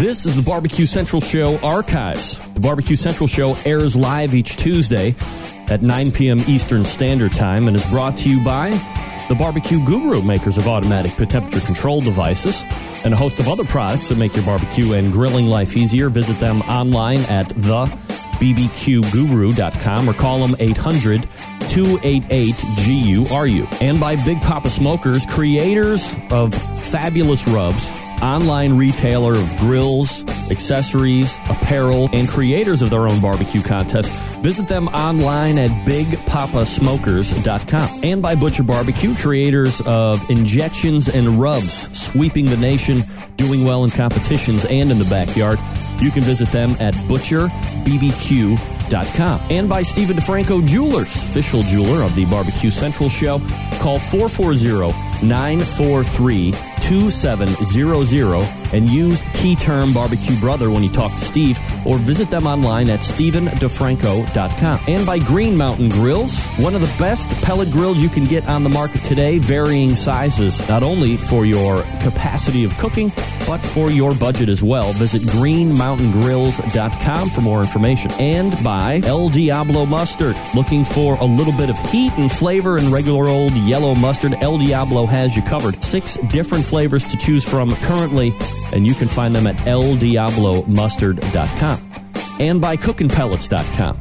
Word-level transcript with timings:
This 0.00 0.24
is 0.24 0.34
the 0.34 0.40
Barbecue 0.40 0.86
Central 0.86 1.20
Show 1.20 1.58
archives. 1.58 2.40
The 2.54 2.60
Barbecue 2.60 2.96
Central 2.96 3.26
Show 3.26 3.54
airs 3.66 3.94
live 3.94 4.34
each 4.34 4.56
Tuesday 4.56 5.14
at 5.68 5.82
9 5.82 6.12
p.m. 6.12 6.40
Eastern 6.48 6.86
Standard 6.86 7.32
Time 7.32 7.68
and 7.68 7.76
is 7.76 7.84
brought 7.84 8.16
to 8.16 8.30
you 8.30 8.42
by 8.42 8.70
the 9.28 9.34
Barbecue 9.34 9.84
Guru, 9.84 10.22
makers 10.22 10.56
of 10.56 10.66
automatic 10.66 11.12
temperature 11.28 11.60
control 11.60 12.00
devices, 12.00 12.64
and 13.04 13.12
a 13.12 13.16
host 13.16 13.40
of 13.40 13.48
other 13.48 13.64
products 13.64 14.08
that 14.08 14.16
make 14.16 14.34
your 14.34 14.46
barbecue 14.46 14.94
and 14.94 15.12
grilling 15.12 15.44
life 15.44 15.76
easier. 15.76 16.08
Visit 16.08 16.40
them 16.40 16.62
online 16.62 17.20
at 17.24 17.50
thebbqguru.com 17.50 20.08
or 20.08 20.14
call 20.14 20.46
them 20.46 20.56
800 20.58 21.28
288 21.68 22.56
GURU. 22.86 23.66
And 23.82 24.00
by 24.00 24.16
Big 24.16 24.40
Poppa 24.40 24.70
Smokers, 24.70 25.26
creators 25.26 26.16
of 26.30 26.54
fabulous 26.54 27.46
rubs 27.46 27.92
online 28.22 28.76
retailer 28.76 29.34
of 29.34 29.56
grills, 29.56 30.22
accessories, 30.50 31.34
apparel, 31.48 32.10
and 32.12 32.28
creators 32.28 32.82
of 32.82 32.90
their 32.90 33.08
own 33.08 33.20
barbecue 33.20 33.62
contests. 33.62 34.10
Visit 34.40 34.68
them 34.68 34.88
online 34.88 35.56
at 35.58 35.70
bigpoppasmokers.com. 35.86 38.00
And 38.02 38.20
by 38.22 38.34
Butcher 38.34 38.62
Barbecue, 38.62 39.14
creators 39.14 39.82
of 39.82 40.28
injections 40.30 41.08
and 41.08 41.38
rubs, 41.40 41.88
sweeping 41.98 42.46
the 42.46 42.56
nation, 42.56 43.04
doing 43.36 43.64
well 43.64 43.84
in 43.84 43.90
competitions 43.90 44.64
and 44.64 44.90
in 44.90 44.98
the 44.98 45.04
backyard. 45.04 45.58
You 46.00 46.10
can 46.10 46.22
visit 46.22 46.50
them 46.50 46.70
at 46.80 46.94
butcherbbq.com. 46.94 49.40
And 49.50 49.68
by 49.68 49.82
Steven 49.82 50.16
DiFranco 50.16 50.66
Jewelers, 50.66 51.14
official 51.14 51.62
jeweler 51.62 52.02
of 52.02 52.16
the 52.16 52.24
Barbecue 52.24 52.70
Central 52.70 53.10
Show. 53.10 53.40
Call 53.80 53.98
440 53.98 54.96
943 55.22 56.54
2700 56.80 58.59
and 58.72 58.90
use 58.90 59.22
key 59.34 59.54
term 59.56 59.92
barbecue 59.92 60.38
brother 60.40 60.70
when 60.70 60.82
you 60.82 60.90
talk 60.90 61.12
to 61.12 61.20
Steve 61.20 61.60
or 61.86 61.98
visit 61.98 62.30
them 62.30 62.46
online 62.46 62.88
at 62.90 63.00
stevendifranco.com. 63.00 64.80
And 64.86 65.06
by 65.06 65.18
Green 65.18 65.56
Mountain 65.56 65.88
Grills, 65.90 66.38
one 66.56 66.74
of 66.74 66.80
the 66.80 66.94
best 66.98 67.28
pellet 67.42 67.70
grills 67.70 68.02
you 68.02 68.08
can 68.08 68.24
get 68.24 68.48
on 68.48 68.62
the 68.62 68.70
market 68.70 69.02
today, 69.02 69.38
varying 69.38 69.94
sizes, 69.94 70.66
not 70.68 70.82
only 70.82 71.16
for 71.16 71.46
your 71.46 71.82
capacity 72.00 72.64
of 72.64 72.76
cooking, 72.78 73.12
but 73.46 73.58
for 73.58 73.90
your 73.90 74.14
budget 74.14 74.48
as 74.48 74.62
well. 74.62 74.92
Visit 74.94 75.22
greenmountaingrills.com 75.22 77.30
for 77.30 77.40
more 77.40 77.60
information. 77.60 78.10
And 78.12 78.62
by 78.62 79.00
El 79.04 79.28
Diablo 79.28 79.86
Mustard, 79.86 80.40
looking 80.54 80.84
for 80.84 81.16
a 81.16 81.24
little 81.24 81.52
bit 81.52 81.70
of 81.70 81.78
heat 81.90 82.12
and 82.16 82.30
flavor 82.30 82.78
in 82.78 82.92
regular 82.92 83.28
old 83.28 83.52
yellow 83.52 83.94
mustard, 83.94 84.34
El 84.40 84.58
Diablo 84.58 85.06
has 85.06 85.36
you 85.36 85.42
covered. 85.42 85.82
Six 85.82 86.16
different 86.28 86.64
flavors 86.64 87.04
to 87.04 87.16
choose 87.16 87.48
from 87.48 87.70
currently, 87.76 88.32
and 88.72 88.86
you 88.86 88.94
can 88.94 89.08
find 89.08 89.34
them 89.34 89.46
at 89.46 89.56
eldiablomustard.com. 89.56 91.86
And 92.38 92.60
by 92.60 92.76
cookinpellets.com. 92.76 94.00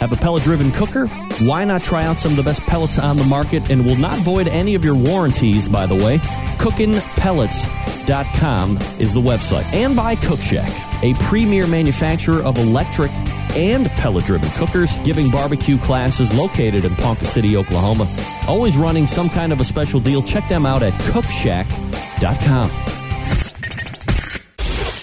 Have 0.00 0.12
a 0.12 0.16
pellet 0.16 0.42
driven 0.44 0.72
cooker? 0.72 1.06
Why 1.40 1.66
not 1.66 1.82
try 1.82 2.04
out 2.04 2.18
some 2.18 2.32
of 2.32 2.38
the 2.38 2.42
best 2.42 2.62
pellets 2.62 2.98
on 2.98 3.18
the 3.18 3.24
market 3.24 3.70
and 3.70 3.84
will 3.84 3.96
not 3.96 4.18
void 4.20 4.48
any 4.48 4.74
of 4.74 4.82
your 4.82 4.94
warranties, 4.94 5.68
by 5.68 5.84
the 5.84 5.94
way? 5.94 6.16
Cookinpellets.com 6.58 8.78
is 8.98 9.12
the 9.12 9.20
website. 9.20 9.70
And 9.74 9.94
by 9.94 10.16
Cookshack, 10.16 10.70
a 11.02 11.12
premier 11.22 11.66
manufacturer 11.66 12.42
of 12.42 12.56
electric 12.56 13.10
and 13.54 13.90
pellet 13.90 14.24
driven 14.24 14.48
cookers, 14.50 14.98
giving 15.00 15.30
barbecue 15.30 15.76
classes 15.76 16.32
located 16.34 16.86
in 16.86 16.96
Ponca 16.96 17.26
City, 17.26 17.58
Oklahoma. 17.58 18.08
Always 18.48 18.78
running 18.78 19.06
some 19.06 19.28
kind 19.28 19.52
of 19.52 19.60
a 19.60 19.64
special 19.64 20.00
deal. 20.00 20.22
Check 20.22 20.48
them 20.48 20.64
out 20.64 20.82
at 20.82 20.94
cookshack.com. 20.94 22.99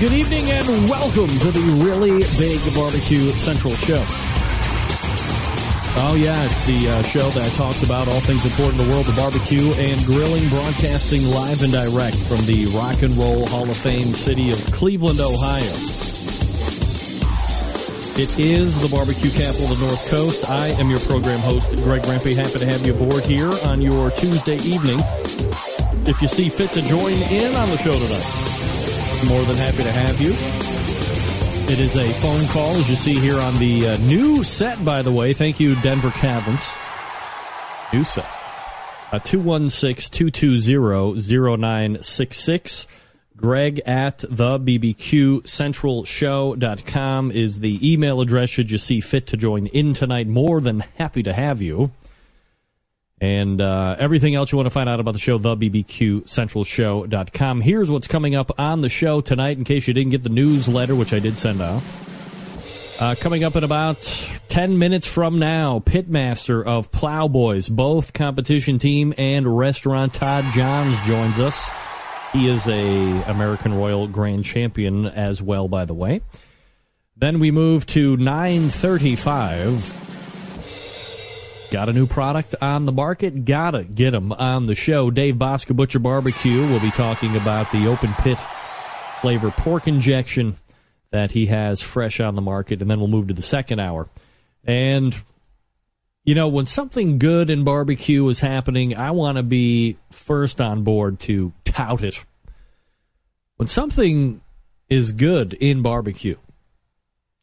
Good 0.00 0.12
evening 0.12 0.50
and 0.50 0.68
welcome 0.90 1.28
to 1.40 1.48
the 1.48 1.64
Really 1.80 2.20
Big 2.36 2.60
Barbecue 2.76 3.32
Central 3.32 3.72
Show. 3.80 4.04
Oh, 6.04 6.20
yeah, 6.20 6.36
it's 6.44 6.66
the 6.68 6.90
uh, 6.90 7.02
show 7.02 7.24
that 7.32 7.48
talks 7.56 7.82
about 7.82 8.06
all 8.06 8.20
things 8.20 8.44
important 8.44 8.76
in 8.76 8.88
the 8.88 8.92
world 8.92 9.08
of 9.08 9.16
barbecue 9.16 9.72
and 9.80 9.96
grilling, 10.04 10.44
broadcasting 10.52 11.24
live 11.32 11.64
and 11.64 11.72
direct 11.72 12.20
from 12.28 12.44
the 12.44 12.68
Rock 12.76 13.00
and 13.00 13.16
Roll 13.16 13.48
Hall 13.48 13.64
of 13.64 13.76
Fame 13.76 14.12
city 14.12 14.52
of 14.52 14.60
Cleveland, 14.68 15.16
Ohio. 15.16 15.72
It 18.20 18.36
is 18.36 18.76
the 18.84 18.92
barbecue 18.92 19.32
capital 19.32 19.72
of 19.72 19.80
the 19.80 19.86
North 19.86 20.04
Coast. 20.12 20.50
I 20.50 20.76
am 20.76 20.92
your 20.92 21.00
program 21.08 21.40
host, 21.40 21.72
Greg 21.80 22.02
Rempe. 22.04 22.36
Happy 22.36 22.58
to 22.60 22.68
have 22.68 22.84
you 22.84 22.92
aboard 22.92 23.24
here 23.24 23.52
on 23.64 23.80
your 23.80 24.10
Tuesday 24.12 24.60
evening. 24.60 25.00
If 26.04 26.20
you 26.20 26.28
see 26.28 26.52
fit 26.52 26.68
to 26.76 26.84
join 26.84 27.16
in 27.32 27.56
on 27.56 27.72
the 27.72 27.80
show 27.80 27.96
tonight, 27.96 28.55
more 29.24 29.42
than 29.44 29.56
happy 29.56 29.82
to 29.82 29.92
have 29.92 30.20
you. 30.20 30.30
It 31.72 31.78
is 31.78 31.96
a 31.96 32.08
phone 32.20 32.46
call, 32.48 32.76
as 32.76 32.88
you 32.88 32.94
see 32.94 33.18
here 33.18 33.38
on 33.38 33.54
the 33.56 33.88
uh, 33.88 33.96
new 34.06 34.44
set, 34.44 34.84
by 34.84 35.02
the 35.02 35.10
way. 35.10 35.32
Thank 35.32 35.58
you, 35.58 35.74
Denver 35.76 36.10
Caverns. 36.10 36.60
New 37.92 38.04
set. 38.04 38.26
Uh, 39.12 39.18
216 39.18 40.30
220 40.30 41.18
0966. 41.58 42.86
Greg 43.36 43.80
at 43.80 44.18
the 44.18 44.58
BBQ 44.58 45.46
Central 45.46 46.04
Show.com 46.04 47.30
is 47.30 47.60
the 47.60 47.92
email 47.92 48.20
address 48.20 48.48
should 48.48 48.70
you 48.70 48.78
see 48.78 49.00
fit 49.00 49.26
to 49.28 49.36
join 49.36 49.66
in 49.66 49.92
tonight. 49.92 50.26
More 50.26 50.60
than 50.60 50.80
happy 50.96 51.22
to 51.22 51.32
have 51.32 51.60
you. 51.60 51.90
And 53.20 53.60
uh, 53.62 53.96
everything 53.98 54.34
else 54.34 54.52
you 54.52 54.56
want 54.56 54.66
to 54.66 54.70
find 54.70 54.90
out 54.90 55.00
about 55.00 55.12
the 55.12 55.18
show, 55.18 55.38
thebbqcentralshow.com. 55.38 57.60
Here's 57.62 57.90
what's 57.90 58.06
coming 58.06 58.34
up 58.34 58.58
on 58.58 58.82
the 58.82 58.90
show 58.90 59.22
tonight 59.22 59.56
in 59.56 59.64
case 59.64 59.88
you 59.88 59.94
didn't 59.94 60.10
get 60.10 60.22
the 60.22 60.28
newsletter, 60.28 60.94
which 60.94 61.14
I 61.14 61.18
did 61.18 61.38
send 61.38 61.62
out. 61.62 61.82
Uh, 62.98 63.14
coming 63.14 63.44
up 63.44 63.56
in 63.56 63.64
about 63.64 64.00
10 64.48 64.78
minutes 64.78 65.06
from 65.06 65.38
now, 65.38 65.80
Pitmaster 65.80 66.64
of 66.64 66.90
Plowboys, 66.90 67.68
both 67.68 68.14
competition 68.14 68.78
team 68.78 69.12
and 69.18 69.58
restaurant 69.58 70.14
Todd 70.14 70.44
Johns 70.54 70.98
joins 71.06 71.38
us. 71.38 71.68
He 72.32 72.48
is 72.48 72.66
a 72.68 73.22
American 73.30 73.74
Royal 73.74 74.08
Grand 74.08 74.44
Champion 74.44 75.06
as 75.06 75.42
well, 75.42 75.68
by 75.68 75.84
the 75.84 75.94
way. 75.94 76.22
Then 77.16 77.38
we 77.38 77.50
move 77.50 77.86
to 77.86 78.16
935. 78.16 80.05
Got 81.70 81.88
a 81.88 81.92
new 81.92 82.06
product 82.06 82.54
on 82.62 82.86
the 82.86 82.92
market? 82.92 83.44
Gotta 83.44 83.82
get 83.84 84.12
them 84.12 84.32
on 84.32 84.66
the 84.66 84.74
show. 84.74 85.10
Dave 85.10 85.34
Bouska 85.34 85.74
Butcher 85.74 85.98
Barbecue 85.98 86.60
will 86.60 86.80
be 86.80 86.90
talking 86.90 87.34
about 87.36 87.70
the 87.72 87.88
open 87.88 88.12
pit 88.14 88.38
flavor 89.20 89.50
pork 89.50 89.88
injection 89.88 90.56
that 91.10 91.32
he 91.32 91.46
has 91.46 91.80
fresh 91.80 92.20
on 92.20 92.34
the 92.36 92.42
market, 92.42 92.82
and 92.82 92.90
then 92.90 92.98
we'll 92.98 93.08
move 93.08 93.28
to 93.28 93.34
the 93.34 93.42
second 93.42 93.80
hour. 93.80 94.08
And, 94.64 95.16
you 96.24 96.34
know, 96.34 96.48
when 96.48 96.66
something 96.66 97.18
good 97.18 97.50
in 97.50 97.64
barbecue 97.64 98.26
is 98.28 98.40
happening, 98.40 98.96
I 98.96 99.10
want 99.10 99.36
to 99.36 99.42
be 99.42 99.96
first 100.10 100.60
on 100.60 100.82
board 100.82 101.18
to 101.20 101.52
tout 101.64 102.02
it. 102.02 102.24
When 103.56 103.66
something 103.66 104.40
is 104.88 105.12
good 105.12 105.54
in 105.54 105.82
barbecue, 105.82 106.36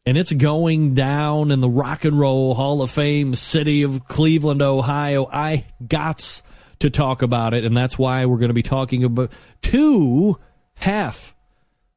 and 0.06 0.18
it's 0.18 0.32
going 0.32 0.94
down 0.94 1.50
in 1.50 1.60
the 1.60 1.68
Rock 1.68 2.04
and 2.04 2.18
Roll 2.18 2.54
Hall 2.54 2.82
of 2.82 2.90
Fame 2.90 3.34
city 3.34 3.82
of 3.82 4.06
Cleveland, 4.06 4.60
Ohio. 4.60 5.26
I 5.26 5.64
got 5.86 6.42
to 6.80 6.90
talk 6.90 7.22
about 7.22 7.54
it, 7.54 7.64
and 7.64 7.74
that's 7.76 7.98
why 7.98 8.26
we're 8.26 8.36
going 8.36 8.48
to 8.48 8.54
be 8.54 8.62
talking 8.62 9.02
about 9.04 9.32
two 9.62 10.38
half 10.74 11.34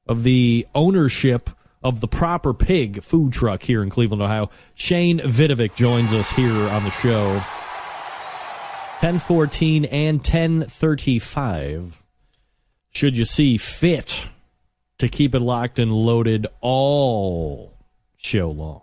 of 0.07 0.23
the 0.23 0.65
ownership 0.73 1.49
of 1.83 1.99
the 1.99 2.07
Proper 2.07 2.53
Pig 2.53 3.03
food 3.03 3.33
truck 3.33 3.61
here 3.61 3.83
in 3.83 3.89
Cleveland, 3.89 4.21
Ohio. 4.21 4.49
Shane 4.73 5.19
Vidovic 5.19 5.75
joins 5.75 6.13
us 6.13 6.29
here 6.31 6.51
on 6.51 6.83
the 6.83 6.91
show. 6.91 7.33
1014 8.99 9.85
and 9.85 10.17
1035. 10.17 12.01
Should 12.91 13.17
you 13.17 13.25
see 13.25 13.57
fit 13.57 14.27
to 14.97 15.07
keep 15.07 15.35
it 15.35 15.39
locked 15.39 15.77
and 15.77 15.91
loaded 15.91 16.47
all 16.61 17.76
show 18.17 18.51
long. 18.51 18.81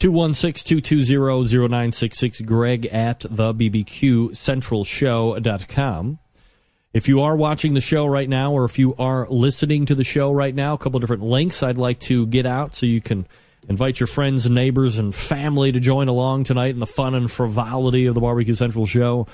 216-220-0966, 0.00 2.44
greg 2.44 2.84
at 2.86 3.20
the 3.20 3.54
bbqcentralshow.com. 3.54 6.18
If 6.92 7.08
you 7.08 7.22
are 7.22 7.36
watching 7.36 7.72
the 7.74 7.80
show 7.80 8.06
right 8.06 8.28
now 8.28 8.52
or 8.52 8.64
if 8.64 8.78
you 8.78 8.94
are 8.96 9.26
listening 9.28 9.86
to 9.86 9.94
the 9.94 10.04
show 10.04 10.32
right 10.32 10.54
now, 10.54 10.74
a 10.74 10.78
couple 10.78 11.00
different 11.00 11.22
links 11.22 11.62
I'd 11.62 11.78
like 11.78 12.00
to 12.00 12.26
get 12.26 12.44
out 12.46 12.74
so 12.74 12.84
you 12.86 13.00
can 13.00 13.26
invite 13.68 14.00
your 14.00 14.06
friends 14.06 14.46
and 14.46 14.54
neighbors 14.54 14.96
and 14.98 15.14
family 15.14 15.72
to 15.72 15.80
join 15.80 16.08
along 16.08 16.44
tonight 16.44 16.70
in 16.70 16.78
the 16.78 16.86
fun 16.86 17.14
and 17.14 17.30
frivolity 17.30 18.06
of 18.06 18.14
the 18.14 18.20
Barbecue 18.20 18.54
Central 18.54 18.86
show. 18.86 19.26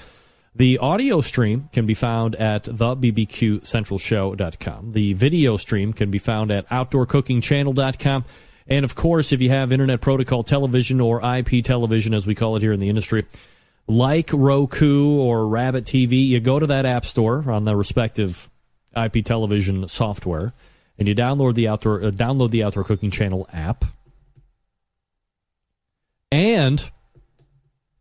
The 0.54 0.78
audio 0.78 1.20
stream 1.20 1.68
can 1.72 1.86
be 1.86 1.94
found 1.94 2.34
at 2.36 2.64
thebbqcentralshow.com. 2.64 4.92
The 4.92 5.12
video 5.14 5.56
stream 5.56 5.92
can 5.92 6.10
be 6.10 6.18
found 6.18 6.50
at 6.50 6.68
outdoorcookingchannel.com. 6.68 8.24
And 8.68 8.84
of 8.84 8.94
course, 8.94 9.32
if 9.32 9.40
you 9.40 9.50
have 9.50 9.72
Internet 9.72 10.00
Protocol 10.00 10.42
television 10.42 11.00
or 11.00 11.20
IP 11.24 11.64
television, 11.64 12.14
as 12.14 12.26
we 12.26 12.34
call 12.34 12.56
it 12.56 12.62
here 12.62 12.72
in 12.72 12.80
the 12.80 12.88
industry, 12.88 13.26
like 13.86 14.30
Roku 14.32 15.16
or 15.16 15.46
Rabbit 15.46 15.84
TV, 15.84 16.26
you 16.26 16.40
go 16.40 16.58
to 16.58 16.66
that 16.66 16.86
app 16.86 17.04
store 17.04 17.50
on 17.50 17.64
the 17.64 17.76
respective 17.76 18.48
IP 18.96 19.24
television 19.24 19.88
software, 19.88 20.52
and 20.98 21.08
you 21.08 21.14
download 21.14 21.54
the 21.54 21.68
outdoor 21.68 22.02
uh, 22.02 22.10
download 22.10 22.50
the 22.50 22.62
Outdoor 22.62 22.84
Cooking 22.84 23.10
Channel 23.10 23.48
app, 23.52 23.84
and 26.30 26.90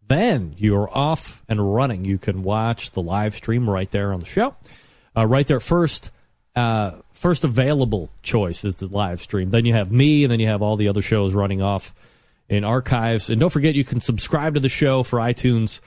then 0.07 0.53
you're 0.57 0.89
off 0.95 1.43
and 1.47 1.73
running. 1.73 2.05
You 2.05 2.17
can 2.17 2.43
watch 2.43 2.91
the 2.91 3.01
live 3.01 3.35
stream 3.35 3.69
right 3.69 3.89
there 3.89 4.13
on 4.13 4.19
the 4.19 4.25
show, 4.25 4.55
uh, 5.15 5.25
right 5.25 5.47
there 5.47 5.59
first. 5.59 6.11
Uh, 6.55 6.91
first 7.21 7.43
available 7.43 8.09
choice 8.23 8.65
is 8.65 8.77
the 8.77 8.87
live 8.87 9.21
stream. 9.21 9.51
Then 9.51 9.65
you 9.65 9.73
have 9.73 9.91
me, 9.91 10.23
and 10.23 10.31
then 10.31 10.39
you 10.39 10.47
have 10.47 10.63
all 10.63 10.75
the 10.75 10.87
other 10.87 11.03
shows 11.03 11.33
running 11.35 11.61
off 11.61 11.93
in 12.49 12.63
archives. 12.63 13.29
And 13.29 13.39
don't 13.39 13.51
forget, 13.51 13.75
you 13.75 13.83
can 13.83 14.01
subscribe 14.01 14.55
to 14.55 14.59
the 14.59 14.69
show 14.69 15.03
for 15.03 15.19
iTunes. 15.19 15.81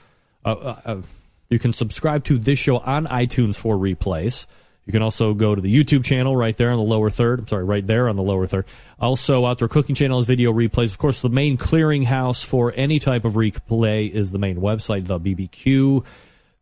Uh, 0.45 0.51
uh, 0.51 0.79
uh, 0.85 1.01
you 1.49 1.59
can 1.59 1.73
subscribe 1.73 2.23
to 2.25 2.37
this 2.37 2.57
show 2.57 2.77
on 2.77 3.05
iTunes 3.07 3.55
for 3.55 3.75
replays. 3.75 4.45
You 4.85 4.93
can 4.93 5.01
also 5.01 5.33
go 5.33 5.53
to 5.55 5.61
the 5.61 5.73
YouTube 5.73 6.05
channel 6.05 6.37
right 6.37 6.55
there 6.55 6.71
on 6.71 6.77
the 6.77 6.83
lower 6.83 7.09
third. 7.09 7.39
I'm 7.39 7.47
sorry, 7.49 7.65
right 7.65 7.85
there 7.85 8.07
on 8.07 8.15
the 8.15 8.23
lower 8.23 8.47
third. 8.47 8.65
Also, 8.97 9.45
Outdoor 9.45 9.67
Cooking 9.67 9.95
Channel 9.95 10.19
is 10.19 10.27
video 10.27 10.53
replays. 10.53 10.91
Of 10.91 10.99
course, 10.99 11.21
the 11.21 11.29
main 11.29 11.57
clearinghouse 11.57 12.45
for 12.45 12.71
any 12.77 12.99
type 12.99 13.25
of 13.25 13.33
replay 13.33 14.09
is 14.09 14.31
the 14.31 14.39
main 14.39 14.57
website, 14.57 15.05
the 15.05 15.19
BBQ 15.19 16.05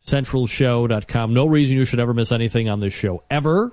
centralshow.com. 0.04 1.34
No 1.34 1.46
reason 1.46 1.78
you 1.78 1.86
should 1.86 2.00
ever 2.00 2.14
miss 2.14 2.31
anything 2.31 2.69
on 2.69 2.80
this 2.80 2.94
show 2.94 3.24
ever. 3.30 3.72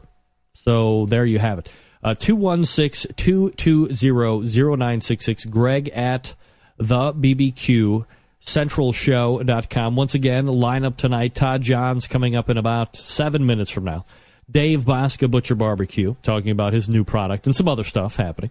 So 0.55 1.07
there 1.07 1.25
you 1.25 1.39
have 1.39 1.59
it. 1.59 1.73
Uh, 2.03 2.15
216 2.15 3.15
220 3.15 3.95
0966. 3.95 5.45
Greg 5.47 5.89
at 5.91 6.35
the 6.79 7.13
BBQ 7.13 8.07
centralshow.com. 8.41 9.97
Once 9.97 10.15
again, 10.15 10.47
lineup 10.47 10.97
tonight. 10.97 11.35
Todd 11.35 11.63
Johns 11.63 12.07
coming 12.07 12.35
up 12.35 12.49
in 12.49 12.57
about 12.57 12.97
seven 12.97 13.45
minutes 13.45 13.71
from 13.71 13.85
now. 13.85 14.05
Dave 14.51 14.85
Bouska 14.85 15.31
Butcher 15.31 15.55
Barbecue 15.55 16.15
talking 16.23 16.51
about 16.51 16.73
his 16.73 16.89
new 16.89 17.05
product 17.05 17.47
and 17.47 17.55
some 17.55 17.69
other 17.69 17.85
stuff 17.85 18.17
happening. 18.17 18.51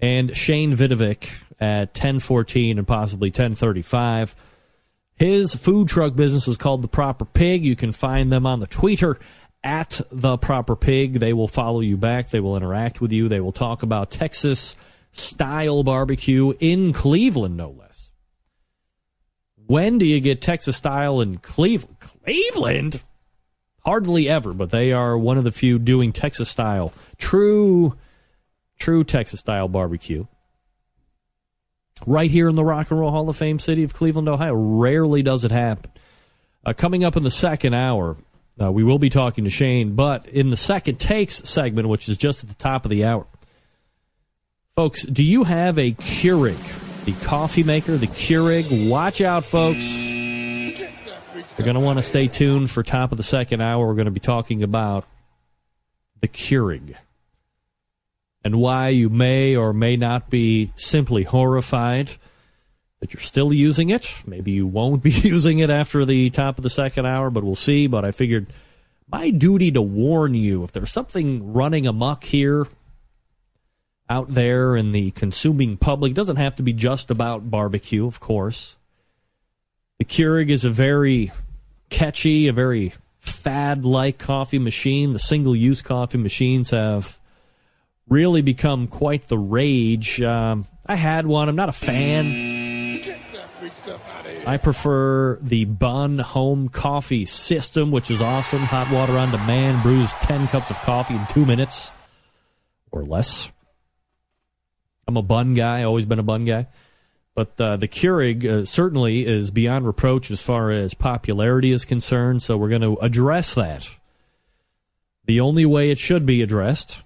And 0.00 0.36
Shane 0.36 0.76
Vidovic 0.76 1.30
at 1.60 1.88
1014 1.88 2.78
and 2.78 2.86
possibly 2.86 3.28
1035. 3.28 4.34
His 5.14 5.54
food 5.54 5.88
truck 5.88 6.14
business 6.14 6.46
is 6.46 6.56
called 6.56 6.82
The 6.82 6.88
Proper 6.88 7.24
Pig. 7.24 7.64
You 7.64 7.74
can 7.74 7.92
find 7.92 8.30
them 8.30 8.46
on 8.46 8.60
the 8.60 8.66
Twitter 8.66 9.18
at 9.62 10.00
The 10.10 10.36
Proper 10.38 10.76
Pig. 10.76 11.14
They 11.14 11.32
will 11.32 11.48
follow 11.48 11.80
you 11.80 11.96
back. 11.96 12.30
They 12.30 12.40
will 12.40 12.56
interact 12.56 13.00
with 13.00 13.12
you. 13.12 13.28
They 13.28 13.40
will 13.40 13.52
talk 13.52 13.82
about 13.82 14.10
Texas 14.10 14.76
style 15.12 15.82
barbecue 15.82 16.52
in 16.60 16.92
Cleveland, 16.92 17.56
no 17.56 17.70
less. 17.70 18.10
When 19.66 19.98
do 19.98 20.06
you 20.06 20.20
get 20.20 20.40
Texas 20.40 20.76
style 20.76 21.20
in 21.20 21.38
Cleveland? 21.38 22.00
Cleveland? 22.00 23.02
Hardly 23.84 24.28
ever, 24.28 24.52
but 24.52 24.70
they 24.70 24.92
are 24.92 25.16
one 25.16 25.38
of 25.38 25.44
the 25.44 25.52
few 25.52 25.78
doing 25.78 26.12
Texas 26.12 26.48
style, 26.48 26.92
true, 27.16 27.96
true 28.78 29.04
Texas 29.04 29.40
style 29.40 29.68
barbecue. 29.68 30.26
Right 32.06 32.30
here 32.30 32.48
in 32.48 32.54
the 32.54 32.64
Rock 32.64 32.90
and 32.90 33.00
Roll 33.00 33.10
Hall 33.10 33.28
of 33.28 33.36
Fame 33.36 33.58
city 33.58 33.82
of 33.82 33.92
Cleveland, 33.92 34.28
Ohio. 34.28 34.54
Rarely 34.54 35.22
does 35.22 35.44
it 35.44 35.50
happen. 35.50 35.90
Uh, 36.64 36.72
coming 36.72 37.02
up 37.02 37.16
in 37.16 37.22
the 37.22 37.30
second 37.30 37.74
hour, 37.74 38.16
uh, 38.60 38.72
we 38.72 38.82
will 38.82 38.98
be 38.98 39.10
talking 39.10 39.44
to 39.44 39.50
Shane, 39.50 39.94
but 39.94 40.26
in 40.26 40.50
the 40.50 40.56
second 40.56 40.98
takes 40.98 41.48
segment, 41.48 41.88
which 41.88 42.08
is 42.08 42.16
just 42.16 42.42
at 42.42 42.48
the 42.48 42.56
top 42.56 42.84
of 42.84 42.90
the 42.90 43.04
hour, 43.04 43.26
folks, 44.74 45.04
do 45.04 45.22
you 45.22 45.44
have 45.44 45.78
a 45.78 45.92
Keurig, 45.92 47.04
the 47.04 47.12
coffee 47.24 47.62
maker, 47.62 47.96
the 47.96 48.06
Keurig? 48.06 48.90
Watch 48.90 49.20
out, 49.20 49.44
folks. 49.44 49.84
You're 51.56 51.64
going 51.64 51.74
to 51.74 51.84
want 51.84 51.98
to 51.98 52.02
stay 52.02 52.28
tuned 52.28 52.70
for 52.70 52.82
top 52.82 53.10
of 53.10 53.16
the 53.16 53.24
second 53.24 53.60
hour. 53.60 53.86
We're 53.86 53.94
going 53.94 54.04
to 54.06 54.12
be 54.12 54.20
talking 54.20 54.62
about 54.62 55.04
the 56.20 56.28
Keurig 56.28 56.94
and 58.44 58.56
why 58.56 58.88
you 58.90 59.08
may 59.08 59.56
or 59.56 59.72
may 59.72 59.96
not 59.96 60.30
be 60.30 60.72
simply 60.76 61.24
horrified 61.24 62.12
that 63.00 63.14
you're 63.14 63.22
still 63.22 63.52
using 63.52 63.90
it. 63.90 64.12
Maybe 64.26 64.52
you 64.52 64.66
won't 64.66 65.02
be 65.02 65.10
using 65.12 65.60
it 65.60 65.70
after 65.70 66.04
the 66.04 66.30
top 66.30 66.58
of 66.58 66.62
the 66.62 66.70
second 66.70 67.06
hour, 67.06 67.30
but 67.30 67.44
we'll 67.44 67.54
see. 67.54 67.86
But 67.86 68.04
I 68.04 68.10
figured 68.10 68.52
my 69.10 69.30
duty 69.30 69.70
to 69.72 69.82
warn 69.82 70.34
you 70.34 70.64
if 70.64 70.72
there's 70.72 70.92
something 70.92 71.52
running 71.52 71.86
amok 71.86 72.24
here 72.24 72.66
out 74.10 74.32
there 74.32 74.76
in 74.76 74.92
the 74.92 75.10
consuming 75.12 75.76
public. 75.76 76.10
It 76.10 76.16
doesn't 76.16 76.36
have 76.36 76.56
to 76.56 76.62
be 76.62 76.72
just 76.72 77.10
about 77.10 77.50
barbecue, 77.50 78.06
of 78.06 78.20
course. 78.20 78.74
The 79.98 80.04
Keurig 80.04 80.48
is 80.48 80.64
a 80.64 80.70
very 80.70 81.32
catchy, 81.90 82.48
a 82.48 82.52
very 82.52 82.94
fad 83.18 83.84
like 83.84 84.18
coffee 84.18 84.58
machine. 84.58 85.12
The 85.12 85.18
single 85.18 85.54
use 85.54 85.82
coffee 85.82 86.18
machines 86.18 86.70
have 86.70 87.18
really 88.08 88.42
become 88.42 88.86
quite 88.86 89.28
the 89.28 89.38
rage. 89.38 90.22
Um, 90.22 90.66
I 90.86 90.96
had 90.96 91.26
one. 91.26 91.48
I'm 91.48 91.56
not 91.56 91.68
a 91.68 91.72
fan. 91.72 92.57
I 94.46 94.56
prefer 94.56 95.38
the 95.40 95.64
Bunn 95.64 96.18
home 96.18 96.68
coffee 96.68 97.24
system, 97.24 97.90
which 97.90 98.10
is 98.10 98.22
awesome. 98.22 98.60
Hot 98.60 98.90
water 98.92 99.12
on 99.18 99.30
demand, 99.30 99.82
brews 99.82 100.12
10 100.14 100.48
cups 100.48 100.70
of 100.70 100.78
coffee 100.78 101.14
in 101.14 101.26
two 101.26 101.44
minutes 101.44 101.90
or 102.90 103.04
less. 103.04 103.50
I'm 105.06 105.16
a 105.16 105.22
Bunn 105.22 105.54
guy, 105.54 105.82
always 105.82 106.06
been 106.06 106.18
a 106.18 106.22
Bunn 106.22 106.44
guy. 106.44 106.66
But 107.34 107.60
uh, 107.60 107.76
the 107.76 107.88
Keurig 107.88 108.44
uh, 108.44 108.64
certainly 108.64 109.24
is 109.24 109.50
beyond 109.50 109.86
reproach 109.86 110.30
as 110.30 110.42
far 110.42 110.70
as 110.70 110.92
popularity 110.92 111.70
is 111.70 111.84
concerned, 111.84 112.42
so 112.42 112.56
we're 112.56 112.68
going 112.68 112.82
to 112.82 112.96
address 112.96 113.54
that. 113.54 113.86
The 115.24 115.40
only 115.40 115.64
way 115.64 115.90
it 115.90 115.98
should 115.98 116.26
be 116.26 116.42
addressed 116.42 117.02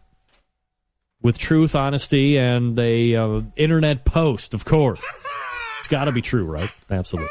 with 1.20 1.38
truth, 1.38 1.74
honesty, 1.74 2.38
and 2.38 2.78
a 2.78 3.14
uh, 3.14 3.42
internet 3.56 4.04
post, 4.04 4.54
of 4.54 4.64
course. 4.64 5.02
It's 5.82 5.88
got 5.88 6.04
to 6.04 6.12
be 6.12 6.22
true, 6.22 6.44
right? 6.44 6.70
Absolutely. 6.92 7.28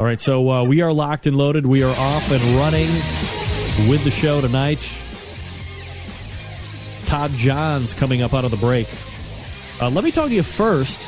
All 0.00 0.06
right, 0.06 0.18
so 0.18 0.50
uh, 0.50 0.64
we 0.64 0.80
are 0.80 0.94
locked 0.94 1.26
and 1.26 1.36
loaded. 1.36 1.66
We 1.66 1.82
are 1.82 1.94
off 1.94 2.30
and 2.32 2.42
running 2.56 2.88
with 3.86 4.02
the 4.02 4.10
show 4.10 4.40
tonight. 4.40 4.90
Todd 7.04 7.32
Johns 7.32 7.92
coming 7.92 8.22
up 8.22 8.32
out 8.32 8.46
of 8.46 8.50
the 8.50 8.56
break. 8.56 8.88
Uh, 9.78 9.90
let 9.90 10.04
me 10.04 10.10
talk 10.10 10.28
to 10.28 10.34
you 10.34 10.42
first 10.42 11.06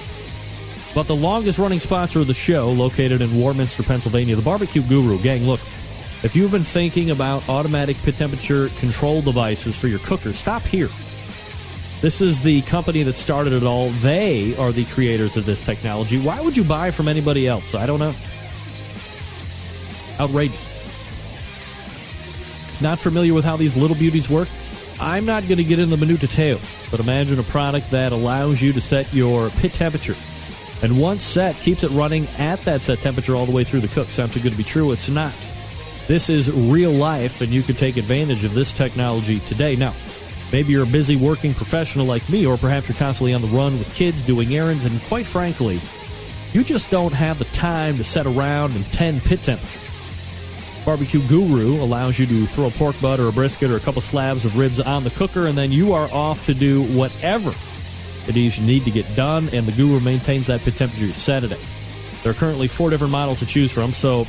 about 0.92 1.06
the 1.06 1.16
longest 1.16 1.58
running 1.58 1.80
sponsor 1.80 2.18
of 2.20 2.26
the 2.26 2.34
show, 2.34 2.68
located 2.68 3.22
in 3.22 3.34
Warminster, 3.34 3.82
Pennsylvania, 3.82 4.36
the 4.36 4.42
Barbecue 4.42 4.82
Guru. 4.82 5.18
Gang, 5.22 5.46
look, 5.46 5.60
if 6.22 6.36
you've 6.36 6.52
been 6.52 6.64
thinking 6.64 7.12
about 7.12 7.48
automatic 7.48 7.96
pit 8.02 8.18
temperature 8.18 8.68
control 8.78 9.22
devices 9.22 9.74
for 9.74 9.88
your 9.88 10.00
cooker, 10.00 10.34
stop 10.34 10.60
here. 10.60 10.90
This 12.00 12.20
is 12.20 12.42
the 12.42 12.62
company 12.62 13.02
that 13.02 13.16
started 13.16 13.52
it 13.52 13.64
all. 13.64 13.90
They 13.90 14.56
are 14.56 14.70
the 14.70 14.84
creators 14.84 15.36
of 15.36 15.46
this 15.46 15.60
technology. 15.60 16.20
Why 16.20 16.40
would 16.40 16.56
you 16.56 16.62
buy 16.62 16.92
from 16.92 17.08
anybody 17.08 17.48
else? 17.48 17.74
I 17.74 17.86
don't 17.86 17.98
know. 17.98 18.14
Outrageous. 20.20 20.64
Not 22.80 23.00
familiar 23.00 23.34
with 23.34 23.44
how 23.44 23.56
these 23.56 23.76
little 23.76 23.96
beauties 23.96 24.30
work? 24.30 24.48
I'm 25.00 25.24
not 25.24 25.42
going 25.48 25.58
to 25.58 25.64
get 25.64 25.80
into 25.80 25.96
the 25.96 26.06
minute 26.06 26.20
details, 26.20 26.62
but 26.90 27.00
imagine 27.00 27.38
a 27.40 27.44
product 27.44 27.90
that 27.90 28.12
allows 28.12 28.62
you 28.62 28.72
to 28.72 28.80
set 28.80 29.12
your 29.12 29.50
pit 29.50 29.72
temperature. 29.72 30.16
And 30.82 31.00
once 31.00 31.24
set, 31.24 31.56
keeps 31.56 31.82
it 31.82 31.90
running 31.90 32.28
at 32.38 32.60
that 32.64 32.82
set 32.82 32.98
temperature 32.98 33.34
all 33.34 33.46
the 33.46 33.52
way 33.52 33.64
through 33.64 33.80
the 33.80 33.88
cook. 33.88 34.08
Sounds 34.08 34.34
too 34.34 34.40
good 34.40 34.52
to 34.52 34.58
be 34.58 34.64
true. 34.64 34.92
It's 34.92 35.08
not. 35.08 35.32
This 36.06 36.30
is 36.30 36.50
real 36.50 36.92
life, 36.92 37.40
and 37.40 37.52
you 37.52 37.62
can 37.62 37.74
take 37.74 37.96
advantage 37.96 38.44
of 38.44 38.54
this 38.54 38.72
technology 38.72 39.40
today. 39.40 39.74
Now, 39.74 39.94
maybe 40.52 40.72
you're 40.72 40.84
a 40.84 40.86
busy 40.86 41.16
working 41.16 41.54
professional 41.54 42.06
like 42.06 42.28
me, 42.28 42.46
or 42.46 42.56
perhaps 42.56 42.88
you're 42.88 42.96
constantly 42.96 43.34
on 43.34 43.42
the 43.42 43.48
run 43.48 43.78
with 43.78 43.94
kids 43.94 44.22
doing 44.22 44.54
errands, 44.54 44.84
and 44.84 45.00
quite 45.02 45.26
frankly, 45.26 45.80
you 46.52 46.64
just 46.64 46.90
don't 46.90 47.12
have 47.12 47.38
the 47.38 47.44
time 47.46 47.96
to 47.98 48.04
set 48.04 48.26
around 48.26 48.74
and 48.74 48.84
tend 48.92 49.22
pit 49.22 49.42
temperature. 49.42 49.80
Barbecue 50.84 51.20
Guru 51.28 51.82
allows 51.82 52.18
you 52.18 52.24
to 52.26 52.46
throw 52.46 52.68
a 52.68 52.70
pork 52.70 52.98
butt 53.00 53.20
or 53.20 53.28
a 53.28 53.32
brisket 53.32 53.70
or 53.70 53.76
a 53.76 53.80
couple 53.80 54.00
slabs 54.00 54.46
of 54.46 54.56
ribs 54.56 54.80
on 54.80 55.04
the 55.04 55.10
cooker, 55.10 55.46
and 55.46 55.58
then 55.58 55.70
you 55.70 55.92
are 55.92 56.10
off 56.12 56.46
to 56.46 56.54
do 56.54 56.84
whatever 56.94 57.54
it 58.26 58.36
is 58.36 58.58
you 58.58 58.66
need 58.66 58.84
to 58.84 58.90
get 58.90 59.14
done, 59.14 59.48
and 59.50 59.66
the 59.66 59.72
Guru 59.72 60.00
maintains 60.00 60.46
that 60.46 60.60
pit 60.60 60.76
temperature 60.76 61.04
you 61.04 61.12
set 61.12 61.44
it. 61.44 61.58
There 62.22 62.32
are 62.32 62.34
currently 62.34 62.68
four 62.68 62.90
different 62.90 63.12
models 63.12 63.38
to 63.40 63.46
choose 63.46 63.70
from, 63.70 63.92
so 63.92 64.26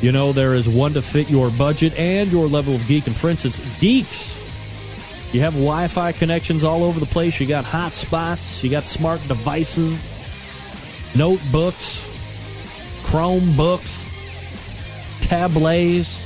you 0.00 0.12
know 0.12 0.32
there 0.32 0.54
is 0.54 0.68
one 0.68 0.92
to 0.94 1.02
fit 1.02 1.28
your 1.28 1.50
budget 1.50 1.92
and 1.98 2.30
your 2.30 2.46
level 2.46 2.74
of 2.74 2.86
geek. 2.86 3.06
And 3.06 3.16
for 3.16 3.28
instance, 3.28 3.60
geeks, 3.80 4.35
you 5.32 5.40
have 5.40 5.54
Wi 5.54 5.88
Fi 5.88 6.12
connections 6.12 6.64
all 6.64 6.84
over 6.84 7.00
the 7.00 7.06
place, 7.06 7.38
you 7.40 7.46
got 7.46 7.64
hotspots, 7.64 8.62
you 8.62 8.70
got 8.70 8.84
smart 8.84 9.20
devices, 9.28 9.98
notebooks, 11.14 12.10
Chromebooks, 13.02 14.02
tablets. 15.20 16.24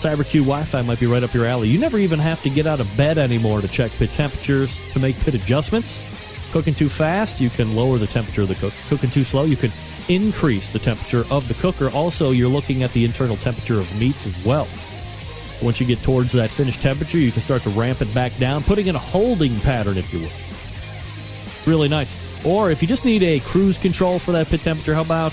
CyberQ 0.00 0.40
Wi 0.40 0.64
Fi 0.64 0.82
might 0.82 0.98
be 0.98 1.06
right 1.06 1.22
up 1.22 1.32
your 1.32 1.46
alley. 1.46 1.68
You 1.68 1.78
never 1.78 1.96
even 1.96 2.18
have 2.18 2.42
to 2.42 2.50
get 2.50 2.66
out 2.66 2.80
of 2.80 2.96
bed 2.96 3.18
anymore 3.18 3.60
to 3.60 3.68
check 3.68 3.92
pit 3.92 4.10
temperatures 4.12 4.80
to 4.92 4.98
make 4.98 5.16
pit 5.20 5.34
adjustments. 5.34 6.02
Cooking 6.50 6.74
too 6.74 6.88
fast, 6.88 7.40
you 7.40 7.50
can 7.50 7.76
lower 7.76 7.98
the 7.98 8.08
temperature 8.08 8.42
of 8.42 8.48
the 8.48 8.56
cook. 8.56 8.72
Cooking 8.88 9.10
too 9.10 9.22
slow, 9.22 9.44
you 9.44 9.56
can 9.56 9.70
increase 10.08 10.70
the 10.70 10.80
temperature 10.80 11.24
of 11.30 11.46
the 11.46 11.54
cooker. 11.54 11.88
Also, 11.90 12.32
you're 12.32 12.48
looking 12.48 12.82
at 12.82 12.92
the 12.92 13.04
internal 13.04 13.36
temperature 13.36 13.78
of 13.78 14.00
meats 14.00 14.26
as 14.26 14.44
well. 14.44 14.66
Once 15.62 15.80
you 15.80 15.86
get 15.86 16.02
towards 16.02 16.32
that 16.32 16.50
finished 16.50 16.82
temperature, 16.82 17.18
you 17.18 17.30
can 17.30 17.40
start 17.40 17.62
to 17.62 17.70
ramp 17.70 18.02
it 18.02 18.12
back 18.12 18.36
down, 18.38 18.62
putting 18.62 18.88
in 18.88 18.96
a 18.96 18.98
holding 18.98 19.58
pattern, 19.60 19.96
if 19.96 20.12
you 20.12 20.20
will. 20.20 20.30
Really 21.66 21.88
nice. 21.88 22.16
Or 22.44 22.70
if 22.70 22.82
you 22.82 22.88
just 22.88 23.04
need 23.04 23.22
a 23.22 23.40
cruise 23.40 23.78
control 23.78 24.18
for 24.18 24.32
that 24.32 24.48
pit 24.48 24.62
temperature, 24.62 24.94
how 24.94 25.02
about 25.02 25.32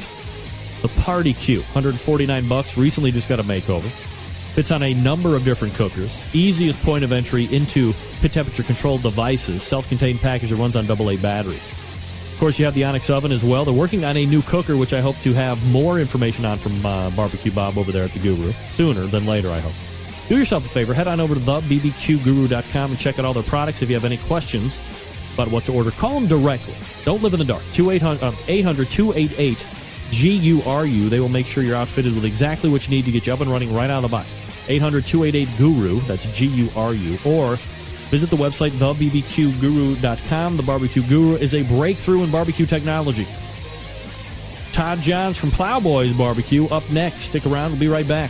the 0.81 0.89
Party 0.89 1.33
Q? 1.33 1.59
149 1.62 2.48
bucks. 2.48 2.77
Recently 2.77 3.12
just 3.12 3.27
got 3.27 3.39
a 3.39 3.43
makeover. 3.43 3.89
Fits 4.53 4.71
on 4.71 4.83
a 4.83 4.93
number 4.93 5.36
of 5.36 5.43
different 5.43 5.74
cookers. 5.74 6.21
Easiest 6.36 6.81
point 6.83 7.03
of 7.03 7.12
entry 7.12 7.45
into 7.53 7.93
pit 8.21 8.33
temperature 8.33 8.63
controlled 8.63 9.01
devices. 9.01 9.63
Self 9.63 9.88
contained 9.89 10.19
package 10.19 10.51
that 10.51 10.57
runs 10.57 10.75
on 10.75 10.89
AA 10.89 11.15
batteries. 11.15 11.67
Of 12.33 12.38
course, 12.39 12.59
you 12.59 12.65
have 12.65 12.74
the 12.74 12.86
Onyx 12.86 13.09
oven 13.09 13.31
as 13.31 13.43
well. 13.43 13.65
They're 13.65 13.74
working 13.74 14.05
on 14.05 14.15
a 14.15 14.25
new 14.25 14.41
cooker, 14.43 14.77
which 14.77 14.93
I 14.93 15.01
hope 15.01 15.17
to 15.21 15.33
have 15.33 15.62
more 15.71 16.00
information 16.00 16.45
on 16.45 16.57
from 16.57 16.86
uh, 16.86 17.09
Barbecue 17.09 17.51
Bob 17.51 17.77
over 17.77 17.91
there 17.91 18.03
at 18.03 18.12
the 18.12 18.19
Guru 18.19 18.53
sooner 18.71 19.07
than 19.07 19.25
later, 19.25 19.50
I 19.50 19.59
hope. 19.59 19.74
Do 20.29 20.38
yourself 20.38 20.63
a 20.63 20.69
favor, 20.69 20.93
head 20.93 21.07
on 21.07 21.19
over 21.19 21.33
to 21.33 21.41
thebbqguru.com 21.41 22.91
and 22.91 23.00
check 23.00 23.17
out 23.17 23.25
all 23.25 23.33
their 23.33 23.41
products. 23.41 23.81
If 23.81 23.89
you 23.89 23.95
have 23.95 24.05
any 24.05 24.17
questions 24.17 24.79
about 25.33 25.48
what 25.48 25.63
to 25.63 25.74
order, 25.74 25.89
call 25.89 26.13
them 26.13 26.27
directly. 26.27 26.75
Don't 27.03 27.24
live 27.24 27.33
in 27.33 27.39
the 27.39 27.45
dark. 27.45 27.63
800 27.74 28.24
um, 28.24 28.36
288 28.45 29.65
GURU. 30.12 31.09
They 31.09 31.19
will 31.19 31.29
make 31.29 31.48
sure 31.48 31.63
you're 31.63 31.75
outfitted 31.75 32.13
with 32.13 32.25
exactly 32.25 32.69
what 32.69 32.88
you 32.88 32.91
need 32.91 33.05
to 33.05 33.12
get 33.12 33.25
you 33.25 33.33
up 33.33 33.41
and 33.41 33.50
running 33.50 33.74
right 33.74 33.89
out 33.89 34.03
of 34.03 34.12
the 34.12 34.15
box. 34.15 34.31
800 34.67 35.03
288 35.03 35.57
GURU. 35.57 36.00
That's 36.01 36.25
G 36.31 36.45
U 36.45 36.69
R 36.75 36.93
U. 36.93 37.17
Or 37.25 37.55
visit 38.12 38.29
the 38.29 38.36
website, 38.36 38.71
thebbqguru.com. 38.71 40.57
The 40.57 40.63
Barbecue 40.63 41.01
Guru 41.07 41.38
is 41.38 41.55
a 41.55 41.63
breakthrough 41.63 42.24
in 42.24 42.29
barbecue 42.29 42.67
technology. 42.67 43.27
Todd 44.74 45.00
Johns 45.00 45.39
from 45.39 45.50
Plowboys 45.50 46.13
Barbecue 46.13 46.67
up 46.67 46.88
next. 46.91 47.21
Stick 47.21 47.48
around. 47.48 47.71
We'll 47.71 47.79
be 47.79 47.88
right 47.88 48.07
back. 48.07 48.29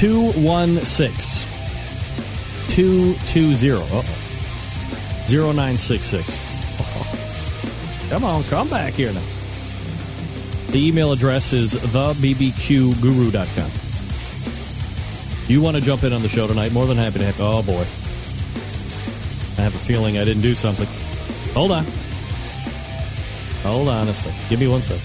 216 0.00 1.46
220 2.68 3.70
uh-oh. 3.72 4.02
0966. 5.28 6.24
Come 8.08 8.24
on, 8.24 8.42
come 8.44 8.70
back 8.70 8.94
here 8.94 9.12
now. 9.12 9.20
The 10.68 10.88
email 10.88 11.12
address 11.12 11.52
is 11.52 11.74
thebbqguru.com. 11.74 13.70
You 15.48 15.60
want 15.60 15.76
to 15.76 15.82
jump 15.82 16.02
in 16.02 16.14
on 16.14 16.22
the 16.22 16.28
show 16.28 16.46
tonight? 16.46 16.72
More 16.72 16.86
than 16.86 16.96
happy 16.96 17.18
to 17.18 17.26
have. 17.26 17.38
Oh, 17.38 17.62
boy. 17.62 17.84
I 19.58 19.64
have 19.64 19.74
a 19.74 19.78
feeling 19.78 20.16
I 20.16 20.24
didn't 20.24 20.42
do 20.42 20.54
something. 20.54 20.86
Hold 21.52 21.72
on. 21.72 21.84
Hold 23.64 23.90
on 23.90 24.08
a 24.08 24.14
sec. 24.14 24.32
Give 24.48 24.60
me 24.60 24.66
one 24.66 24.80
sec. 24.80 24.98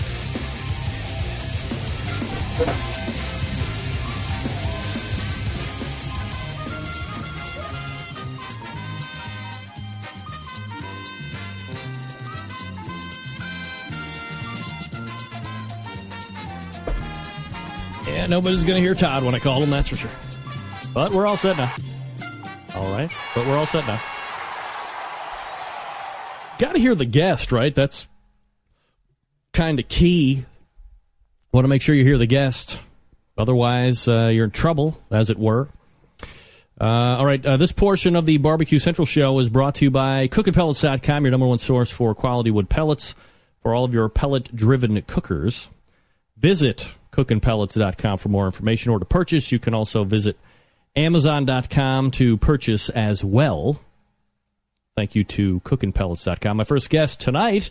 Yeah, 18.26 18.30
nobody's 18.30 18.64
going 18.64 18.78
to 18.78 18.82
hear 18.82 18.96
Todd 18.96 19.24
when 19.24 19.36
I 19.36 19.40
call 19.40 19.62
him, 19.62 19.70
that's 19.70 19.90
for 19.90 19.98
sure. 19.98 20.10
But 20.96 21.12
we're 21.12 21.28
all 21.28 21.38
set 21.38 21.58
now. 21.58 21.72
All 22.74 22.92
right, 22.92 23.12
but 23.36 23.46
we're 23.46 23.56
all 23.56 23.68
set 23.68 23.86
now. 23.86 24.02
Got 26.58 26.72
to 26.74 26.80
hear 26.80 26.96
the 26.96 27.06
guest, 27.06 27.52
right? 27.52 27.76
That's 27.76 28.10
kind 29.54 29.80
of 29.80 29.88
key. 29.88 30.44
Want 31.52 31.66
to 31.66 31.68
make 31.68 31.84
sure 31.84 31.94
you 31.94 32.04
hear 32.04 32.18
the 32.18 32.26
guest. 32.26 32.80
Otherwise, 33.38 34.08
uh, 34.08 34.32
you're 34.34 34.46
in 34.46 34.52
trouble, 34.52 35.00
as 35.12 35.30
it 35.30 35.38
were. 35.38 35.70
Uh, 36.82 36.84
all 36.84 37.28
right, 37.28 37.46
uh, 37.46 37.58
this 37.58 37.74
portion 37.74 38.16
of 38.16 38.26
the 38.26 38.40
Barbecue 38.40 38.80
Central 38.80 39.06
show 39.06 39.38
is 39.38 39.52
brought 39.52 39.76
to 39.76 39.86
you 39.86 39.92
by 39.92 40.28
CookinPellets.com, 40.30 41.26
your 41.26 41.32
number 41.32 41.46
one 41.46 41.60
source 41.60 41.92
for 41.92 42.16
quality 42.16 42.50
wood 42.50 42.70
pellets 42.70 43.14
for 43.62 43.76
all 43.76 43.84
of 43.84 43.94
your 43.94 44.10
pellet 44.10 44.56
driven 44.56 45.00
cookers. 45.04 45.70
Visit 46.38 46.88
cookinpellets.com 47.16 48.18
for 48.18 48.30
more 48.30 48.46
information 48.46 48.92
or 48.92 49.00
to 49.00 49.06
purchase. 49.06 49.52
You 49.52 49.60
can 49.60 49.74
also 49.74 50.04
visit 50.04 50.38
amazon.com 50.96 52.12
to 52.12 52.38
purchase 52.38 52.90
as 52.90 53.24
well. 53.24 53.80
Thank 54.96 55.16
you 55.16 55.24
to 55.26 55.60
cookinpellets.com. 55.62 56.58
My 56.58 56.64
first 56.64 56.90
guest 56.90 57.20
tonight 57.20 57.70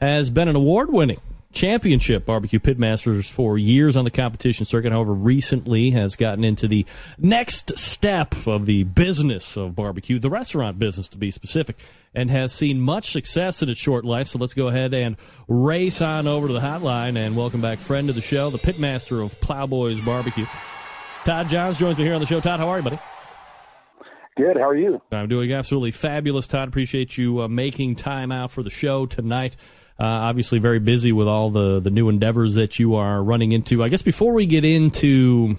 has 0.00 0.30
been 0.30 0.48
an 0.48 0.56
award 0.56 0.92
winning 0.92 1.20
championship 1.52 2.26
barbecue 2.26 2.58
pitmasters 2.58 3.30
for 3.30 3.58
years 3.58 3.96
on 3.96 4.04
the 4.04 4.10
competition 4.10 4.64
circuit. 4.64 4.92
However, 4.92 5.12
recently 5.12 5.90
has 5.90 6.16
gotten 6.16 6.44
into 6.44 6.66
the 6.66 6.86
next 7.18 7.78
step 7.78 8.34
of 8.46 8.66
the 8.66 8.84
business 8.84 9.56
of 9.56 9.74
barbecue, 9.74 10.18
the 10.18 10.30
restaurant 10.30 10.78
business 10.78 11.08
to 11.08 11.18
be 11.18 11.30
specific, 11.30 11.76
and 12.14 12.30
has 12.30 12.52
seen 12.52 12.80
much 12.80 13.12
success 13.12 13.62
in 13.62 13.68
its 13.68 13.78
short 13.78 14.04
life. 14.04 14.28
So 14.28 14.38
let's 14.38 14.54
go 14.54 14.68
ahead 14.68 14.94
and 14.94 15.16
race 15.48 16.00
on 16.00 16.26
over 16.26 16.46
to 16.46 16.52
the 16.52 16.60
hotline 16.60 17.16
and 17.16 17.36
welcome 17.36 17.60
back 17.60 17.78
friend 17.78 18.08
of 18.08 18.14
the 18.14 18.20
show, 18.20 18.50
the 18.50 18.58
pitmaster 18.58 19.24
of 19.24 19.38
Plowboys 19.40 20.00
Barbecue. 20.00 20.46
Todd 21.24 21.48
Johns 21.48 21.78
joins 21.78 21.98
me 21.98 22.04
here 22.04 22.14
on 22.14 22.20
the 22.20 22.26
show. 22.26 22.40
Todd, 22.40 22.58
how 22.58 22.68
are 22.68 22.78
you, 22.78 22.82
buddy? 22.82 22.98
Good. 24.36 24.56
How 24.56 24.68
are 24.68 24.76
you? 24.76 25.00
I'm 25.12 25.28
doing 25.28 25.52
absolutely 25.52 25.90
fabulous, 25.90 26.46
Todd. 26.46 26.68
Appreciate 26.68 27.18
you 27.18 27.42
uh, 27.42 27.48
making 27.48 27.96
time 27.96 28.32
out 28.32 28.50
for 28.50 28.62
the 28.62 28.70
show 28.70 29.04
tonight. 29.04 29.56
Uh, 30.00 30.04
obviously, 30.04 30.58
very 30.58 30.78
busy 30.78 31.12
with 31.12 31.28
all 31.28 31.50
the, 31.50 31.80
the 31.80 31.90
new 31.90 32.08
endeavors 32.08 32.54
that 32.54 32.78
you 32.78 32.94
are 32.94 33.22
running 33.22 33.52
into. 33.52 33.82
I 33.82 33.88
guess 33.88 34.02
before 34.02 34.32
we 34.32 34.46
get 34.46 34.64
into 34.64 35.58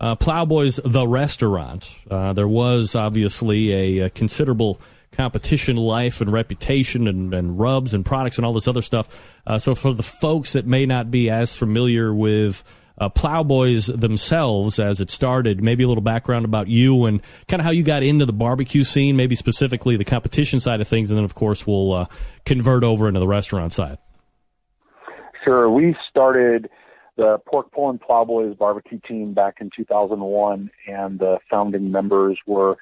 uh, 0.00 0.14
Plowboys, 0.16 0.78
the 0.84 1.06
restaurant, 1.06 1.90
uh, 2.10 2.32
there 2.32 2.48
was 2.48 2.94
obviously 2.94 3.72
a, 3.72 4.06
a, 4.06 4.10
considerable 4.10 4.80
competition 5.12 5.76
life 5.76 6.20
and 6.20 6.32
reputation 6.32 7.06
and, 7.06 7.32
and, 7.32 7.58
rubs 7.58 7.94
and 7.94 8.04
products 8.04 8.36
and 8.36 8.44
all 8.44 8.52
this 8.52 8.68
other 8.68 8.82
stuff. 8.82 9.08
Uh, 9.46 9.58
so, 9.58 9.74
for 9.74 9.94
the 9.94 10.02
folks 10.02 10.52
that 10.52 10.66
may 10.66 10.84
not 10.84 11.10
be 11.10 11.30
as 11.30 11.56
familiar 11.56 12.12
with 12.12 12.62
uh, 12.98 13.08
Plowboys 13.08 13.86
themselves 13.86 14.78
as 14.78 15.00
it 15.00 15.10
started. 15.10 15.62
Maybe 15.62 15.84
a 15.84 15.88
little 15.88 16.02
background 16.02 16.44
about 16.44 16.68
you 16.68 17.04
and 17.06 17.20
kind 17.48 17.60
of 17.60 17.64
how 17.64 17.72
you 17.72 17.82
got 17.82 18.02
into 18.02 18.26
the 18.26 18.32
barbecue 18.32 18.84
scene, 18.84 19.16
maybe 19.16 19.34
specifically 19.34 19.96
the 19.96 20.04
competition 20.04 20.60
side 20.60 20.80
of 20.80 20.88
things, 20.88 21.10
and 21.10 21.16
then 21.16 21.24
of 21.24 21.34
course 21.34 21.66
we'll 21.66 21.92
uh, 21.92 22.06
convert 22.44 22.84
over 22.84 23.08
into 23.08 23.20
the 23.20 23.28
restaurant 23.28 23.72
side. 23.72 23.98
Sure. 25.44 25.68
We 25.68 25.94
started 26.08 26.70
the 27.16 27.38
Pork 27.46 27.70
Pulling 27.72 27.98
Plowboys 27.98 28.56
barbecue 28.56 28.98
team 29.06 29.34
back 29.34 29.56
in 29.60 29.70
2001, 29.76 30.70
and 30.88 31.18
the 31.18 31.38
founding 31.50 31.90
members 31.90 32.38
were 32.46 32.76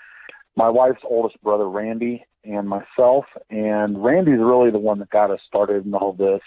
my 0.56 0.68
wife's 0.68 1.02
oldest 1.08 1.42
brother, 1.42 1.68
Randy, 1.68 2.24
and 2.44 2.68
myself. 2.68 3.24
And 3.50 4.02
Randy's 4.02 4.38
really 4.38 4.70
the 4.70 4.78
one 4.78 4.98
that 5.00 5.10
got 5.10 5.30
us 5.30 5.40
started 5.46 5.86
in 5.86 5.94
all 5.94 6.12
this. 6.12 6.40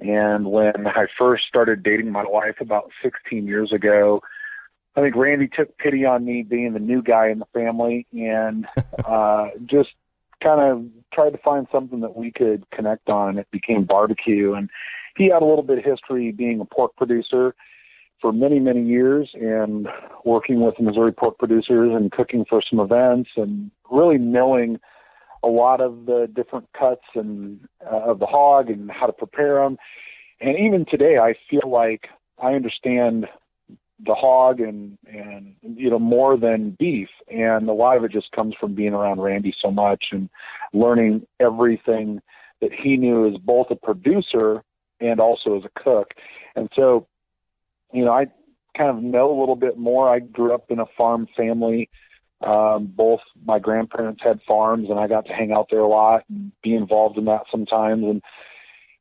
And 0.00 0.50
when 0.50 0.86
I 0.86 1.06
first 1.18 1.46
started 1.46 1.82
dating 1.82 2.10
my 2.10 2.24
wife 2.24 2.60
about 2.60 2.90
16 3.02 3.46
years 3.46 3.72
ago, 3.72 4.22
I 4.96 5.00
think 5.00 5.16
Randy 5.16 5.48
took 5.48 5.76
pity 5.78 6.04
on 6.04 6.24
me 6.24 6.42
being 6.42 6.72
the 6.72 6.80
new 6.80 7.02
guy 7.02 7.28
in 7.28 7.38
the 7.38 7.46
family 7.46 8.06
and 8.12 8.66
uh, 9.04 9.48
just 9.66 9.90
kind 10.42 10.60
of 10.60 10.84
tried 11.12 11.30
to 11.30 11.38
find 11.38 11.66
something 11.72 12.00
that 12.00 12.16
we 12.16 12.30
could 12.30 12.68
connect 12.70 13.08
on. 13.08 13.38
It 13.38 13.50
became 13.50 13.84
barbecue. 13.84 14.52
And 14.54 14.70
he 15.16 15.30
had 15.30 15.42
a 15.42 15.46
little 15.46 15.62
bit 15.62 15.78
of 15.78 15.84
history 15.84 16.32
being 16.32 16.60
a 16.60 16.64
pork 16.64 16.94
producer 16.96 17.54
for 18.20 18.32
many, 18.32 18.58
many 18.58 18.82
years 18.82 19.30
and 19.34 19.88
working 20.24 20.60
with 20.60 20.78
Missouri 20.80 21.12
pork 21.12 21.38
producers 21.38 21.92
and 21.94 22.12
cooking 22.12 22.44
for 22.48 22.62
some 22.62 22.80
events 22.80 23.30
and 23.36 23.70
really 23.90 24.18
knowing 24.18 24.78
a 25.44 25.48
lot 25.48 25.80
of 25.80 26.06
the 26.06 26.28
different 26.34 26.66
cuts 26.72 27.04
and 27.14 27.60
uh, 27.84 28.10
of 28.10 28.18
the 28.18 28.26
hog 28.26 28.70
and 28.70 28.90
how 28.90 29.06
to 29.06 29.12
prepare 29.12 29.56
them. 29.56 29.76
And 30.40 30.58
even 30.58 30.86
today, 30.88 31.18
I 31.18 31.34
feel 31.50 31.68
like 31.68 32.08
I 32.42 32.54
understand 32.54 33.26
the 34.04 34.14
hog 34.14 34.60
and 34.60 34.98
and 35.06 35.54
you 35.62 35.90
know 35.90 35.98
more 35.98 36.36
than 36.36 36.76
beef. 36.78 37.08
And 37.28 37.68
a 37.68 37.72
lot 37.72 37.96
of 37.96 38.04
it 38.04 38.12
just 38.12 38.32
comes 38.32 38.54
from 38.58 38.74
being 38.74 38.94
around 38.94 39.20
Randy 39.20 39.54
so 39.60 39.70
much 39.70 40.06
and 40.12 40.28
learning 40.72 41.26
everything 41.40 42.20
that 42.60 42.72
he 42.72 42.96
knew 42.96 43.28
as 43.28 43.38
both 43.38 43.68
a 43.70 43.76
producer 43.76 44.62
and 45.00 45.20
also 45.20 45.56
as 45.58 45.64
a 45.64 45.80
cook. 45.80 46.14
And 46.56 46.68
so 46.74 47.06
you 47.92 48.04
know 48.04 48.12
I 48.12 48.26
kind 48.76 48.90
of 48.90 49.02
know 49.02 49.30
a 49.30 49.38
little 49.38 49.56
bit 49.56 49.78
more. 49.78 50.12
I 50.12 50.18
grew 50.18 50.52
up 50.52 50.70
in 50.70 50.80
a 50.80 50.86
farm 50.96 51.28
family 51.36 51.88
um, 52.44 52.92
both 52.94 53.20
my 53.44 53.58
grandparents 53.58 54.22
had 54.22 54.40
farms, 54.46 54.90
and 54.90 54.98
I 54.98 55.08
got 55.08 55.26
to 55.26 55.32
hang 55.32 55.52
out 55.52 55.68
there 55.70 55.80
a 55.80 55.88
lot 55.88 56.24
and 56.28 56.52
be 56.62 56.74
involved 56.74 57.18
in 57.18 57.24
that 57.26 57.42
sometimes. 57.50 58.04
And 58.04 58.22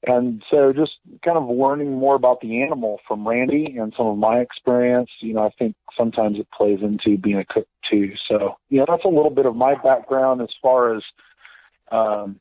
and 0.06 0.44
so 0.52 0.74
just 0.74 0.94
kind 1.24 1.38
of 1.38 1.48
learning 1.48 1.94
more 1.94 2.16
about 2.16 2.42
the 2.42 2.62
animal 2.62 3.00
from 3.08 3.28
Randy 3.28 3.78
and 3.78 3.94
some 3.96 4.08
of 4.08 4.18
my 4.18 4.40
experience, 4.40 5.10
you 5.22 5.34
know, 5.34 5.46
I 5.46 5.52
think 5.58 5.76
sometimes 5.98 6.38
it 6.40 6.48
plays 6.52 6.80
into 6.82 7.18
being 7.18 7.38
a 7.38 7.46
cook 7.46 7.68
too. 7.90 8.12
So, 8.28 8.58
you 8.70 8.80
know, 8.80 8.86
that's 8.88 9.06
a 9.06 9.10
little 9.10 9.30
bit 9.30 9.46
of 9.46 9.56
my 9.56 9.76
background 9.82 10.42
as 10.42 10.50
far 10.62 10.96
as, 10.96 11.04
um, 11.90 12.40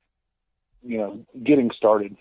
you 0.82 0.99
know, 0.99 1.25
getting 1.44 1.71
started 1.76 2.16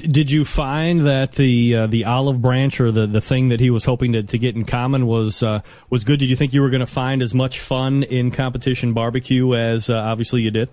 did 0.00 0.30
you 0.30 0.44
find 0.44 1.00
that 1.00 1.32
the 1.32 1.74
uh, 1.74 1.86
the 1.86 2.04
olive 2.04 2.40
branch 2.40 2.80
or 2.80 2.90
the, 2.90 3.06
the 3.06 3.20
thing 3.20 3.48
that 3.48 3.60
he 3.60 3.70
was 3.70 3.84
hoping 3.84 4.12
to, 4.12 4.22
to 4.22 4.38
get 4.38 4.56
in 4.56 4.64
common 4.64 5.06
was 5.06 5.42
uh, 5.42 5.60
was 5.90 6.04
good? 6.04 6.18
Did 6.18 6.28
you 6.28 6.36
think 6.36 6.52
you 6.52 6.60
were 6.60 6.70
going 6.70 6.80
to 6.80 6.86
find 6.86 7.22
as 7.22 7.34
much 7.34 7.60
fun 7.60 8.02
in 8.02 8.30
competition 8.30 8.92
barbecue 8.92 9.54
as 9.54 9.90
uh, 9.90 9.94
obviously 9.94 10.42
you 10.42 10.50
did? 10.50 10.68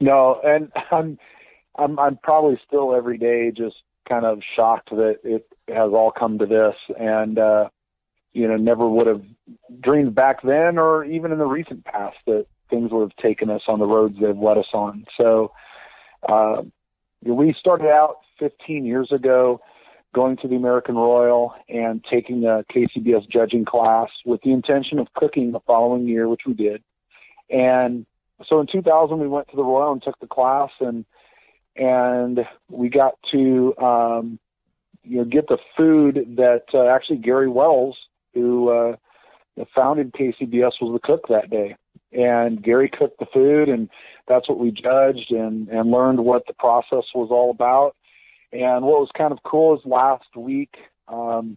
No, 0.00 0.40
and 0.44 0.70
I'm 0.90 1.18
I'm 1.76 1.98
I'm 1.98 2.16
probably 2.22 2.60
still 2.66 2.94
every 2.94 3.18
day 3.18 3.52
just 3.56 3.76
kind 4.08 4.24
of 4.24 4.40
shocked 4.56 4.90
that 4.90 5.16
it 5.24 5.46
has 5.68 5.92
all 5.92 6.12
come 6.16 6.38
to 6.38 6.46
this, 6.46 6.74
and 6.98 7.38
uh, 7.38 7.68
you 8.32 8.48
know 8.48 8.56
never 8.56 8.88
would 8.88 9.06
have 9.06 9.22
dreamed 9.80 10.14
back 10.14 10.42
then 10.42 10.78
or 10.78 11.04
even 11.04 11.32
in 11.32 11.38
the 11.38 11.46
recent 11.46 11.84
past 11.84 12.16
that 12.26 12.46
things 12.68 12.90
would 12.92 13.02
have 13.02 13.16
taken 13.22 13.50
us 13.50 13.62
on 13.68 13.78
the 13.78 13.86
roads 13.86 14.16
they've 14.20 14.36
led 14.36 14.58
us 14.58 14.68
on. 14.72 15.04
So. 15.16 15.52
Uh, 16.28 16.62
we 17.22 17.54
started 17.58 17.88
out 17.88 18.16
15 18.38 18.84
years 18.84 19.12
ago 19.12 19.60
going 20.14 20.36
to 20.38 20.48
the 20.48 20.56
American 20.56 20.96
Royal 20.96 21.54
and 21.68 22.04
taking 22.04 22.44
a 22.44 22.64
KCBS 22.74 23.28
judging 23.28 23.64
class 23.64 24.08
with 24.24 24.40
the 24.42 24.52
intention 24.52 24.98
of 24.98 25.12
cooking 25.14 25.52
the 25.52 25.60
following 25.60 26.06
year, 26.06 26.28
which 26.28 26.42
we 26.46 26.54
did. 26.54 26.82
And 27.48 28.06
so 28.46 28.60
in 28.60 28.66
2000, 28.66 29.18
we 29.18 29.28
went 29.28 29.48
to 29.48 29.56
the 29.56 29.62
Royal 29.62 29.92
and 29.92 30.02
took 30.02 30.18
the 30.18 30.26
class, 30.26 30.70
and 30.80 31.04
and 31.76 32.40
we 32.68 32.88
got 32.88 33.14
to 33.30 33.76
um, 33.78 34.38
you 35.04 35.18
know 35.18 35.24
get 35.24 35.46
the 35.48 35.58
food 35.76 36.36
that 36.36 36.64
uh, 36.72 36.86
actually 36.86 37.18
Gary 37.18 37.48
Wells, 37.48 37.96
who 38.34 38.70
uh, 38.70 38.96
founded 39.74 40.12
KCBS, 40.12 40.72
was 40.80 40.92
the 40.92 41.06
cook 41.06 41.28
that 41.28 41.50
day 41.50 41.76
and 42.12 42.62
Gary 42.62 42.88
cooked 42.88 43.18
the 43.18 43.26
food, 43.32 43.68
and 43.68 43.88
that's 44.26 44.48
what 44.48 44.58
we 44.58 44.70
judged 44.70 45.30
and 45.30 45.68
and 45.68 45.90
learned 45.90 46.24
what 46.24 46.46
the 46.46 46.54
process 46.54 47.04
was 47.14 47.28
all 47.30 47.50
about. 47.50 47.96
And 48.52 48.84
what 48.84 49.00
was 49.00 49.10
kind 49.16 49.32
of 49.32 49.38
cool 49.44 49.76
is 49.76 49.84
last 49.84 50.36
week, 50.36 50.74
um, 51.08 51.56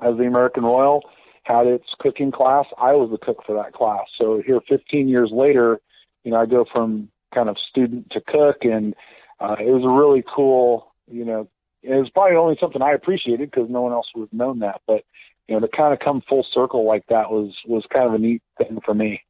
as 0.00 0.16
the 0.16 0.24
American 0.24 0.62
Royal 0.62 1.02
had 1.42 1.66
its 1.66 1.86
cooking 1.98 2.30
class, 2.30 2.66
I 2.78 2.92
was 2.92 3.10
the 3.10 3.18
cook 3.18 3.42
for 3.44 3.56
that 3.56 3.72
class. 3.72 4.06
So 4.16 4.42
here, 4.44 4.60
15 4.68 5.08
years 5.08 5.30
later, 5.32 5.80
you 6.22 6.30
know, 6.30 6.36
I 6.36 6.46
go 6.46 6.64
from 6.70 7.08
kind 7.34 7.48
of 7.48 7.56
student 7.58 8.10
to 8.10 8.20
cook, 8.20 8.58
and 8.62 8.94
uh, 9.40 9.56
it 9.58 9.70
was 9.70 9.82
a 9.84 9.88
really 9.88 10.22
cool, 10.34 10.92
you 11.10 11.24
know, 11.24 11.48
it 11.82 11.94
was 11.94 12.10
probably 12.10 12.36
only 12.36 12.56
something 12.60 12.82
I 12.82 12.92
appreciated 12.92 13.50
because 13.50 13.70
no 13.70 13.82
one 13.82 13.92
else 13.92 14.08
would 14.14 14.28
have 14.30 14.32
known 14.32 14.58
that, 14.60 14.82
but 14.86 15.04
you 15.46 15.54
know, 15.54 15.60
to 15.60 15.68
kind 15.68 15.94
of 15.94 16.00
come 16.00 16.22
full 16.28 16.46
circle 16.52 16.86
like 16.86 17.06
that 17.08 17.30
was 17.30 17.54
was 17.66 17.84
kind 17.92 18.06
of 18.06 18.14
a 18.14 18.18
neat 18.18 18.42
thing 18.58 18.78
for 18.84 18.94
me. 18.94 19.22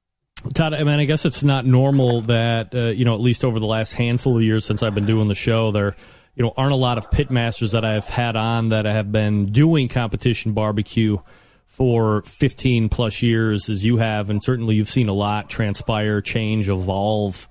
Todd, 0.54 0.74
I 0.74 0.84
mean, 0.84 1.00
I 1.00 1.04
guess 1.04 1.24
it's 1.24 1.42
not 1.42 1.66
normal 1.66 2.22
that 2.22 2.74
uh, 2.74 2.86
you 2.86 3.04
know, 3.04 3.14
at 3.14 3.20
least 3.20 3.44
over 3.44 3.58
the 3.58 3.66
last 3.66 3.92
handful 3.94 4.36
of 4.36 4.42
years 4.42 4.64
since 4.64 4.82
I've 4.82 4.94
been 4.94 5.06
doing 5.06 5.28
the 5.28 5.34
show, 5.34 5.72
there 5.72 5.96
you 6.34 6.44
know 6.44 6.52
aren't 6.56 6.72
a 6.72 6.76
lot 6.76 6.98
of 6.98 7.10
pit 7.10 7.30
masters 7.30 7.72
that 7.72 7.84
I've 7.84 8.08
had 8.08 8.36
on 8.36 8.68
that 8.70 8.84
have 8.84 9.10
been 9.10 9.46
doing 9.46 9.88
competition 9.88 10.52
barbecue 10.52 11.18
for 11.66 12.22
15 12.22 12.88
plus 12.88 13.22
years 13.22 13.68
as 13.68 13.84
you 13.84 13.98
have, 13.98 14.30
and 14.30 14.42
certainly 14.42 14.74
you've 14.74 14.88
seen 14.88 15.08
a 15.08 15.12
lot 15.12 15.48
transpire, 15.48 16.20
change, 16.20 16.68
evolve 16.68 17.48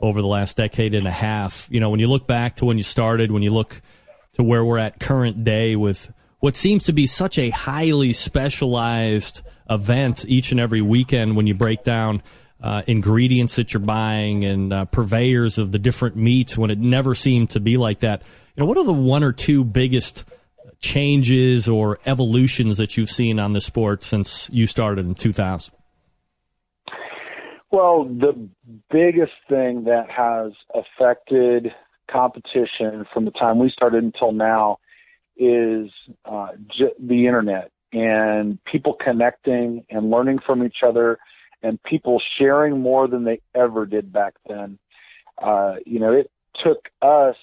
over 0.00 0.20
the 0.20 0.26
last 0.26 0.56
decade 0.56 0.94
and 0.94 1.06
a 1.06 1.12
half. 1.12 1.68
You 1.70 1.80
know, 1.80 1.90
when 1.90 2.00
you 2.00 2.08
look 2.08 2.26
back 2.26 2.56
to 2.56 2.64
when 2.64 2.78
you 2.78 2.84
started, 2.84 3.30
when 3.32 3.42
you 3.42 3.52
look 3.52 3.80
to 4.34 4.42
where 4.42 4.64
we're 4.64 4.78
at 4.78 5.00
current 5.00 5.44
day 5.44 5.76
with 5.76 6.12
what 6.40 6.56
seems 6.56 6.84
to 6.84 6.92
be 6.92 7.06
such 7.06 7.38
a 7.38 7.50
highly 7.50 8.12
specialized 8.12 9.42
event 9.70 10.24
each 10.28 10.52
and 10.52 10.60
every 10.60 10.82
weekend 10.82 11.36
when 11.36 11.46
you 11.46 11.54
break 11.54 11.82
down 11.84 12.22
uh, 12.62 12.82
ingredients 12.86 13.56
that 13.56 13.72
you're 13.72 13.80
buying 13.80 14.44
and 14.44 14.72
uh, 14.72 14.84
purveyors 14.86 15.58
of 15.58 15.70
the 15.72 15.78
different 15.78 16.16
meats 16.16 16.58
when 16.58 16.70
it 16.70 16.78
never 16.78 17.14
seemed 17.14 17.50
to 17.50 17.60
be 17.60 17.76
like 17.76 18.00
that. 18.00 18.22
You 18.56 18.62
know, 18.62 18.66
what 18.66 18.78
are 18.78 18.84
the 18.84 18.92
one 18.92 19.22
or 19.22 19.32
two 19.32 19.64
biggest 19.64 20.24
changes 20.80 21.68
or 21.68 21.98
evolutions 22.06 22.78
that 22.78 22.96
you've 22.96 23.10
seen 23.10 23.38
on 23.38 23.52
the 23.52 23.60
sport 23.60 24.02
since 24.02 24.48
you 24.52 24.66
started 24.66 25.06
in 25.06 25.14
2000? 25.14 25.74
Well, 27.70 28.04
the 28.04 28.48
biggest 28.90 29.32
thing 29.48 29.84
that 29.84 30.10
has 30.10 30.52
affected 30.74 31.72
competition 32.10 33.04
from 33.12 33.24
the 33.24 33.30
time 33.32 33.58
we 33.58 33.70
started 33.70 34.02
until 34.02 34.32
now 34.32 34.78
is 35.36 35.90
uh, 36.24 36.48
j- 36.66 36.94
the 36.98 37.26
internet 37.26 37.70
and 37.92 38.62
people 38.64 38.94
connecting 38.94 39.84
and 39.90 40.10
learning 40.10 40.38
from 40.44 40.64
each 40.64 40.78
other 40.86 41.18
and 41.62 41.82
people 41.82 42.20
sharing 42.38 42.80
more 42.80 43.08
than 43.08 43.24
they 43.24 43.40
ever 43.54 43.86
did 43.86 44.12
back 44.12 44.34
then. 44.48 44.78
Uh, 45.38 45.76
you 45.86 45.98
know, 45.98 46.12
it 46.12 46.30
took 46.62 46.88
us 47.02 47.36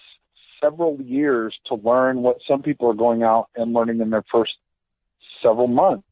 several 0.61 0.99
years 1.01 1.53
to 1.67 1.75
learn 1.75 2.21
what 2.21 2.37
some 2.47 2.61
people 2.61 2.89
are 2.89 2.95
going 2.95 3.23
out 3.23 3.49
and 3.55 3.73
learning 3.73 4.01
in 4.01 4.09
their 4.09 4.23
first 4.31 4.53
several 5.41 5.67
months. 5.67 6.07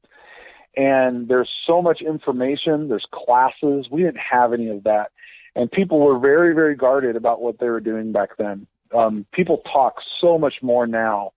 And 0.76 1.28
there's 1.28 1.50
so 1.68 1.82
much 1.82 2.02
information, 2.02 2.88
there's 2.88 3.06
classes. 3.12 3.88
We 3.92 4.02
didn't 4.02 4.18
have 4.32 4.54
any 4.54 4.70
of 4.70 4.84
that. 4.84 5.12
And 5.56 5.72
people 5.72 6.00
were 6.00 6.18
very, 6.18 6.56
very 6.56 6.76
guarded 6.76 7.16
about 7.16 7.42
what 7.42 7.60
they 7.60 7.68
were 7.70 7.80
doing 7.80 8.12
back 8.12 8.38
then. 8.38 8.66
Um, 8.96 9.26
people 9.34 9.62
talk 9.72 9.96
so 10.20 10.38
much 10.38 10.56
more 10.62 10.88
now 10.88 11.34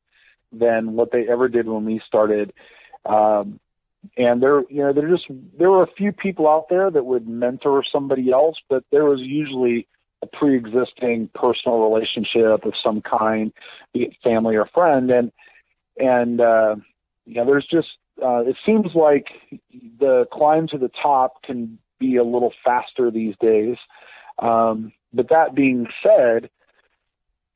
than 0.53 0.95
what 0.95 1.13
they 1.13 1.29
ever 1.29 1.49
did 1.49 1.67
when 1.67 1.85
we 1.85 2.01
started. 2.07 2.53
Um, 3.09 3.61
and 4.17 4.43
there, 4.43 4.63
you 4.71 4.83
know, 4.83 4.93
there 4.93 5.09
just 5.09 5.27
there 5.59 5.71
were 5.71 5.83
a 5.83 5.93
few 5.97 6.13
people 6.13 6.49
out 6.49 6.69
there 6.69 6.91
that 6.91 7.05
would 7.05 7.29
mentor 7.29 7.83
somebody 7.91 8.31
else, 8.31 8.57
but 8.69 8.85
there 8.91 9.05
was 9.05 9.21
usually 9.21 9.87
a 10.23 10.27
pre-existing 10.27 11.29
personal 11.35 11.79
relationship 11.79 12.65
of 12.65 12.73
some 12.83 13.03
kind, 13.03 13.53
be 13.93 14.05
it 14.05 14.17
family 14.23 14.57
or 14.57 14.67
friend, 14.67 15.11
and 15.11 15.33
and 15.99 16.41
uh, 16.41 16.77
you 17.25 17.35
know, 17.35 17.45
there's 17.45 17.67
just 17.67 17.89
uh, 18.23 18.39
it 18.39 18.57
seems 18.65 18.95
like 18.95 19.27
the 19.99 20.27
climb 20.33 20.69
to 20.69 20.79
the 20.79 20.91
top 21.03 21.43
can 21.43 21.79
be 21.99 22.17
a 22.17 22.25
little 22.25 22.53
faster 22.65 23.11
these 23.11 23.35
days. 23.41 23.77
Um, 24.39 24.93
but 25.13 25.29
that 25.31 25.55
being 25.55 25.87
said, 26.03 26.51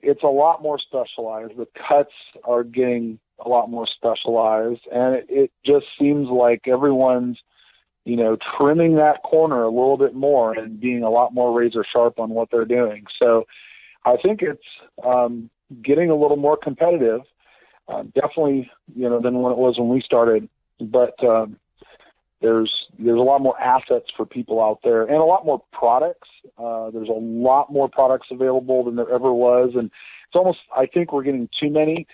it's 0.03 0.23
a 0.23 0.29
lot 0.29 0.63
more 0.63 0.79
specialized. 0.79 1.57
The 1.57 1.69
cuts 1.89 2.13
are 2.45 2.65
getting 2.65 3.19
a 3.45 3.49
lot 3.49 3.71
more 3.71 3.87
specialized, 3.87 4.83
and 4.93 5.17
it, 5.17 5.27
it 5.29 5.53
just 5.65 5.87
seems 5.99 6.29
like 6.29 6.67
everyone's 6.67 7.39
you 8.05 8.17
know, 8.17 8.37
trimming 8.57 8.97
that 8.97 9.23
corner 9.23 9.63
a 9.63 9.69
little 9.69 9.99
bit 9.99 10.15
more 10.15 10.55
and 10.55 10.81
being 10.81 11.03
a 11.03 11.11
lot 11.11 11.35
more 11.35 11.57
razor 11.57 11.85
sharp 11.93 12.19
on 12.19 12.31
what 12.31 12.49
they're 12.51 12.65
doing. 12.65 13.05
So 13.19 13.47
I 14.05 14.17
think 14.17 14.41
it's 14.43 14.65
um, 15.05 15.51
getting 15.83 16.11
a 16.11 16.17
little 16.17 16.37
more 16.37 16.57
competitive, 16.57 17.21
uh, 17.89 18.05
definitely, 18.15 18.71
you 18.95 19.09
know, 19.09 19.21
than 19.21 19.41
when 19.41 19.53
it 19.53 19.59
was 19.59 19.79
when 19.79 19.89
we 19.89 20.01
started. 20.01 20.49
But 20.81 21.23
um, 21.23 21.57
there's 22.41 22.73
there's 22.99 23.19
a 23.19 23.23
lot 23.23 23.43
more 23.43 23.61
assets 23.61 24.07
for 24.17 24.25
people 24.25 24.63
out 24.63 24.81
there 24.83 25.03
and 25.03 25.17
a 25.17 25.25
lot 25.25 25.45
more 25.45 25.63
products. 25.73 26.29
Uh, 26.59 26.91
there's 26.91 27.09
a 27.09 27.13
lot 27.13 27.71
more 27.71 27.89
products 27.89 28.29
available 28.31 28.85
than 28.85 28.97
there 28.97 29.13
ever 29.13 29.33
was, 29.33 29.73
and 29.75 29.91
it's 30.27 30.37
almost 30.37 30.59
I 30.75 30.87
think 30.87 31.13
we're 31.13 31.23
getting 31.23 31.51
too 31.61 31.69
many. 31.69 32.07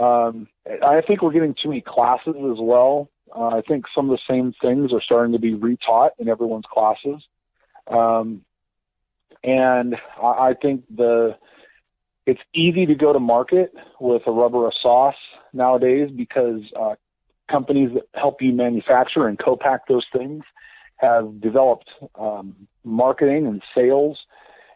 Um, 0.00 0.48
I 0.82 1.02
think 1.06 1.20
we're 1.20 1.32
getting 1.32 1.54
too 1.54 1.68
many 1.68 1.82
classes 1.82 2.34
as 2.34 2.58
well. 2.58 3.10
Uh, 3.36 3.48
I 3.48 3.60
think 3.60 3.84
some 3.94 4.10
of 4.10 4.16
the 4.18 4.32
same 4.32 4.54
things 4.60 4.92
are 4.92 5.00
starting 5.02 5.32
to 5.32 5.38
be 5.38 5.54
retaught 5.54 6.10
in 6.18 6.28
everyone's 6.28 6.64
classes. 6.72 7.22
Um, 7.86 8.42
and 9.44 9.96
I, 10.20 10.26
I 10.26 10.54
think 10.60 10.84
the 10.94 11.36
it's 12.26 12.40
easy 12.54 12.86
to 12.86 12.94
go 12.94 13.12
to 13.12 13.18
market 13.18 13.74
with 13.98 14.22
a 14.26 14.30
rubber 14.30 14.68
a 14.68 14.72
sauce 14.82 15.16
nowadays 15.52 16.10
because 16.14 16.62
uh, 16.78 16.94
companies 17.50 17.90
that 17.94 18.04
help 18.14 18.40
you 18.40 18.52
manufacture 18.52 19.26
and 19.26 19.38
co-pack 19.38 19.86
those 19.88 20.06
things 20.16 20.44
have 20.96 21.40
developed 21.40 21.90
um, 22.18 22.54
marketing 22.84 23.46
and 23.46 23.62
sales 23.74 24.18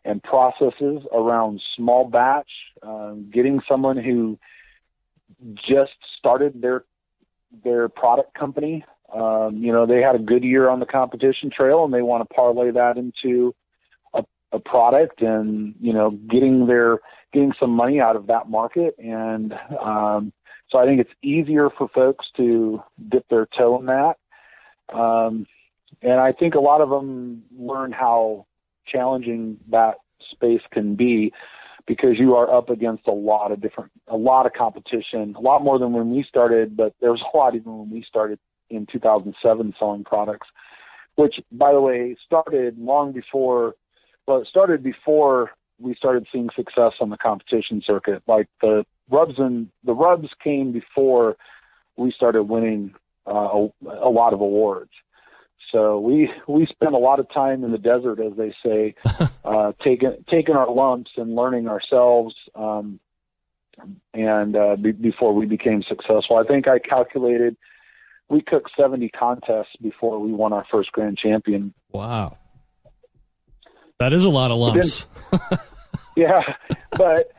and 0.04 0.22
processes 0.22 1.02
around 1.12 1.60
small 1.76 2.08
batch, 2.08 2.50
um, 2.82 3.30
getting 3.32 3.60
someone 3.68 3.96
who 3.96 4.38
just 5.54 5.92
started 6.18 6.60
their 6.60 6.84
their 7.62 7.88
product 7.88 8.34
company. 8.34 8.84
Um, 9.12 9.58
you 9.58 9.72
know, 9.72 9.86
they 9.86 10.00
had 10.00 10.16
a 10.16 10.18
good 10.18 10.42
year 10.42 10.68
on 10.68 10.80
the 10.80 10.86
competition 10.86 11.50
trail, 11.50 11.84
and 11.84 11.94
they 11.94 12.02
want 12.02 12.28
to 12.28 12.34
parlay 12.34 12.70
that 12.72 12.96
into 12.96 13.54
a, 14.12 14.24
a 14.52 14.58
product, 14.58 15.22
and 15.22 15.74
you 15.80 15.92
know, 15.92 16.10
getting 16.10 16.66
their 16.66 17.00
getting 17.32 17.52
some 17.58 17.70
money 17.70 18.00
out 18.00 18.16
of 18.16 18.26
that 18.26 18.48
market. 18.48 18.96
And 18.98 19.52
um, 19.80 20.32
so, 20.70 20.78
I 20.78 20.86
think 20.86 21.00
it's 21.00 21.12
easier 21.22 21.70
for 21.70 21.88
folks 21.88 22.26
to 22.36 22.82
dip 23.08 23.28
their 23.28 23.46
toe 23.46 23.78
in 23.78 23.86
that. 23.86 24.16
Um, 24.92 25.46
and 26.02 26.20
I 26.20 26.32
think 26.32 26.54
a 26.54 26.60
lot 26.60 26.80
of 26.80 26.90
them 26.90 27.44
learn 27.56 27.92
how 27.92 28.46
challenging 28.86 29.58
that 29.70 29.96
space 30.30 30.60
can 30.70 30.94
be 30.94 31.32
because 31.86 32.18
you 32.18 32.34
are 32.34 32.52
up 32.52 32.70
against 32.70 33.06
a 33.06 33.12
lot 33.12 33.52
of 33.52 33.60
different, 33.60 33.90
a 34.08 34.16
lot 34.16 34.46
of 34.46 34.52
competition, 34.52 35.34
a 35.36 35.40
lot 35.40 35.62
more 35.62 35.78
than 35.78 35.92
when 35.92 36.10
we 36.10 36.24
started, 36.28 36.76
but 36.76 36.94
there 37.00 37.10
was 37.10 37.20
a 37.20 37.36
lot 37.36 37.54
even 37.54 37.78
when 37.78 37.90
we 37.90 38.04
started 38.08 38.38
in 38.70 38.86
2007 38.90 39.74
selling 39.78 40.04
products, 40.04 40.48
which, 41.16 41.36
by 41.52 41.72
the 41.72 41.80
way, 41.80 42.16
started 42.24 42.78
long 42.78 43.12
before, 43.12 43.74
well, 44.26 44.38
it 44.38 44.48
started 44.48 44.82
before 44.82 45.50
we 45.78 45.94
started 45.94 46.26
seeing 46.32 46.48
success 46.56 46.92
on 47.00 47.10
the 47.10 47.16
competition 47.18 47.82
circuit. 47.84 48.22
Like 48.26 48.48
the 48.62 48.84
rubs 49.10 49.34
and 49.38 49.68
the 49.84 49.92
rubs 49.92 50.28
came 50.42 50.72
before 50.72 51.36
we 51.96 52.10
started 52.12 52.44
winning 52.44 52.94
uh, 53.26 53.30
a, 53.32 53.68
a 53.86 54.08
lot 54.10 54.32
of 54.32 54.40
awards. 54.40 54.90
So 55.74 55.98
we 55.98 56.30
we 56.46 56.66
spent 56.66 56.94
a 56.94 56.98
lot 56.98 57.18
of 57.18 57.28
time 57.30 57.64
in 57.64 57.72
the 57.72 57.78
desert, 57.78 58.20
as 58.20 58.32
they 58.36 58.54
say, 58.64 58.94
uh, 59.44 59.72
taking 59.82 60.24
taking 60.30 60.54
our 60.54 60.72
lumps 60.72 61.10
and 61.16 61.34
learning 61.34 61.66
ourselves. 61.66 62.34
Um, 62.54 63.00
and 64.14 64.54
uh, 64.54 64.76
be, 64.76 64.92
before 64.92 65.34
we 65.34 65.46
became 65.46 65.82
successful, 65.82 66.36
I 66.36 66.44
think 66.44 66.68
I 66.68 66.78
calculated 66.78 67.56
we 68.28 68.40
cooked 68.40 68.70
70 68.78 69.08
contests 69.08 69.74
before 69.82 70.20
we 70.20 70.32
won 70.32 70.52
our 70.52 70.64
first 70.70 70.92
grand 70.92 71.18
champion. 71.18 71.74
Wow, 71.90 72.38
that 73.98 74.12
is 74.12 74.24
a 74.24 74.30
lot 74.30 74.52
of 74.52 74.58
lumps. 74.58 75.06
yeah, 76.16 76.54
but 76.92 77.32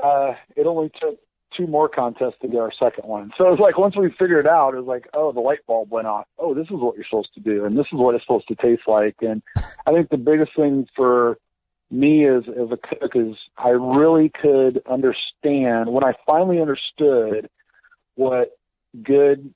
uh, 0.00 0.34
it 0.54 0.68
only 0.68 0.92
took 1.00 1.18
two 1.56 1.66
more 1.66 1.88
contests 1.88 2.36
to 2.42 2.48
get 2.48 2.60
our 2.60 2.72
second 2.72 3.08
one. 3.08 3.32
So 3.36 3.46
it 3.46 3.50
was 3.50 3.60
like 3.60 3.78
once 3.78 3.96
we 3.96 4.10
figured 4.18 4.46
it 4.46 4.50
out, 4.50 4.74
it 4.74 4.78
was 4.78 4.86
like, 4.86 5.08
oh, 5.14 5.32
the 5.32 5.40
light 5.40 5.60
bulb 5.66 5.90
went 5.90 6.06
off. 6.06 6.26
Oh, 6.38 6.54
this 6.54 6.66
is 6.66 6.72
what 6.72 6.96
you're 6.96 7.04
supposed 7.04 7.34
to 7.34 7.40
do, 7.40 7.64
and 7.64 7.76
this 7.76 7.86
is 7.86 7.98
what 7.98 8.14
it's 8.14 8.24
supposed 8.24 8.48
to 8.48 8.54
taste 8.56 8.82
like. 8.86 9.16
And 9.20 9.42
I 9.86 9.92
think 9.92 10.10
the 10.10 10.16
biggest 10.16 10.52
thing 10.56 10.86
for 10.96 11.38
me 11.90 12.26
as 12.26 12.44
as 12.48 12.70
a 12.70 12.78
cook 12.78 13.12
is 13.14 13.36
I 13.56 13.70
really 13.70 14.30
could 14.30 14.82
understand 14.90 15.92
when 15.92 16.04
I 16.04 16.14
finally 16.26 16.60
understood 16.60 17.50
what 18.14 18.56
good 19.02 19.52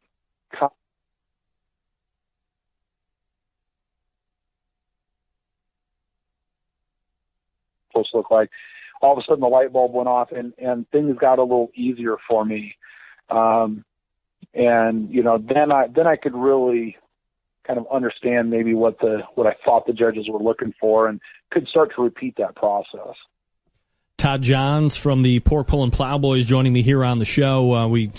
supposed 7.96 8.10
to 8.10 8.16
look 8.18 8.30
like 8.30 8.50
all 9.02 9.12
of 9.12 9.18
a 9.18 9.22
sudden 9.22 9.40
the 9.40 9.46
light 9.46 9.72
bulb 9.72 9.92
went 9.92 10.08
off 10.08 10.32
and 10.32 10.52
and 10.58 10.88
things 10.90 11.16
got 11.18 11.38
a 11.38 11.42
little 11.42 11.70
easier 11.74 12.16
for 12.28 12.44
me. 12.44 12.76
Um 13.30 13.84
and 14.54 15.10
you 15.10 15.22
know 15.22 15.38
then 15.38 15.70
i 15.70 15.86
then 15.94 16.06
i 16.06 16.16
could 16.16 16.34
really 16.34 16.96
kind 17.66 17.78
of 17.78 17.86
understand 17.92 18.50
maybe 18.50 18.74
what 18.74 18.98
the 19.00 19.20
what 19.34 19.46
i 19.46 19.54
thought 19.64 19.86
the 19.86 19.92
judges 19.92 20.28
were 20.28 20.42
looking 20.42 20.72
for 20.80 21.08
and 21.08 21.20
could 21.50 21.68
start 21.68 21.92
to 21.94 22.02
repeat 22.02 22.34
that 22.38 22.56
process. 22.56 23.14
Todd 24.18 24.42
johns 24.42 24.96
from 24.96 25.22
the 25.22 25.40
pork 25.40 25.66
Pull 25.66 25.78
pulling 25.78 25.90
plowboys 25.90 26.46
joining 26.46 26.72
me 26.72 26.82
here 26.82 27.04
on 27.04 27.18
the 27.18 27.24
show. 27.24 27.74
Uh, 27.74 27.86
we 27.86 28.10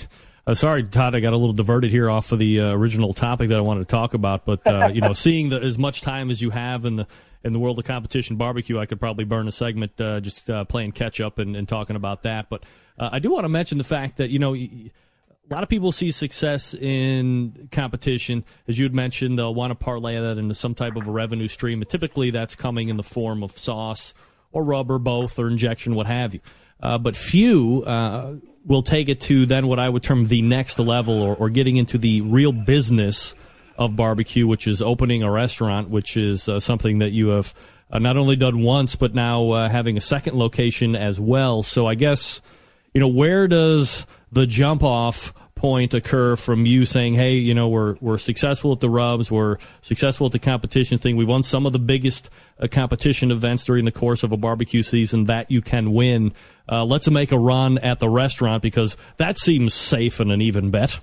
uh, 0.47 0.53
sorry, 0.53 0.83
Todd, 0.83 1.13
I 1.13 1.19
got 1.19 1.33
a 1.33 1.37
little 1.37 1.53
diverted 1.53 1.91
here 1.91 2.09
off 2.09 2.31
of 2.31 2.39
the 2.39 2.61
uh, 2.61 2.71
original 2.71 3.13
topic 3.13 3.49
that 3.49 3.57
I 3.57 3.61
wanted 3.61 3.81
to 3.81 3.85
talk 3.87 4.13
about. 4.13 4.45
But 4.45 4.65
uh, 4.65 4.87
you 4.93 5.01
know, 5.01 5.11
seeing 5.13 5.49
the, 5.49 5.61
as 5.61 5.77
much 5.77 6.01
time 6.01 6.31
as 6.31 6.41
you 6.41 6.51
have 6.51 6.85
in 6.85 6.95
the 6.95 7.07
in 7.43 7.51
the 7.51 7.59
world 7.59 7.77
of 7.77 7.85
competition 7.85 8.37
barbecue, 8.37 8.79
I 8.79 8.85
could 8.85 8.99
probably 8.99 9.25
burn 9.25 9.47
a 9.49 9.51
segment 9.51 9.99
uh, 9.99 10.21
just 10.21 10.49
uh, 10.49 10.63
playing 10.63 10.93
catch 10.93 11.19
up 11.19 11.37
and, 11.37 11.55
and, 11.55 11.67
talking 11.67 11.95
about 11.97 12.23
that. 12.23 12.49
But 12.49 12.63
uh, 12.97 13.09
I 13.11 13.19
do 13.19 13.31
want 13.31 13.43
to 13.43 13.49
mention 13.49 13.77
the 13.77 13.83
fact 13.83 14.17
that 14.17 14.29
you 14.29 14.39
know. 14.39 14.55
A 14.55 15.53
lot 15.53 15.63
of 15.63 15.69
people 15.69 15.93
see 15.93 16.11
success 16.11 16.73
in 16.73 17.69
competition. 17.71 18.43
As 18.67 18.77
you 18.77 18.83
had 18.83 18.93
mentioned, 18.93 19.39
they'll 19.39 19.55
want 19.55 19.71
to 19.71 19.75
parlay 19.75 20.19
that 20.19 20.37
into 20.37 20.53
some 20.53 20.75
type 20.75 20.97
of 20.97 21.07
a 21.07 21.11
revenue 21.11 21.47
stream. 21.47 21.79
But 21.79 21.87
typically, 21.87 22.31
that's 22.31 22.53
coming 22.53 22.89
in 22.89 22.97
the 22.97 23.03
form 23.03 23.43
of 23.43 23.57
sauce 23.57 24.13
or 24.51 24.61
rubber, 24.61 24.99
both, 24.99 25.39
or 25.39 25.47
injection, 25.47 25.95
what 25.95 26.05
have 26.05 26.33
you. 26.33 26.41
Uh, 26.81 26.97
but 26.97 27.15
few 27.15 27.81
uh, 27.83 28.35
will 28.67 28.83
take 28.83 29.09
it 29.09 29.21
to 29.21 29.45
then 29.45 29.67
what 29.67 29.79
I 29.79 29.89
would 29.89 30.03
term 30.03 30.27
the 30.27 30.41
next 30.41 30.77
level 30.77 31.21
or, 31.21 31.35
or 31.35 31.49
getting 31.49 31.77
into 31.77 31.97
the 31.97 32.21
real 32.21 32.51
business 32.51 33.33
of 33.77 33.95
barbecue, 33.95 34.45
which 34.45 34.67
is 34.67 34.81
opening 34.81 35.23
a 35.23 35.31
restaurant, 35.31 35.89
which 35.89 36.17
is 36.17 36.49
uh, 36.49 36.59
something 36.59 36.99
that 36.99 37.11
you 37.11 37.29
have 37.29 37.53
uh, 37.91 37.99
not 37.99 38.17
only 38.17 38.35
done 38.35 38.61
once, 38.61 38.95
but 38.95 39.15
now 39.15 39.51
uh, 39.51 39.69
having 39.69 39.95
a 39.95 40.01
second 40.01 40.37
location 40.37 40.95
as 40.95 41.19
well. 41.19 41.63
So 41.63 41.87
I 41.87 41.95
guess, 41.95 42.41
you 42.93 42.99
know, 42.99 43.07
where 43.07 43.47
does 43.47 44.05
the 44.31 44.45
jump 44.45 44.83
off 44.83 45.33
point 45.57 45.93
occur 45.93 46.35
from 46.35 46.65
you 46.65 46.85
saying, 46.85 47.15
"Hey, 47.15 47.33
you 47.33 47.53
know, 47.53 47.67
we're 47.67 47.95
we're 47.99 48.17
successful 48.17 48.71
at 48.71 48.79
the 48.79 48.89
rubs, 48.89 49.29
we're 49.29 49.57
successful 49.81 50.27
at 50.27 50.31
the 50.31 50.39
competition 50.39 50.97
thing. 50.97 51.17
We 51.17 51.25
won 51.25 51.43
some 51.43 51.65
of 51.65 51.73
the 51.73 51.79
biggest 51.79 52.29
uh, 52.61 52.67
competition 52.67 53.31
events 53.31 53.65
during 53.65 53.85
the 53.85 53.91
course 53.91 54.23
of 54.23 54.31
a 54.31 54.37
barbecue 54.37 54.83
season 54.83 55.25
that 55.25 55.51
you 55.51 55.61
can 55.61 55.91
win. 55.91 56.33
Uh, 56.71 56.85
let's 56.85 57.09
make 57.09 57.31
a 57.31 57.37
run 57.37 57.77
at 57.79 57.99
the 57.99 58.09
restaurant 58.09 58.61
because 58.63 58.95
that 59.17 59.37
seems 59.37 59.73
safe 59.73 60.19
and 60.19 60.31
an 60.31 60.41
even 60.41 60.71
bet." 60.71 60.99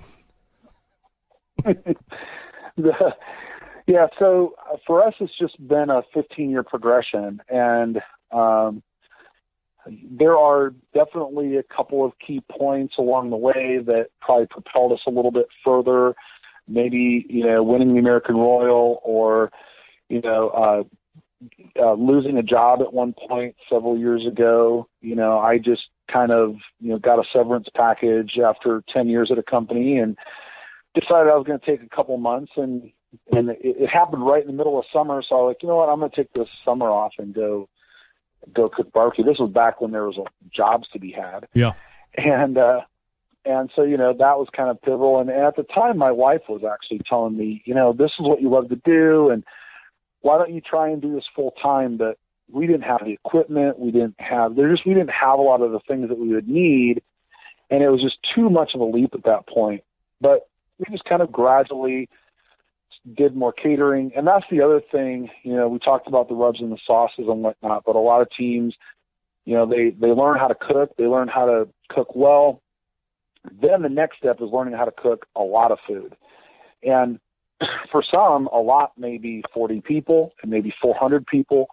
the, 1.65 3.15
yeah, 3.87 4.07
so 4.19 4.55
uh, 4.73 4.77
for 4.87 5.07
us, 5.07 5.15
it's 5.21 5.37
just 5.39 5.57
been 5.67 5.91
a 5.91 6.03
15 6.15 6.51
year 6.51 6.63
progression, 6.63 7.41
and 7.49 8.01
um, 8.33 8.83
there 9.87 10.37
are 10.37 10.75
definitely 10.95 11.57
a 11.57 11.63
couple 11.63 12.05
of 12.05 12.13
key 12.25 12.43
points 12.51 12.95
along 12.99 13.31
the 13.31 13.37
way 13.37 13.79
that 13.85 14.09
probably 14.21 14.47
propelled 14.47 14.93
us 14.93 15.01
a 15.07 15.11
little 15.11 15.31
bit 15.31 15.47
further. 15.65 16.15
Maybe 16.67 17.27
you 17.29 17.45
know, 17.45 17.63
winning 17.63 17.93
the 17.93 18.01
American 18.01 18.37
Royal, 18.37 19.01
or 19.05 19.51
you 20.09 20.21
know, 20.23 20.49
uh, 20.49 21.83
uh, 21.83 21.95
losing 21.95 22.39
a 22.39 22.43
job 22.43 22.81
at 22.81 22.93
one 22.93 23.15
point 23.29 23.57
several 23.71 23.99
years 23.99 24.27
ago. 24.27 24.89
You 25.03 25.15
know, 25.15 25.39
I 25.39 25.59
just 25.59 25.83
kind 26.11 26.33
of 26.33 26.57
you 26.81 26.91
know 26.91 26.99
got 26.99 27.19
a 27.19 27.25
severance 27.33 27.69
package 27.75 28.39
after 28.39 28.83
10 28.89 29.09
years 29.09 29.31
at 29.31 29.39
a 29.39 29.43
company 29.43 29.99
and 29.99 30.17
decided 30.95 31.31
I 31.31 31.37
was 31.37 31.47
going 31.47 31.59
to 31.59 31.67
take 31.67 31.83
a 31.83 31.95
couple 31.95 32.17
months, 32.17 32.53
and 32.57 32.91
and 33.31 33.51
it, 33.51 33.59
it 33.63 33.89
happened 33.89 34.27
right 34.27 34.43
in 34.43 34.49
the 34.49 34.57
middle 34.57 34.79
of 34.79 34.87
summer. 34.93 35.23
So 35.23 35.35
I 35.35 35.43
was 35.43 35.51
like, 35.51 35.63
you 35.63 35.69
know 35.69 35.77
what, 35.77 35.89
I'm 35.89 35.99
going 35.99 36.11
to 36.11 36.17
take 36.17 36.33
this 36.33 36.49
summer 36.65 36.87
off 36.91 37.13
and 37.19 37.35
go 37.35 37.69
go 38.53 38.69
cook 38.69 38.93
barbecue. 38.93 39.25
This 39.25 39.39
was 39.39 39.51
back 39.51 39.81
when 39.81 39.93
there 39.93 40.05
was 40.05 40.19
a, 40.19 40.25
jobs 40.55 40.89
to 40.93 40.99
be 40.99 41.13
had. 41.13 41.47
Yeah, 41.55 41.73
and 42.17 42.59
uh, 42.59 42.81
and 43.45 43.71
so 43.75 43.83
you 43.83 43.97
know 43.97 44.13
that 44.13 44.39
was 44.39 44.49
kind 44.55 44.71
of 44.71 44.81
pivotal. 44.83 45.21
And, 45.21 45.31
and 45.31 45.45
at 45.45 45.57
the 45.57 45.63
time, 45.65 45.99
my 45.99 46.13
wife 46.13 46.43
was 46.49 46.63
actually 46.65 47.01
telling 47.09 47.37
me, 47.37 47.63
you 47.65 47.75
know, 47.75 47.93
this 47.93 48.13
is 48.13 48.21
what 48.21 48.41
you 48.41 48.51
love 48.51 48.69
to 48.71 48.77
do, 48.77 49.31
and 49.31 49.45
why 50.21 50.39
don't 50.39 50.53
you 50.53 50.61
try 50.61 50.89
and 50.89 51.01
do 51.01 51.15
this 51.15 51.27
full 51.35 51.53
time? 51.63 51.97
But 51.97 52.19
we 52.51 52.67
didn't 52.67 52.83
have 52.83 53.05
the 53.05 53.13
equipment. 53.13 53.79
We 53.79 53.91
didn't 53.91 54.21
have 54.21 54.57
there 54.57 54.71
just 54.71 54.87
we 54.87 54.95
didn't 54.95 55.11
have 55.11 55.39
a 55.39 55.43
lot 55.43 55.63
of 55.63 55.73
the 55.73 55.81
things 55.89 56.09
that 56.09 56.19
we 56.19 56.29
would 56.29 56.49
need 56.49 57.03
and 57.71 57.83
it 57.83 57.89
was 57.89 58.03
just 58.03 58.19
too 58.35 58.51
much 58.51 58.75
of 58.75 58.81
a 58.81 58.85
leap 58.85 59.15
at 59.15 59.25
that 59.25 59.47
point. 59.47 59.83
But 60.21 60.49
we 60.79 60.87
just 60.91 61.05
kind 61.05 61.23
of 61.23 61.33
gradually 61.33 62.09
did 63.13 63.37
more 63.37 63.53
catering, 63.53 64.13
and 64.17 64.27
that's 64.27 64.47
the 64.51 64.63
other 64.63 64.81
thing. 64.93 65.29
You 65.43 65.55
know, 65.55 65.69
we 65.69 65.79
talked 65.79 66.09
about 66.09 66.29
the 66.29 66.35
rubs 66.35 66.61
and 66.61 66.73
the 66.73 66.79
sauces 66.87 67.27
and 67.29 67.43
whatnot, 67.43 67.85
but 67.85 67.97
a 67.97 67.99
lot 67.99 68.23
of 68.23 68.29
teams, 68.31 68.75
you 69.45 69.55
know, 69.55 69.67
they 69.67 69.91
they 69.91 70.09
learn 70.09 70.39
how 70.39 70.49
to 70.49 70.55
cook, 70.55 70.97
they 70.97 71.05
learn 71.05 71.29
how 71.29 71.47
to 71.47 71.69
cook 71.91 72.15
well. 72.15 72.63
Then 73.61 73.83
the 73.83 73.91
next 73.91 74.17
step 74.17 74.41
is 74.41 74.49
learning 74.51 74.75
how 74.75 74.87
to 74.87 74.91
cook 74.91 75.27
a 75.37 75.43
lot 75.43 75.71
of 75.71 75.79
food, 75.87 76.17
and 76.83 77.19
for 77.93 78.03
some, 78.03 78.47
a 78.49 78.59
lot 78.59 78.93
may 78.97 79.19
be 79.19 79.43
40 79.53 79.83
people 79.83 80.33
and 80.43 80.51
maybe 80.51 80.73
400 80.81 81.27
people. 81.27 81.69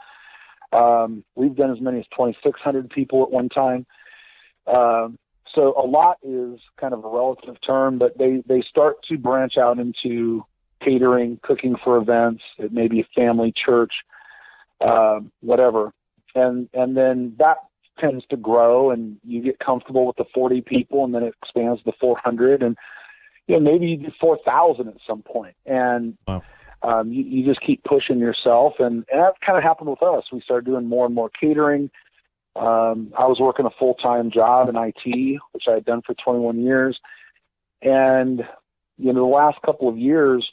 Um, 0.73 1.23
we've 1.35 1.55
done 1.55 1.71
as 1.71 1.81
many 1.81 1.99
as 1.99 2.05
2,600 2.15 2.89
people 2.89 3.23
at 3.23 3.31
one 3.31 3.49
time. 3.49 3.85
Um, 4.67 5.17
so 5.53 5.73
a 5.77 5.85
lot 5.85 6.17
is 6.23 6.59
kind 6.79 6.93
of 6.93 7.03
a 7.03 7.09
relative 7.09 7.55
term, 7.65 7.97
but 7.97 8.17
they, 8.17 8.41
they 8.47 8.61
start 8.61 9.03
to 9.09 9.17
branch 9.17 9.57
out 9.57 9.79
into 9.79 10.45
catering, 10.83 11.39
cooking 11.43 11.75
for 11.83 11.97
events. 11.97 12.43
It 12.57 12.71
may 12.71 12.87
be 12.87 13.01
a 13.01 13.07
family, 13.15 13.53
church, 13.53 13.93
uh, 14.81 15.19
whatever. 15.41 15.93
And, 16.35 16.69
and 16.73 16.95
then 16.95 17.35
that 17.39 17.57
tends 17.99 18.25
to 18.29 18.37
grow 18.37 18.91
and 18.91 19.17
you 19.23 19.41
get 19.41 19.59
comfortable 19.59 20.05
with 20.05 20.15
the 20.15 20.25
40 20.33 20.61
people 20.61 21.03
and 21.03 21.13
then 21.13 21.23
it 21.23 21.35
expands 21.43 21.83
to 21.83 21.91
400 21.99 22.63
and, 22.63 22.77
you 23.47 23.59
know, 23.59 23.71
maybe 23.71 23.87
you 23.87 23.97
do 23.97 24.11
4,000 24.19 24.87
at 24.87 24.95
some 25.05 25.21
point. 25.21 25.55
And, 25.65 26.17
wow. 26.27 26.41
um, 26.83 27.11
you, 27.11 27.23
you 27.23 27.45
just 27.45 27.65
keep 27.65 27.83
pushing 27.83 28.19
yourself. 28.19 28.73
And, 28.79 29.05
and 29.11 29.21
that 29.21 29.33
kind 29.45 29.57
of 29.57 29.63
happened 29.63 29.89
with 29.89 30.01
us. 30.01 30.23
We 30.31 30.41
started 30.41 30.65
doing 30.65 30.87
more 30.87 31.05
and 31.05 31.13
more 31.13 31.29
catering. 31.29 31.91
Um, 32.55 33.13
I 33.17 33.27
was 33.27 33.39
working 33.39 33.65
a 33.65 33.71
full 33.77 33.95
time 33.95 34.31
job 34.31 34.69
in 34.69 34.75
IT, 34.75 35.39
which 35.51 35.63
I 35.67 35.73
had 35.73 35.85
done 35.85 36.01
for 36.05 36.13
21 36.15 36.61
years. 36.61 36.99
And, 37.81 38.43
you 38.97 39.13
know, 39.13 39.21
the 39.21 39.35
last 39.35 39.61
couple 39.65 39.89
of 39.89 39.97
years 39.97 40.49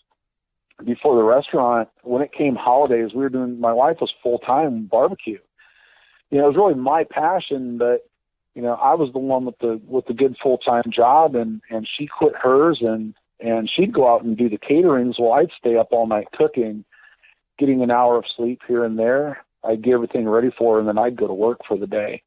before 0.85 1.17
the 1.17 1.23
restaurant, 1.23 1.89
when 2.03 2.23
it 2.23 2.33
came 2.33 2.55
holidays, 2.55 3.11
we 3.15 3.23
were 3.23 3.29
doing, 3.29 3.61
my 3.61 3.73
wife 3.73 3.97
was 4.01 4.13
full 4.23 4.39
time 4.39 4.87
barbecue. 4.87 5.39
You 6.31 6.39
know, 6.39 6.45
it 6.45 6.49
was 6.49 6.57
really 6.57 6.75
my 6.75 7.05
passion, 7.05 7.79
but, 7.79 8.09
you 8.55 8.63
know, 8.63 8.75
I 8.75 8.95
was 8.95 9.13
the 9.13 9.19
one 9.19 9.45
with 9.45 9.59
the, 9.59 9.81
with 9.87 10.07
the 10.07 10.15
good 10.15 10.37
full 10.43 10.59
time 10.59 10.85
job 10.91 11.35
and, 11.35 11.61
and 11.71 11.89
she 11.97 12.07
quit 12.07 12.35
hers 12.37 12.79
and, 12.81 13.15
and 13.41 13.71
she'd 13.71 13.93
go 13.93 14.13
out 14.13 14.25
and 14.25 14.37
do 14.37 14.49
the 14.49 14.59
caterings 14.59 15.19
while 15.19 15.41
I'd 15.41 15.51
stay 15.59 15.77
up 15.77 15.89
all 15.91 16.07
night 16.07 16.29
cooking, 16.33 16.85
getting 17.59 17.83
an 17.83 17.91
hour 17.91 18.17
of 18.17 18.25
sleep 18.37 18.61
here 18.67 18.85
and 18.85 18.99
there. 18.99 19.45
I'd 19.65 19.83
get 19.83 19.95
everything 19.95 20.29
ready 20.29 20.51
for 20.57 20.75
her, 20.75 20.81
and 20.81 20.89
then 20.89 20.99
I'd 20.99 21.17
go 21.17 21.27
to 21.27 21.35
work 21.35 21.61
for 21.67 21.77
the 21.77 21.87
day. 21.87 22.23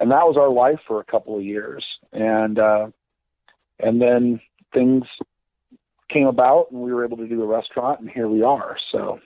And 0.00 0.10
that 0.10 0.26
was 0.26 0.36
our 0.36 0.50
life 0.50 0.80
for 0.86 1.00
a 1.00 1.04
couple 1.04 1.36
of 1.36 1.42
years. 1.42 1.84
And 2.12 2.58
uh, 2.58 2.88
and 3.78 4.00
then 4.00 4.40
things 4.72 5.04
came 6.10 6.26
about, 6.26 6.70
and 6.70 6.80
we 6.80 6.92
were 6.92 7.04
able 7.04 7.16
to 7.16 7.26
do 7.26 7.42
a 7.42 7.46
restaurant, 7.46 8.00
and 8.00 8.10
here 8.10 8.28
we 8.28 8.42
are. 8.42 8.76
So. 8.92 9.20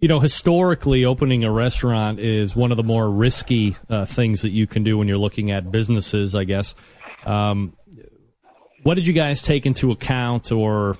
You 0.00 0.08
know, 0.08 0.20
historically, 0.20 1.04
opening 1.04 1.42
a 1.42 1.50
restaurant 1.50 2.20
is 2.20 2.54
one 2.54 2.70
of 2.70 2.76
the 2.76 2.84
more 2.84 3.10
risky 3.10 3.76
uh, 3.90 4.04
things 4.04 4.42
that 4.42 4.50
you 4.50 4.66
can 4.66 4.84
do 4.84 4.96
when 4.96 5.08
you're 5.08 5.18
looking 5.18 5.50
at 5.50 5.72
businesses, 5.72 6.36
I 6.36 6.44
guess. 6.44 6.76
Um, 7.26 7.76
what 8.84 8.94
did 8.94 9.06
you 9.08 9.12
guys 9.12 9.42
take 9.42 9.66
into 9.66 9.90
account, 9.90 10.52
or 10.52 10.96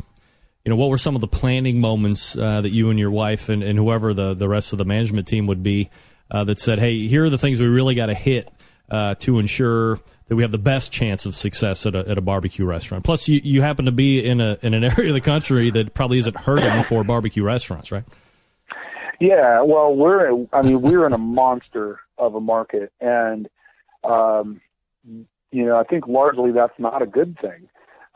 you 0.64 0.70
know, 0.70 0.76
what 0.76 0.90
were 0.90 0.98
some 0.98 1.14
of 1.14 1.20
the 1.20 1.28
planning 1.28 1.80
moments 1.80 2.36
uh, 2.36 2.60
that 2.60 2.70
you 2.70 2.90
and 2.90 2.98
your 2.98 3.10
wife 3.10 3.48
and, 3.48 3.62
and 3.62 3.78
whoever 3.78 4.12
the, 4.12 4.34
the 4.34 4.48
rest 4.48 4.72
of 4.72 4.78
the 4.78 4.84
management 4.84 5.28
team 5.28 5.46
would 5.46 5.62
be 5.62 5.90
uh, 6.30 6.44
that 6.44 6.60
said, 6.60 6.78
hey, 6.78 7.08
here 7.08 7.24
are 7.24 7.30
the 7.30 7.38
things 7.38 7.60
we 7.60 7.66
really 7.66 7.94
got 7.94 8.06
to 8.06 8.14
hit 8.14 8.50
uh, 8.90 9.14
to 9.14 9.38
ensure 9.38 10.00
that 10.28 10.36
we 10.36 10.42
have 10.42 10.52
the 10.52 10.58
best 10.58 10.92
chance 10.92 11.26
of 11.26 11.34
success 11.34 11.86
at 11.86 11.94
a, 11.94 12.08
at 12.08 12.18
a 12.18 12.20
barbecue 12.20 12.64
restaurant. 12.64 13.04
Plus, 13.04 13.28
you, 13.28 13.40
you 13.42 13.62
happen 13.62 13.86
to 13.86 13.92
be 13.92 14.24
in 14.24 14.40
a 14.40 14.58
in 14.62 14.74
an 14.74 14.84
area 14.84 15.08
of 15.08 15.14
the 15.14 15.20
country 15.20 15.70
that 15.70 15.94
probably 15.94 16.18
isn't 16.18 16.36
hurting 16.36 16.82
for 16.84 17.04
barbecue 17.04 17.42
restaurants, 17.42 17.90
right? 17.90 18.04
Yeah, 19.20 19.62
well, 19.62 19.94
we're 19.94 20.46
I 20.52 20.62
mean 20.62 20.80
we're 20.80 21.06
in 21.06 21.12
a 21.12 21.18
monster 21.18 22.00
of 22.16 22.34
a 22.34 22.40
market, 22.40 22.92
and 23.00 23.48
um, 24.04 24.60
you 25.04 25.66
know 25.66 25.78
I 25.78 25.84
think 25.84 26.06
largely 26.06 26.52
that's 26.52 26.78
not 26.78 27.02
a 27.02 27.06
good 27.06 27.38
thing 27.40 27.68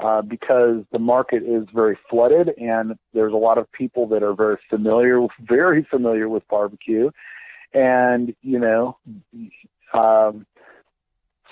uh, 0.03 0.20
because 0.20 0.85
the 0.90 0.98
market 0.98 1.42
is 1.44 1.64
very 1.72 1.96
flooded 2.11 2.51
and 2.59 2.98
there's 3.14 3.33
a 3.33 3.37
lot 3.37 3.57
of 3.57 3.70
people 3.72 4.07
that 4.09 4.22
are 4.22 4.35
very 4.35 4.59
familiar, 4.68 5.27
very 5.40 5.87
familiar 5.88 6.29
with 6.29 6.46
barbecue. 6.48 7.11
And, 7.72 8.35
you 8.42 8.59
know, 8.59 8.98
um, 9.94 10.44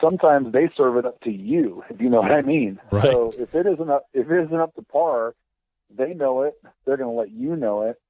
sometimes 0.00 0.52
they 0.52 0.68
serve 0.76 0.96
it 0.96 1.06
up 1.06 1.20
to 1.22 1.30
you, 1.30 1.84
if 1.90 2.00
you 2.00 2.08
know 2.08 2.20
what 2.20 2.32
I 2.32 2.42
mean. 2.42 2.78
Right. 2.90 3.04
So 3.04 3.32
if 3.38 3.54
it 3.54 3.66
isn't 3.66 3.90
up, 3.90 4.06
if 4.12 4.30
it 4.30 4.44
isn't 4.44 4.60
up 4.60 4.74
to 4.74 4.82
par, 4.82 5.34
they 5.96 6.14
know 6.14 6.42
it. 6.42 6.54
They're 6.84 6.96
going 6.96 7.14
to 7.14 7.18
let 7.18 7.30
you 7.30 7.56
know 7.56 7.82
it. 7.82 8.00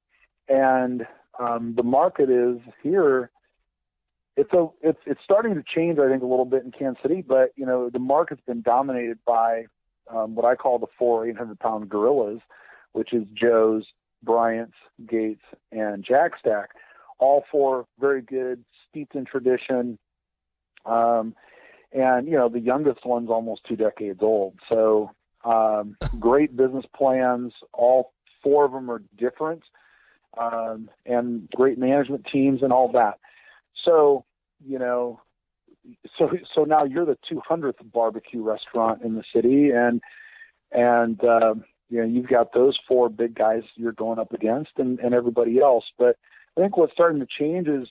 And 0.47 1.05
um, 1.39 1.73
the 1.75 1.83
market 1.83 2.29
is 2.29 2.57
here. 2.83 3.31
It's 4.37 4.53
a 4.53 4.67
it's 4.81 4.99
it's 5.05 5.19
starting 5.23 5.55
to 5.55 5.63
change, 5.63 5.99
I 5.99 6.09
think, 6.09 6.23
a 6.23 6.27
little 6.27 6.45
bit 6.45 6.63
in 6.63 6.71
Kansas 6.71 7.01
City. 7.01 7.23
But 7.27 7.51
you 7.55 7.65
know, 7.65 7.89
the 7.89 7.99
market's 7.99 8.41
been 8.47 8.61
dominated 8.61 9.19
by 9.25 9.65
um, 10.09 10.35
what 10.35 10.45
I 10.45 10.55
call 10.55 10.79
the 10.79 10.87
four 10.97 11.27
800 11.27 11.59
pound 11.59 11.89
gorillas, 11.89 12.39
which 12.93 13.13
is 13.13 13.25
Joe's, 13.33 13.85
Bryant's, 14.23 14.77
Gates, 15.05 15.43
and 15.71 16.03
Jack 16.03 16.31
Stack. 16.39 16.69
All 17.19 17.43
four 17.51 17.85
very 17.99 18.21
good, 18.21 18.63
steeped 18.89 19.15
in 19.15 19.25
tradition. 19.25 19.99
Um, 20.85 21.35
and, 21.91 22.27
you 22.27 22.33
know, 22.33 22.49
the 22.49 22.59
youngest 22.59 23.05
one's 23.05 23.29
almost 23.29 23.61
two 23.67 23.75
decades 23.75 24.19
old. 24.21 24.55
So 24.69 25.11
um, 25.43 25.97
great 26.19 26.55
business 26.55 26.85
plans. 26.95 27.53
All 27.73 28.13
four 28.43 28.65
of 28.65 28.71
them 28.71 28.89
are 28.89 29.03
different 29.17 29.63
um, 30.39 30.89
and 31.05 31.49
great 31.55 31.77
management 31.77 32.25
teams 32.31 32.61
and 32.63 32.71
all 32.71 32.91
that. 32.91 33.19
So, 33.85 34.25
you 34.65 34.79
know, 34.79 35.21
so 36.17 36.29
so 36.53 36.63
now 36.63 36.83
you're 36.83 37.05
the 37.05 37.17
200th 37.29 37.91
barbecue 37.91 38.43
restaurant 38.43 39.01
in 39.01 39.15
the 39.15 39.23
city, 39.33 39.71
and 39.71 40.01
and 40.71 41.23
uh, 41.23 41.55
you 41.89 41.99
know 41.99 42.05
you've 42.05 42.27
got 42.27 42.53
those 42.53 42.77
four 42.87 43.09
big 43.09 43.35
guys 43.35 43.63
you're 43.75 43.91
going 43.91 44.19
up 44.19 44.31
against, 44.31 44.71
and 44.77 44.99
and 44.99 45.15
everybody 45.15 45.59
else. 45.59 45.85
But 45.97 46.17
I 46.55 46.61
think 46.61 46.77
what's 46.77 46.93
starting 46.93 47.19
to 47.19 47.27
change 47.27 47.67
is, 47.67 47.87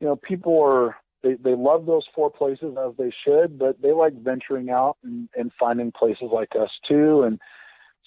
you 0.00 0.06
know, 0.06 0.16
people 0.16 0.62
are 0.62 0.96
they 1.24 1.34
they 1.34 1.56
love 1.56 1.86
those 1.86 2.04
four 2.14 2.30
places 2.30 2.76
as 2.78 2.92
they 2.96 3.12
should, 3.24 3.58
but 3.58 3.80
they 3.82 3.92
like 3.92 4.14
venturing 4.22 4.70
out 4.70 4.96
and, 5.02 5.28
and 5.34 5.50
finding 5.58 5.90
places 5.90 6.28
like 6.32 6.50
us 6.60 6.70
too, 6.86 7.22
and 7.22 7.40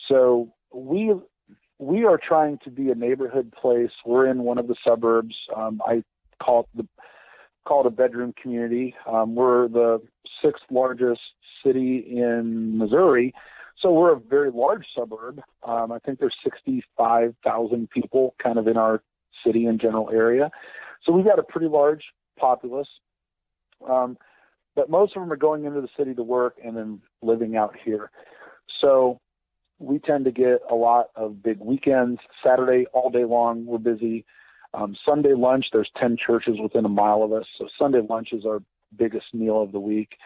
so 0.07 0.53
we 0.73 1.13
we 1.79 2.05
are 2.05 2.17
trying 2.17 2.59
to 2.63 2.71
be 2.71 2.89
a 2.91 2.95
neighborhood 2.95 3.51
place. 3.51 3.91
We're 4.05 4.27
in 4.27 4.43
one 4.43 4.57
of 4.57 4.67
the 4.67 4.75
suburbs. 4.85 5.35
Um, 5.55 5.81
I 5.85 6.03
call 6.41 6.61
it 6.61 6.67
the 6.77 6.87
call 7.65 7.81
it 7.81 7.87
a 7.87 7.91
bedroom 7.91 8.33
community. 8.41 8.95
Um, 9.05 9.35
we're 9.35 9.67
the 9.67 10.01
sixth 10.41 10.63
largest 10.71 11.21
city 11.63 12.05
in 12.09 12.77
Missouri, 12.77 13.33
so 13.81 13.91
we're 13.91 14.13
a 14.13 14.19
very 14.19 14.51
large 14.51 14.85
suburb. 14.95 15.41
Um, 15.63 15.91
I 15.91 15.99
think 15.99 16.19
there's 16.19 16.35
65,000 16.43 17.89
people 17.89 18.35
kind 18.41 18.57
of 18.57 18.67
in 18.67 18.77
our 18.77 19.03
city 19.45 19.65
and 19.65 19.79
general 19.79 20.09
area. 20.11 20.49
So 21.03 21.11
we've 21.11 21.25
got 21.25 21.39
a 21.39 21.43
pretty 21.43 21.67
large 21.67 22.03
populace. 22.39 22.87
Um, 23.87 24.17
but 24.75 24.89
most 24.89 25.15
of 25.15 25.21
them 25.21 25.31
are 25.31 25.37
going 25.37 25.65
into 25.65 25.81
the 25.81 25.89
city 25.97 26.13
to 26.13 26.23
work 26.23 26.55
and 26.63 26.77
then 26.77 27.01
living 27.21 27.57
out 27.57 27.75
here. 27.83 28.11
So 28.79 29.19
we 29.79 29.99
tend 29.99 30.25
to 30.25 30.31
get 30.31 30.61
a 30.69 30.75
lot 30.75 31.07
of 31.15 31.41
big 31.41 31.59
weekends. 31.59 32.19
Saturday 32.43 32.85
all 32.93 33.09
day 33.09 33.25
long, 33.25 33.65
we're 33.65 33.77
busy. 33.77 34.25
Um, 34.73 34.95
Sunday 35.05 35.33
lunch, 35.33 35.67
there's 35.71 35.89
10 35.99 36.17
churches 36.17 36.57
within 36.61 36.85
a 36.85 36.89
mile 36.89 37.23
of 37.23 37.31
us. 37.31 37.45
So 37.57 37.67
Sunday 37.77 38.01
lunch 38.07 38.29
is 38.31 38.45
our 38.45 38.61
biggest 38.95 39.33
meal 39.33 39.61
of 39.61 39.71
the 39.71 39.79
week. 39.79 40.17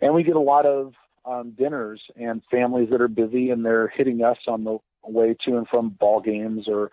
And 0.00 0.14
we 0.14 0.22
get 0.22 0.36
a 0.36 0.40
lot 0.40 0.66
of 0.66 0.94
um, 1.24 1.52
dinners 1.58 2.00
and 2.16 2.42
families 2.50 2.88
that 2.90 3.00
are 3.00 3.08
busy 3.08 3.50
and 3.50 3.64
they're 3.64 3.88
hitting 3.88 4.22
us 4.22 4.38
on 4.46 4.64
the 4.64 4.78
way 5.04 5.36
to 5.44 5.56
and 5.56 5.68
from 5.68 5.90
ball 5.90 6.20
games 6.20 6.66
or 6.68 6.90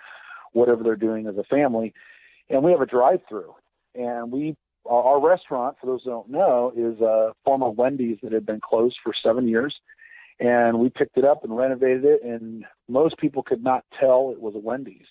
whatever 0.53 0.83
they're 0.83 0.95
doing 0.95 1.27
as 1.27 1.37
a 1.37 1.43
family. 1.43 1.93
And 2.49 2.63
we 2.63 2.71
have 2.71 2.81
a 2.81 2.85
drive 2.85 3.19
through. 3.27 3.53
And 3.95 4.31
we, 4.31 4.55
our 4.89 5.19
restaurant, 5.19 5.77
for 5.79 5.87
those 5.87 6.03
who 6.03 6.11
don't 6.11 6.29
know, 6.29 6.71
is 6.75 6.99
a 7.01 7.33
former 7.43 7.69
Wendy's 7.69 8.17
that 8.23 8.31
had 8.31 8.45
been 8.45 8.61
closed 8.61 8.97
for 9.03 9.13
seven 9.21 9.47
years. 9.47 9.75
And 10.39 10.79
we 10.79 10.89
picked 10.89 11.17
it 11.17 11.25
up 11.25 11.43
and 11.43 11.55
renovated 11.55 12.05
it. 12.05 12.23
And 12.23 12.63
most 12.87 13.17
people 13.17 13.41
could 13.41 13.63
not 13.63 13.83
tell 13.99 14.31
it 14.31 14.39
was 14.41 14.55
a 14.55 14.59
Wendy's 14.59 15.05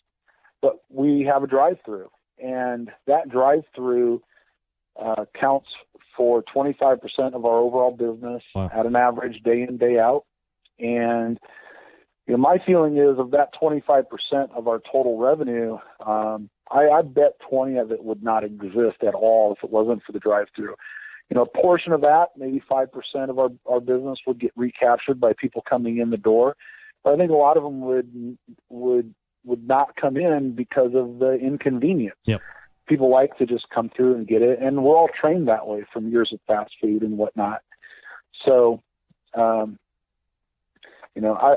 but 0.63 0.81
we 0.91 1.23
have 1.23 1.43
a 1.43 1.47
drive-through, 1.47 2.11
and 2.43 2.91
that 3.07 3.29
drive-through 3.29 4.23
uh, 5.01 5.25
counts 5.39 5.69
for 6.17 6.43
25% 6.43 6.99
of 7.35 7.45
our 7.45 7.59
overall 7.59 7.91
business 7.91 8.43
wow. 8.55 8.71
at 8.75 8.87
an 8.87 8.97
average 8.97 9.43
day 9.43 9.63
in 9.63 9.77
day 9.77 9.99
out. 9.99 10.25
And 10.79 11.39
you 12.27 12.33
know, 12.33 12.39
my 12.39 12.59
feeling 12.67 12.97
is 12.97 13.19
of 13.19 13.31
that 13.33 13.51
25% 13.63 14.05
of 14.57 14.67
our 14.67 14.81
total 14.91 15.19
revenue, 15.19 15.79
um, 16.05 16.51
I, 16.71 16.89
I 16.89 17.03
bet 17.03 17.39
20 17.49 17.77
of 17.79 17.93
it 17.93 18.03
would 18.05 18.23
not 18.23 18.45
exist 18.45 19.03
at 19.07 19.15
all 19.15 19.53
if 19.53 19.65
it 19.65 19.71
wasn't 19.71 20.03
for 20.03 20.13
the 20.13 20.19
drive-through. 20.19 20.75
you 21.31 21.35
know, 21.35 21.43
a 21.43 21.59
portion 21.59 21.93
of 21.93 22.01
that, 22.03 22.31
maybe 22.37 22.63
five 22.69 22.91
percent 22.93 23.31
of 23.31 23.39
our 23.39 23.51
our 23.67 23.81
business 23.81 24.19
would 24.27 24.39
get 24.39 24.53
recaptured 24.57 25.21
by 25.21 25.33
people 25.33 25.63
coming 25.69 25.99
in 25.99 26.11
the 26.11 26.17
door. 26.17 26.57
But 27.03 27.15
I 27.15 27.17
think 27.17 27.31
a 27.31 27.35
lot 27.35 27.57
of 27.57 27.63
them 27.63 27.81
would 27.81 28.39
would 28.69 29.15
would 29.45 29.67
not 29.67 29.97
come 29.97 30.17
in 30.17 30.53
because 30.55 30.95
of 30.95 31.19
the 31.19 31.35
inconvenience. 31.35 32.17
Yep. 32.25 32.41
People 32.89 33.11
like 33.11 33.37
to 33.39 33.47
just 33.47 33.69
come 33.71 33.91
through 33.97 34.15
and 34.15 34.27
get 34.27 34.43
it, 34.43 34.61
and 34.61 34.85
we're 34.85 34.97
all 34.97 35.09
trained 35.09 35.49
that 35.49 35.67
way 35.67 35.85
from 35.93 36.11
years 36.11 36.33
of 36.33 36.41
fast 36.47 36.73
food 36.81 37.03
and 37.03 37.19
whatnot. 37.19 37.63
So, 38.45 38.83
um, 39.35 39.79
you 41.15 41.23
know, 41.23 41.35
I 41.35 41.57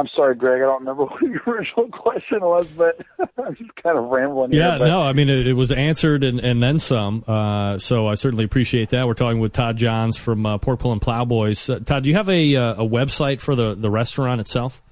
I'm 0.00 0.08
sorry, 0.16 0.34
Greg. 0.34 0.62
I 0.62 0.64
don't 0.64 0.80
remember 0.80 1.04
what 1.06 1.20
your 1.20 1.42
original 1.46 1.88
question 1.88 2.40
was, 2.40 2.66
but 2.68 2.98
I'm 3.38 3.54
just 3.54 3.70
kind 3.82 3.98
of 3.98 4.04
rambling. 4.04 4.50
Yeah, 4.52 4.78
here, 4.78 4.86
no, 4.86 5.02
I 5.02 5.12
mean 5.12 5.28
it, 5.28 5.46
it, 5.46 5.52
was 5.52 5.70
answered 5.72 6.24
and, 6.24 6.40
and 6.40 6.62
then 6.62 6.78
some. 6.78 7.22
Uh, 7.28 7.78
so 7.78 8.06
I 8.06 8.14
certainly 8.14 8.44
appreciate 8.44 8.88
that. 8.90 9.06
We're 9.06 9.12
talking 9.12 9.40
with 9.40 9.52
Todd 9.52 9.76
Johns 9.76 10.16
from 10.16 10.46
uh, 10.46 10.56
Pork 10.56 10.80
Pulling 10.80 11.00
Plowboys. 11.00 11.68
Uh, 11.68 11.80
Todd, 11.80 12.04
do 12.04 12.08
you 12.08 12.16
have 12.16 12.30
a 12.30 12.56
uh, 12.56 12.74
a 12.82 12.88
website 12.88 13.40
for 13.42 13.54
the 13.54 13.74
the 13.74 13.90
restaurant 13.90 14.40
itself? 14.40 14.82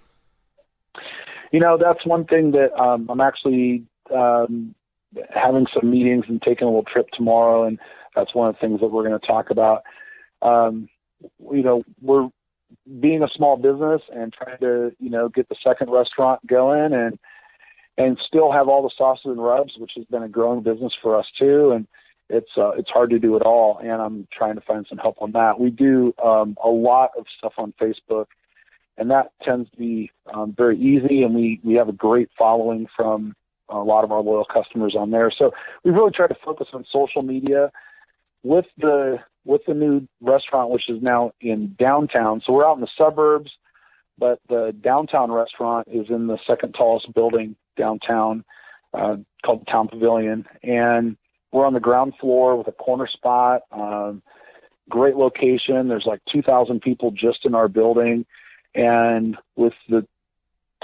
You 1.53 1.61
know, 1.61 1.79
that's 1.81 2.05
one 2.05 2.27
thing 2.27 2.51
that 2.51 2.79
um, 2.79 3.09
I'm 3.09 3.23
actually 3.23 3.87
um, 4.15 4.75
having 5.31 5.67
some 5.73 5.91
meetings 5.91 6.27
and 6.29 6.43
taking 6.43 6.65
a 6.65 6.71
little 6.71 6.85
trip 6.85 7.09
tomorrow, 7.15 7.65
and 7.65 7.79
that's 8.15 8.35
one 8.35 8.51
of 8.51 8.57
the 8.57 8.61
things 8.61 8.81
that 8.81 8.89
we're 8.89 9.09
going 9.09 9.19
to 9.19 9.27
talk 9.27 9.49
about. 9.49 9.85
Um, 10.43 10.91
you 11.51 11.63
know, 11.63 11.83
we're 12.03 12.29
being 13.01 13.23
a 13.23 13.29
small 13.29 13.57
business 13.57 14.03
and 14.15 14.33
trying 14.33 14.59
to 14.59 14.93
you 14.99 15.11
know 15.11 15.29
get 15.29 15.49
the 15.49 15.57
second 15.63 15.91
restaurant 15.91 16.47
going 16.47 16.93
and 16.93 17.19
and 17.97 18.19
still 18.27 18.53
have 18.53 18.69
all 18.69 18.83
the 18.83 18.95
sauces 18.97 19.27
and 19.27 19.43
rubs, 19.43 19.75
which 19.77 19.93
has 19.97 20.05
been 20.07 20.23
a 20.23 20.29
growing 20.29 20.63
business 20.63 20.93
for 21.03 21.19
us 21.19 21.27
too. 21.37 21.73
And 21.73 21.87
it's 22.31 22.51
uh, 22.57 22.71
it's 22.71 22.91
hard 22.91 23.11
to 23.11 23.19
do 23.19 23.37
it 23.37 23.43
all, 23.43 23.79
and 23.79 24.03
I'm 24.03 24.29
trying 24.33 24.55
to 24.55 24.61
find 24.61 24.87
some 24.89 24.99
help 24.99 25.17
on 25.21 25.33
that. 25.33 25.59
We 25.59 25.71
do 25.71 26.15
um, 26.23 26.57
a 26.63 26.69
lot 26.69 27.11
of 27.19 27.27
stuff 27.39 27.55
on 27.59 27.73
Facebook, 27.81 28.27
and 28.97 29.11
that 29.11 29.33
tends 29.43 29.71
to 29.71 29.77
be 29.77 30.11
um, 30.33 30.55
very 30.57 30.79
easy, 30.79 31.23
and 31.23 31.35
we 31.35 31.61
we 31.65 31.75
have 31.75 31.89
a 31.89 31.93
great 31.93 32.29
following 32.39 32.87
from 32.95 33.35
a 33.71 33.79
lot 33.79 34.05
of 34.05 34.13
our 34.13 34.21
loyal 34.21 34.45
customers 34.45 34.95
on 34.97 35.11
there. 35.11 35.31
So 35.31 35.53
we 35.85 35.91
really 35.91 36.11
try 36.11 36.27
to 36.27 36.37
focus 36.45 36.69
on 36.73 36.85
social 36.91 37.23
media 37.23 37.71
with 38.43 38.67
the 38.77 39.19
with 39.49 39.63
the 39.67 39.73
new 39.73 40.07
restaurant, 40.21 40.69
which 40.69 40.91
is 40.91 41.03
now 41.03 41.33
in 41.41 41.75
downtown. 41.79 42.43
So 42.45 42.53
we're 42.53 42.69
out 42.69 42.77
in 42.77 42.83
the 42.83 42.89
suburbs, 42.99 43.51
but 44.19 44.41
the 44.51 44.77
downtown 44.83 45.33
restaurant 45.33 45.89
is 45.91 46.11
in 46.11 46.27
the 46.27 46.39
second 46.47 46.75
tallest 46.75 47.13
building 47.15 47.57
downtown 47.75 48.45
uh, 48.93 49.17
called 49.45 49.67
Town 49.67 49.89
Pavilion. 49.89 50.45
And 50.63 51.17
we're 51.51 51.65
on 51.65 51.73
the 51.73 51.81
ground 51.81 52.13
floor 52.21 52.57
with 52.57 52.69
a 52.69 52.73
corner 52.73 53.07
spot. 53.07 53.63
Um, 53.73 54.23
great 54.91 55.17
location. 55.17 55.89
There's 55.89 56.07
like 56.07 56.21
2,000 56.31 56.83
people 56.83 57.11
just 57.11 57.47
in 57.47 57.55
our 57.55 57.69
building. 57.69 58.27
And 58.75 59.39
with 59.57 59.73
the 59.89 60.07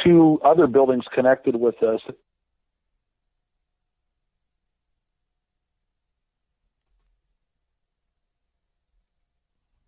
two 0.02 0.40
other 0.42 0.66
buildings 0.66 1.04
connected 1.14 1.56
with 1.56 1.82
us, 1.82 2.00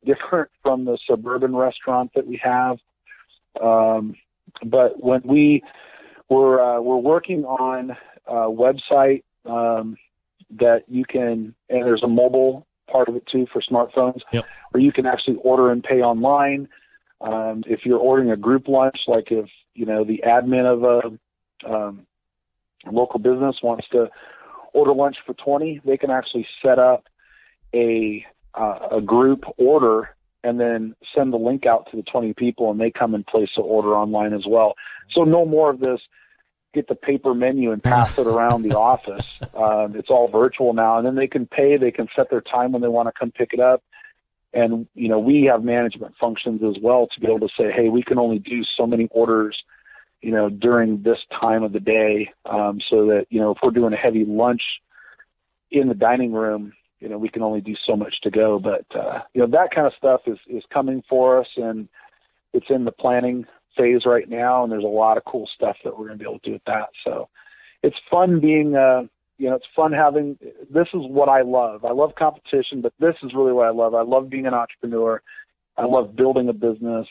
different 0.07 0.51
from 0.63 0.85
the 0.85 0.99
suburban 1.07 1.55
restaurant 1.55 2.13
that 2.15 2.27
we 2.27 2.41
have. 2.43 2.79
Um, 3.61 4.15
but 4.65 5.03
when 5.03 5.23
we 5.25 5.63
were 6.29 6.61
uh, 6.61 6.81
we're 6.81 6.97
working 6.97 7.45
on 7.45 7.97
a 8.27 8.51
website 8.51 9.23
um, 9.45 9.97
that 10.59 10.85
you 10.89 11.05
can, 11.05 11.55
and 11.69 11.83
there's 11.83 12.03
a 12.03 12.09
mobile 12.09 12.67
part 12.91 13.09
of 13.09 13.17
it 13.17 13.27
too 13.27 13.47
for 13.53 13.61
smartphones, 13.61 14.21
yep. 14.33 14.45
where 14.71 14.83
you 14.83 14.93
can 14.93 15.07
actually 15.07 15.37
order 15.37 15.71
and 15.71 15.83
pay 15.83 16.01
online. 16.01 16.69
Um, 17.21 17.65
if 17.67 17.81
you're 17.85 17.99
ordering 17.99 18.31
a 18.31 18.37
group 18.37 18.69
lunch, 18.69 18.99
like 19.07 19.31
if 19.31 19.47
you 19.75 19.87
know 19.87 20.05
the 20.05 20.23
admin 20.27 20.67
of 20.67 21.19
a 21.65 21.71
um, 21.71 22.07
local 22.91 23.19
business 23.19 23.57
wants 23.63 23.87
to 23.93 24.09
order 24.73 24.93
lunch 24.93 25.17
for 25.25 25.35
20, 25.35 25.81
they 25.85 25.97
can 25.97 26.11
actually 26.11 26.47
set 26.63 26.79
up 26.79 27.05
a 27.75 28.25
uh, 28.57 28.89
a 28.93 29.01
group 29.01 29.45
order 29.57 30.11
and 30.43 30.61
then 30.61 30.95
send 31.15 31.33
the 31.33 31.39
link 31.39 31.67
out 31.67 31.89
to 31.91 31.97
the 31.97 32.03
20 32.05 32.33
people 32.35 32.71
and 32.71 32.81
they 32.81 32.91
come 32.91 33.15
and 33.15 33.27
place 33.27 33.51
the 33.57 33.63
order 33.63 33.97
online 33.97 34.33
as 34.33 34.45
well. 34.47 34.75
So 35.11 35.25
no 35.25 35.45
more 35.45 35.71
of 35.71 35.81
this 35.81 36.01
get 36.77 36.87
the 36.89 36.95
paper 36.95 37.35
menu 37.35 37.73
and 37.73 37.83
pass 37.83 38.19
it 38.19 38.27
around 38.27 38.63
the 38.63 38.79
office. 38.79 39.25
Um, 39.55 39.97
it's 39.97 40.11
all 40.11 40.29
virtual 40.29 40.75
now. 40.75 40.99
And 40.99 41.07
then 41.07 41.17
they 41.17 41.27
can 41.27 41.47
pay, 41.47 41.77
they 41.77 41.91
can 41.91 42.07
set 42.15 42.31
their 42.31 42.43
time 42.43 42.71
when 42.71 42.83
they 42.83 42.89
want 42.89 43.09
to 43.09 43.13
come 43.19 43.33
pick 43.33 43.51
it 43.53 43.61
up. 43.61 43.83
And, 44.53 44.87
you 44.95 45.09
know, 45.09 45.19
we 45.19 45.45
have 45.45 45.65
management 45.65 46.15
functions 46.21 46.63
as 46.63 46.81
well 46.81 47.09
to 47.13 47.21
be 47.21 47.27
able 47.27 47.49
to 47.49 47.55
say, 47.59 47.73
hey, 47.73 47.89
we 47.89 48.03
can 48.03 48.19
only 48.19 48.39
do 48.39 48.63
so 48.77 48.87
many 48.87 49.09
orders, 49.11 49.57
you 50.21 50.31
know, 50.31 50.49
during 50.49 51.03
this 51.03 51.19
time 51.41 51.63
of 51.63 51.73
the 51.73 51.81
day. 51.81 52.31
Um, 52.45 52.81
so 52.89 53.07
that, 53.07 53.27
you 53.31 53.41
know, 53.41 53.51
if 53.53 53.59
we're 53.63 53.71
doing 53.71 53.93
a 53.93 53.97
heavy 53.97 54.25
lunch 54.25 54.63
in 55.71 55.89
the 55.89 55.95
dining 55.95 56.33
room, 56.33 56.73
you 57.01 57.09
know 57.09 57.19
we 57.19 57.29
can 57.29 57.43
only 57.43 57.61
do 57.61 57.75
so 57.87 57.97
much 57.97 58.21
to 58.23 58.31
go. 58.31 58.59
But 58.59 58.87
uh 58.99 59.21
you 59.35 59.41
know 59.41 59.49
that 59.49 59.75
kind 59.75 59.87
of 59.87 59.93
stuff 59.97 60.23
is 60.27 60.39
is 60.49 60.65
coming 60.73 61.03
for 61.09 61.41
us 61.41 61.49
and 61.57 61.89
it's 62.53 62.67
in 62.71 62.85
the 62.85 62.93
planning 62.93 63.47
phase 63.77 64.07
right 64.07 64.29
now 64.29 64.63
and 64.63 64.73
there's 64.73 64.85
a 64.85 64.87
lot 64.87 65.19
of 65.19 65.25
cool 65.25 65.49
stuff 65.55 65.77
that 65.85 65.97
we're 65.97 66.07
going 66.07 66.19
to 66.19 66.25
be 66.25 66.29
able 66.29 66.39
to 66.41 66.47
do 66.47 66.53
with 66.53 66.65
that. 66.67 66.89
So 67.05 67.29
it's 67.83 67.97
fun 68.11 68.41
being 68.41 68.75
uh 68.75 69.03
you 69.39 69.51
know 69.51 69.57
it's 69.57 69.67
fun 69.75 69.93
having 69.93 70.39
this 70.71 70.89
is 70.95 71.03
what 71.09 71.29
i 71.29 71.43
love. 71.43 71.85
I 71.85 71.93
love 71.93 72.15
competition 72.19 72.81
but 72.81 72.93
this 72.99 73.15
is 73.23 73.35
really 73.35 73.53
what 73.53 73.67
i 73.67 73.71
love. 73.71 73.95
I 73.95 74.03
love 74.03 74.31
being 74.31 74.47
an 74.47 74.55
entrepreneur. 74.55 75.23
I 75.77 75.85
love 75.85 76.17
building 76.17 76.49
a 76.49 76.55
business. 76.55 77.07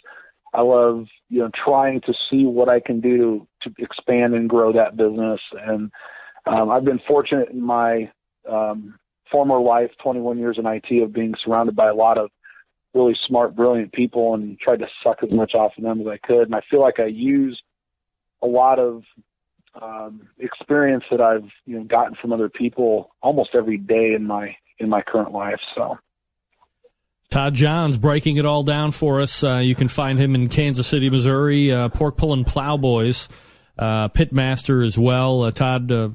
I 0.54 0.62
love 0.62 1.06
you 1.30 1.40
know 1.40 1.52
trying 1.64 2.02
to 2.02 2.14
see 2.30 2.46
what 2.46 2.70
i 2.70 2.80
can 2.80 3.00
do 3.00 3.48
to 3.62 3.72
expand 3.78 4.34
and 4.34 4.50
grow 4.50 4.74
that 4.74 4.98
business. 4.98 5.40
And 5.62 5.92
um, 6.48 6.72
i've 6.72 6.86
been 6.86 7.02
fortunate 7.08 7.50
in 7.50 7.62
my 7.62 8.12
um, 8.50 8.98
former 9.32 9.60
life, 9.60 9.92
21 10.02 10.38
years 10.38 10.58
in 10.58 10.66
IT, 10.66 11.04
of 11.04 11.14
being 11.14 11.34
surrounded 11.44 11.76
by 11.76 11.90
a 11.90 11.96
lot 11.96 12.18
of 12.18 12.30
really 12.94 13.18
smart, 13.28 13.56
brilliant 13.56 13.92
people 13.92 14.34
and 14.34 14.58
tried 14.60 14.80
to 14.80 14.88
suck 15.04 15.18
as 15.22 15.32
much 15.32 15.54
off 15.54 15.74
of 15.78 15.84
them 15.84 16.02
as 16.02 16.08
I 16.08 16.18
could. 16.18 16.44
And 16.44 16.56
I 16.56 16.62
feel 16.70 16.82
like 16.82 17.00
I 17.00 17.06
use 17.06 17.62
a 18.42 18.48
lot 18.48 18.80
of 18.80 19.04
um, 19.82 20.28
experience 20.40 21.04
that 21.12 21.22
I've 21.22 21.50
you 21.66 21.78
know 21.78 21.84
gotten 21.84 22.16
from 22.16 22.32
other 22.32 22.50
people 22.50 23.12
almost 23.22 23.50
every 23.54 23.78
day 23.78 24.14
in 24.14 24.26
my 24.26 24.56
in 24.80 24.90
my 24.90 25.02
current 25.02 25.32
life. 25.32 25.60
So. 25.76 25.98
Todd 27.30 27.56
Johns 27.56 27.98
breaking 27.98 28.38
it 28.38 28.46
all 28.46 28.64
down 28.64 28.92
for 28.92 29.20
us. 29.20 29.44
Uh, 29.44 29.58
you 29.58 29.76
can 29.76 29.88
find 29.88 30.20
him 30.20 30.36
in 30.36 30.48
Kansas 30.48 30.88
City, 30.88 31.10
Missouri. 31.10 31.72
Uh, 31.72 31.90
pork 31.90 32.18
pulling 32.18 32.46
plowboys, 32.46 33.28
uh, 33.78 34.08
pitmaster 34.10 34.86
as 34.86 34.98
well. 34.98 35.42
Uh, 35.42 35.52
Todd, 35.52 35.92
uh, 35.92 36.08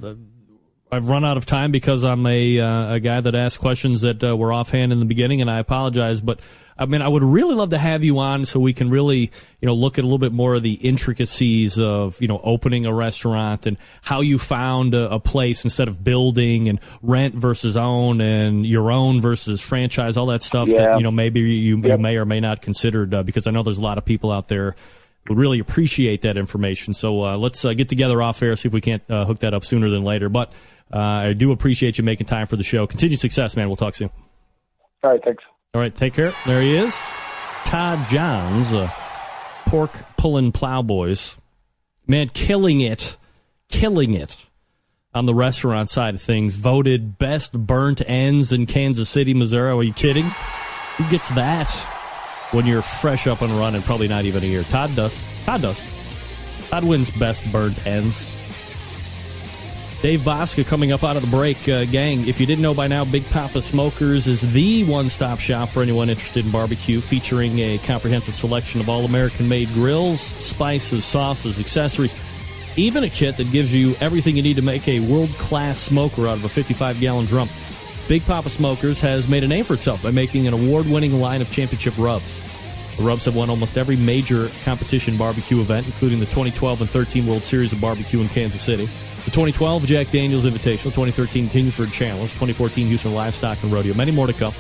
I've 0.93 1.09
run 1.09 1.25
out 1.25 1.37
of 1.37 1.47
time 1.47 1.71
because 1.73 2.05
I'm 2.05 2.27
a 2.27 2.59
uh, 2.59 2.95
a 2.95 3.01
guy 3.01 3.21
that 3.21 3.35
asks 3.35 3.59
questions 3.59 4.01
that 4.01 4.23
uh, 4.23 4.37
were 4.37 4.53
offhand 4.53 4.93
in 4.93 4.99
the 4.99 5.05
beginning, 5.05 5.41
and 5.41 5.51
I 5.51 5.59
apologize. 5.59 6.21
But 6.21 6.41
I 6.81 6.87
mean, 6.87 7.03
I 7.03 7.09
would 7.09 7.23
really 7.23 7.55
love 7.55 7.71
to 7.71 7.79
have 7.79 8.03
you 8.03 8.19
on 8.21 8.47
so 8.47 8.59
we 8.59 8.73
can 8.73 8.89
really, 8.89 9.31
you 9.61 9.67
know, 9.67 9.75
look 9.75 9.99
at 9.99 10.03
a 10.03 10.07
little 10.07 10.19
bit 10.19 10.33
more 10.33 10.55
of 10.55 10.63
the 10.63 10.73
intricacies 10.73 11.79
of, 11.79 12.21
you 12.23 12.27
know, 12.27 12.41
opening 12.43 12.87
a 12.87 12.95
restaurant 12.95 13.67
and 13.67 13.77
how 14.01 14.23
you 14.23 14.39
found 14.39 14.95
a, 14.95 15.13
a 15.13 15.21
place 15.21 15.63
instead 15.65 15.89
of 15.89 16.03
building 16.03 16.71
and 16.71 16.81
rent 17.03 17.35
versus 17.35 17.77
own 17.77 18.23
and 18.23 18.67
your 18.67 18.91
own 18.91 19.21
versus 19.21 19.61
franchise, 19.61 20.17
all 20.17 20.27
that 20.27 20.43
stuff 20.43 20.69
yeah. 20.69 20.79
that 20.79 20.97
you 20.97 21.03
know 21.03 21.11
maybe 21.11 21.41
you, 21.41 21.77
yep. 21.77 21.99
you 21.99 21.99
may 21.99 22.17
or 22.17 22.25
may 22.25 22.41
not 22.41 22.63
considered 22.63 23.13
uh, 23.13 23.23
because 23.23 23.47
I 23.47 23.51
know 23.51 23.63
there's 23.63 23.79
a 23.79 23.83
lot 23.83 23.99
of 23.99 24.07
people 24.07 24.33
out 24.33 24.49
there 24.49 24.75
would 25.29 25.39
really 25.39 25.59
appreciate 25.59 26.23
that 26.23 26.37
information. 26.39 26.95
So 26.95 27.25
uh, 27.25 27.37
let's 27.37 27.65
uh, 27.65 27.75
get 27.75 27.89
together 27.89 28.23
off 28.23 28.43
air, 28.43 28.57
see 28.57 28.69
if 28.69 28.73
we 28.73 28.81
can't 28.81 29.03
uh, 29.11 29.27
hook 29.27 29.41
that 29.41 29.53
up 29.53 29.65
sooner 29.65 29.91
than 29.91 30.03
later. 30.03 30.29
But 30.29 30.53
uh, 30.93 30.99
I 30.99 31.33
do 31.33 31.53
appreciate 31.53 31.99
you 31.99 32.05
making 32.05 32.27
time 32.27 32.47
for 32.47 32.57
the 32.57 32.63
show. 32.63 32.87
Continued 32.87 33.21
success, 33.21 33.57
man. 33.57 33.69
We'll 33.69 33.77
talk 33.77 33.95
soon. 33.95 34.11
All 35.03 35.11
right, 35.11 35.21
thanks. 35.25 35.43
All 35.75 35.81
right, 35.81 35.95
take 35.95 36.15
care. 36.15 36.33
There 36.47 36.61
he 36.61 36.77
is, 36.77 36.95
Todd 37.65 38.05
Johns, 38.11 38.73
uh, 38.73 38.89
pork 39.67 39.93
pulling 40.17 40.53
plowboys. 40.53 41.37
Man, 42.07 42.29
killing 42.29 42.81
it, 42.81 43.17
killing 43.69 44.15
it 44.15 44.37
on 45.15 45.27
the 45.27 45.35
restaurant 45.35 45.89
side 45.89 46.15
of 46.15 46.23
things. 46.23 46.57
Voted 46.57 47.19
best 47.19 47.53
burnt 47.53 48.03
ends 48.05 48.53
in 48.53 48.67
Kansas 48.67 49.09
City, 49.09 49.33
Missouri. 49.33 49.71
Are 49.71 49.83
you 49.83 49.93
kidding? 49.93 50.25
Who 50.25 51.09
gets 51.11 51.29
that 51.31 51.71
when 52.51 52.67
you're 52.67 52.83
fresh 52.83 53.29
up 53.29 53.43
and 53.43 53.53
running? 53.53 53.83
Probably 53.83 54.09
not 54.09 54.25
even 54.25 54.43
a 54.43 54.47
year. 54.47 54.65
Todd 54.65 54.95
does. 54.97 55.17
Todd 55.45 55.63
does. 55.63 55.83
Todd 56.69 56.85
wins 56.85 57.11
best 57.11 57.51
burnt 57.53 57.87
ends. 57.87 58.29
Dave 60.03 60.21
Bouska 60.21 60.67
coming 60.67 60.93
up 60.93 61.05
out 61.05 61.17
of 61.17 61.23
the 61.23 61.29
break. 61.29 61.69
Uh, 61.69 61.85
gang, 61.85 62.27
if 62.27 62.41
you 62.41 62.47
didn't 62.47 62.63
know 62.63 62.73
by 62.73 62.87
now, 62.87 63.05
Big 63.05 63.23
Poppa 63.27 63.61
Smokers 63.61 64.27
is 64.27 64.41
the 64.53 64.83
one 64.85 65.11
stop 65.11 65.39
shop 65.39 65.69
for 65.69 65.83
anyone 65.83 66.09
interested 66.09 66.47
in 66.47 66.51
barbecue, 66.51 67.03
featuring 67.03 67.59
a 67.59 67.77
comprehensive 67.79 68.35
selection 68.35 68.81
of 68.81 68.89
all 68.89 69.05
American 69.05 69.47
made 69.47 69.69
grills, 69.75 70.23
spices, 70.23 71.05
sauces, 71.05 71.61
accessories, 71.61 72.15
even 72.77 73.05
a 73.05 73.11
kit 73.11 73.37
that 73.37 73.53
gives 73.53 73.75
you 73.75 73.95
everything 74.01 74.39
you 74.39 74.43
need 74.43 74.57
to 74.57 74.63
make 74.63 74.89
a 74.89 75.01
world 75.01 75.29
class 75.33 75.79
smoker 75.79 76.27
out 76.27 76.39
of 76.39 76.45
a 76.47 76.49
55 76.49 76.99
gallon 76.99 77.27
drum. 77.27 77.51
Big 78.09 78.25
Poppa 78.25 78.49
Smokers 78.49 79.03
has 79.03 79.29
made 79.29 79.45
a 79.45 79.49
name 79.49 79.65
for 79.65 79.75
itself 79.75 80.03
by 80.03 80.11
making 80.11 80.47
an 80.47 80.55
award 80.55 80.87
winning 80.87 81.21
line 81.21 81.43
of 81.43 81.53
championship 81.53 81.93
rubs. 81.99 82.41
The 82.97 83.03
rubs 83.03 83.27
have 83.27 83.37
won 83.37 83.51
almost 83.51 83.77
every 83.77 83.97
major 83.97 84.49
competition 84.65 85.19
barbecue 85.19 85.61
event, 85.61 85.87
including 85.87 86.21
the 86.21 86.27
2012 86.27 86.81
and 86.81 86.91
13 86.91 87.27
World 87.27 87.43
Series 87.43 87.73
of 87.73 87.83
Barbecue 87.83 88.21
in 88.21 88.29
Kansas 88.29 88.63
City, 88.63 88.89
the 89.31 89.35
2012 89.35 89.87
Jack 89.87 90.11
Daniels 90.11 90.45
Invitational, 90.45 90.91
2013 90.91 91.49
Kingsford 91.51 91.93
Challenge, 91.93 92.29
2014 92.31 92.89
Houston 92.89 93.15
Livestock 93.15 93.63
and 93.63 93.71
Rodeo. 93.71 93.95
Many 93.95 94.11
more 94.11 94.27
to 94.27 94.33
come. 94.33 94.53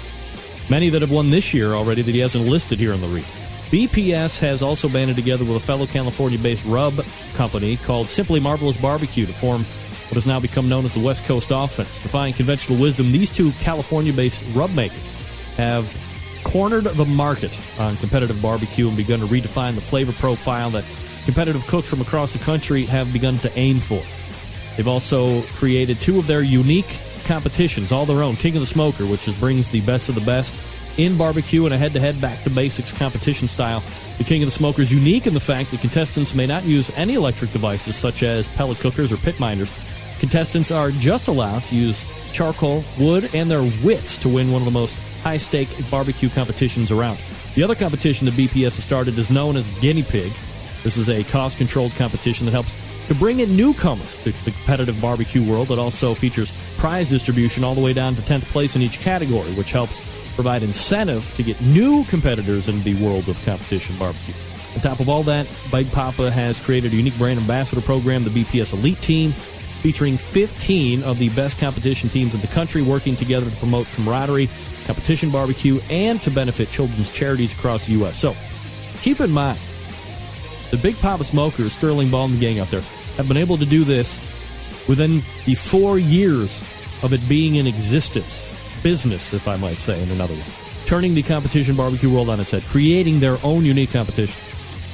Many 0.68 0.90
that 0.90 1.02
have 1.02 1.10
won 1.10 1.30
this 1.30 1.52
year 1.52 1.72
already 1.72 2.02
that 2.02 2.14
he 2.14 2.20
hasn't 2.20 2.46
listed 2.46 2.78
here 2.78 2.92
on 2.92 3.00
the 3.00 3.08
read. 3.08 3.24
BPS 3.70 4.38
has 4.38 4.62
also 4.62 4.88
banded 4.88 5.16
together 5.16 5.44
with 5.44 5.56
a 5.56 5.60
fellow 5.60 5.86
California 5.86 6.38
based 6.38 6.64
rub 6.66 7.04
company 7.34 7.78
called 7.78 8.06
Simply 8.06 8.38
Marvelous 8.38 8.76
Barbecue 8.76 9.26
to 9.26 9.32
form 9.32 9.64
what 9.64 10.14
has 10.14 10.26
now 10.26 10.38
become 10.38 10.68
known 10.68 10.84
as 10.84 10.94
the 10.94 11.00
West 11.00 11.24
Coast 11.24 11.50
Offense. 11.50 11.98
Defying 12.00 12.32
conventional 12.32 12.78
wisdom, 12.78 13.10
these 13.10 13.30
two 13.30 13.50
California 13.52 14.12
based 14.12 14.40
rub 14.54 14.72
makers 14.74 15.02
have 15.56 15.96
cornered 16.44 16.84
the 16.84 17.04
market 17.04 17.56
on 17.80 17.96
competitive 17.96 18.40
barbecue 18.40 18.86
and 18.86 18.96
begun 18.96 19.18
to 19.18 19.26
redefine 19.26 19.74
the 19.74 19.80
flavor 19.80 20.12
profile 20.12 20.70
that 20.70 20.84
competitive 21.24 21.66
cooks 21.66 21.88
from 21.88 22.00
across 22.00 22.32
the 22.32 22.38
country 22.38 22.84
have 22.84 23.12
begun 23.12 23.36
to 23.38 23.50
aim 23.58 23.80
for. 23.80 24.02
They've 24.76 24.88
also 24.88 25.42
created 25.42 26.00
two 26.00 26.18
of 26.18 26.26
their 26.26 26.42
unique 26.42 26.98
competitions, 27.24 27.92
all 27.92 28.06
their 28.06 28.22
own 28.22 28.36
King 28.36 28.56
of 28.56 28.60
the 28.60 28.66
Smoker, 28.66 29.06
which 29.06 29.28
is, 29.28 29.34
brings 29.36 29.70
the 29.70 29.80
best 29.82 30.08
of 30.08 30.14
the 30.14 30.20
best 30.22 30.62
in 30.98 31.16
barbecue 31.16 31.64
and 31.64 31.72
a 31.72 31.78
head 31.78 31.92
to 31.92 32.00
head 32.00 32.20
back 32.20 32.42
to 32.42 32.50
basics 32.50 32.92
competition 32.92 33.48
style. 33.48 33.82
The 34.18 34.24
King 34.24 34.42
of 34.42 34.46
the 34.46 34.52
Smoker 34.52 34.82
is 34.82 34.92
unique 34.92 35.26
in 35.26 35.34
the 35.34 35.40
fact 35.40 35.70
that 35.70 35.80
contestants 35.80 36.34
may 36.34 36.46
not 36.46 36.64
use 36.64 36.90
any 36.96 37.14
electric 37.14 37.52
devices 37.52 37.96
such 37.96 38.22
as 38.22 38.48
pellet 38.48 38.78
cookers 38.78 39.12
or 39.12 39.16
pit 39.18 39.38
minders 39.38 39.70
Contestants 40.20 40.70
are 40.70 40.90
just 40.90 41.28
allowed 41.28 41.62
to 41.64 41.74
use 41.74 42.04
charcoal, 42.32 42.84
wood, 42.98 43.34
and 43.34 43.50
their 43.50 43.62
wits 43.82 44.18
to 44.18 44.28
win 44.28 44.52
one 44.52 44.60
of 44.60 44.66
the 44.66 44.70
most 44.70 44.94
high 45.22 45.38
stake 45.38 45.70
barbecue 45.90 46.28
competitions 46.28 46.90
around. 46.90 47.18
The 47.54 47.62
other 47.62 47.74
competition 47.74 48.26
that 48.26 48.34
BPS 48.34 48.76
has 48.76 48.84
started 48.84 49.18
is 49.18 49.30
known 49.30 49.56
as 49.56 49.66
Guinea 49.80 50.02
Pig. 50.02 50.30
This 50.84 50.98
is 50.98 51.08
a 51.08 51.24
cost 51.24 51.56
controlled 51.56 51.92
competition 51.92 52.44
that 52.44 52.52
helps 52.52 52.74
to 53.10 53.16
bring 53.16 53.40
in 53.40 53.56
newcomers 53.56 54.22
to 54.22 54.30
the 54.44 54.52
competitive 54.52 55.00
barbecue 55.02 55.42
world 55.42 55.66
that 55.66 55.80
also 55.80 56.14
features 56.14 56.52
prize 56.76 57.10
distribution 57.10 57.64
all 57.64 57.74
the 57.74 57.80
way 57.80 57.92
down 57.92 58.14
to 58.14 58.22
10th 58.22 58.44
place 58.52 58.76
in 58.76 58.82
each 58.82 59.00
category, 59.00 59.52
which 59.54 59.72
helps 59.72 60.00
provide 60.36 60.62
incentive 60.62 61.26
to 61.34 61.42
get 61.42 61.60
new 61.60 62.04
competitors 62.04 62.68
into 62.68 62.84
the 62.84 62.94
world 63.04 63.28
of 63.28 63.36
competition 63.44 63.98
barbecue. 63.98 64.32
On 64.76 64.80
top 64.80 65.00
of 65.00 65.08
all 65.08 65.24
that, 65.24 65.48
Big 65.72 65.90
Poppa 65.90 66.30
has 66.30 66.62
created 66.64 66.92
a 66.92 66.96
unique 66.96 67.18
brand 67.18 67.40
ambassador 67.40 67.80
program, 67.80 68.22
the 68.22 68.30
BPS 68.30 68.72
Elite 68.74 69.02
Team, 69.02 69.32
featuring 69.82 70.16
15 70.16 71.02
of 71.02 71.18
the 71.18 71.30
best 71.30 71.58
competition 71.58 72.08
teams 72.10 72.32
in 72.32 72.40
the 72.40 72.46
country 72.46 72.80
working 72.80 73.16
together 73.16 73.50
to 73.50 73.56
promote 73.56 73.88
camaraderie, 73.96 74.48
competition 74.84 75.30
barbecue, 75.30 75.80
and 75.90 76.22
to 76.22 76.30
benefit 76.30 76.70
children's 76.70 77.10
charities 77.10 77.52
across 77.54 77.86
the 77.86 77.92
U.S. 77.94 78.16
So 78.20 78.36
keep 79.00 79.18
in 79.18 79.32
mind, 79.32 79.58
the 80.70 80.76
Big 80.76 80.96
Poppa 80.98 81.24
Smokers, 81.24 81.72
Sterling 81.72 82.08
Ball 82.08 82.26
and 82.26 82.34
the 82.34 82.38
gang 82.38 82.60
out 82.60 82.70
there, 82.70 82.84
have 83.20 83.28
been 83.28 83.36
able 83.36 83.58
to 83.58 83.66
do 83.66 83.84
this 83.84 84.18
within 84.88 85.22
the 85.44 85.54
four 85.54 85.98
years 85.98 86.62
of 87.02 87.12
it 87.12 87.20
being 87.28 87.56
in 87.56 87.66
existence. 87.66 88.46
Business, 88.82 89.34
if 89.34 89.46
I 89.46 89.56
might 89.56 89.76
say, 89.76 90.02
in 90.02 90.10
another 90.10 90.32
way. 90.32 90.44
Turning 90.86 91.14
the 91.14 91.22
competition 91.22 91.76
barbecue 91.76 92.10
world 92.10 92.30
on 92.30 92.40
its 92.40 92.50
head, 92.50 92.62
creating 92.62 93.20
their 93.20 93.36
own 93.44 93.66
unique 93.66 93.92
competition, 93.92 94.40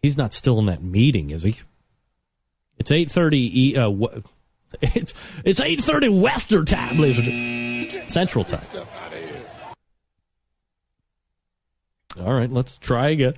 He's 0.01 0.17
not 0.17 0.33
still 0.33 0.61
in 0.61 0.67
that 0.67 0.83
meeting, 0.83 1.31
is 1.31 1.43
he? 1.43 1.57
It's 2.79 2.93
eight 2.93 3.11
thirty. 3.11 3.77
Uh, 3.77 3.91
it's 4.81 5.15
it's 5.45 5.61
eight 5.61 5.83
thirty 5.83 6.09
Western 6.09 6.65
time, 6.65 6.97
gentlemen. 6.97 8.09
Central 8.09 8.45
time. 8.45 8.61
All 12.21 12.33
right, 12.33 12.51
let's 12.51 12.79
try 12.79 13.11
again. 13.11 13.35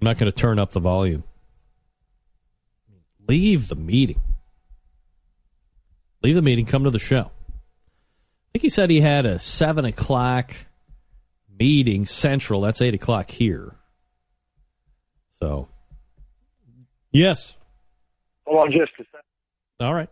I'm 0.00 0.04
not 0.04 0.18
going 0.18 0.30
to 0.30 0.36
turn 0.36 0.58
up 0.58 0.72
the 0.72 0.80
volume. 0.80 1.24
Leave 3.26 3.68
the 3.68 3.74
meeting. 3.74 4.20
Leave 6.22 6.34
the 6.34 6.42
meeting. 6.42 6.66
Come 6.66 6.84
to 6.84 6.90
the 6.90 6.98
show. 6.98 7.30
I 7.30 8.52
think 8.52 8.62
he 8.62 8.68
said 8.68 8.90
he 8.90 9.00
had 9.00 9.26
a 9.26 9.38
seven 9.38 9.84
o'clock 9.84 10.54
meeting 11.58 12.06
central. 12.06 12.60
That's 12.60 12.80
eight 12.80 12.94
o'clock 12.94 13.30
here. 13.30 13.74
So, 15.42 15.68
yes. 17.12 17.56
Hold 18.46 18.66
on 18.66 18.72
just 18.72 18.92
a 18.98 19.04
second. 19.04 19.22
All 19.80 19.94
right. 19.94 20.08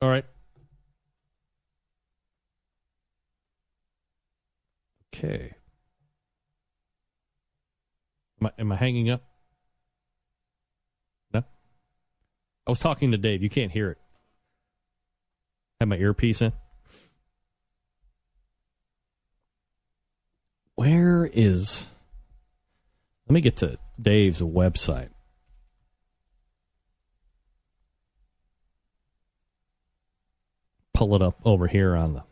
All 0.00 0.08
right. 0.08 0.24
Okay. 5.14 5.54
Am 8.40 8.46
I, 8.46 8.60
am 8.60 8.72
I 8.72 8.76
hanging 8.76 9.10
up? 9.10 9.22
No. 11.34 11.42
I 12.66 12.70
was 12.70 12.78
talking 12.78 13.10
to 13.10 13.18
Dave. 13.18 13.42
You 13.42 13.50
can't 13.50 13.72
hear 13.72 13.90
it. 13.90 13.98
Have 15.80 15.88
my 15.88 15.96
earpiece 15.96 16.40
in. 16.42 16.52
Where 20.78 21.28
is. 21.32 21.88
Let 23.26 23.34
me 23.34 23.40
get 23.40 23.56
to 23.56 23.80
Dave's 24.00 24.40
website. 24.40 25.08
Pull 30.94 31.16
it 31.16 31.22
up 31.22 31.40
over 31.44 31.66
here 31.66 31.96
on 31.96 32.14
the 32.14 32.22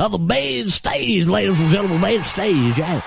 on 0.00 0.12
the 0.12 0.18
main 0.18 0.68
stage, 0.68 1.26
ladies 1.26 1.60
and 1.60 1.68
gentlemen, 1.68 2.00
main 2.00 2.22
stage, 2.22 2.78
yeah. 2.78 3.02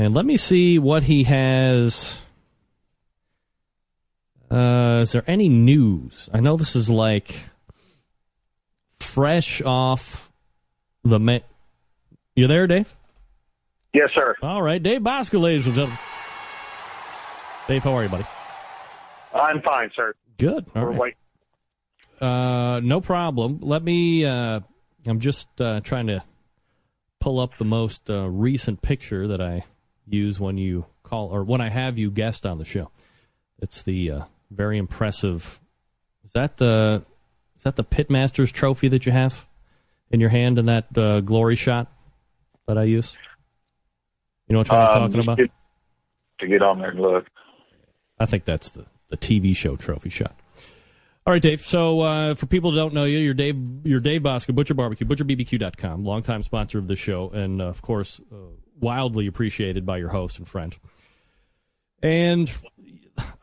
And 0.00 0.14
let 0.14 0.26
me 0.26 0.36
see 0.36 0.80
what 0.80 1.04
he 1.04 1.22
has. 1.22 2.18
Uh, 4.50 4.98
is 5.02 5.12
there 5.12 5.22
any 5.28 5.48
news? 5.48 6.28
I 6.34 6.40
know 6.40 6.56
this 6.56 6.74
is 6.74 6.90
like 6.90 7.42
fresh 8.98 9.62
off 9.62 10.31
the. 11.04 11.20
Ma- 11.20 11.38
you 12.34 12.46
there, 12.46 12.66
Dave? 12.66 12.94
Yes, 13.92 14.10
sir. 14.14 14.34
All 14.42 14.62
right, 14.62 14.82
Dave 14.82 15.02
Bouska, 15.02 15.40
ladies 15.40 15.66
and 15.66 15.74
gentlemen. 15.74 15.98
Dave, 17.68 17.82
how 17.84 17.94
are 17.94 18.02
you, 18.02 18.08
buddy? 18.08 18.24
I'm 19.34 19.60
fine, 19.62 19.90
sir. 19.94 20.14
Good. 20.38 20.66
All 20.74 20.86
We're 20.86 20.92
right. 20.92 21.16
Uh, 22.20 22.80
no 22.80 23.00
problem. 23.00 23.58
Let 23.62 23.82
me. 23.82 24.24
Uh, 24.24 24.60
I'm 25.06 25.20
just 25.20 25.48
uh, 25.60 25.80
trying 25.80 26.06
to 26.06 26.22
pull 27.20 27.40
up 27.40 27.56
the 27.56 27.64
most 27.64 28.08
uh, 28.10 28.28
recent 28.28 28.82
picture 28.82 29.28
that 29.28 29.40
I 29.40 29.64
use 30.06 30.40
when 30.40 30.58
you 30.58 30.86
call 31.02 31.28
or 31.28 31.44
when 31.44 31.60
I 31.60 31.68
have 31.68 31.98
you 31.98 32.10
guest 32.10 32.46
on 32.46 32.58
the 32.58 32.64
show. 32.64 32.90
It's 33.60 33.82
the 33.82 34.10
uh, 34.10 34.20
very 34.50 34.78
impressive. 34.78 35.60
Is 36.24 36.32
that 36.32 36.56
the 36.56 37.04
is 37.56 37.62
that 37.64 37.76
the 37.76 37.84
Pitmasters 37.84 38.52
trophy 38.52 38.88
that 38.88 39.06
you 39.06 39.12
have 39.12 39.46
in 40.12 40.20
your 40.20 40.28
hand 40.30 40.58
in 40.58 40.66
that 40.66 40.96
uh, 40.96 41.20
glory 41.20 41.56
shot 41.56 41.90
that 42.68 42.78
I 42.78 42.84
use? 42.84 43.16
You 44.48 44.52
know 44.54 44.60
what 44.60 44.70
I'm 44.72 45.02
Um, 45.02 45.10
talking 45.10 45.20
about? 45.20 45.38
get- 45.38 45.50
to 46.40 46.46
get 46.48 46.62
on 46.62 46.78
there 46.80 46.90
and 46.90 47.00
look. 47.00 47.26
I 48.18 48.26
think 48.26 48.44
that's 48.44 48.70
the, 48.72 48.84
the 49.10 49.16
TV 49.16 49.54
show 49.56 49.76
trophy 49.76 50.10
shot. 50.10 50.34
All 51.24 51.32
right, 51.32 51.40
Dave. 51.40 51.60
So 51.60 52.00
uh, 52.00 52.34
for 52.34 52.46
people 52.46 52.72
who 52.72 52.76
don't 52.76 52.92
know 52.94 53.04
you, 53.04 53.18
you're 53.18 53.32
Dave. 53.34 53.56
You're 53.84 54.00
Dave 54.00 54.22
Bouska, 54.22 54.52
Butcher 54.52 54.74
Barbecue, 54.74 55.06
ButcherBBQ.com, 55.06 56.04
longtime 56.04 56.42
sponsor 56.42 56.78
of 56.78 56.88
the 56.88 56.96
show, 56.96 57.30
and 57.30 57.62
uh, 57.62 57.66
of 57.66 57.80
course, 57.80 58.20
uh, 58.32 58.36
wildly 58.80 59.28
appreciated 59.28 59.86
by 59.86 59.98
your 59.98 60.08
host 60.08 60.38
and 60.38 60.48
friend. 60.48 60.74
And 62.02 62.50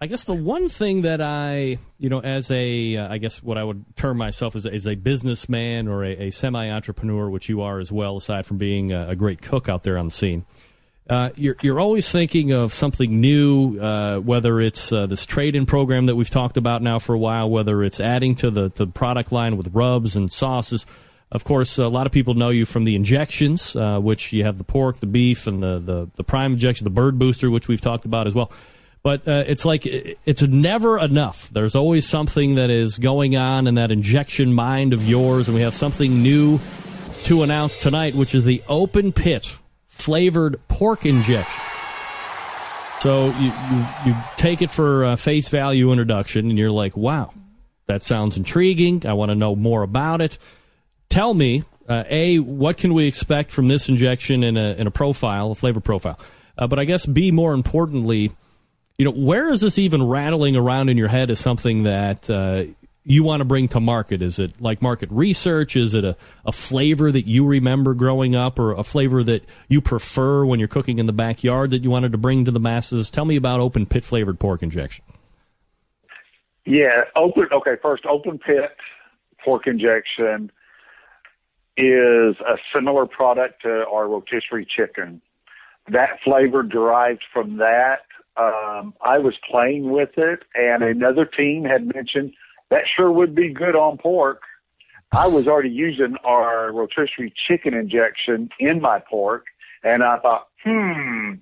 I 0.01 0.07
guess 0.07 0.23
the 0.23 0.34
one 0.34 0.69
thing 0.69 1.01
that 1.03 1.21
I, 1.21 1.77
you 1.97 2.09
know, 2.09 2.19
as 2.19 2.49
a, 2.51 2.95
uh, 2.97 3.13
I 3.13 3.17
guess 3.17 3.43
what 3.43 3.57
I 3.57 3.63
would 3.63 3.84
term 3.95 4.17
myself 4.17 4.55
as, 4.55 4.65
a- 4.65 4.73
as 4.73 4.88
a 4.88 4.95
businessman 4.95 5.88
or 5.88 6.03
a, 6.05 6.27
a 6.27 6.30
semi-entrepreneur, 6.32 7.30
which 7.30 7.49
you 7.49 7.61
are 7.61 7.80
as 7.80 7.91
well, 7.91 8.17
aside 8.17 8.45
from 8.45 8.57
being 8.57 8.91
a, 8.93 9.09
a 9.09 9.15
great 9.15 9.41
cook 9.41 9.67
out 9.67 9.84
there 9.84 9.97
on 9.97 10.05
the 10.05 10.11
scene. 10.11 10.45
Uh, 11.09 11.32
you're 11.36 11.55
you're 11.63 11.80
always 11.80 12.07
thinking 12.11 12.51
of 12.51 12.71
something 12.71 13.19
new, 13.19 13.80
uh, 13.80 14.19
whether 14.19 14.61
it's 14.61 14.91
uh, 14.91 15.07
this 15.07 15.25
trade-in 15.25 15.65
program 15.65 16.05
that 16.05 16.15
we've 16.15 16.30
talked 16.30 16.55
about 16.55 16.84
now 16.84 16.99
for 16.99 17.15
a 17.15 17.17
while, 17.17 17.49
whether 17.49 17.84
it's 17.84 17.99
adding 17.99 18.36
to 18.36 18.51
the 18.51 18.69
the 18.75 18.86
product 18.86 19.32
line 19.32 19.57
with 19.57 19.69
rubs 19.73 20.15
and 20.15 20.32
sauces. 20.32 20.86
Of 21.32 21.43
course, 21.43 21.80
a 21.80 21.88
lot 21.88 22.05
of 22.05 22.11
people 22.11 22.36
know 22.36 22.49
you 22.49 22.65
from 22.65 22.84
the 22.86 22.95
injections, 22.95 23.75
uh, 23.75 23.99
which 23.99 24.32
you 24.34 24.43
have 24.43 24.59
the 24.59 24.63
pork, 24.63 24.99
the 24.99 25.07
beef, 25.07 25.47
and 25.47 25.63
the, 25.63 25.80
the 25.80 26.09
the 26.15 26.23
prime 26.23 26.53
injection, 26.53 26.84
the 26.84 26.89
bird 26.91 27.17
booster, 27.17 27.49
which 27.49 27.67
we've 27.67 27.82
talked 27.82 28.05
about 28.05 28.27
as 28.27 28.36
well. 28.36 28.51
But 29.02 29.28
uh, 29.28 29.43
it's 29.47 29.64
like 29.64 29.86
it's 29.86 30.41
never 30.41 31.00
enough. 31.00 31.50
There's 31.52 31.76
always 31.76 32.06
something 32.06 32.56
that 32.56 32.70
is 32.70 32.97
going 32.97 33.38
on 33.38 33.66
in 33.66 33.76
that 33.76 33.91
injection 33.91 34.54
mind 34.54 34.93
of 34.93 35.04
yours, 35.08 35.47
and 35.47 35.56
we 35.56 35.62
have 35.62 35.74
something 35.74 36.22
new 36.22 36.60
to 37.24 37.43
announce 37.43 37.78
tonight, 37.78 38.16
which 38.16 38.36
is 38.36 38.43
the 38.43 38.62
open 38.68 39.14
pit 39.14 39.56
flavored 39.88 40.60
pork 40.68 41.06
injection. 41.06 41.64
So 43.00 43.28
you, 43.39 43.54
you, 43.72 43.86
you 44.08 44.16
take 44.36 44.62
it 44.62 44.70
for 44.70 45.06
uh, 45.06 45.16
face 45.16 45.47
value 45.47 45.91
introduction, 45.91 46.50
and 46.50 46.60
you're 46.60 46.72
like, 46.72 46.97
wow, 46.97 47.34
that 47.86 48.04
sounds 48.04 48.36
intriguing. 48.36 49.06
I 49.06 49.14
want 49.14 49.30
to 49.30 49.36
know 49.36 49.56
more 49.56 49.84
about 49.84 50.20
it. 50.20 50.38
Tell 51.10 51.34
me, 51.34 51.64
uh, 51.88 52.04
A, 52.10 52.39
what 52.39 52.78
can 52.78 52.93
we 52.93 53.08
expect 53.08 53.52
from 53.52 53.70
this 53.70 53.88
injection 53.88 54.43
in 54.43 54.58
a, 54.58 54.74
in 54.74 54.86
a 54.86 54.91
profile, 54.91 55.52
a 55.52 55.56
flavor 55.56 55.80
profile? 55.80 56.20
Uh, 56.58 56.68
but 56.68 56.78
I 56.78 56.84
guess 56.84 57.06
B, 57.06 57.32
more 57.32 57.54
importantly, 57.54 58.32
you 59.00 59.06
know, 59.06 59.12
where 59.12 59.50
is 59.50 59.62
this 59.62 59.80
even 59.80 60.06
rattling 60.06 60.58
around 60.58 60.89
in 60.89 60.97
your 60.97 61.08
head 61.08 61.32
as 61.32 61.39
something 61.39 61.84
that 61.84 62.30
uh, 62.30 62.66
you 63.06 63.24
want 63.24 63.39
to 63.39 63.45
bring 63.45 63.70
to 63.70 63.80
market? 63.80 64.22
Is 64.22 64.39
it 64.39 64.60
like 64.60 64.82
market 64.82 65.10
research? 65.10 65.78
Is 65.78 65.93
it 65.93 66.04
a, 66.04 66.18
a 66.45 66.52
flavor 66.52 67.10
that 67.10 67.26
you 67.26 67.47
remember 67.47 67.93
growing 67.93 68.36
up 68.36 68.60
or 68.60 68.74
a 68.74 68.84
flavor 68.84 69.24
that 69.24 69.45
you 69.70 69.80
prefer 69.80 70.43
when 70.43 70.60
you're 70.60 70.68
cooking 70.68 71.00
in 71.00 71.06
the 71.06 71.14
backyard 71.14 71.70
that 71.70 71.82
you 71.82 71.89
wanted 71.89 72.12
to 72.12 72.18
bring 72.18 72.43
to 72.43 72.52
the 72.52 72.60
masses? 72.60 73.10
Tell 73.10 73.24
me 73.24 73.38
about 73.38 73.62
open 73.62 73.86
pit 73.86 74.04
flavored 74.04 74.38
pork 74.38 74.62
injection. 74.62 75.06
Yeah, 76.66 77.04
open. 77.16 77.47
Okay, 77.54 77.78
first, 77.82 78.06
open 78.06 78.38
pit 78.38 78.76
pork 79.45 79.66
injection 79.66 80.52
is 81.78 82.36
a 82.41 82.58
similar 82.76 83.06
product 83.06 83.62
to 83.62 83.86
our 83.89 84.10
rotisserie 84.10 84.68
chicken. 84.78 85.22
That 85.88 86.20
flavor 86.26 86.64
derived 86.64 87.24
from 87.34 87.58
that. 87.58 88.00
Um, 88.39 88.93
I 89.01 89.17
was 89.17 89.33
playing 89.49 89.91
with 89.91 90.17
it, 90.17 90.43
and 90.55 90.81
another 90.81 91.25
team 91.25 91.65
had 91.65 91.93
mentioned 91.93 92.33
that 92.69 92.83
sure 92.87 93.11
would 93.11 93.35
be 93.35 93.51
good 93.53 93.75
on 93.75 93.97
pork. 93.97 94.43
I 95.11 95.27
was 95.27 95.47
already 95.47 95.69
using 95.69 96.15
our 96.23 96.71
rotisserie 96.71 97.33
chicken 97.47 97.73
injection 97.73 98.49
in 98.59 98.79
my 98.79 98.99
pork, 99.09 99.45
and 99.83 100.03
I 100.03 100.19
thought, 100.19 100.47
hmm, 100.63 101.33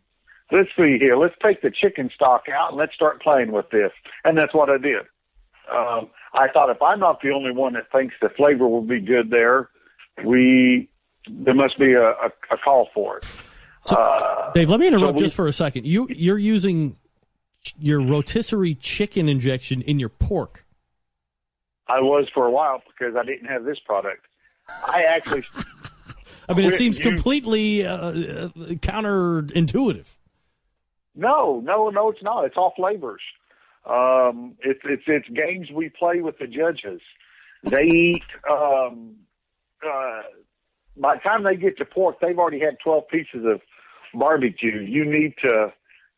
let's 0.52 0.70
see 0.76 0.98
here. 1.00 1.18
Let's 1.18 1.36
take 1.44 1.62
the 1.62 1.70
chicken 1.70 2.10
stock 2.16 2.46
out 2.50 2.70
and 2.70 2.78
let's 2.80 2.96
start 2.96 3.22
playing 3.22 3.52
with 3.52 3.70
this. 3.70 3.92
And 4.24 4.38
that's 4.38 4.54
what 4.54 4.70
I 4.70 4.78
did. 4.78 5.06
Um, 5.72 6.10
I 6.34 6.48
thought 6.52 6.70
if 6.70 6.82
I'm 6.82 7.00
not 7.00 7.22
the 7.22 7.32
only 7.32 7.52
one 7.52 7.74
that 7.74 7.92
thinks 7.92 8.16
the 8.22 8.30
flavor 8.30 8.68
will 8.68 8.82
be 8.82 9.02
good 9.02 9.30
there, 9.30 9.70
we 10.24 10.90
there 11.30 11.54
must 11.54 11.78
be 11.78 11.94
a, 11.94 12.10
a, 12.10 12.32
a 12.52 12.58
call 12.58 12.90
for 12.94 13.18
it. 13.18 13.28
Uh, 13.92 14.52
Dave, 14.54 14.70
let 14.70 14.80
me 14.80 14.88
interrupt 14.88 15.18
so 15.18 15.22
we- 15.22 15.22
just 15.22 15.36
for 15.36 15.48
a 15.48 15.54
second. 15.54 15.86
You 15.86 16.08
you're 16.10 16.38
using 16.38 16.98
your 17.80 18.02
rotisserie 18.02 18.76
chicken 18.76 19.28
injection 19.28 19.82
in 19.82 20.00
your 20.00 20.10
pork. 20.10 20.66
I 21.88 22.02
was 22.02 22.28
for 22.34 22.46
a 22.46 22.52
while 22.52 22.82
because 22.88 23.16
I 23.16 23.24
didn't 23.24 23.48
have 23.48 23.64
this 23.64 23.80
product. 23.86 24.26
I 24.68 25.04
actually 25.04 25.44
I 26.50 26.54
mean, 26.54 26.66
it 26.66 26.76
seems 26.76 27.00
completely 27.00 27.86
uh, 27.86 27.96
uh, 27.96 28.12
counterintuitive. 28.80 30.06
No, 31.16 31.62
no, 31.64 31.90
no, 31.90 32.10
it's 32.10 32.24
not. 32.24 32.46
It's 32.46 32.56
all 32.58 32.74
flavors. 32.76 33.22
Um, 33.86 34.56
it's 34.62 34.80
it's 34.84 35.04
it's 35.08 35.28
games 35.30 35.70
we 35.74 35.90
play 35.90 36.22
with 36.22 36.38
the 36.40 36.48
judges. 36.48 37.02
They 37.64 37.84
eat. 37.84 38.24
Um, 38.50 39.16
uh, 39.86 40.22
by 40.96 41.16
the 41.16 41.22
time 41.22 41.44
they 41.44 41.56
get 41.56 41.78
to 41.78 41.86
pork, 41.86 42.18
they've 42.22 42.38
already 42.38 42.60
had 42.60 42.78
twelve 42.84 43.08
pieces 43.10 43.46
of 43.46 43.62
barbecue. 44.14 44.82
You 44.82 45.06
need 45.06 45.34
to 45.44 45.74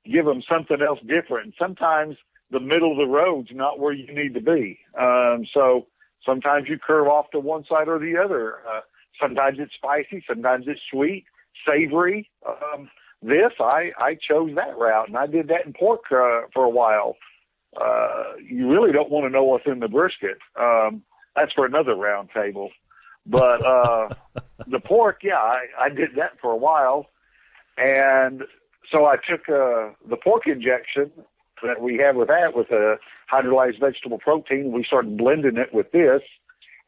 give 0.06 0.26
them 0.26 0.42
something 0.52 0.78
else 0.82 1.00
different. 1.08 1.54
Sometimes 1.60 2.16
the 2.52 2.60
middle 2.60 2.92
of 2.92 2.98
the 2.98 3.06
road's 3.06 3.50
not 3.52 3.80
where 3.80 3.94
you 3.94 4.14
need 4.14 4.34
to 4.34 4.42
be. 4.42 4.80
Um, 5.00 5.46
so 5.54 5.88
sometimes 6.26 6.68
you 6.68 6.78
curve 6.80 7.08
off 7.08 7.30
to 7.32 7.40
one 7.40 7.64
side 7.70 7.88
or 7.88 8.00
the 8.00 8.18
other. 8.18 8.58
Uh, 8.68 8.82
sometimes 9.22 9.58
it's 9.60 9.74
spicy. 9.76 10.24
Sometimes 10.28 10.66
it's 10.68 10.82
sweet, 10.92 11.26
savory. 11.68 12.30
Um, 12.48 12.90
this 13.22 13.52
I 13.60 13.92
I 13.98 14.16
chose 14.16 14.52
that 14.56 14.78
route, 14.78 15.10
and 15.10 15.18
I 15.18 15.28
did 15.28 15.50
that 15.50 15.66
in 15.66 15.74
pork 15.74 16.04
uh, 16.12 16.48
for 16.54 16.64
a 16.64 16.70
while. 16.70 17.18
Uh, 17.80 18.36
you 18.44 18.70
really 18.70 18.92
don't 18.92 19.12
want 19.12 19.26
to 19.26 19.30
know 19.30 19.44
what's 19.44 19.68
in 19.68 19.80
the 19.80 19.88
brisket. 19.88 20.38
Um, 20.60 21.04
that's 21.36 21.54
for 21.54 21.66
another 21.66 21.96
round 21.96 22.30
table. 22.34 22.70
But 23.26 23.64
uh, 23.66 24.10
the 24.68 24.80
pork, 24.80 25.20
yeah, 25.24 25.36
I, 25.36 25.66
I 25.80 25.90
did 25.90 26.12
that 26.16 26.40
for 26.42 26.52
a 26.52 26.58
while, 26.58 27.08
and 27.80 28.44
so 28.94 29.06
I 29.06 29.16
took 29.16 29.48
uh, 29.48 29.94
the 30.10 30.18
pork 30.22 30.48
injection 30.48 31.12
that 31.64 31.82
we 31.82 31.98
have 31.98 32.16
with 32.16 32.28
that 32.28 32.56
with 32.56 32.72
a 32.72 32.98
hydrolyzed 33.32 33.80
vegetable 33.80 34.18
protein. 34.18 34.72
We 34.72 34.84
started 34.84 35.18
blending 35.18 35.58
it 35.58 35.74
with 35.74 35.92
this, 35.92 36.22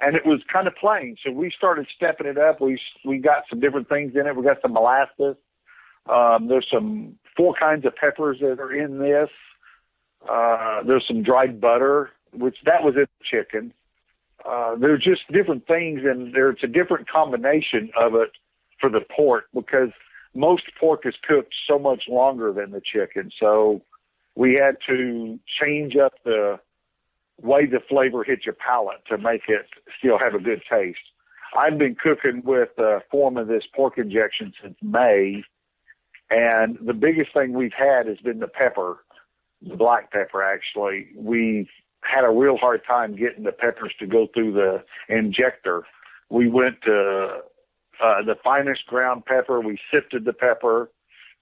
and 0.03 0.15
it 0.15 0.25
was 0.25 0.41
kind 0.51 0.67
of 0.67 0.75
plain. 0.75 1.15
So 1.23 1.31
we 1.31 1.51
started 1.55 1.87
stepping 1.95 2.27
it 2.27 2.37
up. 2.37 2.61
We 2.61 2.79
we 3.05 3.17
got 3.19 3.43
some 3.49 3.59
different 3.59 3.89
things 3.89 4.13
in 4.15 4.27
it. 4.27 4.35
We 4.35 4.43
got 4.43 4.61
some 4.61 4.73
molasses. 4.73 5.35
Um, 6.09 6.47
there's 6.47 6.67
some 6.71 7.17
four 7.37 7.53
kinds 7.61 7.85
of 7.85 7.95
peppers 7.95 8.39
that 8.41 8.59
are 8.59 8.73
in 8.73 8.99
this. 8.99 9.29
Uh, 10.29 10.83
there's 10.83 11.05
some 11.07 11.23
dried 11.23 11.61
butter, 11.61 12.11
which 12.33 12.57
that 12.65 12.83
was 12.83 12.95
in 12.95 13.01
the 13.01 13.23
chicken. 13.23 13.73
Uh, 14.47 14.75
there's 14.75 15.03
just 15.03 15.21
different 15.31 15.67
things, 15.67 16.01
and 16.03 16.33
there's 16.33 16.57
a 16.63 16.67
different 16.67 17.07
combination 17.07 17.91
of 17.97 18.15
it 18.15 18.31
for 18.79 18.89
the 18.89 19.01
pork 19.15 19.45
because 19.53 19.91
most 20.33 20.63
pork 20.79 21.05
is 21.05 21.15
cooked 21.27 21.53
so 21.67 21.77
much 21.77 22.03
longer 22.07 22.51
than 22.53 22.71
the 22.71 22.81
chicken. 22.81 23.31
So 23.39 23.81
we 24.35 24.53
had 24.53 24.77
to 24.87 25.39
change 25.61 25.95
up 25.95 26.13
the 26.23 26.59
way 27.41 27.65
the 27.65 27.79
flavor 27.89 28.23
hits 28.23 28.45
your 28.45 28.55
palate 28.55 29.03
to 29.09 29.17
make 29.17 29.41
it 29.47 29.67
still 29.97 30.17
have 30.19 30.35
a 30.35 30.39
good 30.39 30.61
taste. 30.69 30.99
I've 31.55 31.77
been 31.77 31.95
cooking 31.95 32.43
with 32.45 32.69
a 32.77 33.01
form 33.09 33.37
of 33.37 33.47
this 33.47 33.63
pork 33.75 33.97
injection 33.97 34.53
since 34.61 34.75
May, 34.81 35.43
and 36.29 36.77
the 36.81 36.93
biggest 36.93 37.33
thing 37.33 37.53
we've 37.53 37.73
had 37.73 38.07
has 38.07 38.17
been 38.19 38.39
the 38.39 38.47
pepper, 38.47 39.03
the 39.61 39.75
black 39.75 40.11
pepper. 40.11 40.41
Actually, 40.41 41.07
we've 41.15 41.67
had 42.03 42.23
a 42.23 42.29
real 42.29 42.57
hard 42.57 42.85
time 42.85 43.15
getting 43.15 43.43
the 43.43 43.51
peppers 43.51 43.93
to 43.99 44.07
go 44.07 44.27
through 44.33 44.53
the 44.53 44.83
injector. 45.09 45.83
We 46.29 46.47
went 46.47 46.81
to 46.83 47.41
uh, 48.01 48.23
the 48.23 48.35
finest 48.43 48.85
ground 48.87 49.25
pepper. 49.25 49.59
We 49.59 49.77
sifted 49.93 50.25
the 50.25 50.33
pepper. 50.33 50.89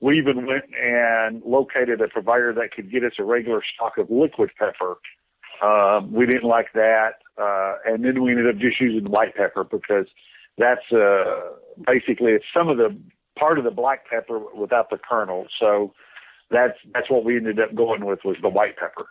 we 0.02 0.18
even 0.18 0.46
went 0.46 0.66
and 0.82 1.42
located 1.44 2.02
a 2.02 2.08
provider 2.08 2.54
that 2.54 2.72
could 2.74 2.92
get 2.92 3.04
us 3.04 3.14
a 3.20 3.24
regular 3.24 3.62
stock 3.76 3.98
of 3.98 4.10
liquid 4.10 4.52
pepper. 4.58 4.98
Um, 5.62 6.12
we 6.14 6.26
didn't 6.26 6.48
like 6.48 6.72
that, 6.74 7.16
uh, 7.38 7.76
and 7.86 8.04
then 8.06 8.22
we 8.24 8.32
ended 8.32 8.48
up 8.48 8.62
just 8.62 8.80
using 8.80 9.10
white 9.10 9.36
pepper 9.36 9.66
because 9.66 10.06
that's 10.58 10.90
uh, 10.94 11.52
basically 11.86 12.32
it's 12.32 12.46
some 12.58 12.70
of 12.70 12.78
the 12.78 12.98
part 13.38 13.58
of 13.58 13.66
the 13.66 13.72
black 13.72 14.10
pepper 14.10 14.40
without 14.56 14.90
the 14.90 14.98
kernel. 14.98 15.48
So 15.60 15.94
that's 16.50 16.78
that's 16.94 17.10
what 17.10 17.26
we 17.26 17.36
ended 17.36 17.60
up 17.60 17.76
going 17.76 18.06
with 18.06 18.20
was 18.24 18.38
the 18.42 18.50
white 18.50 18.78
pepper. 18.78 19.08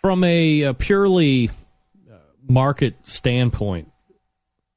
From 0.00 0.24
a, 0.24 0.62
a 0.62 0.74
purely 0.74 1.50
uh, 2.10 2.16
market 2.48 2.94
standpoint, 3.02 3.90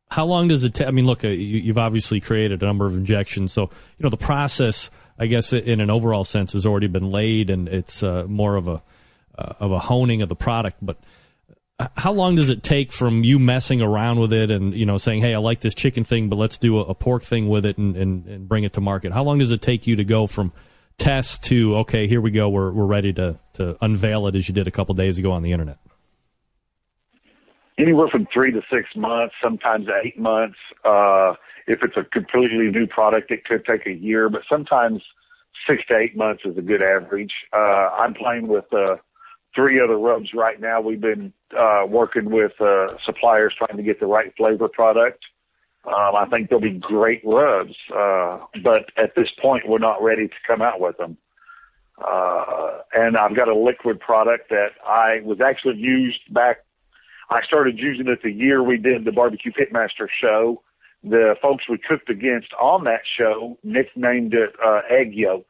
how 0.09 0.25
long 0.25 0.47
does 0.47 0.63
it 0.63 0.73
take? 0.73 0.87
I 0.87 0.91
mean, 0.91 1.05
look, 1.05 1.23
uh, 1.23 1.29
you, 1.29 1.67
have 1.67 1.77
obviously 1.77 2.19
created 2.19 2.63
a 2.63 2.65
number 2.65 2.85
of 2.85 2.95
injections, 2.95 3.53
so 3.53 3.63
you 3.97 4.03
know 4.03 4.09
the 4.09 4.17
process. 4.17 4.89
I 5.21 5.27
guess 5.27 5.51
in 5.51 5.81
an 5.81 5.89
overall 5.89 6.23
sense 6.23 6.53
has 6.53 6.65
already 6.65 6.87
been 6.87 7.11
laid, 7.11 7.49
and 7.49 7.67
it's 7.67 8.01
uh, 8.01 8.23
more 8.27 8.55
of 8.55 8.67
a 8.67 8.81
uh, 9.37 9.53
of 9.59 9.71
a 9.71 9.79
honing 9.79 10.21
of 10.21 10.29
the 10.29 10.35
product. 10.35 10.77
But 10.81 10.97
uh, 11.77 11.89
how 11.95 12.13
long 12.13 12.35
does 12.35 12.49
it 12.49 12.63
take 12.63 12.91
from 12.91 13.23
you 13.23 13.37
messing 13.37 13.81
around 13.81 14.19
with 14.19 14.33
it 14.33 14.49
and 14.49 14.73
you 14.73 14.85
know 14.85 14.97
saying, 14.97 15.21
"Hey, 15.21 15.35
I 15.35 15.37
like 15.37 15.59
this 15.59 15.75
chicken 15.75 16.03
thing, 16.03 16.29
but 16.29 16.37
let's 16.37 16.57
do 16.57 16.79
a, 16.79 16.85
a 16.85 16.95
pork 16.95 17.23
thing 17.23 17.47
with 17.47 17.65
it 17.65 17.77
and, 17.77 17.95
and, 17.95 18.25
and 18.25 18.47
bring 18.47 18.63
it 18.63 18.73
to 18.73 18.81
market"? 18.81 19.11
How 19.11 19.23
long 19.23 19.37
does 19.37 19.51
it 19.51 19.61
take 19.61 19.85
you 19.85 19.95
to 19.97 20.03
go 20.03 20.25
from 20.25 20.53
test 20.97 21.43
to 21.43 21.77
okay, 21.77 22.07
here 22.07 22.21
we 22.21 22.31
go, 22.31 22.49
we're 22.49 22.71
we're 22.71 22.85
ready 22.85 23.13
to 23.13 23.37
to 23.53 23.77
unveil 23.81 24.25
it 24.25 24.35
as 24.35 24.47
you 24.47 24.55
did 24.55 24.67
a 24.67 24.71
couple 24.71 24.95
days 24.95 25.19
ago 25.19 25.31
on 25.33 25.43
the 25.43 25.51
internet? 25.51 25.77
Anywhere 27.79 28.07
from 28.09 28.27
three 28.31 28.51
to 28.51 28.61
six 28.71 28.89
months, 28.95 29.35
sometimes 29.41 29.87
eight 30.03 30.19
months. 30.19 30.57
Uh, 30.83 31.33
if 31.67 31.81
it's 31.83 31.97
a 31.97 32.03
completely 32.03 32.69
new 32.69 32.87
product, 32.87 33.31
it 33.31 33.45
could 33.45 33.65
take 33.65 33.85
a 33.85 33.93
year, 33.93 34.29
but 34.29 34.41
sometimes 34.49 35.01
six 35.67 35.83
to 35.89 35.97
eight 35.97 36.15
months 36.15 36.43
is 36.45 36.57
a 36.57 36.61
good 36.61 36.81
average. 36.81 37.33
Uh, 37.53 37.89
I'm 37.97 38.13
playing 38.13 38.47
with 38.47 38.71
uh, 38.73 38.97
three 39.55 39.79
other 39.79 39.97
rubs 39.97 40.33
right 40.33 40.59
now. 40.59 40.81
We've 40.81 41.01
been 41.01 41.33
uh, 41.57 41.85
working 41.87 42.29
with 42.29 42.59
uh, 42.59 42.87
suppliers 43.05 43.53
trying 43.57 43.77
to 43.77 43.83
get 43.83 43.99
the 43.99 44.07
right 44.07 44.33
flavor 44.35 44.67
product. 44.67 45.23
Um, 45.85 46.15
I 46.15 46.25
think 46.25 46.49
they'll 46.49 46.59
be 46.59 46.71
great 46.71 47.21
rubs, 47.23 47.73
uh, 47.95 48.39
but 48.63 48.85
at 48.97 49.15
this 49.15 49.29
point, 49.41 49.67
we're 49.67 49.79
not 49.79 50.03
ready 50.03 50.27
to 50.27 50.33
come 50.45 50.61
out 50.61 50.79
with 50.79 50.97
them. 50.97 51.17
Uh, 52.05 52.79
and 52.93 53.17
I've 53.17 53.35
got 53.35 53.47
a 53.47 53.55
liquid 53.55 53.99
product 53.99 54.49
that 54.49 54.71
I 54.85 55.21
was 55.23 55.39
actually 55.41 55.77
used 55.77 56.33
back 56.33 56.59
I 57.29 57.43
started 57.43 57.77
using 57.77 58.07
it 58.07 58.23
the 58.23 58.31
year 58.31 58.63
we 58.63 58.77
did 58.77 59.05
the 59.05 59.11
Barbecue 59.11 59.51
Pitmaster 59.51 60.07
show. 60.09 60.61
The 61.03 61.35
folks 61.41 61.69
we 61.69 61.77
cooked 61.77 62.09
against 62.09 62.53
on 62.59 62.83
that 62.85 63.01
show 63.17 63.57
nicknamed 63.63 64.33
it 64.33 64.53
uh, 64.63 64.81
egg 64.89 65.13
yolk. 65.13 65.45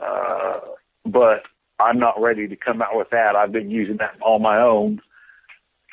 Uh, 0.00 0.60
but 1.06 1.44
I'm 1.78 1.98
not 1.98 2.20
ready 2.20 2.48
to 2.48 2.56
come 2.56 2.82
out 2.82 2.96
with 2.96 3.10
that. 3.10 3.36
I've 3.36 3.52
been 3.52 3.70
using 3.70 3.96
that 3.98 4.16
on 4.20 4.42
my 4.42 4.60
own, 4.60 5.00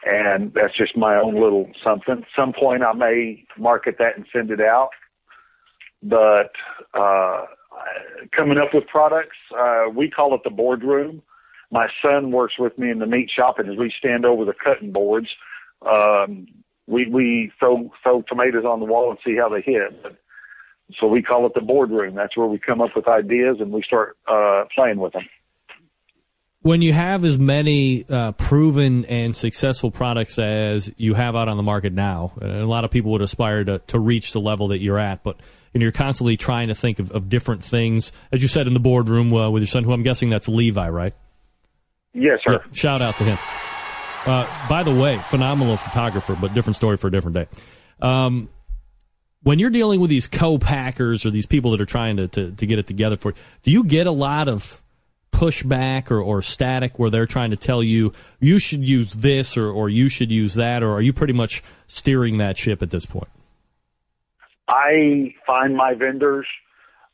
and 0.05 0.53
that's 0.53 0.75
just 0.75 0.97
my 0.97 1.15
own 1.15 1.35
little 1.35 1.69
something. 1.83 2.25
Some 2.35 2.53
point 2.53 2.83
I 2.83 2.93
may 2.93 3.45
market 3.57 3.97
that 3.99 4.17
and 4.17 4.25
send 4.33 4.51
it 4.51 4.61
out. 4.61 4.89
But 6.01 6.51
uh, 6.93 7.45
coming 8.31 8.57
up 8.57 8.73
with 8.73 8.87
products, 8.87 9.37
uh, 9.57 9.85
we 9.93 10.09
call 10.09 10.33
it 10.35 10.41
the 10.43 10.49
boardroom 10.49 11.21
my 11.71 11.87
son 12.05 12.31
works 12.31 12.55
with 12.57 12.77
me 12.77 12.89
in 12.89 12.99
the 12.99 13.05
meat 13.05 13.29
shop, 13.35 13.59
and 13.59 13.69
as 13.69 13.77
we 13.77 13.93
stand 13.97 14.25
over 14.25 14.45
the 14.45 14.53
cutting 14.53 14.91
boards, 14.91 15.27
um, 15.81 16.47
we 16.87 17.07
we 17.07 17.51
throw 17.59 17.91
throw 18.03 18.23
tomatoes 18.23 18.65
on 18.65 18.79
the 18.79 18.85
wall 18.85 19.11
and 19.11 19.19
see 19.25 19.35
how 19.37 19.49
they 19.49 19.61
hit. 19.61 20.01
But, 20.01 20.17
so 20.99 21.07
we 21.07 21.21
call 21.21 21.45
it 21.45 21.53
the 21.53 21.61
boardroom. 21.61 22.15
That's 22.15 22.35
where 22.35 22.47
we 22.47 22.57
come 22.57 22.81
up 22.81 22.95
with 22.95 23.07
ideas 23.07 23.57
and 23.59 23.71
we 23.71 23.83
start 23.83 24.17
uh, 24.27 24.63
playing 24.73 24.97
with 24.97 25.13
them. 25.13 25.27
When 26.61 26.81
you 26.81 26.91
have 26.93 27.23
as 27.23 27.37
many 27.37 28.05
uh, 28.09 28.33
proven 28.33 29.05
and 29.05 29.35
successful 29.35 29.91
products 29.91 30.37
as 30.39 30.91
you 30.97 31.13
have 31.13 31.35
out 31.35 31.47
on 31.47 31.57
the 31.57 31.63
market 31.63 31.93
now, 31.93 32.33
and 32.41 32.51
a 32.51 32.65
lot 32.65 32.83
of 32.83 32.91
people 32.91 33.11
would 33.11 33.21
aspire 33.21 33.63
to, 33.63 33.79
to 33.79 33.99
reach 33.99 34.33
the 34.33 34.41
level 34.41 34.69
that 34.69 34.79
you're 34.79 34.99
at, 34.99 35.23
but 35.23 35.39
and 35.73 35.83
you're 35.83 35.91
constantly 35.91 36.35
trying 36.35 36.69
to 36.69 36.75
think 36.75 36.97
of, 36.97 37.11
of 37.11 37.29
different 37.29 37.63
things, 37.63 38.11
as 38.31 38.41
you 38.41 38.47
said 38.47 38.65
in 38.65 38.73
the 38.73 38.79
boardroom 38.79 39.31
uh, 39.33 39.49
with 39.49 39.61
your 39.61 39.67
son, 39.67 39.83
who 39.83 39.93
I'm 39.93 40.03
guessing 40.03 40.31
that's 40.31 40.47
Levi, 40.47 40.89
right? 40.89 41.13
Yes, 42.13 42.39
sir. 42.45 42.53
Yeah, 42.53 42.71
shout 42.73 43.01
out 43.01 43.15
to 43.17 43.23
him. 43.23 43.37
Uh, 44.25 44.67
by 44.67 44.83
the 44.83 44.93
way, 44.93 45.17
phenomenal 45.29 45.77
photographer, 45.77 46.37
but 46.39 46.53
different 46.53 46.75
story 46.75 46.97
for 46.97 47.07
a 47.07 47.11
different 47.11 47.35
day. 47.35 47.47
Um, 48.01 48.49
when 49.43 49.59
you're 49.59 49.69
dealing 49.69 49.99
with 49.99 50.09
these 50.09 50.27
co-packers 50.27 51.25
or 51.25 51.29
these 51.29 51.45
people 51.45 51.71
that 51.71 51.81
are 51.81 51.85
trying 51.85 52.17
to, 52.17 52.27
to, 52.29 52.51
to 52.51 52.65
get 52.65 52.79
it 52.79 52.87
together 52.87 53.15
for 53.15 53.29
you, 53.29 53.35
do 53.63 53.71
you 53.71 53.83
get 53.85 54.07
a 54.07 54.11
lot 54.11 54.47
of 54.49 54.81
pushback 55.31 56.11
or, 56.11 56.21
or 56.21 56.41
static 56.41 56.99
where 56.99 57.09
they're 57.09 57.25
trying 57.25 57.51
to 57.51 57.55
tell 57.55 57.81
you 57.81 58.11
you 58.39 58.59
should 58.59 58.83
use 58.83 59.13
this 59.13 59.55
or, 59.55 59.69
or 59.69 59.87
you 59.87 60.09
should 60.09 60.31
use 60.31 60.55
that, 60.55 60.83
or 60.83 60.91
are 60.91 61.01
you 61.01 61.13
pretty 61.13 61.33
much 61.33 61.63
steering 61.87 62.39
that 62.39 62.57
ship 62.57 62.81
at 62.81 62.89
this 62.89 63.05
point? 63.05 63.29
I 64.67 65.33
find 65.47 65.75
my 65.75 65.93
vendors. 65.93 66.45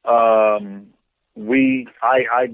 Um, 0.03 0.87
we 1.35 1.87
I, 2.01 2.23
I 2.31 2.47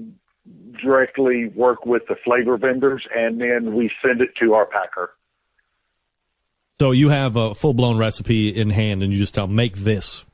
directly 0.82 1.48
work 1.54 1.86
with 1.86 2.02
the 2.08 2.16
flavor 2.24 2.56
vendors, 2.56 3.06
and 3.14 3.40
then 3.40 3.74
we 3.74 3.90
send 4.04 4.20
it 4.20 4.30
to 4.40 4.54
our 4.54 4.66
packer. 4.66 5.14
So 6.78 6.90
you 6.90 7.10
have 7.10 7.36
a 7.36 7.54
full 7.54 7.74
blown 7.74 7.96
recipe 7.98 8.48
in 8.48 8.70
hand, 8.70 9.02
and 9.02 9.12
you 9.12 9.18
just 9.18 9.34
tell 9.34 9.46
them, 9.46 9.54
make 9.54 9.76
this. 9.76 10.24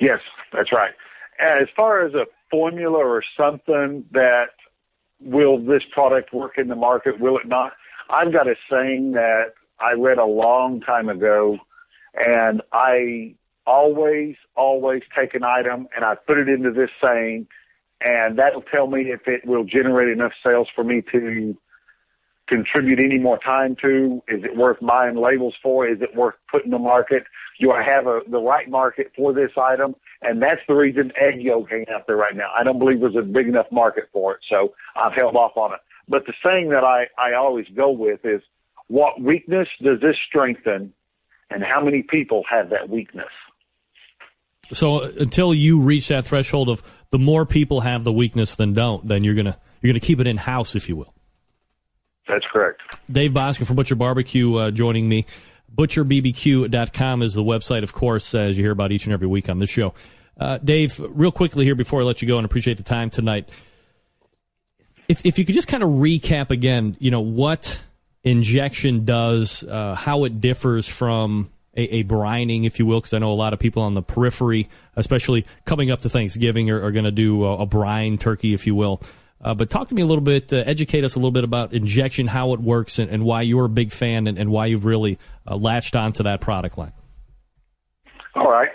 Yes, 0.00 0.20
that's 0.52 0.72
right. 0.72 0.92
As 1.38 1.68
far 1.76 2.04
as 2.04 2.14
a 2.14 2.24
formula 2.50 2.98
or 2.98 3.22
something 3.36 4.04
that 4.12 4.50
will 5.20 5.58
this 5.58 5.82
product 5.92 6.32
work 6.32 6.58
in 6.58 6.68
the 6.68 6.76
market, 6.76 7.20
will 7.20 7.38
it 7.38 7.46
not? 7.46 7.72
I've 8.10 8.32
got 8.32 8.48
a 8.48 8.54
saying 8.70 9.12
that 9.12 9.54
I 9.78 9.92
read 9.92 10.18
a 10.18 10.24
long 10.24 10.80
time 10.80 11.08
ago, 11.08 11.58
and 12.26 12.62
I 12.72 13.34
always, 13.66 14.36
always 14.56 15.02
take 15.16 15.34
an 15.34 15.42
item 15.42 15.88
and 15.94 16.04
I 16.04 16.14
put 16.14 16.38
it 16.38 16.48
into 16.48 16.70
this 16.70 16.90
saying, 17.04 17.46
and 18.04 18.38
that'll 18.38 18.62
tell 18.62 18.86
me 18.86 19.12
if 19.12 19.26
it 19.26 19.46
will 19.46 19.64
generate 19.64 20.08
enough 20.08 20.32
sales 20.44 20.68
for 20.74 20.84
me 20.84 21.02
to 21.12 21.56
contribute 22.46 23.02
any 23.02 23.18
more 23.18 23.38
time 23.38 23.76
to. 23.82 24.22
Is 24.28 24.44
it 24.44 24.56
worth 24.56 24.76
buying 24.80 25.16
labels 25.16 25.54
for? 25.62 25.88
Is 25.88 26.02
it 26.02 26.14
worth 26.14 26.34
putting 26.50 26.70
the 26.70 26.78
market? 26.78 27.24
Do 27.60 27.72
I 27.72 27.82
have 27.82 28.06
a, 28.06 28.20
the 28.28 28.40
right 28.40 28.68
market 28.68 29.12
for 29.16 29.32
this 29.32 29.50
item? 29.56 29.96
And 30.20 30.42
that's 30.42 30.60
the 30.68 30.74
reason 30.74 31.12
egg 31.16 31.40
yolk 31.40 31.72
ain't 31.72 31.88
out 31.88 32.06
there 32.06 32.16
right 32.16 32.36
now. 32.36 32.50
I 32.56 32.62
don't 32.62 32.78
believe 32.78 33.00
there's 33.00 33.16
a 33.16 33.22
big 33.22 33.48
enough 33.48 33.66
market 33.70 34.08
for 34.12 34.34
it, 34.34 34.40
so 34.50 34.74
I've 34.96 35.14
held 35.14 35.36
off 35.36 35.56
on 35.56 35.72
it. 35.72 35.80
But 36.08 36.26
the 36.26 36.34
saying 36.44 36.68
that 36.70 36.84
I, 36.84 37.06
I 37.16 37.32
always 37.34 37.66
go 37.74 37.90
with 37.90 38.24
is, 38.24 38.42
what 38.88 39.20
weakness 39.20 39.68
does 39.82 40.00
this 40.00 40.16
strengthen, 40.28 40.92
and 41.50 41.64
how 41.64 41.82
many 41.82 42.02
people 42.02 42.44
have 42.50 42.68
that 42.70 42.90
weakness? 42.90 43.30
So 44.74 45.02
until 45.02 45.54
you 45.54 45.80
reach 45.80 46.08
that 46.08 46.26
threshold 46.26 46.68
of 46.68 46.82
the 47.10 47.18
more 47.18 47.46
people 47.46 47.80
have 47.80 48.04
the 48.04 48.12
weakness 48.12 48.54
than 48.56 48.74
don't, 48.74 49.06
then 49.06 49.24
you're 49.24 49.34
gonna 49.34 49.58
you're 49.80 49.92
gonna 49.92 50.00
keep 50.00 50.20
it 50.20 50.26
in 50.26 50.36
house, 50.36 50.74
if 50.74 50.88
you 50.88 50.96
will. 50.96 51.14
That's 52.28 52.44
correct. 52.52 52.80
Dave 53.10 53.32
Bouska 53.32 53.66
from 53.66 53.76
Butcher 53.76 53.96
Barbecue 53.96 54.54
uh, 54.56 54.70
joining 54.70 55.08
me. 55.08 55.26
ButcherBBQ.com 55.74 57.22
is 57.22 57.34
the 57.34 57.42
website, 57.42 57.82
of 57.82 57.92
course, 57.92 58.34
as 58.34 58.56
you 58.56 58.64
hear 58.64 58.72
about 58.72 58.92
each 58.92 59.04
and 59.04 59.12
every 59.12 59.26
week 59.26 59.48
on 59.48 59.58
this 59.58 59.70
show. 59.70 59.92
Uh, 60.38 60.58
Dave, 60.58 61.00
real 61.00 61.32
quickly 61.32 61.64
here 61.64 61.74
before 61.74 62.00
I 62.00 62.04
let 62.04 62.22
you 62.22 62.28
go 62.28 62.38
and 62.38 62.44
appreciate 62.44 62.76
the 62.76 62.82
time 62.82 63.10
tonight. 63.10 63.48
If, 65.08 65.24
if 65.24 65.38
you 65.38 65.44
could 65.44 65.54
just 65.54 65.68
kind 65.68 65.82
of 65.82 65.90
recap 65.90 66.50
again, 66.50 66.96
you 66.98 67.10
know, 67.10 67.20
what 67.20 67.82
injection 68.22 69.04
does, 69.04 69.62
uh, 69.64 69.94
how 69.94 70.24
it 70.24 70.40
differs 70.40 70.88
from 70.88 71.50
a, 71.76 71.96
a 71.96 72.04
brining, 72.04 72.66
if 72.66 72.78
you 72.78 72.86
will, 72.86 73.00
because 73.00 73.14
I 73.14 73.18
know 73.18 73.32
a 73.32 73.34
lot 73.34 73.52
of 73.52 73.58
people 73.58 73.82
on 73.82 73.94
the 73.94 74.02
periphery, 74.02 74.68
especially 74.96 75.46
coming 75.64 75.90
up 75.90 76.00
to 76.02 76.08
Thanksgiving, 76.08 76.70
are, 76.70 76.82
are 76.82 76.92
going 76.92 77.04
to 77.04 77.12
do 77.12 77.44
a, 77.44 77.58
a, 77.58 77.66
brine 77.66 78.18
turkey, 78.18 78.54
if 78.54 78.66
you 78.66 78.74
will. 78.74 79.00
Uh, 79.42 79.54
but 79.54 79.68
talk 79.68 79.88
to 79.88 79.94
me 79.94 80.02
a 80.02 80.06
little 80.06 80.24
bit, 80.24 80.52
uh, 80.52 80.56
educate 80.56 81.04
us 81.04 81.16
a 81.16 81.18
little 81.18 81.30
bit 81.30 81.44
about 81.44 81.72
injection, 81.72 82.26
how 82.26 82.54
it 82.54 82.60
works, 82.60 82.98
and, 82.98 83.10
and 83.10 83.24
why 83.24 83.42
you're 83.42 83.66
a 83.66 83.68
big 83.68 83.92
fan 83.92 84.26
and, 84.26 84.38
and 84.38 84.50
why 84.50 84.66
you've 84.66 84.84
really 84.84 85.18
uh, 85.46 85.56
latched 85.56 85.96
onto 85.96 86.22
that 86.22 86.40
product 86.40 86.78
line. 86.78 86.92
All 88.34 88.50
right. 88.50 88.70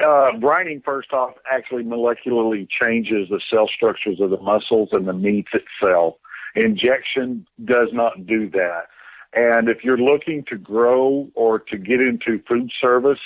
Uh, 0.00 0.32
brining, 0.38 0.82
first 0.84 1.12
off, 1.12 1.34
actually 1.50 1.84
molecularly 1.84 2.68
changes 2.68 3.28
the 3.28 3.40
cell 3.50 3.68
structures 3.74 4.20
of 4.20 4.30
the 4.30 4.38
muscles 4.38 4.88
and 4.92 5.06
the 5.06 5.12
meat 5.12 5.46
itself. 5.52 6.14
Injection 6.56 7.46
does 7.64 7.88
not 7.92 8.26
do 8.26 8.48
that. 8.50 8.86
And 9.34 9.68
if 9.68 9.82
you're 9.82 9.98
looking 9.98 10.44
to 10.48 10.56
grow 10.56 11.28
or 11.34 11.58
to 11.58 11.76
get 11.76 12.00
into 12.00 12.40
food 12.48 12.70
service, 12.80 13.18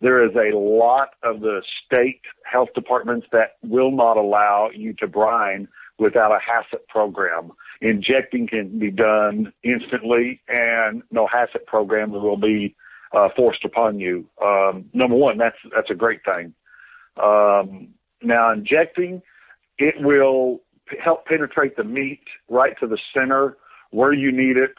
there 0.00 0.22
is 0.22 0.34
a 0.36 0.56
lot 0.56 1.10
of 1.22 1.40
the 1.40 1.62
state 1.86 2.20
health 2.44 2.68
departments 2.74 3.26
that 3.32 3.56
will 3.62 3.90
not 3.90 4.16
allow 4.16 4.68
you 4.74 4.92
to 4.94 5.06
brine 5.06 5.68
without 5.98 6.32
a 6.32 6.38
HACCP 6.38 6.86
program. 6.88 7.52
Injecting 7.80 8.46
can 8.46 8.78
be 8.78 8.90
done 8.90 9.52
instantly, 9.62 10.42
and 10.48 11.02
no 11.10 11.26
HACCP 11.26 11.64
program 11.66 12.10
will 12.10 12.36
be 12.36 12.74
uh, 13.12 13.28
forced 13.36 13.64
upon 13.64 13.98
you. 14.00 14.28
Um, 14.44 14.90
number 14.92 15.16
one, 15.16 15.38
that's 15.38 15.56
that's 15.74 15.90
a 15.90 15.94
great 15.94 16.20
thing. 16.24 16.52
Um, 17.22 17.88
now, 18.22 18.52
injecting, 18.52 19.22
it 19.78 19.94
will 20.00 20.60
p- 20.88 20.96
help 21.02 21.26
penetrate 21.26 21.76
the 21.76 21.84
meat 21.84 22.22
right 22.48 22.74
to 22.80 22.86
the 22.86 22.98
center 23.14 23.56
where 23.90 24.12
you 24.12 24.32
need 24.32 24.56
it. 24.56 24.74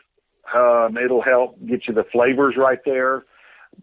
Um, 0.54 0.98
it'll 0.98 1.22
help 1.22 1.58
get 1.66 1.88
you 1.88 1.94
the 1.94 2.06
flavors 2.12 2.56
right 2.58 2.80
there. 2.86 3.26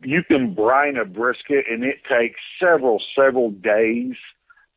You 0.02 0.22
can 0.22 0.54
brine 0.54 0.96
a 0.96 1.04
brisket, 1.04 1.64
and 1.70 1.84
it 1.84 1.96
takes 2.08 2.40
several, 2.60 3.02
several 3.16 3.50
days 3.50 4.14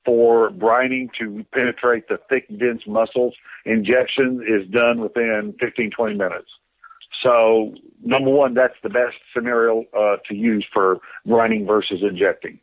for 0.03 0.51
brining 0.51 1.09
to 1.19 1.45
penetrate 1.53 2.07
the 2.07 2.19
thick, 2.29 2.47
dense 2.59 2.83
muscles. 2.86 3.33
Injection 3.65 4.45
is 4.47 4.69
done 4.69 5.01
within 5.01 5.55
15, 5.59 5.91
20 5.91 6.15
minutes. 6.15 6.49
So, 7.23 7.73
number 8.03 8.29
one, 8.29 8.53
that's 8.53 8.75
the 8.83 8.89
best 8.89 9.15
scenario 9.33 9.86
uh, 9.97 10.17
to 10.27 10.36
use 10.36 10.65
for 10.71 10.99
brining 11.27 11.65
versus 11.65 12.01
injecting. 12.01 12.59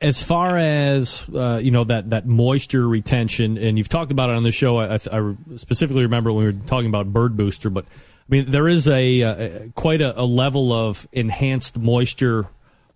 As 0.00 0.22
far 0.22 0.58
as 0.58 1.24
uh, 1.34 1.58
you 1.62 1.70
know 1.70 1.84
that 1.84 2.10
that 2.10 2.26
moisture 2.26 2.86
retention, 2.86 3.56
and 3.56 3.78
you've 3.78 3.88
talked 3.88 4.10
about 4.10 4.28
it 4.28 4.36
on 4.36 4.42
the 4.42 4.50
show. 4.50 4.78
I, 4.78 4.94
I 4.94 5.34
specifically 5.56 6.02
remember 6.02 6.30
when 6.32 6.44
we 6.44 6.52
were 6.52 6.66
talking 6.66 6.88
about 6.88 7.12
Bird 7.12 7.34
Booster, 7.34 7.70
but 7.70 7.86
I 7.86 8.24
mean 8.28 8.50
there 8.50 8.68
is 8.68 8.88
a, 8.88 9.20
a 9.22 9.68
quite 9.70 10.02
a, 10.02 10.20
a, 10.20 10.24
level 10.24 10.70
of 10.70 11.08
enhanced 11.12 11.78
moisture 11.78 12.46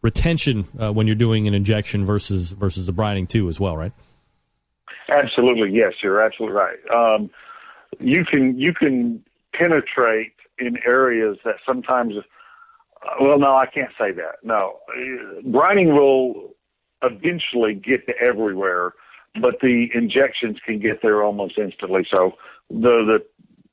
retention 0.03 0.67
uh, 0.79 0.93
when 0.93 1.07
you're 1.07 1.17
doing 1.17 1.49
an 1.49 1.55
injection 1.55 2.05
versus 2.05 2.53
versus 2.53 2.85
the 2.85 2.93
brining 2.93 3.27
too, 3.27 3.49
as 3.49 3.59
well, 3.59 3.79
right? 3.79 3.93
Absolutely, 5.09 5.73
yes, 5.73 5.95
you're 6.03 6.21
absolutely 6.21 6.55
right. 6.55 6.79
Um, 6.95 7.31
you 7.99 8.27
can 8.27 8.59
you 8.59 8.75
can 8.75 9.25
penetrate 9.55 10.35
in 10.59 10.77
areas 10.87 11.39
that 11.45 11.57
sometimes. 11.67 12.15
Uh, 13.03 13.09
well, 13.23 13.39
no, 13.39 13.53
I 13.53 13.65
can't 13.65 13.93
say 13.99 14.13
that. 14.13 14.37
No, 14.43 14.81
brining 15.47 15.95
will 15.95 16.55
eventually 17.03 17.75
get 17.75 18.07
to 18.07 18.13
everywhere, 18.21 18.93
but 19.41 19.57
the 19.61 19.89
injections 19.95 20.59
can 20.65 20.79
get 20.79 21.03
there 21.03 21.23
almost 21.23 21.59
instantly. 21.59 22.07
So 22.11 22.33
the 22.69 22.77
the 23.07 23.27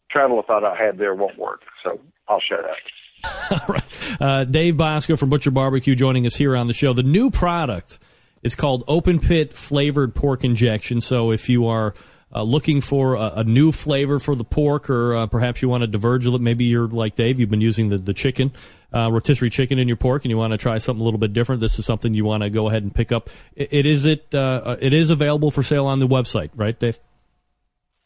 travel 0.10 0.44
thought 0.46 0.64
I 0.64 0.76
had 0.76 0.98
there 0.98 1.16
won't 1.16 1.38
work. 1.38 1.62
So 1.84 2.00
I'll 2.28 2.42
shut 2.42 2.66
up. 2.66 3.84
Uh, 4.22 4.46
Dave 4.46 4.76
Bouska 4.76 5.20
from 5.20 5.30
Butcher 5.30 5.52
Barbecue 5.52 5.94
joining 5.94 6.26
us 6.26 6.36
here 6.36 6.56
on 6.56 6.68
the 6.68 6.74
show. 6.74 6.94
The 6.94 7.04
new 7.04 7.30
product 7.30 8.00
is 8.42 8.56
called 8.56 8.84
Open 8.88 9.20
Pit 9.20 9.56
Flavored 9.56 10.16
Pork 10.16 10.44
Injection. 10.44 11.02
So 11.02 11.32
if 11.32 11.50
you 11.50 11.68
are 11.68 11.94
uh, 12.34 12.44
looking 12.44 12.82
for 12.82 13.16
a, 13.16 13.34
a, 13.38 13.44
new 13.44 13.72
flavor 13.72 14.20
for 14.20 14.36
the 14.36 14.44
pork, 14.44 14.90
or 14.90 15.16
uh, 15.16 15.28
perhaps 15.28 15.62
you 15.62 15.70
want 15.70 15.82
to 15.82 15.88
diverge 15.88 16.26
a 16.26 16.30
little. 16.30 16.44
Maybe 16.44 16.66
you're 16.66 16.88
like 16.88 17.16
Dave, 17.16 17.40
you've 17.40 17.50
been 17.50 17.62
using 17.62 17.90
the, 17.90 17.98
the 17.98 18.14
chicken, 18.14 18.52
uh, 18.94 19.10
rotisserie 19.12 19.50
chicken 19.50 19.80
in 19.80 19.88
your 19.88 19.98
pork, 19.98 20.26
and 20.26 20.32
you 20.32 20.38
want 20.38 20.52
to 20.52 20.58
try 20.58 20.78
something 20.78 21.02
a 21.02 21.06
little 21.06 21.20
bit 21.20 21.34
different. 21.34 21.62
This 21.62 21.80
is 21.80 21.86
something 21.86 22.14
you 22.14 22.26
want 22.26 22.44
to 22.44 22.50
go 22.50 22.68
ahead 22.68 22.84
and 22.84 22.94
pick 22.94 23.12
up. 23.12 23.30
it, 23.56 23.70
it 23.72 23.86
is 23.86 24.06
it 24.06 24.36
uh, 24.36 24.76
it 24.82 24.94
is 24.94 25.10
available 25.10 25.52
for 25.52 25.64
sale 25.64 25.86
on 25.86 26.00
the 26.00 26.08
website, 26.08 26.50
right, 26.56 26.78
Dave? 26.78 27.00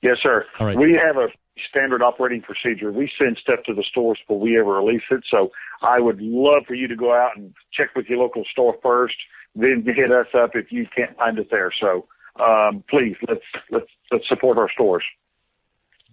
Yes, 0.01 0.17
sir. 0.23 0.45
All 0.59 0.65
right. 0.65 0.77
We 0.77 0.95
have 0.95 1.17
a 1.17 1.27
standard 1.69 2.01
operating 2.01 2.41
procedure. 2.41 2.91
We 2.91 3.11
send 3.23 3.37
stuff 3.37 3.59
to 3.65 3.73
the 3.73 3.83
stores 3.83 4.19
before 4.21 4.39
we 4.39 4.59
ever 4.59 4.73
release 4.73 5.03
it. 5.11 5.23
So 5.29 5.51
I 5.81 5.99
would 5.99 6.21
love 6.21 6.63
for 6.67 6.73
you 6.73 6.87
to 6.87 6.95
go 6.95 7.13
out 7.13 7.37
and 7.37 7.53
check 7.71 7.95
with 7.95 8.07
your 8.07 8.19
local 8.19 8.43
store 8.51 8.77
first, 8.81 9.15
then 9.55 9.83
hit 9.83 10.11
us 10.11 10.27
up 10.33 10.55
if 10.55 10.71
you 10.71 10.87
can't 10.95 11.15
find 11.17 11.37
it 11.37 11.49
there. 11.51 11.71
So 11.79 12.07
um, 12.39 12.83
please 12.89 13.15
let's 13.27 13.41
let's 13.69 13.87
let's 14.11 14.27
support 14.27 14.57
our 14.57 14.69
stores. 14.71 15.03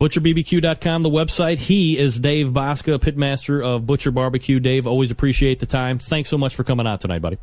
ButcherBBQ.com, 0.01 1.03
the 1.03 1.11
website. 1.11 1.59
He 1.59 1.99
is 1.99 2.21
Dave 2.21 2.49
Bouska, 2.49 2.99
pitmaster 2.99 3.65
of 3.65 3.85
Butcher 3.85 4.13
Barbecue. 4.13 4.61
Dave, 4.61 4.87
always 4.87 5.11
appreciate 5.11 5.59
the 5.59 5.67
time. 5.67 5.99
Thanks 5.99 6.29
so 6.29 6.39
much 6.39 6.55
for 6.55 6.63
coming 6.63 6.87
out 6.87 7.01
tonight, 7.01 7.21
buddy. 7.21 7.39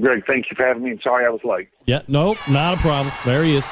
Greg, 0.00 0.24
thank 0.26 0.46
you 0.50 0.56
for 0.56 0.66
having 0.66 0.82
me. 0.82 0.90
And 0.90 1.00
sorry 1.02 1.24
I 1.24 1.28
was 1.28 1.40
late. 1.44 1.68
Yeah, 1.86 2.02
no, 2.08 2.36
not 2.50 2.78
a 2.78 2.80
problem. 2.80 3.14
There 3.24 3.44
he 3.44 3.56
is. 3.56 3.66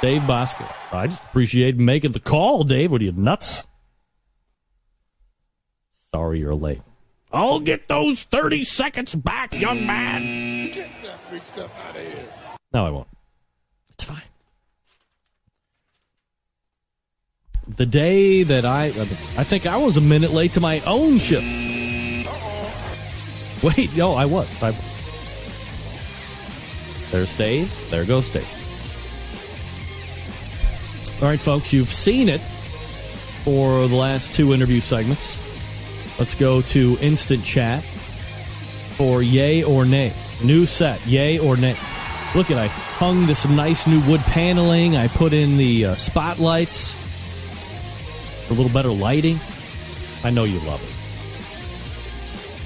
Dave 0.00 0.22
Bouska. 0.22 0.74
I 0.92 1.08
just 1.08 1.22
appreciate 1.24 1.76
making 1.76 2.12
the 2.12 2.20
call, 2.20 2.64
Dave. 2.64 2.92
What 2.92 3.02
are 3.02 3.04
you, 3.04 3.12
nuts? 3.12 3.66
Sorry 6.14 6.38
you're 6.40 6.54
late. 6.54 6.80
I'll 7.32 7.60
get 7.60 7.86
those 7.86 8.22
30 8.24 8.64
seconds 8.64 9.14
back, 9.14 9.54
young 9.54 9.86
man. 9.86 10.70
Get 10.72 10.90
that 11.04 11.30
big 11.30 11.42
stuff 11.42 11.86
out 11.86 11.96
of 11.96 12.02
here. 12.02 12.28
No, 12.72 12.86
I 12.86 12.90
won't. 12.90 13.08
It's 13.90 14.04
fine. 14.04 14.22
The 17.66 17.86
day 17.86 18.42
that 18.42 18.64
I, 18.64 18.90
uh, 18.90 19.06
I 19.36 19.44
think 19.44 19.66
I 19.66 19.76
was 19.76 19.96
a 19.96 20.00
minute 20.00 20.30
late 20.30 20.52
to 20.54 20.60
my 20.60 20.80
own 20.80 21.18
shift. 21.18 21.46
Wait, 23.62 23.94
no, 23.96 24.14
I 24.14 24.24
was. 24.24 24.62
I, 24.62 24.74
there's 27.10 27.34
Dave. 27.34 27.90
There 27.90 28.04
goes 28.04 28.30
Dave. 28.30 28.48
All 31.20 31.28
right, 31.28 31.38
folks, 31.38 31.72
you've 31.72 31.92
seen 31.92 32.28
it 32.28 32.40
for 33.44 33.86
the 33.88 33.96
last 33.96 34.32
two 34.32 34.54
interview 34.54 34.80
segments. 34.80 35.38
Let's 36.18 36.34
go 36.34 36.62
to 36.62 36.96
instant 37.00 37.44
chat 37.44 37.82
for 38.92 39.22
yay 39.22 39.62
or 39.62 39.84
nay. 39.84 40.14
New 40.42 40.66
set, 40.66 41.04
yay 41.06 41.38
or 41.38 41.56
nay. 41.56 41.76
Look 42.34 42.50
at 42.52 42.58
I 42.58 42.68
hung 42.68 43.26
this 43.26 43.44
nice 43.48 43.88
new 43.88 44.00
wood 44.08 44.20
paneling. 44.20 44.96
I 44.96 45.08
put 45.08 45.32
in 45.32 45.56
the 45.56 45.86
uh, 45.86 45.94
spotlights, 45.96 46.94
a 48.48 48.52
little 48.52 48.70
better 48.70 48.90
lighting. 48.90 49.40
I 50.22 50.30
know 50.30 50.44
you 50.44 50.60
love 50.60 50.80
it. 50.80 50.90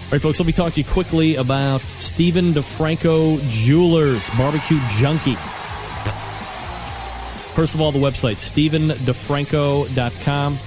All 0.05 0.11
right, 0.13 0.21
folks, 0.21 0.39
let 0.39 0.47
me 0.47 0.53
talk 0.53 0.75
to 0.75 0.81
you 0.81 0.85
quickly 0.85 1.37
about 1.37 1.81
Steven 1.81 2.53
DiFranco 2.53 3.41
Jewelers, 3.49 4.29
Barbecue 4.37 4.79
Junkie. 4.99 5.37
First 7.55 7.75
of 7.75 7.81
all, 7.81 7.91
the 7.91 7.99
website, 7.99 8.37
StevenDiFranco.com. 8.37 10.59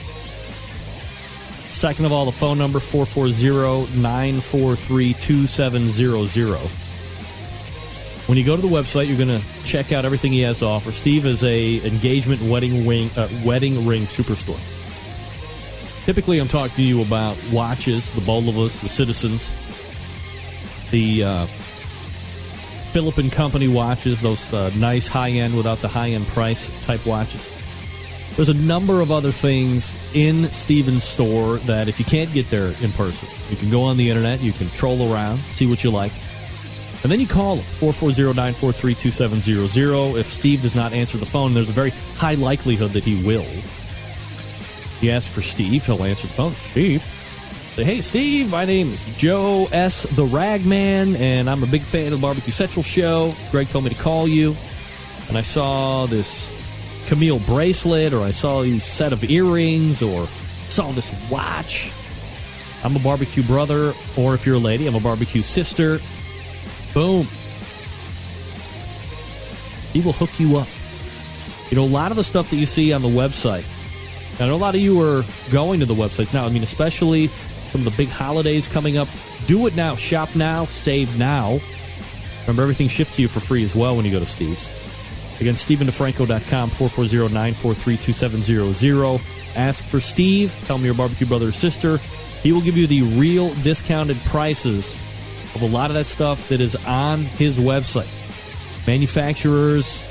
Second 1.72 2.06
of 2.06 2.12
all, 2.12 2.26
the 2.26 2.32
phone 2.32 2.58
number, 2.58 2.80
440 2.80 4.00
943 4.00 5.14
2700. 5.14 6.87
When 8.28 8.38
you 8.38 8.44
go 8.44 8.58
to 8.58 8.62
the 8.62 8.68
website, 8.68 9.08
you're 9.08 9.18
going 9.18 9.40
to 9.40 9.64
check 9.64 9.94
out 9.94 10.04
everything 10.04 10.34
he 10.34 10.42
has 10.42 10.60
to 10.60 10.66
offer. 10.66 10.92
Steve 10.92 11.26
is 11.26 11.46
a 11.46 11.86
engagement 11.88 12.42
wedding 12.42 12.86
ring 12.86 13.10
uh, 13.16 13.30
wedding 13.46 13.88
ring 13.88 14.04
superstore. 14.04 14.60
Typically, 16.06 16.40
I'm 16.40 16.50
talking 16.50 16.76
to 16.76 16.84
you 16.84 17.02
about 17.02 17.38
watches, 17.52 18.12
the 18.12 18.22
Bulovas, 18.22 18.82
the 18.82 18.90
Citizens, 18.90 19.50
the 20.92 21.24
uh, 21.24 21.46
Philip 22.92 23.18
and 23.18 23.32
Company 23.32 23.70
watches, 23.70 24.22
those 24.22 24.54
uh, 24.54 24.72
nice 24.76 25.08
high 25.08 25.32
end 25.32 25.56
without 25.56 25.80
the 25.80 25.88
high 25.88 26.10
end 26.10 26.28
price 26.28 26.70
type 26.86 27.06
watches. 27.06 27.46
There's 28.36 28.50
a 28.50 28.54
number 28.54 29.00
of 29.00 29.10
other 29.10 29.32
things 29.32 29.96
in 30.14 30.52
Steven's 30.52 31.06
store 31.06 31.58
that 31.60 31.88
if 31.88 31.98
you 31.98 32.06
can't 32.06 32.32
get 32.34 32.50
there 32.50 32.74
in 32.82 32.92
person, 32.92 33.30
you 33.50 33.56
can 33.56 33.70
go 33.70 33.84
on 33.84 33.96
the 33.96 34.10
internet, 34.10 34.42
you 34.42 34.52
can 34.52 34.70
troll 34.72 35.14
around, 35.14 35.40
see 35.50 35.66
what 35.66 35.84
you 35.84 35.92
like. 35.92 36.12
And 37.08 37.12
then 37.14 37.22
you 37.22 37.26
call 37.26 37.56
him, 37.56 37.64
440-943-2700. 37.80 40.20
If 40.20 40.28
Steve 40.28 40.62
does 40.62 40.76
not 40.76 40.92
answer 40.92 41.18
the 41.18 41.26
phone, 41.26 41.54
there's 41.54 41.70
a 41.70 41.72
very 41.72 41.92
high 42.18 42.34
likelihood 42.34 42.92
that 42.92 43.06
he 43.06 43.24
will. 43.24 43.46
You 45.00 45.12
ask 45.12 45.32
for 45.32 45.42
Steve, 45.42 45.86
he'll 45.86 46.04
answer 46.04 46.28
the 46.28 46.34
phone. 46.34 46.52
Steve. 46.52 47.02
Say, 47.76 47.86
hey, 47.86 48.02
Steve, 48.02 48.52
my 48.52 48.66
name 48.66 48.92
is 48.92 49.02
Joe 49.16 49.70
S. 49.72 50.04
the 50.18 50.26
Ragman, 50.26 51.16
and 51.16 51.50
I'm 51.50 51.64
a 51.64 51.66
big 51.66 51.82
fan 51.82 52.08
of 52.08 52.12
the 52.12 52.18
Barbecue 52.18 52.52
Central 52.52 52.84
show. 52.84 53.34
Greg 53.52 53.70
told 53.70 53.86
me 53.86 53.90
to 53.92 53.96
call 53.96 54.28
you, 54.28 54.54
and 55.30 55.38
I 55.38 55.44
saw 55.44 56.08
this 56.08 56.52
Camille 57.06 57.40
bracelet, 57.40 58.12
or 58.12 58.22
I 58.22 58.32
saw 58.32 58.64
these 58.64 58.84
set 58.84 59.14
of 59.14 59.24
earrings, 59.24 60.02
or 60.02 60.28
saw 60.68 60.92
this 60.92 61.10
watch. 61.32 61.90
I'm 62.84 62.98
a 62.98 63.00
barbecue 63.00 63.44
brother, 63.44 63.94
or 64.18 64.36
if 64.36 64.46
you're 64.46 64.56
a 64.56 64.60
lady, 64.60 64.88
I'm 64.88 64.96
a 64.96 65.00
barbecue 65.00 65.42
sister. 65.42 66.02
Boom. 66.94 67.28
He 69.94 70.02
will 70.02 70.14
hook 70.14 70.40
you 70.40 70.58
up. 70.58 70.68
You 71.70 71.78
know, 71.78 71.84
a 71.84 71.86
lot 71.86 72.12
of 72.12 72.18
the 72.18 72.24
stuff 72.24 72.50
that 72.50 72.58
you 72.58 72.66
see 72.66 72.94
on 72.94 73.02
the 73.02 73.08
website. 73.08 73.66
I 74.40 74.48
know 74.48 74.56
a 74.56 74.58
lot 74.58 74.76
of 74.76 74.82
you 74.82 75.02
are 75.02 75.24
going 75.52 75.80
to 75.80 75.86
the 75.86 75.96
websites 75.96 76.34
now. 76.34 76.46
I 76.46 76.50
mean, 76.50 76.64
especially 76.64 77.28
some 77.70 77.82
of 77.82 77.86
the 77.86 77.98
big 77.98 78.10
holidays 78.10 78.68
coming 78.68 78.98
up. 78.98 79.08
Do 79.48 79.68
it 79.68 79.76
now. 79.76 79.96
Shop 79.96 80.36
now. 80.36 80.66
Save 80.66 81.18
now. 81.18 81.60
Remember, 82.42 82.62
everything 82.62 82.88
ships 82.88 83.16
to 83.16 83.22
you 83.22 83.28
for 83.28 83.40
free 83.40 83.64
as 83.64 83.76
well 83.76 83.96
when 83.96 84.06
you 84.06 84.12
go 84.12 84.20
to 84.20 84.26
Steve's. 84.26 84.72
Again, 85.40 85.56
StevenDiFranco.com, 85.56 86.70
440-943-2700. 86.72 89.22
Ask 89.56 89.84
for 89.84 90.00
Steve. 90.00 90.56
Tell 90.66 90.78
him 90.78 90.86
your 90.86 90.94
barbecue 90.94 91.28
brother 91.28 91.50
or 91.50 91.52
sister. 91.52 91.98
He 92.42 92.52
will 92.52 92.62
give 92.62 92.78
you 92.78 92.88
the 92.88 93.02
real 93.02 93.54
discounted 93.56 94.18
prices 94.26 94.96
of 95.58 95.64
a 95.64 95.74
lot 95.74 95.90
of 95.90 95.96
that 95.96 96.06
stuff 96.06 96.50
that 96.50 96.62
is 96.62 96.76
on 96.86 97.22
his 97.22 97.58
website. 97.58 98.08
Manufacturers 98.86 100.04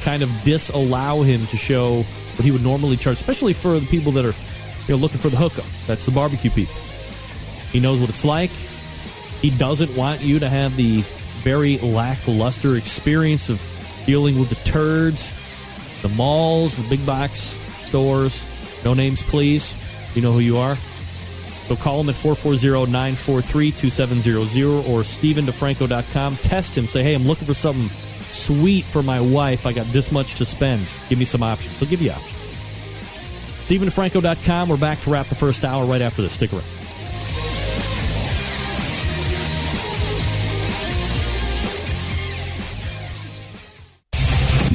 kind 0.00 0.22
of 0.22 0.30
disallow 0.42 1.22
him 1.22 1.46
to 1.48 1.56
show 1.56 2.02
what 2.02 2.44
he 2.44 2.50
would 2.50 2.62
normally 2.62 2.96
charge, 2.96 3.16
especially 3.18 3.52
for 3.52 3.78
the 3.78 3.86
people 3.86 4.12
that 4.12 4.24
are 4.24 4.34
you 4.88 4.94
know, 4.94 4.96
looking 4.96 5.18
for 5.18 5.28
the 5.28 5.36
hookup. 5.36 5.66
That's 5.86 6.06
the 6.06 6.12
barbecue 6.12 6.50
people. 6.50 6.74
He 7.70 7.80
knows 7.80 8.00
what 8.00 8.08
it's 8.08 8.24
like. 8.24 8.50
He 9.40 9.50
doesn't 9.50 9.94
want 9.96 10.22
you 10.22 10.38
to 10.38 10.48
have 10.48 10.76
the 10.76 11.02
very 11.42 11.78
lackluster 11.78 12.76
experience 12.76 13.48
of 13.48 13.62
dealing 14.06 14.38
with 14.38 14.48
the 14.48 14.56
turds, 14.56 15.32
the 16.02 16.08
malls, 16.08 16.76
the 16.76 16.88
big 16.88 17.04
box 17.04 17.40
stores. 17.82 18.48
No 18.84 18.94
names, 18.94 19.22
please. 19.22 19.74
You 20.14 20.22
know 20.22 20.32
who 20.32 20.40
you 20.40 20.56
are. 20.56 20.76
So 21.70 21.76
call 21.76 22.00
him 22.00 22.08
at 22.08 22.16
440-943-2700 22.16 24.88
or 24.88 25.02
stevendifranco.com. 25.02 26.36
Test 26.38 26.76
him. 26.76 26.88
Say, 26.88 27.04
hey, 27.04 27.14
I'm 27.14 27.24
looking 27.24 27.46
for 27.46 27.54
something 27.54 27.88
sweet 28.32 28.84
for 28.84 29.04
my 29.04 29.20
wife. 29.20 29.66
I 29.66 29.72
got 29.72 29.86
this 29.92 30.10
much 30.10 30.34
to 30.34 30.44
spend. 30.44 30.84
Give 31.08 31.16
me 31.16 31.24
some 31.24 31.44
options. 31.44 31.78
He'll 31.78 31.88
give 31.88 32.02
you 32.02 32.10
options. 32.10 32.34
stevendifranco.com. 33.68 34.68
We're 34.68 34.78
back 34.78 34.98
to 35.02 35.10
wrap 35.10 35.28
the 35.28 35.36
first 35.36 35.64
hour 35.64 35.86
right 35.86 36.02
after 36.02 36.22
this. 36.22 36.32
Stick 36.32 36.52
around. 36.52 36.79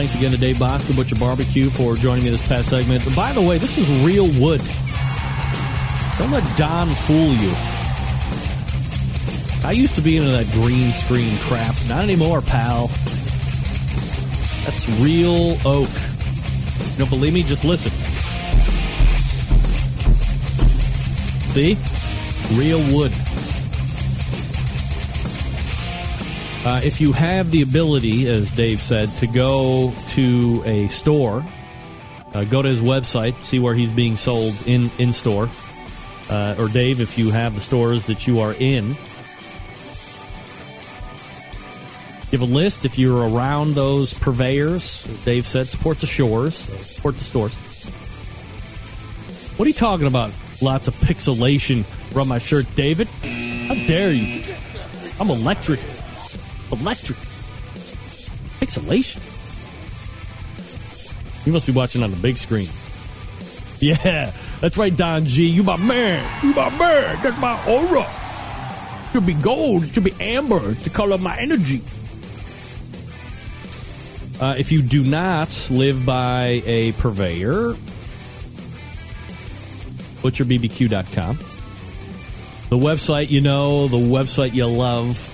Thanks 0.00 0.14
again 0.14 0.30
to 0.30 0.38
Dave 0.38 0.56
Bouska, 0.56 0.96
Butcher 0.96 1.16
Barbecue, 1.16 1.68
for 1.68 1.94
joining 1.94 2.24
me 2.24 2.30
this 2.30 2.48
past 2.48 2.70
segment. 2.70 3.06
And 3.06 3.14
by 3.14 3.34
the 3.34 3.42
way, 3.42 3.58
this 3.58 3.76
is 3.76 3.86
real 4.02 4.24
wood. 4.40 4.62
Don't 6.16 6.30
let 6.30 6.42
Don 6.56 6.88
fool 6.88 7.28
you. 7.34 7.52
I 9.62 9.72
used 9.72 9.94
to 9.96 10.00
be 10.00 10.16
into 10.16 10.30
that 10.30 10.50
green 10.54 10.90
screen 10.92 11.36
crap. 11.40 11.74
Not 11.86 12.02
anymore, 12.02 12.40
pal. 12.40 12.86
That's 14.64 14.88
real 15.00 15.58
oak. 15.66 15.90
Don't 16.96 17.10
believe 17.10 17.34
me? 17.34 17.42
Just 17.42 17.66
listen. 17.66 17.92
See? 21.52 21.76
Real 22.58 22.80
wood. 22.90 23.12
Uh, 26.62 26.78
if 26.84 27.00
you 27.00 27.12
have 27.12 27.50
the 27.50 27.62
ability, 27.62 28.28
as 28.28 28.52
Dave 28.52 28.82
said, 28.82 29.08
to 29.12 29.26
go 29.26 29.94
to 30.10 30.62
a 30.66 30.88
store, 30.88 31.42
uh, 32.34 32.44
go 32.44 32.60
to 32.60 32.68
his 32.68 32.80
website, 32.80 33.42
see 33.42 33.58
where 33.58 33.74
he's 33.74 33.90
being 33.90 34.14
sold 34.14 34.54
in 34.66 34.90
in 34.98 35.14
store. 35.14 35.48
Uh, 36.28 36.54
or 36.58 36.68
Dave, 36.68 37.00
if 37.00 37.18
you 37.18 37.30
have 37.30 37.54
the 37.54 37.62
stores 37.62 38.06
that 38.06 38.26
you 38.26 38.40
are 38.40 38.52
in, 38.52 38.88
give 42.30 42.42
a 42.42 42.44
list. 42.44 42.84
If 42.84 42.98
you're 42.98 43.26
around 43.28 43.74
those 43.74 44.12
purveyors, 44.12 45.06
as 45.08 45.24
Dave 45.24 45.46
said, 45.46 45.66
support 45.66 45.98
the 46.00 46.06
shores, 46.06 46.54
support 46.54 47.16
the 47.16 47.24
stores. 47.24 47.54
What 49.56 49.64
are 49.64 49.68
you 49.68 49.74
talking 49.74 50.06
about? 50.06 50.30
Lots 50.60 50.88
of 50.88 50.94
pixelation 50.96 51.84
from 52.12 52.28
my 52.28 52.38
shirt, 52.38 52.66
David. 52.76 53.08
How 53.08 53.74
dare 53.86 54.12
you? 54.12 54.44
I'm 55.18 55.30
electric 55.30 55.80
electric. 56.72 57.18
Pixelation. 58.60 59.20
You 61.46 61.52
must 61.52 61.66
be 61.66 61.72
watching 61.72 62.02
on 62.02 62.10
the 62.10 62.16
big 62.16 62.36
screen. 62.36 62.68
Yeah, 63.78 64.32
that's 64.60 64.76
right, 64.76 64.94
Don 64.94 65.24
G. 65.24 65.46
You 65.46 65.62
my 65.62 65.78
man. 65.78 66.22
You 66.42 66.54
my 66.54 66.68
man. 66.78 67.18
That's 67.22 67.38
my 67.38 67.58
aura. 67.66 68.06
Should 69.12 69.26
be 69.26 69.34
gold. 69.34 69.86
Should 69.86 70.04
be 70.04 70.12
amber 70.20 70.74
to 70.74 70.90
color 70.90 71.14
of 71.14 71.22
my 71.22 71.36
energy. 71.38 71.82
Uh, 74.40 74.54
if 74.58 74.70
you 74.70 74.82
do 74.82 75.02
not 75.02 75.48
live 75.70 76.06
by 76.06 76.62
a 76.64 76.92
purveyor, 76.92 77.74
butcherbbq.com. 80.22 81.36
The 82.68 82.78
website 82.78 83.30
you 83.30 83.40
know, 83.40 83.88
the 83.88 83.96
website 83.96 84.54
you 84.54 84.66
love. 84.66 85.29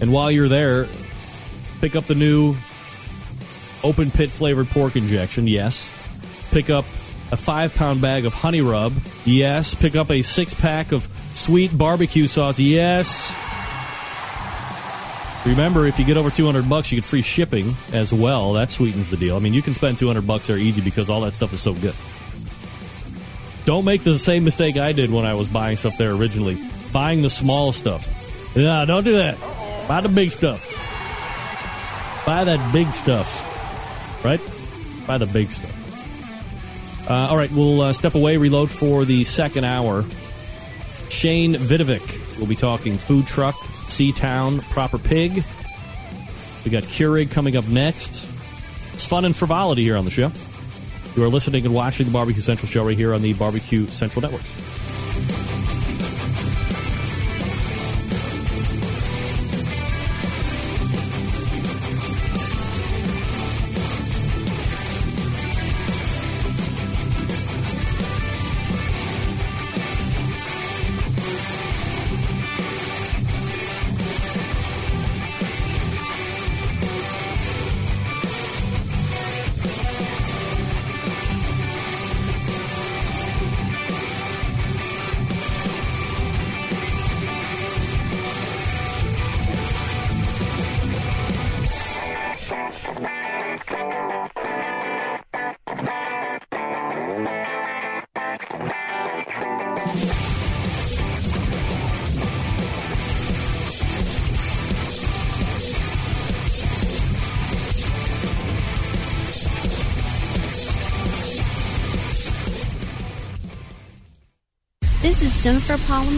And 0.00 0.12
while 0.12 0.30
you're 0.30 0.48
there, 0.48 0.86
pick 1.80 1.96
up 1.96 2.04
the 2.04 2.14
new 2.14 2.54
open 3.82 4.10
pit 4.10 4.30
flavored 4.30 4.68
pork 4.68 4.96
injection, 4.96 5.46
yes. 5.46 5.88
Pick 6.50 6.70
up 6.70 6.84
a 7.30 7.36
five 7.36 7.74
pound 7.74 8.00
bag 8.00 8.24
of 8.24 8.34
honey 8.34 8.60
rub, 8.60 8.92
yes. 9.24 9.74
Pick 9.74 9.96
up 9.96 10.10
a 10.10 10.22
six 10.22 10.54
pack 10.54 10.92
of 10.92 11.06
sweet 11.34 11.76
barbecue 11.76 12.26
sauce, 12.26 12.58
yes. 12.58 13.34
Remember, 15.46 15.86
if 15.86 15.98
you 15.98 16.04
get 16.04 16.16
over 16.16 16.30
200 16.30 16.68
bucks, 16.68 16.90
you 16.90 16.98
get 16.98 17.04
free 17.04 17.22
shipping 17.22 17.74
as 17.92 18.12
well. 18.12 18.52
That 18.52 18.70
sweetens 18.70 19.08
the 19.08 19.16
deal. 19.16 19.36
I 19.36 19.38
mean, 19.38 19.54
you 19.54 19.62
can 19.62 19.72
spend 19.72 19.98
200 19.98 20.26
bucks 20.26 20.48
there 20.48 20.58
easy 20.58 20.82
because 20.82 21.08
all 21.08 21.20
that 21.22 21.32
stuff 21.32 21.52
is 21.52 21.60
so 21.60 21.74
good. 21.74 21.94
Don't 23.64 23.84
make 23.84 24.02
the 24.02 24.18
same 24.18 24.44
mistake 24.44 24.76
I 24.76 24.92
did 24.92 25.10
when 25.10 25.24
I 25.24 25.34
was 25.34 25.46
buying 25.48 25.76
stuff 25.76 25.96
there 25.96 26.12
originally. 26.12 26.58
Buying 26.92 27.22
the 27.22 27.30
small 27.30 27.72
stuff. 27.72 28.56
No, 28.56 28.84
don't 28.84 29.04
do 29.04 29.16
that. 29.16 29.36
Buy 29.88 30.02
the 30.02 30.08
big 30.10 30.30
stuff. 30.30 30.62
Buy 32.26 32.44
that 32.44 32.72
big 32.74 32.92
stuff. 32.92 34.22
Right? 34.22 34.40
Buy 35.06 35.16
the 35.16 35.26
big 35.26 35.50
stuff. 35.50 35.74
Uh, 37.10 37.28
all 37.30 37.38
right, 37.38 37.50
we'll 37.52 37.80
uh, 37.80 37.92
step 37.94 38.14
away, 38.14 38.36
reload 38.36 38.70
for 38.70 39.06
the 39.06 39.24
second 39.24 39.64
hour. 39.64 40.04
Shane 41.08 41.54
Vidovic 41.54 42.38
will 42.38 42.46
be 42.46 42.54
talking 42.54 42.98
food 42.98 43.26
truck, 43.26 43.54
Seatown, 43.54 44.60
Proper 44.70 44.98
Pig. 44.98 45.42
We 46.66 46.70
got 46.70 46.82
Keurig 46.82 47.30
coming 47.30 47.56
up 47.56 47.66
next. 47.68 48.22
It's 48.92 49.06
fun 49.06 49.24
and 49.24 49.34
frivolity 49.34 49.84
here 49.84 49.96
on 49.96 50.04
the 50.04 50.10
show. 50.10 50.30
You 51.16 51.24
are 51.24 51.28
listening 51.28 51.64
and 51.64 51.74
watching 51.74 52.04
the 52.04 52.12
Barbecue 52.12 52.42
Central 52.42 52.68
show 52.68 52.84
right 52.84 52.96
here 52.96 53.14
on 53.14 53.22
the 53.22 53.32
Barbecue 53.32 53.86
Central 53.86 54.20
Network. 54.20 54.42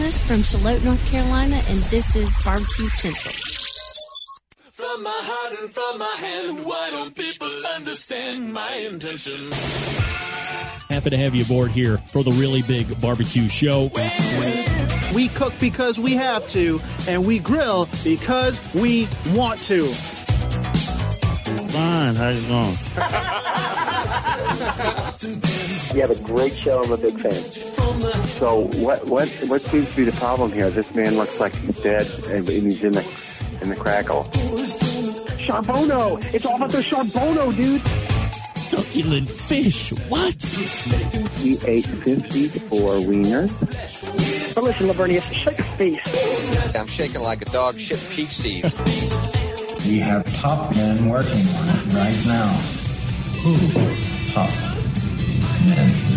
Jennifer 0.01 0.19
Palamas 0.19 0.21
from 0.21 0.41
Charlotte, 0.43 0.83
North 0.83 1.11
Carolina, 1.11 1.61
and 1.69 1.79
this 1.83 2.15
is 2.15 2.29
Barbecue 2.43 2.85
Central. 2.85 3.33
From 4.71 5.03
my 5.03 5.21
heart 5.23 5.59
and 5.59 5.69
from 5.69 5.99
my 5.99 6.15
hand, 6.19 6.65
why 6.65 6.89
don't 6.91 7.15
people 7.15 7.47
understand 7.75 8.51
my 8.53 8.73
intention? 8.89 9.51
Happy 10.89 11.09
to 11.11 11.17
have 11.17 11.35
you 11.35 11.43
aboard 11.43 11.71
here 11.71 11.97
for 11.97 12.23
the 12.23 12.31
really 12.31 12.61
big 12.63 12.99
barbecue 12.99 13.47
show. 13.47 13.91
We 15.13 15.27
cook 15.29 15.53
because 15.59 15.99
we 15.99 16.13
have 16.15 16.47
to, 16.49 16.79
and 17.07 17.25
we 17.25 17.39
grill 17.39 17.87
because 18.03 18.59
we 18.73 19.07
want 19.33 19.59
to. 19.63 19.83
Fine, 21.71 22.15
how's 22.15 22.43
it 22.43 22.47
going? 22.47 22.75
You 25.95 26.01
have 26.01 26.11
a 26.11 26.19
great 26.23 26.53
show. 26.53 26.83
I'm 26.83 26.91
a 26.91 26.97
big 26.97 27.19
fan. 27.19 27.70
So 27.99 28.67
what 28.77 29.05
what 29.07 29.27
what 29.47 29.61
seems 29.61 29.91
to 29.91 29.97
be 29.97 30.03
the 30.03 30.11
problem 30.13 30.51
here? 30.51 30.69
This 30.69 30.93
man 30.95 31.15
looks 31.17 31.39
like 31.39 31.55
he's 31.55 31.81
dead 31.81 32.07
and 32.29 32.47
he's 32.47 32.83
in 32.83 32.93
the 32.93 33.57
in 33.61 33.69
the 33.69 33.75
crackle. 33.75 34.23
Charbono. 35.41 36.23
It's 36.33 36.45
all 36.45 36.55
about 36.55 36.69
the 36.71 36.79
Charbono, 36.79 37.55
dude. 37.55 37.81
Succulent 38.55 39.29
fish. 39.29 39.91
What? 40.07 40.35
We 41.43 41.57
ate 41.67 41.85
54 41.85 43.07
wiener. 43.07 43.47
But 43.47 44.63
listen, 44.63 44.87
Lavernius, 44.87 45.33
shut 45.33 45.57
your 45.57 45.67
face. 45.77 46.75
I'm 46.75 46.87
shaking 46.87 47.21
like 47.21 47.41
a 47.41 47.45
dog 47.45 47.77
shit 47.77 47.99
peach 48.11 48.29
seeds. 48.29 48.73
We 49.87 49.99
have 49.99 50.23
top 50.33 50.73
men 50.75 51.09
working 51.09 51.31
on 51.31 51.67
it 51.69 51.93
right 51.93 52.25
now. 52.25 52.51
Who? 53.43 53.57
Top 54.33 54.49
men. 55.65 56.10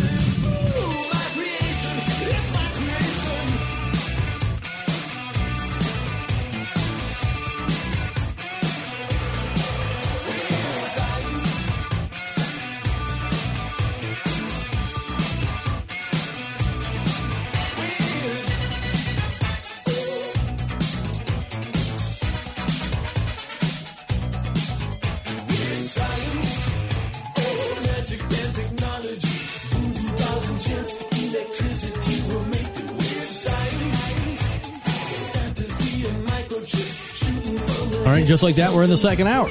Just 38.35 38.43
like 38.43 38.57
that, 38.57 38.75
we're 38.75 38.83
in 38.83 38.91
the 38.91 38.97
second 38.97 39.29
hour. 39.29 39.49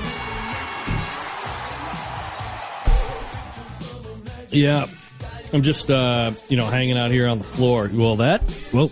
Yeah, 4.50 4.86
I'm 5.54 5.62
just 5.62 5.90
uh, 5.90 6.34
you 6.50 6.58
know 6.58 6.66
hanging 6.66 6.98
out 6.98 7.10
here 7.10 7.30
on 7.30 7.38
the 7.38 7.46
floor. 7.46 7.90
Well, 7.94 8.18
that 8.18 8.42
well, 8.74 8.92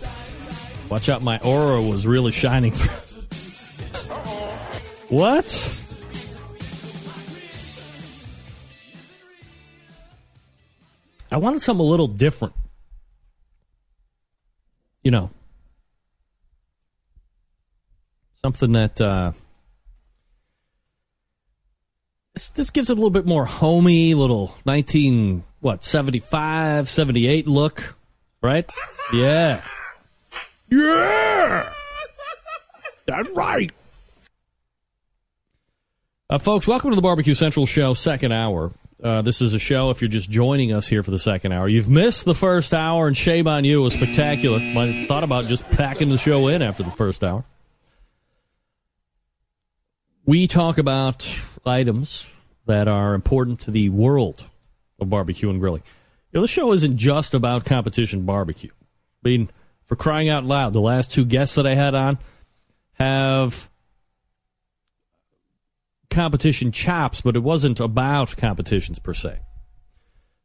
watch 0.88 1.10
out, 1.10 1.22
my 1.22 1.38
aura 1.40 1.82
was 1.82 2.06
really 2.06 2.32
shining 2.32 2.72
what? 5.10 5.44
I 11.30 11.36
wanted 11.36 11.60
something 11.60 11.84
a 11.84 11.86
little 11.86 12.06
different. 12.08 12.54
You 15.02 15.10
know, 15.10 15.28
something 18.40 18.72
that 18.72 18.98
uh, 18.98 19.32
this, 22.34 22.48
this 22.50 22.70
gives 22.70 22.90
it 22.90 22.94
a 22.94 22.96
little 22.96 23.10
bit 23.10 23.26
more 23.26 23.44
homey, 23.44 24.14
little 24.14 24.56
19, 24.64 25.44
what, 25.60 25.84
75, 25.84 26.88
78 26.88 27.46
look, 27.46 27.94
right? 28.40 28.68
Yeah. 29.12 29.62
Yeah! 30.70 31.72
That's 33.06 33.28
right. 33.34 33.70
Uh, 36.30 36.38
folks, 36.38 36.66
welcome 36.66 36.90
to 36.90 36.96
the 36.96 37.02
Barbecue 37.02 37.34
Central 37.34 37.66
Show, 37.66 37.92
second 37.92 38.32
hour. 38.32 38.72
Uh, 39.02 39.20
this 39.20 39.42
is 39.42 39.52
a 39.52 39.58
show, 39.58 39.90
if 39.90 40.00
you're 40.00 40.08
just 40.08 40.30
joining 40.30 40.72
us 40.72 40.86
here 40.86 41.02
for 41.02 41.10
the 41.10 41.18
second 41.18 41.52
hour, 41.52 41.68
you've 41.68 41.88
missed 41.88 42.24
the 42.24 42.36
first 42.36 42.72
hour, 42.72 43.08
and 43.08 43.16
shame 43.16 43.48
on 43.48 43.64
you. 43.64 43.80
It 43.80 43.82
was 43.82 43.94
spectacular. 43.94 44.60
Might 44.60 44.94
have 44.94 45.08
thought 45.08 45.24
about 45.24 45.48
just 45.48 45.68
packing 45.70 46.08
the 46.08 46.16
show 46.16 46.46
in 46.46 46.62
after 46.62 46.84
the 46.84 46.90
first 46.90 47.24
hour. 47.24 47.44
We 50.24 50.46
talk 50.46 50.78
about 50.78 51.28
items 51.66 52.26
that 52.66 52.88
are 52.88 53.14
important 53.14 53.60
to 53.60 53.70
the 53.70 53.88
world 53.88 54.44
of 55.00 55.10
barbecue 55.10 55.50
and 55.50 55.60
grilling. 55.60 55.82
You 56.30 56.38
know, 56.38 56.42
the 56.42 56.48
show 56.48 56.72
isn't 56.72 56.96
just 56.96 57.34
about 57.34 57.64
competition 57.64 58.24
barbecue. 58.24 58.70
I 59.24 59.28
mean, 59.28 59.50
for 59.84 59.96
crying 59.96 60.28
out 60.28 60.44
loud, 60.44 60.72
the 60.72 60.80
last 60.80 61.10
two 61.10 61.24
guests 61.24 61.56
that 61.56 61.66
I 61.66 61.74
had 61.74 61.94
on 61.94 62.18
have 62.94 63.68
competition 66.10 66.72
chops, 66.72 67.20
but 67.20 67.36
it 67.36 67.42
wasn't 67.42 67.80
about 67.80 68.36
competitions 68.36 68.98
per 68.98 69.14
se. 69.14 69.40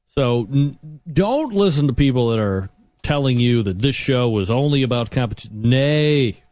So 0.07 0.47
n- 0.51 0.77
don't 1.11 1.53
listen 1.53 1.87
to 1.87 1.93
people 1.93 2.29
that 2.29 2.39
are 2.39 2.69
telling 3.03 3.39
you 3.39 3.63
that 3.63 3.79
this 3.79 3.95
show 3.95 4.29
was 4.29 4.49
only 4.49 4.83
about 4.83 5.11
competition. 5.11 5.61
Nay, 5.61 6.43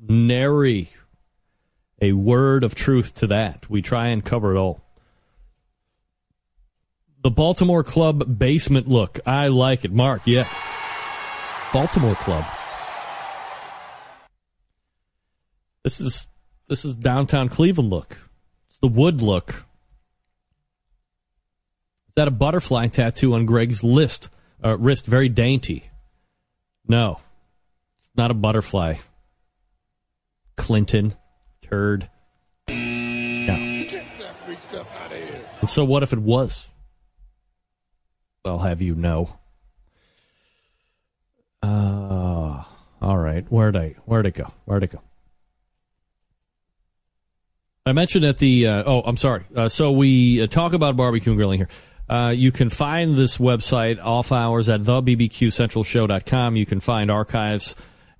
nary 0.00 0.90
a 2.00 2.12
word 2.12 2.64
of 2.64 2.74
truth 2.74 3.14
to 3.16 3.28
that. 3.28 3.68
We 3.68 3.82
try 3.82 4.08
and 4.08 4.24
cover 4.24 4.54
it 4.54 4.58
all. 4.58 4.80
The 7.22 7.30
Baltimore 7.30 7.82
Club 7.82 8.38
basement 8.38 8.88
look. 8.88 9.18
I 9.26 9.48
like 9.48 9.84
it. 9.84 9.92
Mark, 9.92 10.22
yeah. 10.24 10.46
Baltimore 11.72 12.14
Club. 12.14 12.44
This 15.82 16.00
is 16.00 16.28
this 16.68 16.84
is 16.84 16.94
downtown 16.96 17.48
Cleveland 17.48 17.90
look. 17.90 18.16
It's 18.68 18.78
the 18.78 18.88
wood 18.88 19.20
look. 19.20 19.64
Is 22.08 22.14
that 22.16 22.28
a 22.28 22.32
butterfly 22.32 22.88
tattoo 22.88 23.34
on 23.34 23.46
Greg's 23.46 23.82
list 23.82 24.28
uh, 24.62 24.76
wrist? 24.76 25.06
Very 25.06 25.28
dainty. 25.28 25.90
No, 26.86 27.20
it's 27.98 28.10
not 28.16 28.30
a 28.30 28.34
butterfly. 28.34 28.94
Clinton, 30.56 31.14
turd. 31.68 32.08
No. 32.68 33.54
And 35.60 35.68
so, 35.68 35.84
what 35.84 36.02
if 36.02 36.12
it 36.12 36.18
was? 36.18 36.68
I'll 38.44 38.58
have 38.58 38.80
you 38.80 38.94
know. 38.94 39.36
Uh, 41.62 42.62
all 43.02 43.18
right. 43.18 43.44
Where'd 43.48 43.76
I 43.76 43.96
where'd 44.04 44.26
it 44.26 44.34
go? 44.34 44.52
Where'd 44.64 44.84
it 44.84 44.92
go? 44.92 45.02
I 47.84 47.92
mentioned 47.92 48.24
at 48.24 48.38
the 48.38 48.66
uh, 48.66 48.84
oh, 48.86 49.00
I'm 49.02 49.16
sorry. 49.16 49.44
Uh, 49.54 49.68
so 49.68 49.92
we 49.92 50.42
uh, 50.42 50.46
talk 50.46 50.72
about 50.72 50.96
barbecue 50.96 51.32
and 51.32 51.38
grilling 51.38 51.58
here. 51.58 51.68
Uh, 52.08 52.32
you 52.34 52.52
can 52.52 52.70
find 52.70 53.14
this 53.16 53.38
website 53.38 54.02
off 54.02 54.32
hours 54.32 54.68
at 54.68 54.80
thebbqcentralshow.com. 54.80 56.56
You 56.56 56.66
can 56.66 56.80
find 56.80 57.10
archives 57.10 57.74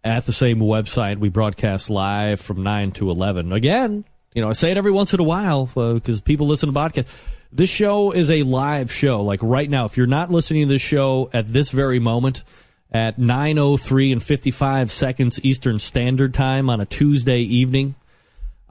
at 0.08 0.24
the 0.24 0.32
same 0.32 0.58
website. 0.58 1.18
We 1.18 1.28
broadcast 1.28 1.90
live 1.90 2.40
from 2.40 2.62
9 2.62 2.92
to 2.92 3.10
11. 3.10 3.52
Again, 3.52 4.04
you 4.34 4.40
know, 4.40 4.48
I 4.48 4.54
say 4.54 4.70
it 4.70 4.78
every 4.78 4.90
once 4.90 5.12
in 5.12 5.20
a 5.20 5.24
while 5.24 5.66
because 5.66 6.22
people 6.22 6.46
listen 6.46 6.72
to 6.72 6.74
podcasts. 6.74 7.14
This 7.52 7.68
show 7.68 8.12
is 8.12 8.30
a 8.30 8.42
live 8.42 8.90
show. 8.90 9.22
Like 9.22 9.40
right 9.42 9.68
now, 9.68 9.84
if 9.84 9.96
you're 9.96 10.06
not 10.06 10.30
listening 10.30 10.62
to 10.62 10.74
this 10.74 10.82
show 10.82 11.28
at 11.32 11.46
this 11.46 11.70
very 11.70 11.98
moment 11.98 12.42
at 12.90 13.18
9.03 13.18 14.12
and 14.12 14.22
55 14.22 14.90
seconds 14.90 15.44
Eastern 15.44 15.78
Standard 15.78 16.32
Time 16.32 16.70
on 16.70 16.80
a 16.80 16.86
Tuesday 16.86 17.40
evening, 17.40 17.94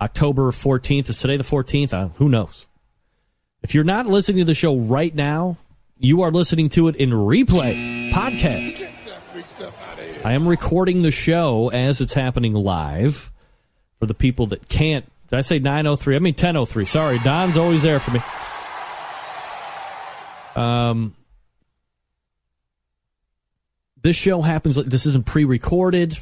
October 0.01 0.51
14th, 0.51 1.09
is 1.09 1.19
today 1.19 1.37
the 1.37 1.43
14th? 1.43 1.93
Uh, 1.93 2.07
who 2.15 2.29
knows? 2.29 2.65
If 3.61 3.75
you're 3.75 3.83
not 3.83 4.07
listening 4.07 4.39
to 4.39 4.45
the 4.45 4.55
show 4.55 4.75
right 4.75 5.13
now, 5.13 5.57
you 5.99 6.23
are 6.23 6.31
listening 6.31 6.69
to 6.69 6.87
it 6.87 6.95
in 6.95 7.11
replay, 7.11 8.11
podcast. 8.11 8.96
I 10.23 10.33
am 10.33 10.47
recording 10.47 11.03
the 11.03 11.11
show 11.11 11.69
as 11.69 12.01
it's 12.01 12.13
happening 12.13 12.53
live 12.53 13.31
for 13.99 14.05
the 14.05 14.13
people 14.13 14.47
that 14.47 14.67
can't. 14.67 15.05
Did 15.29 15.37
I 15.37 15.41
say 15.41 15.59
903? 15.59 16.15
I 16.15 16.19
mean 16.19 16.33
1003. 16.33 16.85
Sorry, 16.85 17.19
Don's 17.19 17.57
always 17.57 17.83
there 17.83 17.99
for 17.99 18.11
me. 18.11 18.21
Um, 20.55 21.15
this 24.01 24.15
show 24.15 24.41
happens. 24.41 24.75
This 24.75 25.05
isn't 25.05 25.25
pre-recorded, 25.25 26.17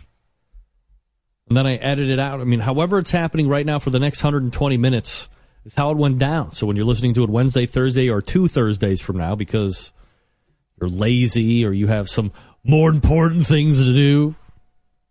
and 1.48 1.58
then 1.58 1.66
I 1.66 1.76
edit 1.76 2.10
it 2.10 2.20
out. 2.20 2.41
I 2.41 2.43
mean, 2.43 2.60
however 2.60 3.00
it's 3.00 3.12
happening 3.12 3.48
right 3.48 3.66
now 3.66 3.80
for 3.80 3.91
the 3.91 4.00
next 4.00 4.24
120 4.24 4.78
minutes 4.78 5.30
is 5.64 5.74
how 5.74 5.91
it 5.91 5.98
went 5.98 6.20
down. 6.20 6.54
So 6.54 6.68
when 6.68 6.76
you're 6.76 6.86
listening 6.86 7.14
to 7.16 7.24
it 7.24 7.30
Wednesday, 7.30 7.66
Thursday, 7.66 8.10
or 8.10 8.22
two 8.22 8.48
Thursdays 8.48 9.02
from 9.02 9.18
now 9.18 9.36
because 9.36 9.91
you're 10.80 10.89
lazy 10.89 11.66
or 11.66 11.72
you 11.72 11.88
have 11.88 12.10
some 12.10 12.32
more 12.66 12.89
important 12.89 13.45
things 13.47 13.78
to 13.78 13.93
do 13.93 14.36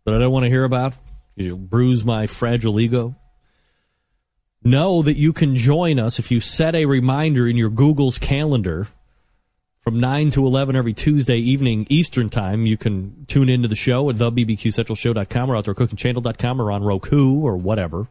that 0.04 0.14
I 0.14 0.18
don't 0.18 0.32
want 0.32 0.44
to 0.44 0.50
hear 0.50 0.64
about, 0.64 0.94
you'll 1.36 1.56
bruise 1.56 2.04
my 2.04 2.26
fragile 2.26 2.78
ego. 2.80 3.14
Know 4.62 5.02
that 5.02 5.16
you 5.16 5.32
can 5.32 5.56
join 5.56 5.98
us 5.98 6.18
if 6.18 6.30
you 6.30 6.40
set 6.40 6.74
a 6.74 6.86
reminder 6.86 7.46
in 7.46 7.56
your 7.56 7.70
Google's 7.70 8.18
calendar 8.18 8.88
from 9.82 10.00
9 10.00 10.30
to 10.30 10.46
11 10.46 10.74
every 10.74 10.94
Tuesday 10.94 11.36
evening 11.36 11.86
Eastern 11.90 12.30
Time. 12.30 12.64
You 12.64 12.78
can 12.78 13.26
tune 13.28 13.50
into 13.50 13.68
the 13.68 13.76
show 13.76 14.08
at 14.08 14.16
thebbqcentralshow.com 14.16 15.50
or 15.50 15.62
outdoorcookingchannel.com 15.62 16.60
or 16.60 16.72
on 16.72 16.82
Roku 16.82 17.40
or 17.40 17.56
whatever. 17.56 18.08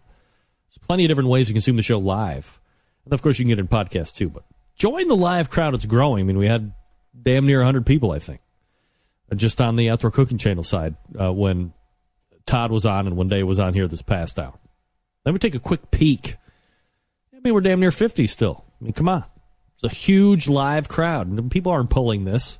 There's 0.67 0.77
plenty 0.85 1.05
of 1.05 1.09
different 1.09 1.29
ways 1.29 1.47
to 1.47 1.53
consume 1.53 1.75
the 1.75 1.81
show 1.81 1.97
live. 1.97 2.59
And 3.05 3.13
of 3.13 3.23
course, 3.23 3.39
you 3.39 3.45
can 3.45 3.49
get 3.49 3.59
it 3.59 3.61
in 3.61 3.67
podcast 3.67 4.15
too. 4.15 4.29
But 4.29 4.43
join 4.75 5.07
the 5.07 5.15
live 5.15 5.49
crowd. 5.49 5.73
It's 5.73 5.87
growing. 5.87 6.21
I 6.21 6.23
mean, 6.23 6.37
we 6.37 6.47
had 6.47 6.71
damn 7.19 7.47
near 7.47 7.59
100 7.59 7.85
people, 7.85 8.11
I 8.11 8.19
think, 8.19 8.41
just 9.36 9.61
on 9.61 9.76
the 9.76 9.89
Outdoor 9.89 10.11
Cooking 10.11 10.38
Channel 10.38 10.63
side 10.63 10.95
uh, 11.19 11.32
when 11.32 11.74
Todd 12.45 12.71
was 12.71 12.86
on 12.86 13.07
and 13.07 13.17
when 13.17 13.30
Dave 13.30 13.47
was 13.47 13.59
on 13.59 13.74
here 13.74 13.88
this 13.88 14.01
past 14.01 14.39
hour. 14.39 14.53
Let 15.26 15.32
me 15.32 15.39
take 15.39 15.55
a 15.55 15.59
quick 15.59 15.89
peek 15.91 16.38
I 17.43 17.47
mean, 17.47 17.55
we're 17.55 17.61
damn 17.61 17.82
near 17.82 17.91
50 17.91 18.26
still. 18.28 18.63
I 18.80 18.86
mean, 18.86 18.93
come 18.93 19.09
on. 19.09 19.26
It's 19.74 19.84
a 19.84 19.89
huge 19.89 20.47
live 20.47 20.88
crowd. 20.88 21.51
People 21.51 21.74
aren't 21.74 21.89
pulling 21.89 22.24
this. 22.24 22.57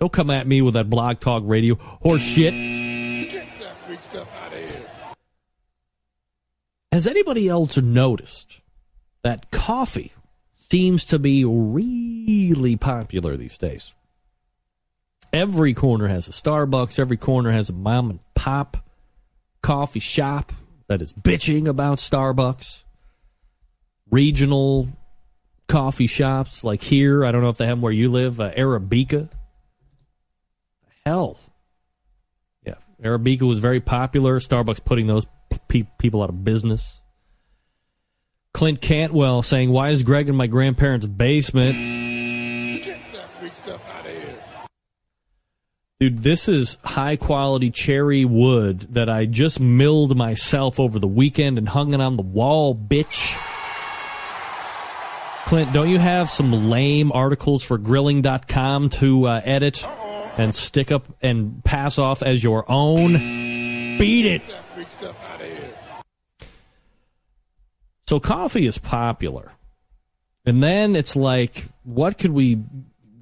Don't 0.00 0.12
come 0.12 0.30
at 0.30 0.48
me 0.48 0.62
with 0.62 0.74
that 0.74 0.90
blog 0.90 1.20
talk 1.20 1.44
radio 1.46 1.76
horse 1.76 2.22
shit. 2.22 2.52
Has 6.90 7.06
anybody 7.06 7.48
else 7.48 7.76
noticed 7.76 8.60
that 9.22 9.52
coffee 9.52 10.12
seems 10.56 11.04
to 11.04 11.20
be 11.20 11.44
really 11.44 12.74
popular 12.74 13.36
these 13.36 13.58
days? 13.58 13.94
Every 15.36 15.74
corner 15.74 16.08
has 16.08 16.28
a 16.28 16.30
Starbucks, 16.30 16.98
every 16.98 17.18
corner 17.18 17.52
has 17.52 17.68
a 17.68 17.74
mom 17.74 18.08
and 18.08 18.20
pop 18.34 18.78
coffee 19.60 20.00
shop 20.00 20.50
that 20.88 21.02
is 21.02 21.12
bitching 21.12 21.68
about 21.68 21.98
Starbucks. 21.98 22.84
Regional 24.10 24.88
coffee 25.68 26.06
shops 26.06 26.64
like 26.64 26.80
here, 26.80 27.22
I 27.22 27.32
don't 27.32 27.42
know 27.42 27.50
if 27.50 27.58
they 27.58 27.66
have 27.66 27.76
them 27.76 27.82
where 27.82 27.92
you 27.92 28.10
live, 28.10 28.40
uh, 28.40 28.50
Arabica. 28.52 29.28
Hell. 31.04 31.38
Yeah, 32.64 32.76
Arabica 33.02 33.42
was 33.42 33.58
very 33.58 33.80
popular. 33.80 34.40
Starbucks 34.40 34.82
putting 34.86 35.06
those 35.06 35.26
pe- 35.68 35.86
people 35.98 36.22
out 36.22 36.30
of 36.30 36.44
business. 36.44 37.02
Clint 38.54 38.80
Cantwell 38.80 39.42
saying, 39.42 39.68
Why 39.68 39.90
is 39.90 40.02
Greg 40.02 40.30
in 40.30 40.34
my 40.34 40.46
grandparents' 40.46 41.04
basement? 41.04 42.05
Dude, 45.98 46.18
this 46.18 46.46
is 46.46 46.76
high 46.84 47.16
quality 47.16 47.70
cherry 47.70 48.26
wood 48.26 48.80
that 48.92 49.08
I 49.08 49.24
just 49.24 49.58
milled 49.58 50.14
myself 50.14 50.78
over 50.78 50.98
the 50.98 51.08
weekend 51.08 51.56
and 51.56 51.66
hung 51.66 51.94
it 51.94 52.02
on 52.02 52.16
the 52.18 52.22
wall, 52.22 52.74
bitch. 52.74 53.34
Clint, 55.46 55.72
don't 55.72 55.88
you 55.88 55.98
have 55.98 56.28
some 56.28 56.68
lame 56.68 57.12
articles 57.12 57.62
for 57.62 57.78
grilling.com 57.78 58.90
to 58.90 59.26
uh, 59.26 59.40
edit 59.42 59.82
and 60.36 60.54
stick 60.54 60.92
up 60.92 61.06
and 61.22 61.64
pass 61.64 61.96
off 61.96 62.22
as 62.22 62.44
your 62.44 62.70
own? 62.70 63.14
Beat 63.96 64.26
it. 64.26 64.42
So 68.06 68.20
coffee 68.20 68.66
is 68.66 68.76
popular. 68.76 69.50
And 70.44 70.62
then 70.62 70.94
it's 70.94 71.16
like, 71.16 71.64
what 71.84 72.18
could 72.18 72.32
we 72.32 72.62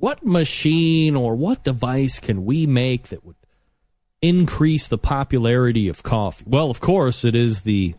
what 0.05 0.23
machine 0.23 1.17
or 1.17 1.35
what 1.35 1.65
device 1.65 2.21
can 2.21 2.45
we 2.45 2.67
make 2.67 3.09
that 3.09 3.25
would 3.25 3.37
increase 4.21 4.87
the 4.87 4.99
popularity 4.99 5.89
of 5.89 6.03
coffee? 6.03 6.45
Well, 6.47 6.69
of 6.69 6.79
course, 6.79 7.25
it 7.25 7.35
is 7.35 7.63
the 7.63 7.95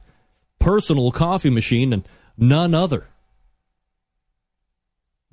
personal 0.59 1.11
coffee 1.11 1.49
machine 1.49 1.91
and 1.93 2.07
none 2.37 2.75
other 2.75 3.07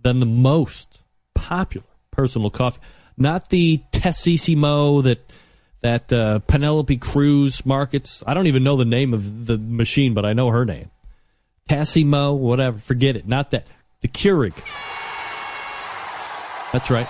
than 0.00 0.18
the 0.18 0.24
most 0.24 1.02
popular 1.34 1.84
personal 2.10 2.48
coffee. 2.48 2.80
Not 3.18 3.50
the 3.50 3.82
Tessissimo 3.92 5.02
that 5.02 5.30
that 5.82 6.10
uh, 6.10 6.38
Penelope 6.38 6.96
Cruz 6.96 7.66
markets. 7.66 8.24
I 8.26 8.32
don't 8.32 8.46
even 8.46 8.64
know 8.64 8.78
the 8.78 8.86
name 8.86 9.12
of 9.12 9.44
the 9.44 9.58
machine, 9.58 10.14
but 10.14 10.24
I 10.24 10.32
know 10.32 10.48
her 10.48 10.64
name. 10.64 10.90
Tassimo, 11.68 12.34
whatever. 12.34 12.78
Forget 12.78 13.14
it. 13.14 13.28
Not 13.28 13.50
that. 13.50 13.66
The 14.00 14.08
Keurig. 14.08 14.54
That's 16.72 16.90
right. 16.90 17.06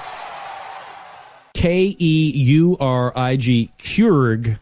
K 1.54 1.96
E 1.98 2.32
U 2.34 2.76
R 2.80 3.16
I 3.16 3.36
G, 3.36 3.70
Keurig, 3.78 4.58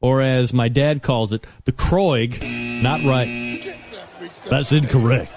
or 0.00 0.22
as 0.22 0.52
my 0.52 0.68
dad 0.68 1.02
calls 1.02 1.32
it, 1.32 1.44
the 1.64 1.72
Kroig. 1.72 2.42
Not 2.82 3.02
right. 3.02 3.76
That's 4.48 4.72
incorrect. 4.72 5.34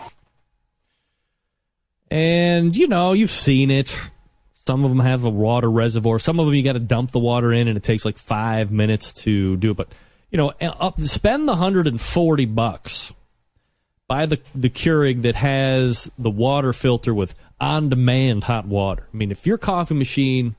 And, 2.11 2.75
you 2.75 2.87
know, 2.87 3.13
you've 3.13 3.31
seen 3.31 3.71
it. 3.71 3.97
Some 4.53 4.83
of 4.83 4.91
them 4.91 4.99
have 4.99 5.23
a 5.25 5.29
water 5.29 5.71
reservoir. 5.71 6.19
Some 6.19 6.39
of 6.39 6.45
them 6.45 6.53
you 6.53 6.61
got 6.61 6.73
to 6.73 6.79
dump 6.79 7.11
the 7.11 7.19
water 7.19 7.51
in, 7.51 7.67
and 7.67 7.77
it 7.77 7.83
takes 7.83 8.05
like 8.05 8.17
five 8.17 8.71
minutes 8.71 9.13
to 9.13 9.57
do 9.57 9.71
it. 9.71 9.77
But, 9.77 9.87
you 10.29 10.37
know, 10.37 10.49
up, 10.61 11.01
spend 11.01 11.47
the 11.47 11.53
140 11.53 12.45
bucks. 12.45 13.13
Buy 14.07 14.25
the, 14.25 14.39
the 14.53 14.69
Keurig 14.69 15.21
that 15.21 15.35
has 15.35 16.11
the 16.19 16.29
water 16.29 16.73
filter 16.73 17.13
with 17.13 17.33
on 17.61 17.89
demand 17.89 18.43
hot 18.43 18.65
water. 18.65 19.07
I 19.13 19.15
mean, 19.15 19.31
if 19.31 19.45
your 19.45 19.57
coffee 19.57 19.93
machine 19.93 20.55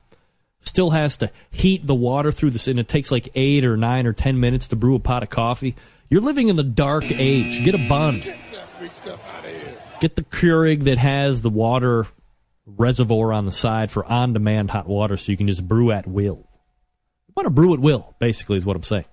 still 0.63 0.91
has 0.91 1.17
to 1.17 1.29
heat 1.51 1.85
the 1.85 1.93
water 1.93 2.31
through 2.31 2.51
this, 2.51 2.67
and 2.67 2.79
it 2.79 2.87
takes 2.87 3.11
like 3.11 3.29
eight 3.35 3.65
or 3.65 3.75
nine 3.77 4.07
or 4.07 4.13
ten 4.13 4.39
minutes 4.39 4.69
to 4.69 4.75
brew 4.77 4.95
a 4.95 4.99
pot 4.99 5.21
of 5.21 5.29
coffee, 5.29 5.75
you're 6.09 6.21
living 6.21 6.47
in 6.47 6.55
the 6.55 6.63
dark 6.63 7.03
age. 7.11 7.63
Get 7.65 7.75
a 7.75 7.89
bun. 7.89 8.23
Get 9.99 10.15
the 10.15 10.23
Keurig 10.23 10.85
that 10.85 10.97
has 10.97 11.41
the 11.41 11.49
water 11.49 12.07
reservoir 12.65 13.33
on 13.33 13.45
the 13.45 13.51
side 13.51 13.91
for 13.91 14.05
on 14.05 14.33
demand 14.33 14.71
hot 14.71 14.87
water 14.87 15.17
so 15.17 15.31
you 15.31 15.37
can 15.37 15.47
just 15.47 15.67
brew 15.67 15.91
at 15.91 16.07
will. 16.07 16.47
You 17.27 17.33
want 17.35 17.45
to 17.47 17.51
brew 17.51 17.73
at 17.73 17.79
will, 17.79 18.15
basically, 18.19 18.57
is 18.57 18.65
what 18.65 18.75
I'm 18.75 18.83
saying. 18.83 19.05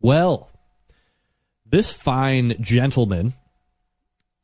Well, 0.00 0.48
this 1.66 1.92
fine 1.92 2.54
gentleman 2.60 3.32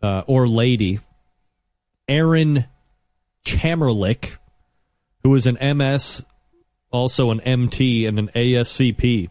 uh, 0.03 0.23
or 0.27 0.49
lady 0.49 0.99
Aaron 2.09 2.67
Chamerlik, 3.45 4.37
who 5.23 5.35
is 5.35 5.47
an 5.47 5.77
MS, 5.77 6.23
also 6.91 7.31
an 7.31 7.41
MT, 7.41 8.07
and 8.07 8.19
an 8.19 8.29
ASCP. 8.29 9.31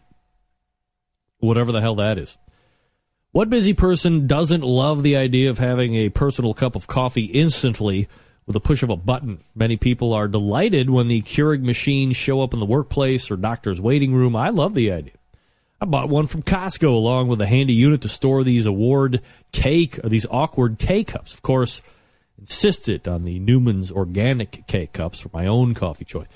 Whatever 1.38 1.72
the 1.72 1.80
hell 1.80 1.96
that 1.96 2.18
is. 2.18 2.36
What 3.32 3.50
busy 3.50 3.74
person 3.74 4.26
doesn't 4.26 4.62
love 4.62 5.02
the 5.02 5.16
idea 5.16 5.50
of 5.50 5.58
having 5.58 5.96
a 5.96 6.08
personal 6.08 6.54
cup 6.54 6.76
of 6.76 6.86
coffee 6.86 7.24
instantly 7.24 8.08
with 8.46 8.54
a 8.54 8.60
push 8.60 8.82
of 8.82 8.90
a 8.90 8.96
button? 8.96 9.40
Many 9.54 9.76
people 9.76 10.12
are 10.12 10.28
delighted 10.28 10.88
when 10.88 11.08
the 11.08 11.22
Keurig 11.22 11.62
machines 11.62 12.16
show 12.16 12.42
up 12.42 12.54
in 12.54 12.60
the 12.60 12.66
workplace 12.66 13.30
or 13.30 13.36
doctor's 13.36 13.80
waiting 13.80 14.14
room. 14.14 14.36
I 14.36 14.50
love 14.50 14.74
the 14.74 14.92
idea. 14.92 15.14
I 15.80 15.86
bought 15.86 16.08
one 16.08 16.28
from 16.28 16.42
Costco 16.42 16.88
along 16.88 17.28
with 17.28 17.40
a 17.40 17.46
handy 17.46 17.74
unit 17.74 18.02
to 18.02 18.08
store 18.08 18.44
these 18.44 18.66
award 18.66 19.20
cake 19.52 19.98
or 20.04 20.08
these 20.08 20.26
awkward 20.30 20.78
K 20.78 21.02
cups. 21.02 21.34
Of 21.34 21.42
course, 21.42 21.82
insisted 22.38 23.06
on 23.08 23.24
the 23.24 23.38
Newman's 23.38 23.90
organic 23.90 24.66
K 24.66 24.86
cups 24.86 25.20
for 25.20 25.30
my 25.32 25.46
own 25.46 25.74
coffee 25.74 26.04
choice. 26.04 26.26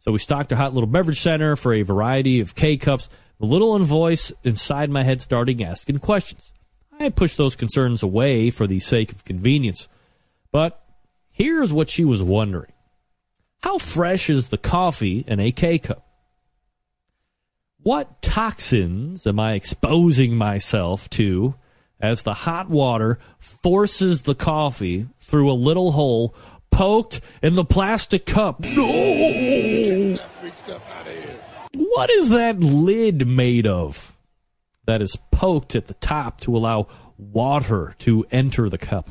So 0.00 0.12
we 0.12 0.18
stocked 0.18 0.52
a 0.52 0.56
hot 0.56 0.74
little 0.74 0.86
beverage 0.86 1.20
center 1.20 1.56
for 1.56 1.74
a 1.74 1.82
variety 1.82 2.40
of 2.40 2.54
K 2.54 2.76
cups. 2.76 3.08
The 3.40 3.46
little 3.46 3.78
voice 3.80 4.32
inside 4.44 4.88
my 4.90 5.02
head 5.02 5.20
starting 5.20 5.62
asking 5.62 5.98
questions. 5.98 6.52
I 6.98 7.10
pushed 7.10 7.36
those 7.36 7.56
concerns 7.56 8.02
away 8.02 8.50
for 8.50 8.66
the 8.66 8.80
sake 8.80 9.12
of 9.12 9.24
convenience. 9.24 9.88
But 10.52 10.82
here's 11.30 11.72
what 11.72 11.90
she 11.90 12.04
was 12.04 12.22
wondering 12.22 12.72
How 13.62 13.78
fresh 13.78 14.30
is 14.30 14.48
the 14.48 14.58
coffee 14.58 15.24
in 15.26 15.40
a 15.40 15.52
K 15.52 15.78
cup? 15.78 16.06
What 17.82 18.20
toxins 18.20 19.26
am 19.26 19.38
I 19.38 19.52
exposing 19.52 20.34
myself 20.36 21.08
to 21.10 21.54
as 22.00 22.22
the 22.22 22.34
hot 22.34 22.68
water 22.68 23.18
forces 23.38 24.22
the 24.22 24.34
coffee 24.34 25.06
through 25.20 25.50
a 25.50 25.54
little 25.54 25.92
hole 25.92 26.34
poked 26.70 27.20
in 27.42 27.54
the 27.54 27.64
plastic 27.64 28.26
cup. 28.26 28.60
No! 28.60 30.18
What 31.72 32.10
is 32.10 32.28
that 32.28 32.60
lid 32.60 33.26
made 33.26 33.66
of 33.66 34.16
that 34.84 35.02
is 35.02 35.16
poked 35.30 35.74
at 35.74 35.86
the 35.86 35.94
top 35.94 36.40
to 36.42 36.56
allow 36.56 36.86
water 37.18 37.94
to 38.00 38.26
enter 38.30 38.68
the 38.68 38.78
cup? 38.78 39.10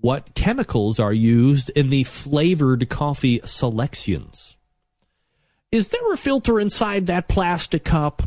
What 0.00 0.34
chemicals 0.34 1.00
are 1.00 1.12
used 1.12 1.70
in 1.70 1.90
the 1.90 2.04
flavored 2.04 2.88
coffee 2.88 3.40
selections? 3.44 4.56
Is 5.72 5.88
there 5.88 6.12
a 6.12 6.16
filter 6.16 6.60
inside 6.60 7.06
that 7.06 7.28
plastic 7.28 7.84
cup? 7.84 8.22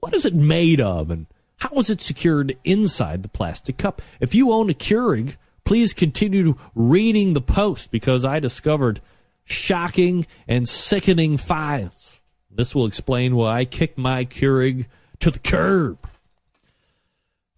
What 0.00 0.14
is 0.14 0.24
it 0.24 0.34
made 0.34 0.80
of? 0.80 1.10
And 1.10 1.26
how 1.58 1.70
is 1.76 1.90
it 1.90 2.00
secured 2.00 2.56
inside 2.64 3.22
the 3.22 3.28
plastic 3.28 3.76
cup? 3.78 4.00
If 4.20 4.34
you 4.34 4.52
own 4.52 4.70
a 4.70 4.74
Keurig, 4.74 5.36
please 5.64 5.92
continue 5.92 6.56
reading 6.74 7.34
the 7.34 7.40
post 7.40 7.90
because 7.90 8.24
I 8.24 8.38
discovered 8.38 9.00
shocking 9.44 10.26
and 10.46 10.68
sickening 10.68 11.36
files. 11.36 12.20
This 12.50 12.74
will 12.74 12.86
explain 12.86 13.34
why 13.34 13.58
I 13.58 13.64
kicked 13.64 13.98
my 13.98 14.24
Keurig 14.24 14.86
to 15.20 15.30
the 15.30 15.40
curb. 15.40 16.08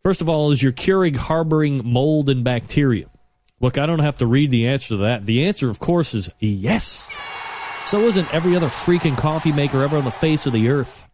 First 0.02 0.22
of 0.22 0.30
all, 0.30 0.50
is 0.50 0.62
your 0.62 0.72
Keurig 0.72 1.16
harboring 1.16 1.82
mold 1.84 2.30
and 2.30 2.42
bacteria? 2.42 3.10
Look, 3.60 3.76
I 3.76 3.84
don't 3.84 3.98
have 3.98 4.16
to 4.18 4.26
read 4.26 4.50
the 4.50 4.66
answer 4.66 4.88
to 4.88 4.96
that. 4.98 5.26
The 5.26 5.44
answer, 5.44 5.68
of 5.68 5.78
course, 5.78 6.14
is 6.14 6.30
yes. 6.38 7.06
So 7.84 8.00
isn't 8.00 8.32
every 8.32 8.56
other 8.56 8.68
freaking 8.68 9.18
coffee 9.18 9.52
maker 9.52 9.82
ever 9.82 9.98
on 9.98 10.04
the 10.04 10.10
face 10.10 10.46
of 10.46 10.54
the 10.54 10.70
earth 10.70 11.04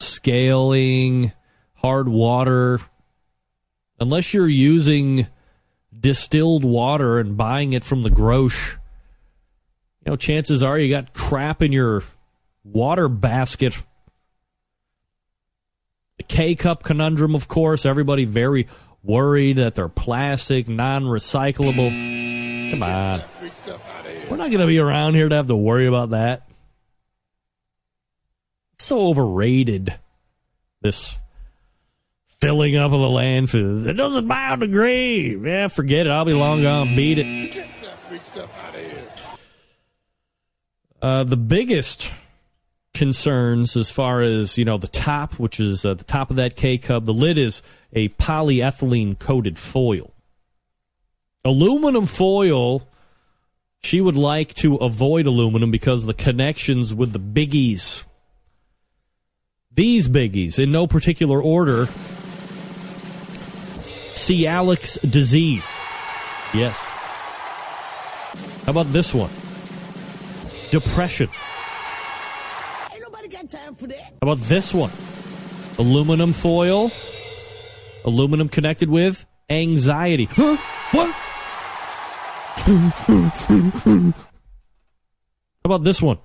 scaling, 0.00 1.32
hard 1.74 2.08
water, 2.08 2.80
unless 3.98 4.34
you're 4.34 4.48
using 4.48 5.26
distilled 5.98 6.64
water 6.64 7.18
and 7.18 7.36
buying 7.36 7.72
it 7.72 7.84
from 7.84 8.02
the 8.02 8.10
grosh, 8.10 8.72
you 10.04 10.10
know, 10.10 10.16
chances 10.16 10.62
are 10.62 10.78
you 10.78 10.90
got 10.90 11.12
crap 11.12 11.62
in 11.62 11.72
your 11.72 12.02
water 12.64 13.08
basket. 13.08 13.76
The 16.16 16.22
K 16.24 16.54
cup 16.54 16.82
conundrum, 16.82 17.34
of 17.34 17.48
course. 17.48 17.84
Everybody 17.84 18.24
very 18.24 18.68
worried 19.02 19.56
that 19.56 19.74
they're 19.74 19.88
plastic, 19.88 20.68
non 20.68 21.04
recyclable. 21.04 22.70
Come 22.70 22.82
on. 22.82 23.22
We're 24.30 24.36
not 24.36 24.50
going 24.50 24.60
to 24.60 24.66
be 24.66 24.78
around 24.78 25.14
here 25.14 25.28
to 25.28 25.34
have 25.34 25.48
to 25.48 25.56
worry 25.56 25.86
about 25.86 26.10
that. 26.10 26.49
So 28.80 29.08
overrated. 29.08 29.94
This 30.80 31.18
filling 32.40 32.76
up 32.76 32.92
of 32.92 33.00
the 33.00 33.06
landfill. 33.06 33.86
It 33.86 33.92
doesn't 33.92 34.26
biodegrade. 34.26 35.46
Yeah, 35.46 35.68
forget 35.68 36.06
it. 36.06 36.10
I'll 36.10 36.24
be 36.24 36.32
long 36.32 36.62
gone. 36.62 36.96
Beat 36.96 37.18
it. 37.18 37.68
Uh, 41.02 41.24
the 41.24 41.36
biggest 41.36 42.10
concerns 42.94 43.76
as 43.76 43.90
far 43.90 44.22
as 44.22 44.56
you 44.56 44.64
know 44.64 44.78
the 44.78 44.88
top 44.88 45.34
which 45.34 45.60
is 45.60 45.84
uh, 45.84 45.94
the 45.94 46.04
top 46.04 46.30
of 46.30 46.36
that 46.36 46.56
k 46.56 46.76
cup 46.76 47.04
the 47.04 47.14
lid 47.14 47.38
is 47.38 47.62
a 47.92 48.08
polyethylene 48.10 49.16
coated 49.16 49.56
foil 49.56 50.12
aluminum 51.44 52.04
foil 52.04 52.88
she 53.80 54.00
would 54.00 54.16
like 54.16 54.52
to 54.54 54.74
avoid 54.74 55.24
aluminum 55.24 55.70
because 55.70 56.02
of 56.02 56.08
the 56.08 56.14
connections 56.14 56.92
with 56.92 57.12
the 57.12 57.20
biggies 57.20 58.02
these 59.74 60.08
biggies 60.08 60.58
in 60.58 60.70
no 60.70 60.86
particular 60.86 61.40
order 61.40 61.86
Celiac's 64.14 64.98
disease 65.08 65.66
yes 66.54 66.78
how 68.64 68.70
about 68.72 68.92
this 68.92 69.14
one 69.14 69.30
depression 70.70 71.28
how 74.22 74.32
about 74.32 74.38
this 74.38 74.74
one? 74.74 74.90
Aluminum 75.78 76.32
foil. 76.32 76.90
Aluminum 78.04 78.48
connected 78.48 78.88
with 78.90 79.24
anxiety. 79.48 80.26
Huh? 80.30 80.56
What? 80.90 81.14
How 85.62 85.66
about 85.66 85.84
this 85.84 86.02
one? 86.02 86.18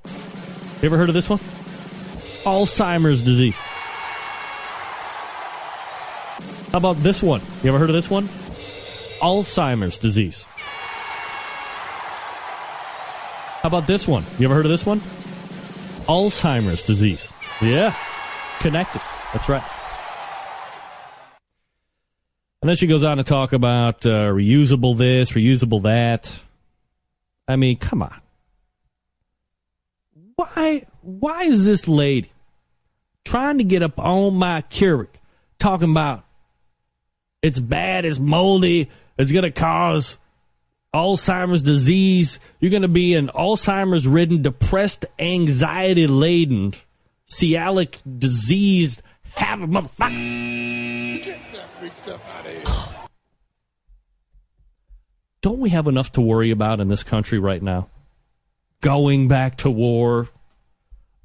You 0.81 0.87
ever 0.87 0.97
heard 0.97 1.09
of 1.09 1.13
this 1.13 1.29
one? 1.29 1.39
Alzheimer's 2.45 3.23
disease. 3.23 3.55
How 6.71 6.77
about 6.77 6.97
this 6.97 7.23
one? 7.23 7.41
You 7.63 7.69
ever 7.69 7.79
heard 7.79 7.89
of 7.89 7.95
this 7.95 8.09
one? 8.09 8.29
Alzheimer's 9.19 9.97
disease. 9.97 10.43
How 13.63 13.67
about 13.67 13.87
this 13.87 14.07
one? 14.07 14.23
You 14.37 14.45
ever 14.45 14.53
heard 14.53 14.65
of 14.65 14.69
this 14.69 14.85
one? 14.85 14.99
Alzheimer's 16.07 16.83
disease. 16.83 17.33
Yeah, 17.63 17.95
connected. 18.59 19.01
That's 19.33 19.49
right. 19.49 19.63
And 22.61 22.69
then 22.69 22.75
she 22.75 22.85
goes 22.85 23.03
on 23.03 23.17
to 23.17 23.23
talk 23.23 23.53
about 23.53 24.05
uh, 24.05 24.27
reusable 24.27 24.95
this, 24.95 25.31
reusable 25.31 25.81
that. 25.83 26.31
I 27.47 27.55
mean, 27.55 27.77
come 27.77 28.03
on. 28.03 28.21
Why? 30.35 30.85
Why 31.01 31.43
is 31.45 31.65
this 31.65 31.87
lady 31.87 32.29
trying 33.25 33.57
to 33.57 33.65
get 33.65 33.83
up 33.83 33.99
on 33.99 34.35
my 34.35 34.61
Keurig, 34.63 35.09
talking 35.59 35.91
about 35.91 36.23
it's 37.41 37.59
bad, 37.59 38.05
it's 38.05 38.19
moldy, 38.19 38.89
it's 39.17 39.31
going 39.31 39.43
to 39.43 39.51
cause 39.51 40.17
Alzheimer's 40.93 41.61
disease. 41.61 42.39
You're 42.59 42.71
going 42.71 42.83
to 42.83 42.87
be 42.87 43.15
an 43.15 43.27
Alzheimer's 43.27 44.07
ridden, 44.07 44.41
depressed, 44.41 45.05
anxiety 45.19 46.07
laden, 46.07 46.73
Celiac 47.29 47.97
diseased, 48.17 49.01
have 49.35 49.61
a 49.61 49.67
motherfucker. 49.67 51.23
Get 51.23 51.39
that 51.53 51.81
big 51.81 51.91
stuff 51.91 52.35
out 52.37 52.45
of 52.45 52.51
here. 52.51 53.01
Don't 55.41 55.59
we 55.59 55.69
have 55.69 55.87
enough 55.87 56.13
to 56.13 56.21
worry 56.21 56.49
about 56.51 56.79
in 56.79 56.87
this 56.87 57.03
country 57.03 57.37
right 57.37 57.61
now? 57.61 57.89
Going 58.81 59.27
back 59.27 59.57
to 59.57 59.69
war, 59.69 60.29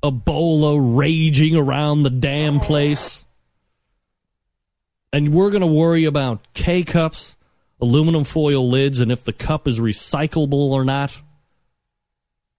Ebola 0.03 0.97
raging 0.97 1.57
around 1.57 2.03
the 2.03 2.11
damn 2.11 2.61
place. 2.61 3.25
And 5.13 5.35
we're 5.35 5.51
going 5.51 5.63
to 5.63 5.67
worry 5.67 6.05
about 6.05 6.53
K 6.55 6.85
cups 6.85 7.37
aluminum 7.81 8.25
foil 8.25 8.69
lids 8.69 9.01
and 9.01 9.11
if 9.11 9.25
the 9.25 9.33
cup 9.33 9.67
is 9.67 9.79
recyclable 9.81 10.71
or 10.71 10.85
not. 10.85 11.19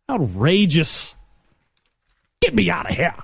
Outrageous. 0.10 1.16
Get 2.42 2.56
me 2.56 2.70
out 2.70 2.90
of 2.90 2.96
here. 2.96 3.16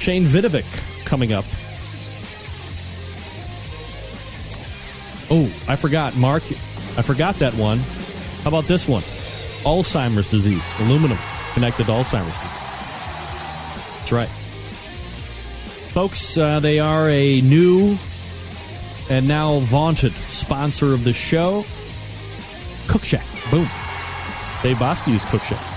Shane 0.00 0.26
Vidovic 0.26 0.64
coming 1.04 1.32
up. 1.32 1.44
Oh, 5.30 5.52
I 5.66 5.76
forgot. 5.76 6.16
Mark, 6.16 6.42
I 6.96 7.02
forgot 7.02 7.36
that 7.36 7.54
one. 7.54 7.78
How 8.42 8.48
about 8.48 8.64
this 8.64 8.86
one? 8.86 9.02
Alzheimer's 9.66 10.30
disease. 10.30 10.62
Aluminum 10.80 11.18
connected 11.52 11.86
to 11.86 11.92
Alzheimer's 11.92 12.32
disease. 12.32 12.62
That's 13.98 14.12
right. 14.12 14.28
Folks, 15.92 16.38
uh, 16.38 16.60
they 16.60 16.78
are 16.78 17.08
a 17.10 17.40
new 17.40 17.98
and 19.10 19.26
now 19.26 19.58
vaunted 19.60 20.12
sponsor 20.12 20.92
of 20.92 21.04
the 21.04 21.12
show, 21.12 21.64
Cookshack. 22.86 23.24
Boom. 23.50 23.68
Dave 24.62 24.76
Bouska 24.76 25.08
used 25.08 25.26
Cookshack. 25.26 25.72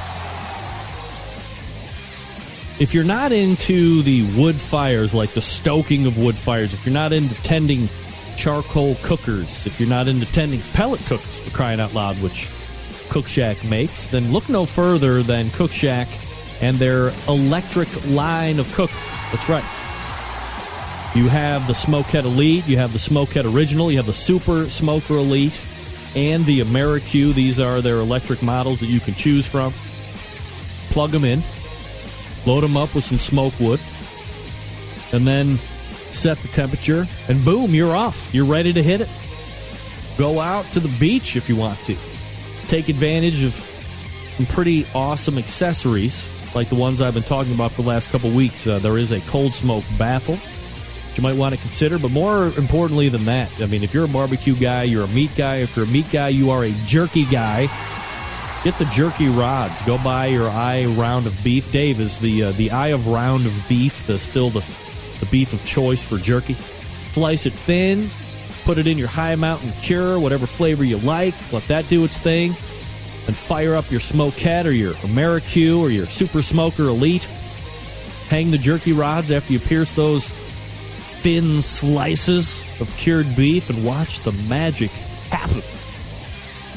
If 2.80 2.94
you're 2.94 3.04
not 3.04 3.32
into 3.32 4.04
the 4.04 4.24
wood 4.38 4.56
fires, 4.56 5.14
like 5.14 5.32
the 5.32 5.42
stoking 5.42 6.06
of 6.06 6.18
wood 6.18 6.36
fires, 6.36 6.74
if 6.74 6.86
you're 6.86 6.94
not 6.94 7.12
into 7.12 7.36
tending 7.44 7.90
charcoal 8.38 8.96
cookers, 9.02 9.66
if 9.66 9.80
you're 9.80 9.90
not 9.90 10.08
into 10.08 10.26
tending 10.28 10.62
pellet 10.74 11.02
cookers, 11.02 11.40
for 11.40 11.52
crying 11.52 11.80
out 11.80 11.94
loud, 11.94 12.16
which 12.22 12.48
Cookshack 13.10 13.68
makes, 13.68 14.08
then 14.08 14.32
look 14.32 14.48
no 14.50 14.66
further 14.66 15.24
than 15.24 15.50
Cookshack 15.50 16.08
and 16.62 16.78
their 16.78 17.12
electric 17.28 17.90
line 18.08 18.60
of 18.60 18.72
cookers. 18.74 18.96
That's 19.32 19.50
right. 19.50 19.64
You 21.16 21.28
have 21.28 21.66
the 21.68 21.74
Smokette 21.74 22.24
Elite, 22.24 22.68
you 22.68 22.78
have 22.78 22.94
the 22.94 23.00
Smokette 23.00 23.52
Original, 23.52 23.92
you 23.92 23.98
have 23.98 24.06
the 24.06 24.14
Super 24.14 24.70
Smoker 24.70 25.16
Elite, 25.16 25.60
and 26.16 26.46
the 26.46 26.62
AmeriQue. 26.62 27.34
These 27.34 27.60
are 27.60 27.82
their 27.82 27.98
electric 27.98 28.44
models 28.44 28.80
that 28.80 28.88
you 28.88 29.00
can 29.00 29.16
choose 29.16 29.48
from. 29.48 29.74
Plug 30.92 31.12
them 31.12 31.26
in, 31.26 31.44
load 32.46 32.62
them 32.62 32.78
up 32.78 32.94
with 32.94 33.06
some 33.06 33.20
smoke 33.20 33.60
wood, 33.60 33.80
and 35.12 35.28
then 35.28 35.58
set 36.12 36.38
the 36.40 36.48
temperature, 36.50 37.08
and 37.28 37.44
boom, 37.44 37.74
you're 37.74 37.96
off. 37.96 38.34
You're 38.34 38.46
ready 38.46 38.74
to 38.74 38.84
hit 38.84 39.02
it. 39.02 39.10
Go 40.18 40.40
out 40.40 40.66
to 40.74 40.80
the 40.80 40.96
beach 41.00 41.36
if 41.36 41.50
you 41.50 41.56
want 41.56 41.80
to. 41.86 41.96
Take 42.70 42.88
advantage 42.88 43.44
of 43.44 43.54
some 44.38 44.46
pretty 44.46 44.86
awesome 44.96 45.38
accessories 45.38 46.24
like 46.56 46.70
the 46.70 46.76
ones 46.76 47.02
I've 47.02 47.14
been 47.14 47.24
talking 47.24 47.54
about 47.54 47.74
for 47.74 47.82
the 47.82 47.90
last 47.90 48.10
couple 48.10 48.32
weeks. 48.32 48.66
Uh, 48.66 48.80
there 48.80 48.98
is 48.98 49.12
a 49.12 49.20
cold 49.22 49.54
smoke 49.54 49.84
baffle 49.98 50.38
you 51.20 51.24
might 51.24 51.36
want 51.36 51.54
to 51.54 51.60
consider. 51.60 52.00
But 52.00 52.12
more 52.12 52.46
importantly 52.58 53.10
than 53.10 53.26
that, 53.26 53.52
I 53.62 53.66
mean, 53.66 53.84
if 53.84 53.94
you're 53.94 54.06
a 54.06 54.08
barbecue 54.08 54.56
guy, 54.56 54.84
you're 54.84 55.04
a 55.04 55.10
meat 55.10 55.32
guy. 55.36 55.58
If 55.58 55.76
you're 55.76 55.86
a 55.86 55.90
meat 55.90 56.10
guy, 56.12 56.30
you 56.30 56.50
are 56.50 56.64
a 56.64 56.72
jerky 56.86 57.26
guy. 57.26 57.68
Get 58.64 58.78
the 58.78 58.86
jerky 58.86 59.28
rods. 59.28 59.82
Go 59.84 59.98
buy 59.98 60.28
your 60.28 60.50
eye 60.50 60.86
round 60.86 61.28
of 61.28 61.44
beef. 61.44 61.72
Dave 61.72 62.00
is 62.00 62.20
the 62.20 62.46
uh, 62.46 62.52
the 62.54 62.72
eye 62.72 62.90
of 62.90 63.08
round 63.08 63.46
of 63.46 63.66
beef, 63.68 64.08
the 64.08 64.18
still 64.18 64.50
the 64.50 64.64
the 65.20 65.26
beef 65.26 65.52
of 65.52 65.64
choice 65.66 66.02
for 66.02 66.18
jerky. 66.18 66.56
Slice 67.12 67.46
it 67.46 67.54
thin. 67.54 68.10
Put 68.70 68.78
it 68.78 68.86
in 68.86 69.00
your 69.00 69.08
Hi 69.08 69.34
Mountain 69.34 69.72
cure, 69.82 70.20
whatever 70.20 70.46
flavor 70.46 70.84
you 70.84 71.00
like. 71.00 71.34
Let 71.52 71.68
that 71.70 71.90
do 71.90 72.04
its 72.04 72.20
thing. 72.20 72.52
And 73.26 73.36
fire 73.36 73.74
up 73.74 73.90
your 73.90 74.00
Smokette 74.00 74.66
or 74.66 74.72
your 74.72 74.94
AmeriQue 74.94 75.80
or 75.80 75.90
your 75.90 76.06
Super 76.06 76.44
Smoker 76.44 76.84
Elite. 76.84 77.24
Hang 78.28 78.52
the 78.52 78.60
jerky 78.60 78.94
rods 78.94 79.32
after 79.32 79.54
you 79.54 79.60
pierce 79.60 79.96
those 79.96 80.30
thin 80.30 81.64
slices 81.64 82.62
of 82.80 82.96
cured 82.96 83.36
beef 83.36 83.72
and 83.72 83.84
watch 83.84 84.20
the 84.20 84.34
magic 84.34 84.92
happen. 85.32 85.64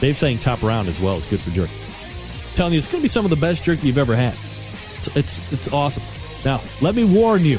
Dave's 0.01 0.19
saying 0.19 0.39
top 0.39 0.62
round 0.62 0.89
as 0.89 0.98
well 0.98 1.19
is 1.19 1.27
good 1.27 1.40
for 1.40 1.51
jerky. 1.51 1.74
I'm 1.74 2.55
telling 2.55 2.73
you, 2.73 2.78
it's 2.78 2.89
going 2.89 3.01
to 3.01 3.05
be 3.05 3.09
some 3.09 3.27
of 3.27 3.31
the 3.31 3.36
best 3.36 3.64
jerky 3.64 3.89
you've 3.89 3.98
ever 3.98 4.16
had. 4.16 4.35
It's, 4.97 5.14
it's, 5.14 5.52
it's 5.52 5.70
awesome. 5.70 6.05
Now, 6.43 6.62
let 6.81 6.94
me 6.94 7.05
warn 7.05 7.44
you. 7.44 7.59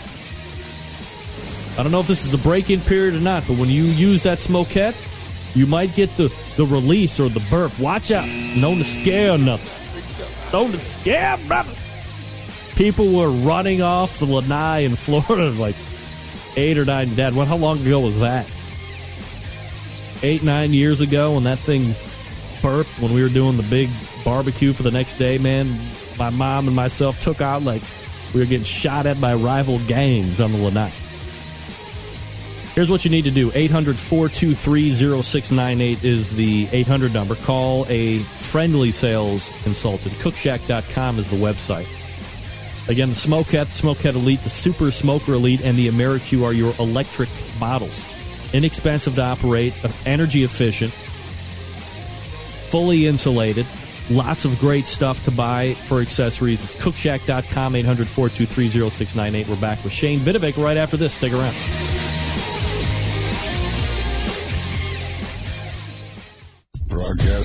I 1.78 1.84
don't 1.84 1.92
know 1.92 2.00
if 2.00 2.08
this 2.08 2.26
is 2.26 2.34
a 2.34 2.38
break-in 2.38 2.82
period 2.82 3.16
or 3.16 3.20
not, 3.20 3.48
but 3.48 3.58
when 3.58 3.70
you 3.70 3.84
use 3.84 4.22
that 4.24 4.38
Smokette, 4.38 4.96
you 5.56 5.66
might 5.66 5.96
get 5.96 6.16
the, 6.18 6.34
the 6.56 6.66
release 6.66 7.20
or 7.20 7.30
the 7.30 7.44
burp. 7.50 7.78
Watch 7.80 8.12
out. 8.12 8.28
Known 8.28 8.78
to 8.78 8.84
scare 8.84 9.38
nothing. 9.38 10.52
Known 10.52 10.72
to 10.72 10.80
scare 10.80 11.38
brother. 11.48 11.74
People 12.76 13.14
were 13.14 13.30
running 13.30 13.82
off 13.82 14.20
the 14.20 14.26
Lanai 14.26 14.84
in 14.86 14.96
Florida 14.96 15.50
like, 15.52 15.76
eight 16.56 16.78
or 16.78 16.86
nine. 16.86 17.16
Dad, 17.16 17.36
what? 17.36 17.48
How 17.48 17.58
long 17.58 17.80
ago 17.80 18.00
was 18.00 18.20
that? 18.20 18.48
Eight, 20.22 20.44
nine 20.44 20.74
years 20.74 21.02
ago, 21.02 21.34
when 21.34 21.44
that 21.44 21.60
thing 21.60 21.96
burped 22.64 22.98
when 23.00 23.14
we 23.14 23.22
were 23.22 23.30
doing 23.30 23.58
the 23.58 23.64
big 23.64 23.90
barbecue 24.24 24.74
for 24.74 24.82
the 24.82 24.90
next 24.90 25.16
day. 25.16 25.38
Man, 25.38 25.78
my 26.18 26.32
mom 26.32 26.66
and 26.68 26.76
myself 26.76 27.20
took 27.22 27.42
out 27.42 27.62
like 27.62 27.84
We 28.34 28.40
were 28.40 28.48
getting 28.48 28.64
shot 28.64 29.06
at 29.06 29.22
by 29.22 29.36
rival 29.36 29.78
gangs 29.88 30.40
on 30.40 30.52
the 30.52 30.58
Lanai. 30.58 30.92
Here's 32.74 32.90
what 32.90 33.06
you 33.06 33.12
need 33.12 33.26
to 33.26 33.32
do 33.32 33.52
800 33.54 34.00
423 34.00 34.92
0698 35.22 36.04
is 36.04 36.36
the 36.36 36.68
800 36.72 37.14
number. 37.14 37.36
Call 37.36 37.86
a 37.88 38.20
friendly 38.20 38.92
sales 38.92 39.52
consultant. 39.62 40.14
Cookshack.com 40.16 41.20
is 41.20 41.30
the 41.30 41.38
website. 41.38 41.88
Again, 42.90 43.10
the 43.10 43.16
Smokette, 43.16 43.68
Smokette 43.68 44.16
Elite, 44.16 44.42
the 44.42 44.50
Super 44.50 44.90
Smoker 44.90 45.34
Elite, 45.34 45.62
and 45.62 45.78
the 45.78 45.88
AmeriQue 45.88 46.44
are 46.44 46.52
your 46.52 46.74
electric 46.80 47.30
bottles. 47.60 48.12
Inexpensive 48.54 49.16
to 49.16 49.22
operate, 49.22 49.74
energy 50.06 50.44
efficient, 50.44 50.92
fully 52.72 53.06
insulated. 53.06 53.68
Lots 54.10 54.46
of 54.46 54.60
great 54.60 54.86
stuff 54.86 55.24
to 55.26 55.32
buy 55.32 55.76
for 55.76 56.02
accessories. 56.02 56.64
It's 56.64 56.76
cookshack.com, 56.76 57.76
800 57.76 58.08
423 58.08 58.90
0698. 58.90 59.48
We're 59.48 59.62
back 59.62 59.84
with 59.84 59.94
Shane 59.94 60.20
Vidovic 60.20 60.62
right 60.62 60.76
after 60.76 60.98
this. 60.98 61.14
Stick 61.14 61.34
around. 61.34 61.56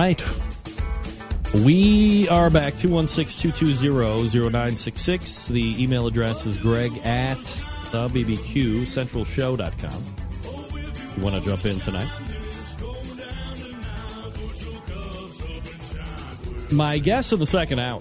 Right. 0.00 0.24
We 1.54 2.26
are 2.28 2.48
back 2.48 2.78
216 2.78 3.52
220 3.52 4.50
0966. 4.50 5.48
The 5.48 5.82
email 5.82 6.06
address 6.06 6.46
is 6.46 6.56
greg 6.56 6.96
at 7.04 7.36
the 7.92 8.08
BBQ 8.08 8.86
centralshow.com. 8.86 10.04
You 11.16 11.22
want 11.22 11.36
to 11.36 11.48
jump 11.48 11.66
in 11.66 11.80
tonight? 11.80 12.08
My 16.72 16.96
guest 16.98 17.34
in 17.34 17.40
the 17.40 17.46
second 17.46 17.80
hour 17.80 18.00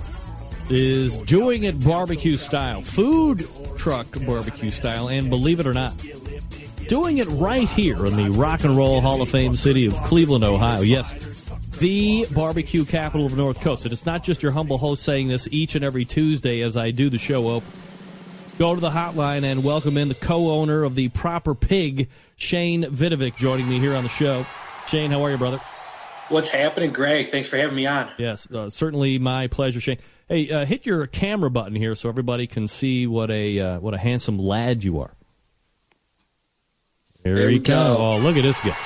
is 0.70 1.18
doing 1.18 1.64
it 1.64 1.84
barbecue 1.84 2.38
style, 2.38 2.82
food 2.82 3.46
truck 3.78 4.08
barbecue 4.26 4.70
style, 4.70 5.10
and 5.10 5.30
believe 5.30 5.60
it 5.60 5.68
or 5.68 5.74
not, 5.74 5.98
doing 6.88 7.18
it 7.18 7.28
right 7.28 7.68
here 7.68 8.06
in 8.06 8.16
the 8.16 8.30
Rock 8.30 8.64
and 8.64 8.78
Roll 8.78 9.02
Hall 9.02 9.22
of 9.22 9.30
Fame 9.30 9.56
city 9.56 9.88
of 9.88 9.96
Cleveland, 10.04 10.46
Ohio. 10.46 10.82
Yes, 10.82 11.30
the 11.80 12.26
barbecue 12.36 12.84
capital 12.86 13.26
of 13.26 13.32
the 13.32 13.38
North 13.38 13.62
Coast. 13.62 13.86
And 13.86 13.94
it's 13.94 14.06
not 14.06 14.24
just 14.24 14.44
your 14.44 14.52
humble 14.52 14.78
host 14.78 15.04
saying 15.04 15.30
this 15.30 15.48
each 15.52 15.76
and 15.76 15.84
every 15.84 16.06
Tuesday 16.06 16.62
as 16.62 16.76
I 16.76 16.92
do 16.92 17.10
the 17.10 17.18
show 17.18 17.50
open. 17.50 17.72
Go 18.58 18.76
to 18.76 18.82
the 18.82 18.90
hotline 18.90 19.44
and 19.44 19.64
welcome 19.64 19.98
in 19.98 20.10
the 20.10 20.16
co-owner 20.16 20.84
of 20.84 20.96
the 20.96 21.08
Proper 21.10 21.56
Pig, 21.56 22.10
Shane 22.36 22.84
Vidovic, 22.84 23.38
joining 23.38 23.70
me 23.70 23.80
here 23.80 23.96
on 23.96 24.04
the 24.04 24.10
show. 24.10 24.46
Shane, 24.88 25.12
how 25.12 25.24
are 25.24 25.32
you, 25.32 25.38
brother? 25.38 25.62
What's 26.28 26.50
happening, 26.50 26.92
Greg? 26.92 27.32
Thanks 27.32 27.48
for 27.48 27.56
having 27.56 27.76
me 27.76 27.86
on. 27.86 28.12
Yes, 28.18 28.52
uh, 28.52 28.70
certainly 28.70 29.18
my 29.18 29.48
pleasure, 29.48 29.80
Shane. 29.80 29.98
Hey, 30.28 30.52
uh, 30.52 30.66
hit 30.66 30.86
your 30.86 31.08
camera 31.08 31.50
button 31.50 31.74
here 31.74 31.96
so 31.96 32.10
everybody 32.10 32.48
can 32.48 32.68
see 32.68 33.08
what 33.08 33.32
a 33.32 33.60
uh, 33.60 33.80
what 33.80 33.94
a 33.94 33.98
handsome 33.98 34.38
lad 34.38 34.84
you 34.84 35.00
are. 35.00 35.16
There, 37.24 37.36
There 37.36 37.50
you 37.50 37.60
go. 37.60 37.96
Oh, 37.98 38.18
look 38.18 38.38
at 38.38 38.44
this 38.44 38.62
guy. 38.62 38.78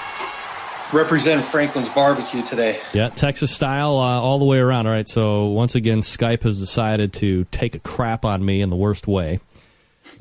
Represent 0.94 1.44
Franklin's 1.44 1.90
barbecue 1.90 2.44
today. 2.44 2.80
Yeah, 2.94 3.10
Texas 3.10 3.52
style 3.52 3.98
uh, 3.98 4.22
all 4.22 4.38
the 4.38 4.46
way 4.46 4.60
around. 4.60 4.86
All 4.86 4.94
right, 4.94 5.10
so 5.10 5.46
once 5.46 5.74
again, 5.74 6.02
Skype 6.02 6.44
has 6.44 6.60
decided 6.60 7.14
to 7.14 7.46
take 7.46 7.74
a 7.74 7.80
crap 7.80 8.24
on 8.24 8.46
me 8.46 8.62
in 8.62 8.70
the 8.70 8.76
worst 8.76 9.08
way, 9.08 9.40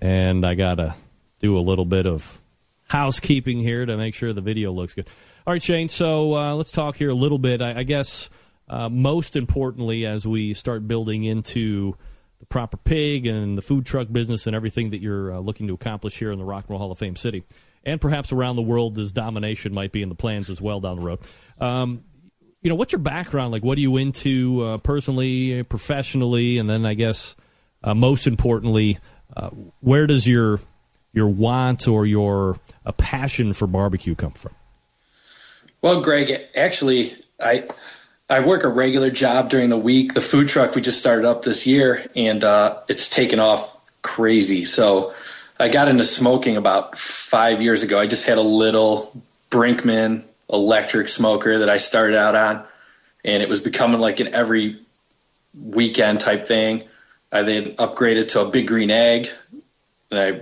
and 0.01 0.47
I 0.47 0.55
gotta 0.55 0.94
do 1.40 1.59
a 1.59 1.61
little 1.61 1.85
bit 1.85 2.07
of 2.07 2.40
housekeeping 2.89 3.61
here 3.61 3.85
to 3.85 3.97
make 3.99 4.15
sure 4.15 4.32
the 4.32 4.40
video 4.40 4.73
looks 4.73 4.94
good. 4.94 5.09
All 5.47 5.53
right, 5.53 5.62
Shane. 5.62 5.89
So 5.89 6.36
uh, 6.36 6.55
let's 6.55 6.70
talk 6.70 6.97
here 6.97 7.11
a 7.11 7.15
little 7.15 7.39
bit. 7.39 7.61
I, 7.61 7.81
I 7.81 7.82
guess 7.82 8.31
uh, 8.69 8.89
most 8.89 9.36
importantly, 9.36 10.07
as 10.07 10.27
we 10.27 10.55
start 10.55 10.89
building 10.89 11.24
into 11.24 11.97
the 12.40 12.47
proper 12.47 12.78
pig 12.78 13.27
and 13.27 13.59
the 13.59 13.62
food 13.62 13.85
truck 13.85 14.09
business 14.11 14.47
and 14.47 14.57
everything 14.57 14.90
that 14.90 15.01
you're 15.01 15.35
uh, 15.35 15.39
looking 15.39 15.66
to 15.66 15.74
accomplish 15.74 16.19
here 16.19 16.32
in 16.32 16.39
the 16.39 16.44
Rock 16.44 16.65
and 16.65 16.70
Roll 16.70 16.78
Hall 16.78 16.93
of 16.93 16.99
Fame 16.99 17.16
city, 17.16 17.44
and 17.85 18.01
perhaps 18.01 18.33
around 18.33 18.57
the 18.57 18.63
world, 18.63 18.99
as 18.99 19.13
domination 19.13 19.73
might 19.75 19.93
be 19.93 20.03
in 20.03 20.09
the 20.09 20.15
plans 20.15 20.51
as 20.51 20.61
well 20.61 20.81
down 20.81 20.99
the 20.99 21.05
road. 21.05 21.21
Um, 21.61 22.05
you 22.63 22.69
know, 22.69 22.77
what's 22.77 22.93
your 22.93 23.01
background? 23.01 23.53
Like, 23.53 23.65
what 23.65 23.77
are 23.77 23.81
you 23.81 23.97
into 23.97 24.63
uh, 24.63 24.79
personally, 24.79 25.63
professionally, 25.65 26.59
and 26.59 26.71
then 26.71 26.87
I 26.87 26.95
guess 26.95 27.35
uh, 27.83 27.95
most 27.95 28.27
importantly, 28.27 28.99
uh, 29.37 29.51
where 29.81 30.07
does 30.07 30.27
your 30.27 30.61
your 31.13 31.29
want 31.29 31.89
or 31.89 32.07
your 32.07 32.59
a 32.85 32.93
passion 32.93 33.53
for 33.53 33.67
barbecue 33.67 34.15
come 34.15 34.33
from? 34.33 34.55
Well, 35.83 36.01
Greg, 36.01 36.41
actually, 36.55 37.17
I 37.41 37.69
I 38.31 38.41
work 38.41 38.65
a 38.65 38.69
regular 38.69 39.11
job 39.11 39.51
during 39.51 39.69
the 39.69 39.77
week. 39.77 40.15
The 40.15 40.21
food 40.21 40.49
truck 40.49 40.75
we 40.75 40.83
just 40.83 41.01
started 41.01 41.27
up 41.27 41.43
this 41.43 41.67
year, 41.67 42.07
and 42.15 42.45
uh, 42.45 42.79
it's 42.89 43.11
taken 43.11 43.41
off 43.41 43.77
crazy. 44.03 44.65
So 44.65 45.13
I 45.62 45.68
got 45.68 45.86
into 45.86 46.02
smoking 46.02 46.56
about 46.56 46.98
five 46.98 47.62
years 47.62 47.84
ago. 47.84 48.01
I 48.01 48.09
just 48.09 48.26
had 48.26 48.36
a 48.36 48.43
little 48.43 49.22
Brinkmann 49.48 50.24
electric 50.52 51.09
smoker 51.09 51.60
that 51.60 51.68
I 51.68 51.76
started 51.76 52.16
out 52.16 52.34
on, 52.34 52.66
and 53.24 53.44
it 53.44 53.48
was 53.48 53.60
becoming 53.60 54.01
like 54.01 54.18
an 54.18 54.34
every 54.34 54.80
weekend 55.55 56.18
type 56.18 56.48
thing. 56.48 56.82
I 57.30 57.43
then 57.44 57.76
upgraded 57.76 58.30
to 58.30 58.40
a 58.40 58.51
big 58.51 58.66
green 58.66 58.90
egg, 58.90 59.28
and 60.10 60.18
I, 60.18 60.40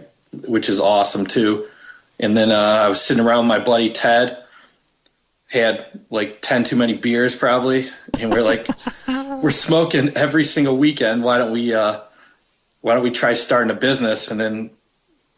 which 0.49 0.71
is 0.71 0.81
awesome 0.81 1.27
too. 1.27 1.69
And 2.19 2.35
then 2.35 2.51
uh, 2.51 2.81
I 2.85 2.89
was 2.89 3.03
sitting 3.03 3.23
around 3.23 3.47
with 3.47 3.59
my 3.59 3.63
buddy 3.63 3.91
Ted, 3.91 4.43
had 5.49 5.85
like 6.09 6.41
ten 6.41 6.65
too 6.65 6.77
many 6.77 6.95
beers 6.95 7.37
probably, 7.37 7.91
and 8.19 8.33
we're 8.33 8.43
like, 8.43 8.67
we're 9.07 9.51
smoking 9.51 10.17
every 10.17 10.47
single 10.47 10.79
weekend. 10.79 11.23
Why 11.23 11.37
don't 11.37 11.53
we? 11.53 11.75
Uh, 11.75 12.01
why 12.81 12.95
don't 12.95 13.03
we 13.03 13.11
try 13.11 13.35
starting 13.35 13.71
a 13.71 13.79
business? 13.79 14.31
And 14.31 14.41
then 14.41 14.71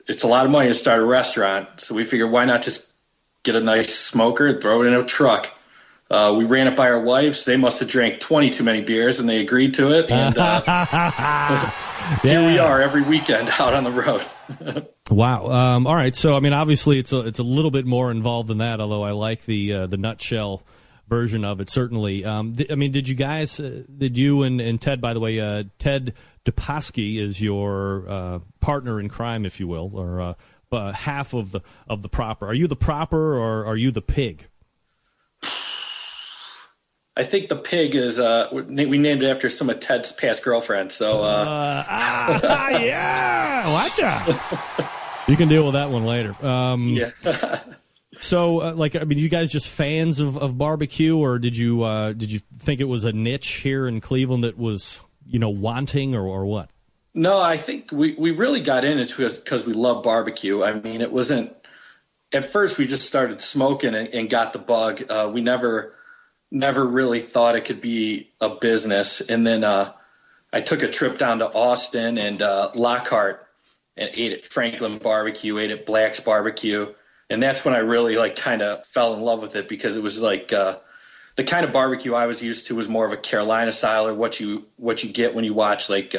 it's 0.07 0.23
a 0.23 0.29
lot 0.29 0.45
of 0.45 0.53
money 0.53 0.69
to 0.69 0.75
start 0.75 1.01
a 1.01 1.05
restaurant, 1.05 1.69
so 1.81 1.95
we 1.95 2.05
figured 2.05 2.31
why 2.31 2.45
not 2.45 2.63
just 2.63 2.93
get 3.43 3.57
a 3.57 3.61
nice 3.61 3.95
smoker 3.95 4.47
and 4.47 4.61
throw 4.61 4.83
it 4.83 4.87
in 4.87 4.95
a 4.95 5.05
truck. 5.05 5.49
Uh, 6.11 6.35
we 6.37 6.45
ran 6.45 6.69
it 6.69 6.77
by 6.77 6.91
our 6.91 7.01
wives. 7.01 7.47
They 7.47 7.57
must 7.57 7.81
have 7.81 7.89
drank 7.89 8.21
20 8.21 8.51
too 8.51 8.65
many 8.65 8.83
beers, 8.83 9.19
and 9.19 9.29
they 9.29 9.41
agreed 9.41 9.75
to 9.75 9.99
it. 9.99 10.11
And 10.11 10.37
uh, 10.37 10.61
here 12.23 12.47
we 12.47 12.59
are 12.59 12.83
every 12.83 13.03
weekend 13.03 13.49
out 13.59 13.75
on 13.75 13.85
the 13.85 13.91
road. 13.91 14.87
Wow. 15.11 15.49
Um, 15.49 15.87
all 15.87 15.95
right. 15.95 16.15
So, 16.17 16.37
I 16.37 16.41
mean, 16.41 16.55
obviously, 16.55 16.99
it's 16.99 17.13
a 17.13 17.19
it's 17.21 17.39
a 17.39 17.43
little 17.43 17.71
bit 17.71 17.85
more 17.85 18.11
involved 18.11 18.49
than 18.49 18.59
that. 18.59 18.81
Although 18.81 19.03
I 19.03 19.11
like 19.11 19.45
the 19.45 19.73
uh, 19.73 19.87
the 19.87 19.99
nutshell 19.99 20.63
version 21.09 21.45
of 21.45 21.61
it. 21.61 21.69
Certainly. 21.69 22.25
Um, 22.25 22.55
th- 22.55 22.71
I 22.71 22.77
mean, 22.77 22.93
did 22.93 23.09
you 23.09 23.15
guys? 23.15 23.61
Uh, 23.61 23.83
did 23.99 24.17
you 24.17 24.43
and, 24.43 24.61
and 24.61 24.81
Ted? 24.81 25.01
By 25.03 25.13
the 25.13 25.21
way, 25.21 25.39
uh, 25.39 25.65
Ted 25.79 26.15
Dupaski 26.47 27.19
is 27.19 27.43
your 27.43 28.09
uh, 28.09 28.39
partner 28.63 28.99
in 28.99 29.11
crime, 29.11 29.45
if 29.45 29.61
you 29.61 29.69
will, 29.69 29.91
or 29.95 30.21
uh, 30.21 30.35
uh, 30.73 30.93
half 30.93 31.35
of 31.35 31.53
the 31.53 31.61
of 31.87 32.01
the 32.01 32.09
proper. 32.09 32.47
Are 32.47 32.55
you 32.55 32.67
the 32.67 32.77
proper, 32.77 33.37
or 33.37 33.67
are 33.67 33.77
you 33.77 33.91
the 33.91 34.01
pig? 34.01 34.49
I 37.15 37.25
think 37.25 37.51
the 37.51 37.57
pig 37.57 37.95
is 37.95 38.19
uh, 38.19 38.49
we 38.53 38.97
named 38.97 39.23
it 39.23 39.29
after 39.29 39.51
some 39.51 39.69
of 39.69 39.81
Ted's 39.81 40.13
past 40.13 40.43
girlfriends. 40.43 40.95
So 40.95 41.21
uh, 41.21 41.85
ah, 41.87 42.69
yeah, 42.71 43.71
watch 43.71 44.01
out. 44.01 44.89
You 45.29 45.37
can 45.37 45.49
deal 45.49 45.65
with 45.65 45.75
that 45.75 45.91
one 45.91 46.07
later. 46.07 46.35
Um, 46.45 46.89
yeah. 46.89 47.11
So, 48.21 48.61
uh, 48.61 48.75
like, 48.75 48.95
I 48.95 49.01
mean, 49.01 49.19
you 49.19 49.29
guys 49.29 49.51
just 49.51 49.69
fans 49.69 50.21
of, 50.21 50.37
of 50.37 50.57
barbecue, 50.57 51.17
or 51.17 51.41
did 51.41 51.57
you 51.57 51.83
uh, 51.83 52.13
did 52.13 52.31
you 52.31 52.41
think 52.59 52.81
it 52.81 52.85
was 52.85 53.05
a 53.05 53.13
niche 53.13 53.55
here 53.55 53.89
in 53.89 54.01
Cleveland 54.01 54.45
that 54.45 54.57
was 54.57 55.01
you 55.27 55.41
know 55.41 55.51
wanting, 55.51 56.15
or, 56.15 56.23
or 56.23 56.47
what? 56.47 56.71
No, 57.15 57.41
I 57.41 57.59
think 57.59 57.93
we, 57.93 58.15
we 58.15 58.31
really 58.31 58.61
got 58.61 58.85
into 58.85 59.25
it 59.25 59.41
because 59.45 59.67
we 59.67 59.75
love 59.75 60.03
barbecue. 60.03 60.63
I 60.63 60.81
mean, 60.81 61.03
it 61.03 61.13
wasn't 61.13 61.55
at 62.33 62.51
first 62.51 62.79
we 62.79 62.87
just 62.87 63.07
started 63.07 63.41
smoking 63.41 63.95
and, 63.95 64.09
and 64.09 64.31
got 64.31 64.53
the 64.53 64.59
bug. 64.59 65.05
Uh, 65.09 65.31
we 65.33 65.41
never 65.41 65.95
never 66.51 66.87
really 66.87 67.21
thought 67.21 67.57
it 67.57 67.65
could 67.65 67.81
be 67.81 68.31
a 68.41 68.51
business. 68.51 69.21
And 69.21 69.47
then 69.47 69.65
uh, 69.65 69.93
I 70.53 70.61
took 70.61 70.83
a 70.83 70.89
trip 70.91 71.17
down 71.19 71.39
to 71.39 71.51
Austin 71.51 72.19
and 72.19 72.43
uh, 72.43 72.71
Lockhart 72.75 73.47
and 73.97 74.11
ate 74.13 74.33
at 74.33 74.45
Franklin 74.45 74.99
Barbecue, 74.99 75.59
ate 75.59 75.71
at 75.71 75.87
Black's 75.87 76.21
Barbecue, 76.21 76.93
and 77.31 77.43
that's 77.43 77.65
when 77.65 77.75
I 77.75 77.79
really 77.79 78.17
like 78.17 78.37
kind 78.37 78.63
of 78.63 78.87
fell 78.87 79.15
in 79.15 79.21
love 79.21 79.41
with 79.41 79.57
it 79.57 79.69
because 79.69 79.97
it 79.97 80.03
was 80.03 80.23
like 80.23 80.53
uh, 80.53 80.79
the 81.37 81.45
kind 81.45 81.65
of 81.65 81.73
barbecue 81.73 82.15
I 82.15 82.27
was 82.27 82.43
used 82.43 82.67
to 82.67 82.75
was 82.75 82.89
more 82.89 83.07
of 83.07 83.13
a 83.13 83.17
Carolina 83.17 83.73
style 83.73 84.07
or 84.07 84.15
what 84.15 84.41
you 84.41 84.67
what 84.77 85.03
you 85.03 85.11
get 85.11 85.35
when 85.35 85.45
you 85.45 85.55
watch 85.55 85.89
like 85.89 86.15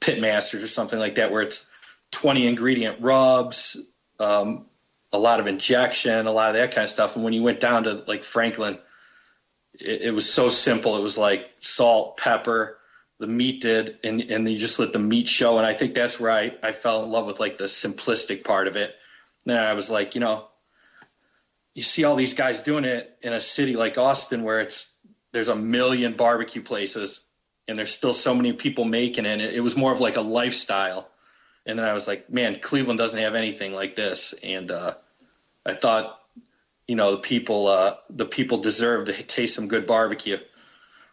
pitmasters 0.00 0.64
or 0.64 0.68
something 0.68 0.98
like 0.98 1.16
that 1.16 1.30
where 1.30 1.42
it's 1.42 1.70
20 2.12 2.46
ingredient 2.46 3.00
rubs 3.00 3.94
um, 4.18 4.66
a 5.12 5.18
lot 5.18 5.40
of 5.40 5.46
injection 5.46 6.26
a 6.26 6.32
lot 6.32 6.50
of 6.50 6.54
that 6.56 6.74
kind 6.74 6.84
of 6.84 6.90
stuff. 6.90 7.16
And 7.16 7.24
when 7.24 7.32
you 7.32 7.42
went 7.42 7.60
down 7.60 7.84
to 7.84 8.04
like 8.06 8.24
franklin 8.24 8.78
it, 9.74 10.02
it 10.02 10.10
was 10.14 10.30
so 10.30 10.48
simple. 10.48 10.96
It 10.96 11.02
was 11.02 11.18
like 11.18 11.50
salt 11.60 12.16
pepper 12.16 12.78
the 13.18 13.26
meat 13.26 13.60
did 13.60 13.98
and 14.02 14.22
and 14.22 14.50
you 14.50 14.58
just 14.58 14.78
let 14.78 14.92
the 14.92 14.98
meat 14.98 15.28
show. 15.28 15.58
And 15.58 15.66
i 15.66 15.74
think 15.74 15.94
that's 15.94 16.18
where 16.18 16.30
i 16.30 16.54
i 16.62 16.72
fell 16.72 17.04
in 17.04 17.10
love 17.10 17.26
with 17.26 17.40
like 17.40 17.58
the 17.58 17.64
simplistic 17.64 18.44
part 18.44 18.66
of 18.66 18.76
it. 18.76 18.94
And 19.44 19.54
then 19.54 19.58
i 19.58 19.74
was 19.74 19.90
like 19.90 20.14
you 20.14 20.20
know 20.20 20.46
you 21.74 21.82
see 21.82 22.04
all 22.04 22.16
these 22.16 22.34
guys 22.34 22.62
doing 22.62 22.84
it 22.84 23.16
in 23.22 23.32
a 23.32 23.40
city 23.40 23.76
like 23.76 23.96
austin 23.98 24.42
where 24.42 24.60
it's 24.60 24.98
there's 25.32 25.48
a 25.48 25.56
million 25.56 26.14
barbecue 26.14 26.62
places 26.62 27.24
and 27.70 27.78
there's 27.78 27.94
still 27.94 28.12
so 28.12 28.34
many 28.34 28.52
people 28.52 28.84
making 28.84 29.26
it. 29.26 29.40
It, 29.40 29.60
was 29.60 29.76
more 29.76 29.92
of 29.92 30.00
like 30.00 30.16
a 30.16 30.20
lifestyle. 30.20 31.08
And 31.64 31.78
then 31.78 31.86
I 31.86 31.92
was 31.92 32.08
like, 32.08 32.28
man, 32.28 32.58
Cleveland 32.60 32.98
doesn't 32.98 33.18
have 33.20 33.36
anything 33.36 33.72
like 33.72 33.94
this. 33.94 34.34
And 34.42 34.72
uh, 34.72 34.94
I 35.64 35.74
thought, 35.74 36.18
you 36.88 36.96
know, 36.96 37.12
the 37.12 37.18
people 37.20 37.68
uh, 37.68 37.94
the 38.10 38.26
people 38.26 38.58
deserve 38.58 39.06
to 39.06 39.22
taste 39.22 39.54
some 39.54 39.68
good 39.68 39.86
barbecue. 39.86 40.38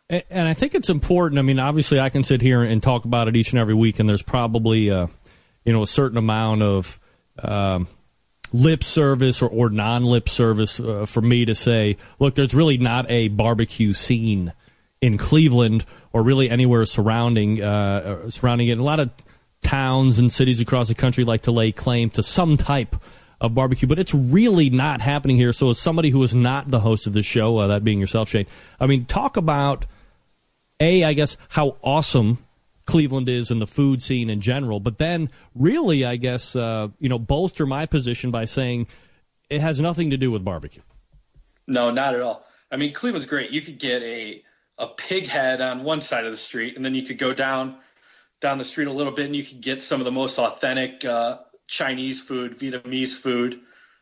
And, 0.09 0.23
and 0.31 0.47
I 0.47 0.55
think 0.55 0.73
it's 0.73 0.89
important. 0.89 1.38
I 1.38 1.43
mean, 1.43 1.59
obviously, 1.59 1.99
I 1.99 2.09
can 2.09 2.23
sit 2.23 2.41
here 2.41 2.63
and 2.63 2.81
talk 2.81 3.05
about 3.05 3.27
it 3.27 3.35
each 3.35 3.51
and 3.51 3.59
every 3.59 3.75
week, 3.75 3.99
and 3.99 4.09
there's 4.09 4.23
probably, 4.23 4.89
uh, 4.89 5.05
you 5.63 5.73
know, 5.73 5.84
a 5.84 5.88
certain 5.88 6.17
amount 6.17 6.63
of 6.63 6.99
um, 7.38 7.88
lip 8.51 8.84
service 8.84 9.43
or, 9.43 9.49
or 9.49 9.69
non 9.69 10.05
lip 10.05 10.27
service 10.27 10.79
uh, 10.79 11.05
for 11.05 11.21
me 11.21 11.45
to 11.45 11.53
say, 11.53 11.97
look, 12.17 12.34
there's 12.34 12.55
really 12.55 12.79
not 12.79 13.05
a 13.11 13.27
barbecue 13.27 13.93
scene 13.93 14.53
in 15.01 15.17
Cleveland 15.17 15.85
or 16.18 16.23
really 16.23 16.49
anywhere 16.49 16.84
surrounding 16.84 17.61
uh, 17.61 18.23
uh, 18.26 18.30
surrounding 18.31 18.69
it. 18.69 18.80
A 18.80 18.84
lot 18.84 18.99
of 18.99 19.11
towns 19.61 20.18
and 20.18 20.31
cities 20.31 20.60
across 20.60 20.88
the 20.88 20.95
country 20.95 21.23
like 21.23 21.44
to 21.44 21.52
lay 21.52 21.72
claim 21.72 22.10
to 22.11 22.23
some 22.23 22.57
type 22.57 22.95
of 23.39 23.53
barbecue, 23.53 23.88
but 23.88 23.99
it's 23.99 24.15
really 24.15 24.72
not 24.72 24.99
happening 24.99 25.38
here. 25.38 25.53
So, 25.53 25.69
as 25.69 25.77
somebody 25.77 26.10
who 26.10 26.23
is 26.23 26.34
not 26.34 26.69
the 26.69 26.80
host 26.80 27.06
of 27.06 27.14
this 27.14 27.27
show, 27.27 27.60
uh, 27.60 27.68
that 27.68 27.84
being 27.84 27.99
yourself, 27.99 28.30
Shane, 28.30 28.48
I 28.80 28.88
mean, 28.88 29.06
talk 29.06 29.38
about 29.38 29.85
a, 30.80 31.03
I 31.03 31.14
guess, 31.14 31.38
how 31.49 31.77
awesome 31.84 32.39
Cleveland 32.88 33.30
is 33.30 33.52
in 33.52 33.60
the 33.60 33.68
food 33.68 34.02
scene 34.02 34.31
in 34.31 34.41
general, 34.41 34.80
but 34.80 34.98
then 34.98 35.30
really, 35.53 36.03
I 36.03 36.15
guess, 36.15 36.56
uh, 36.56 36.88
you 36.99 37.10
know, 37.10 37.19
bolster 37.19 37.68
my 37.68 37.85
position 37.85 38.31
by 38.31 38.45
saying 38.45 38.88
it 39.52 39.61
has 39.61 39.80
nothing 39.80 40.10
to 40.10 40.18
do 40.18 40.31
with 40.31 40.44
barbecue. 40.44 40.81
No, 41.68 41.91
not 41.91 42.15
at 42.15 42.22
all. 42.22 42.44
I 42.72 42.77
mean, 42.77 42.91
Cleveland's 42.91 43.27
great. 43.27 43.52
You 43.52 43.61
could 43.61 43.77
get 43.77 44.02
a 44.02 44.44
a 44.77 44.87
pig 44.87 45.27
head 45.27 45.61
on 45.61 45.83
one 45.83 46.01
side 46.01 46.25
of 46.25 46.31
the 46.31 46.37
street, 46.37 46.75
and 46.75 46.85
then 46.85 46.95
you 46.95 47.03
could 47.03 47.17
go 47.17 47.33
down 47.33 47.77
down 48.39 48.59
the 48.59 48.63
street 48.63 48.87
a 48.87 48.91
little 48.91 49.13
bit, 49.13 49.25
and 49.25 49.35
you 49.35 49.43
could 49.43 49.61
get 49.61 49.81
some 49.81 49.99
of 49.99 50.05
the 50.05 50.11
most 50.11 50.37
authentic 50.37 51.03
uh, 51.03 51.39
Chinese 51.67 52.21
food, 52.21 52.57
Vietnamese 52.57 53.15
food 53.15 53.59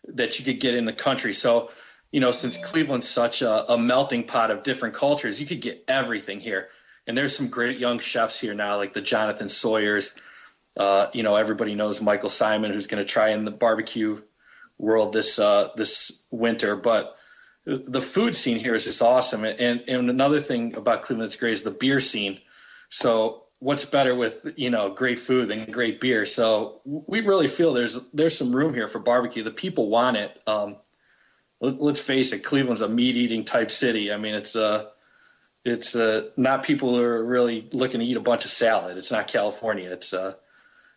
that 0.08 0.38
you 0.38 0.46
could 0.46 0.60
get 0.60 0.76
in 0.76 0.86
the 0.86 0.94
country. 0.94 1.34
So, 1.34 1.72
you 2.12 2.20
know, 2.20 2.32
since 2.32 2.58
Cleveland's 2.58 3.08
such 3.08 3.42
a, 3.42 3.72
a 3.72 3.78
melting 3.78 4.26
pot 4.26 4.52
of 4.52 4.64
different 4.64 4.94
cultures, 4.94 5.40
you 5.40 5.48
could 5.48 5.62
get 5.62 5.84
everything 5.88 6.40
here. 6.40 6.70
And 7.08 7.18
there's 7.18 7.36
some 7.36 7.48
great 7.48 7.80
young 7.80 8.00
chefs 8.00 8.40
here 8.40 8.54
now, 8.54 8.78
like 8.78 8.94
the 8.94 9.02
Jonathan 9.02 9.48
Sawyers. 9.48 10.22
Uh, 10.76 11.08
you 11.14 11.24
know, 11.24 11.36
everybody 11.36 11.76
knows 11.76 12.02
Michael 12.02 12.30
Symon, 12.30 12.72
who's 12.72 12.88
going 12.88 13.04
to 13.04 13.10
try 13.10 13.30
in 13.30 13.46
the 13.46 13.52
barbecue 13.52 14.22
world 14.78 15.14
this 15.14 15.40
uh, 15.40 15.70
this 15.78 16.28
winter. 16.32 16.76
But 16.76 17.16
the 17.66 18.02
food 18.02 18.36
scene 18.36 18.60
here 18.60 18.76
is 18.76 18.86
just 18.86 19.02
awesome. 19.02 19.44
And, 19.44 19.84
and 19.88 20.10
another 20.10 20.40
thing 20.40 20.76
about 20.76 21.02
Cleveland 21.02 21.30
that's 21.30 21.36
great 21.36 21.54
is 21.54 21.64
the 21.64 21.72
beer 21.72 22.00
scene. 22.00 22.40
So 22.90 23.44
what's 23.60 23.86
better 23.86 24.14
with 24.16 24.46
you 24.56 24.70
know 24.70 24.92
great 24.92 25.20
food 25.20 25.48
than 25.48 25.72
great 25.72 26.00
beer? 26.00 26.26
So 26.26 26.82
we 26.86 27.22
really 27.22 27.48
feel 27.48 27.74
there's 27.74 28.10
there's 28.12 28.38
some 28.38 28.56
room 28.56 28.74
here 28.74 28.88
for 28.88 29.00
barbecue. 29.00 29.44
The 29.44 29.52
people 29.52 29.90
want 29.90 30.18
it. 30.18 30.40
Um, 30.46 30.78
let, 31.62 31.80
us 31.80 32.02
face 32.02 32.34
it, 32.34 32.44
Cleveland's 32.44 32.82
a 32.82 32.90
meat 32.90 33.16
eating 33.16 33.44
type 33.44 33.72
city. 33.72 34.14
I 34.14 34.18
mean, 34.18 34.36
it's 34.36 34.56
uh 34.56 34.90
it's 35.64 35.96
uh, 35.96 36.30
not 36.38 36.62
people 36.62 36.94
who 36.94 37.02
are 37.02 37.26
really 37.26 37.68
looking 37.72 38.00
to 38.00 38.06
eat 38.06 38.18
a 38.18 38.22
bunch 38.22 38.46
of 38.46 38.52
salad. 38.52 38.98
It's 38.98 39.12
not 39.12 39.28
California. 39.28 39.92
It's 39.92 40.14
uh 40.14 40.36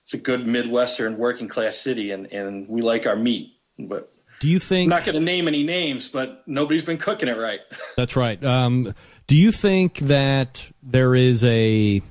it's 0.03 0.15
a 0.15 0.19
good 0.19 0.47
Midwestern 0.47 1.17
working 1.17 1.49
class 1.49 1.79
city, 1.79 2.11
and 2.11 2.27
and 2.27 2.69
we 2.69 2.83
like 2.83 3.07
our 3.07 3.17
meat, 3.17 3.55
but 3.79 4.13
do 4.41 4.49
you 4.49 4.59
think? 4.59 4.87
I'm 4.87 4.99
not 4.99 5.05
going 5.05 5.15
to 5.19 5.25
name 5.25 5.49
any 5.49 5.65
names, 5.65 6.09
but 6.09 6.43
nobody's 6.47 6.85
been 6.85 6.99
cooking 6.99 7.29
it 7.29 7.39
right. 7.39 7.61
That's 7.97 8.17
right. 8.17 8.43
Um, 8.45 8.95
do 9.27 9.37
you 9.37 9.53
think 9.53 9.99
that 9.99 10.67
there 10.83 11.15
is 11.15 11.45
a 11.45 12.03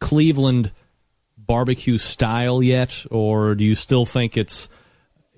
Cleveland 0.00 0.72
barbecue 1.36 1.98
style 1.98 2.62
yet, 2.62 3.04
or 3.10 3.54
do 3.54 3.64
you 3.64 3.74
still 3.74 4.06
think 4.06 4.36
it's, 4.36 4.68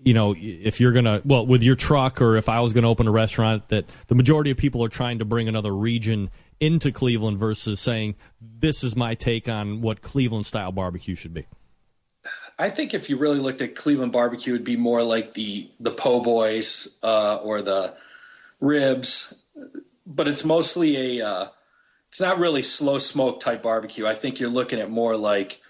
you 0.02 0.14
know, 0.14 0.34
if 0.38 0.80
you're 0.80 0.92
gonna, 0.92 1.20
well, 1.24 1.46
with 1.46 1.62
your 1.62 1.74
truck, 1.74 2.22
or 2.22 2.36
if 2.36 2.48
I 2.48 2.60
was 2.60 2.72
going 2.72 2.82
to 2.82 2.88
open 2.88 3.06
a 3.06 3.12
restaurant, 3.12 3.68
that 3.68 3.84
the 4.06 4.14
majority 4.14 4.50
of 4.50 4.56
people 4.56 4.82
are 4.84 4.88
trying 4.88 5.18
to 5.18 5.24
bring 5.24 5.48
another 5.48 5.74
region 5.74 6.30
into 6.60 6.90
Cleveland 6.90 7.38
versus 7.38 7.80
saying 7.80 8.16
this 8.40 8.82
is 8.82 8.96
my 8.96 9.14
take 9.14 9.48
on 9.48 9.80
what 9.80 10.02
Cleveland 10.02 10.46
style 10.46 10.72
barbecue 10.72 11.14
should 11.14 11.34
be. 11.34 11.46
I 12.58 12.70
think 12.70 12.92
if 12.92 13.08
you 13.08 13.16
really 13.16 13.38
looked 13.38 13.60
at 13.60 13.76
Cleveland 13.76 14.12
barbecue, 14.12 14.54
it'd 14.54 14.64
be 14.64 14.76
more 14.76 15.02
like 15.02 15.34
the 15.34 15.70
the 15.78 15.92
po' 15.92 16.20
boys 16.20 16.98
uh, 17.02 17.36
or 17.36 17.62
the 17.62 17.94
ribs, 18.60 19.44
but 20.06 20.26
it's 20.28 20.44
mostly 20.44 21.20
a. 21.20 21.26
Uh, 21.26 21.46
it's 22.08 22.20
not 22.20 22.38
really 22.38 22.62
slow 22.62 22.98
smoke 22.98 23.38
type 23.38 23.62
barbecue. 23.62 24.06
I 24.06 24.14
think 24.14 24.40
you're 24.40 24.48
looking 24.48 24.80
at 24.80 24.90
more 24.90 25.14
like 25.14 25.60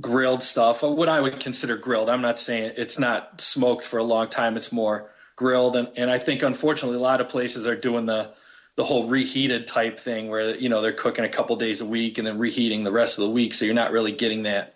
grilled 0.00 0.42
stuff, 0.42 0.82
what 0.82 1.08
I 1.08 1.20
would 1.20 1.40
consider 1.40 1.76
grilled. 1.76 2.08
I'm 2.08 2.20
not 2.20 2.38
saying 2.38 2.74
it's 2.76 2.98
not 2.98 3.40
smoked 3.40 3.84
for 3.84 3.98
a 3.98 4.04
long 4.04 4.28
time. 4.28 4.56
It's 4.56 4.72
more 4.72 5.10
grilled, 5.34 5.76
and 5.76 5.88
and 5.96 6.10
I 6.10 6.18
think 6.18 6.42
unfortunately 6.42 6.98
a 6.98 7.02
lot 7.02 7.20
of 7.20 7.28
places 7.28 7.66
are 7.66 7.76
doing 7.76 8.06
the 8.06 8.32
the 8.76 8.84
whole 8.84 9.08
reheated 9.08 9.66
type 9.66 9.98
thing 9.98 10.30
where 10.30 10.54
you 10.56 10.68
know 10.68 10.80
they're 10.80 10.92
cooking 10.92 11.24
a 11.24 11.28
couple 11.28 11.56
days 11.56 11.80
a 11.80 11.86
week 11.86 12.16
and 12.16 12.26
then 12.26 12.38
reheating 12.38 12.84
the 12.84 12.92
rest 12.92 13.18
of 13.18 13.24
the 13.24 13.30
week, 13.30 13.52
so 13.52 13.64
you're 13.64 13.74
not 13.74 13.92
really 13.92 14.12
getting 14.12 14.44
that 14.44 14.75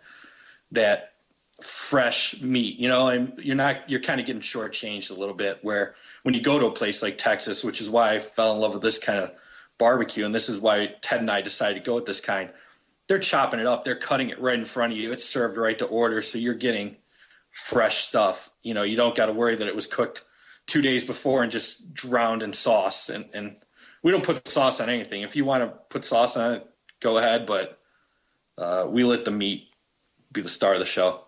that 0.72 1.12
fresh 1.62 2.40
meat. 2.40 2.78
You 2.78 2.88
know, 2.88 3.08
and 3.08 3.38
you're 3.38 3.56
not 3.56 3.88
you're 3.88 4.00
kind 4.00 4.20
of 4.20 4.26
getting 4.26 4.42
shortchanged 4.42 5.10
a 5.10 5.14
little 5.14 5.34
bit. 5.34 5.58
Where 5.62 5.94
when 6.22 6.34
you 6.34 6.42
go 6.42 6.58
to 6.58 6.66
a 6.66 6.72
place 6.72 7.02
like 7.02 7.18
Texas, 7.18 7.64
which 7.64 7.80
is 7.80 7.90
why 7.90 8.14
I 8.14 8.18
fell 8.18 8.54
in 8.54 8.60
love 8.60 8.74
with 8.74 8.82
this 8.82 8.98
kind 8.98 9.18
of 9.18 9.32
barbecue, 9.78 10.24
and 10.24 10.34
this 10.34 10.48
is 10.48 10.58
why 10.58 10.94
Ted 11.00 11.20
and 11.20 11.30
I 11.30 11.40
decided 11.40 11.82
to 11.82 11.86
go 11.86 11.94
with 11.94 12.06
this 12.06 12.20
kind. 12.20 12.52
They're 13.08 13.18
chopping 13.18 13.58
it 13.58 13.66
up. 13.66 13.84
They're 13.84 13.96
cutting 13.96 14.30
it 14.30 14.40
right 14.40 14.58
in 14.58 14.64
front 14.64 14.92
of 14.92 14.98
you. 14.98 15.10
It's 15.10 15.24
served 15.24 15.56
right 15.56 15.76
to 15.78 15.86
order, 15.86 16.22
so 16.22 16.38
you're 16.38 16.54
getting 16.54 16.96
fresh 17.50 18.04
stuff. 18.04 18.50
You 18.62 18.74
know, 18.74 18.84
you 18.84 18.96
don't 18.96 19.16
got 19.16 19.26
to 19.26 19.32
worry 19.32 19.56
that 19.56 19.66
it 19.66 19.74
was 19.74 19.86
cooked 19.86 20.24
two 20.66 20.82
days 20.82 21.02
before 21.02 21.42
and 21.42 21.50
just 21.50 21.92
drowned 21.94 22.42
in 22.42 22.52
sauce. 22.52 23.08
And, 23.08 23.28
and 23.34 23.56
we 24.02 24.12
don't 24.12 24.24
put 24.24 24.46
sauce 24.46 24.80
on 24.80 24.88
anything. 24.88 25.22
If 25.22 25.34
you 25.34 25.44
want 25.44 25.64
to 25.64 25.76
put 25.88 26.04
sauce 26.04 26.36
on 26.36 26.54
it, 26.54 26.66
go 27.00 27.18
ahead. 27.18 27.46
But 27.46 27.78
uh, 28.56 28.86
we 28.88 29.02
let 29.02 29.24
the 29.24 29.32
meat 29.32 29.69
be 30.32 30.40
the 30.40 30.48
star 30.48 30.74
of 30.74 30.80
the 30.80 30.86
show. 30.86 31.24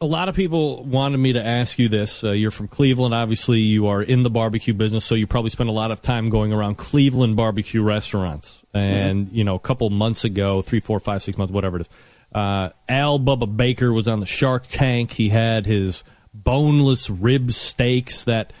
A 0.00 0.06
lot 0.06 0.28
of 0.28 0.34
people 0.34 0.84
wanted 0.84 1.18
me 1.18 1.32
to 1.32 1.42
ask 1.42 1.78
you 1.78 1.88
this. 1.88 2.24
Uh, 2.24 2.32
you're 2.32 2.50
from 2.50 2.68
Cleveland. 2.68 3.14
Obviously, 3.14 3.60
you 3.60 3.86
are 3.86 4.02
in 4.02 4.22
the 4.22 4.28
barbecue 4.28 4.74
business, 4.74 5.04
so 5.04 5.14
you 5.14 5.26
probably 5.26 5.50
spend 5.50 5.70
a 5.70 5.72
lot 5.72 5.90
of 5.90 6.02
time 6.02 6.28
going 6.28 6.52
around 6.52 6.76
Cleveland 6.76 7.36
barbecue 7.36 7.82
restaurants. 7.82 8.62
And, 8.74 9.28
mm-hmm. 9.28 9.36
you 9.36 9.44
know, 9.44 9.54
a 9.54 9.60
couple 9.60 9.88
months 9.90 10.24
ago, 10.24 10.60
three, 10.62 10.80
four, 10.80 11.00
five, 11.00 11.22
six 11.22 11.38
months, 11.38 11.52
whatever 11.52 11.78
it 11.78 11.82
is, 11.82 11.88
uh, 12.34 12.70
Al 12.88 13.18
Bubba 13.20 13.56
Baker 13.56 13.92
was 13.92 14.08
on 14.08 14.20
the 14.20 14.26
Shark 14.26 14.66
Tank. 14.66 15.12
He 15.12 15.28
had 15.28 15.64
his 15.64 16.02
boneless 16.34 17.08
rib 17.08 17.52
steaks 17.52 18.24
that, 18.24 18.52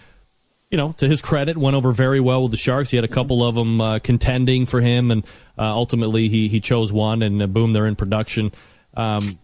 you 0.70 0.78
know, 0.78 0.92
to 0.98 1.08
his 1.08 1.20
credit, 1.20 1.58
went 1.58 1.76
over 1.76 1.90
very 1.92 2.20
well 2.20 2.42
with 2.42 2.52
the 2.52 2.56
Sharks. 2.56 2.90
He 2.90 2.96
had 2.96 3.04
a 3.04 3.08
mm-hmm. 3.08 3.14
couple 3.14 3.44
of 3.44 3.56
them 3.56 3.80
uh, 3.80 3.98
contending 3.98 4.64
for 4.64 4.80
him, 4.80 5.10
and 5.10 5.26
uh, 5.58 5.62
ultimately 5.62 6.28
he, 6.28 6.48
he 6.48 6.60
chose 6.60 6.92
one, 6.92 7.22
and 7.22 7.42
uh, 7.42 7.48
boom, 7.48 7.72
they're 7.72 7.88
in 7.88 7.96
production. 7.96 8.52
Um, 8.96 9.38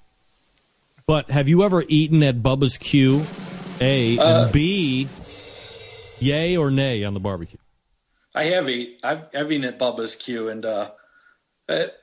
but 1.06 1.30
have 1.30 1.48
you 1.48 1.64
ever 1.64 1.84
eaten 1.88 2.22
at 2.22 2.42
Bubba's 2.42 2.78
Q? 2.78 3.24
A 3.80 4.18
uh, 4.18 4.44
and 4.44 4.52
B, 4.52 5.08
yay 6.18 6.56
or 6.56 6.70
nay 6.70 7.02
on 7.02 7.14
the 7.14 7.20
barbecue? 7.20 7.58
I 8.34 8.44
have 8.44 8.68
eat. 8.68 9.00
I've, 9.02 9.22
I've 9.34 9.50
eaten 9.50 9.64
at 9.64 9.78
Bubba's 9.78 10.16
Q, 10.16 10.50
and 10.50 10.64
uh, 10.64 10.90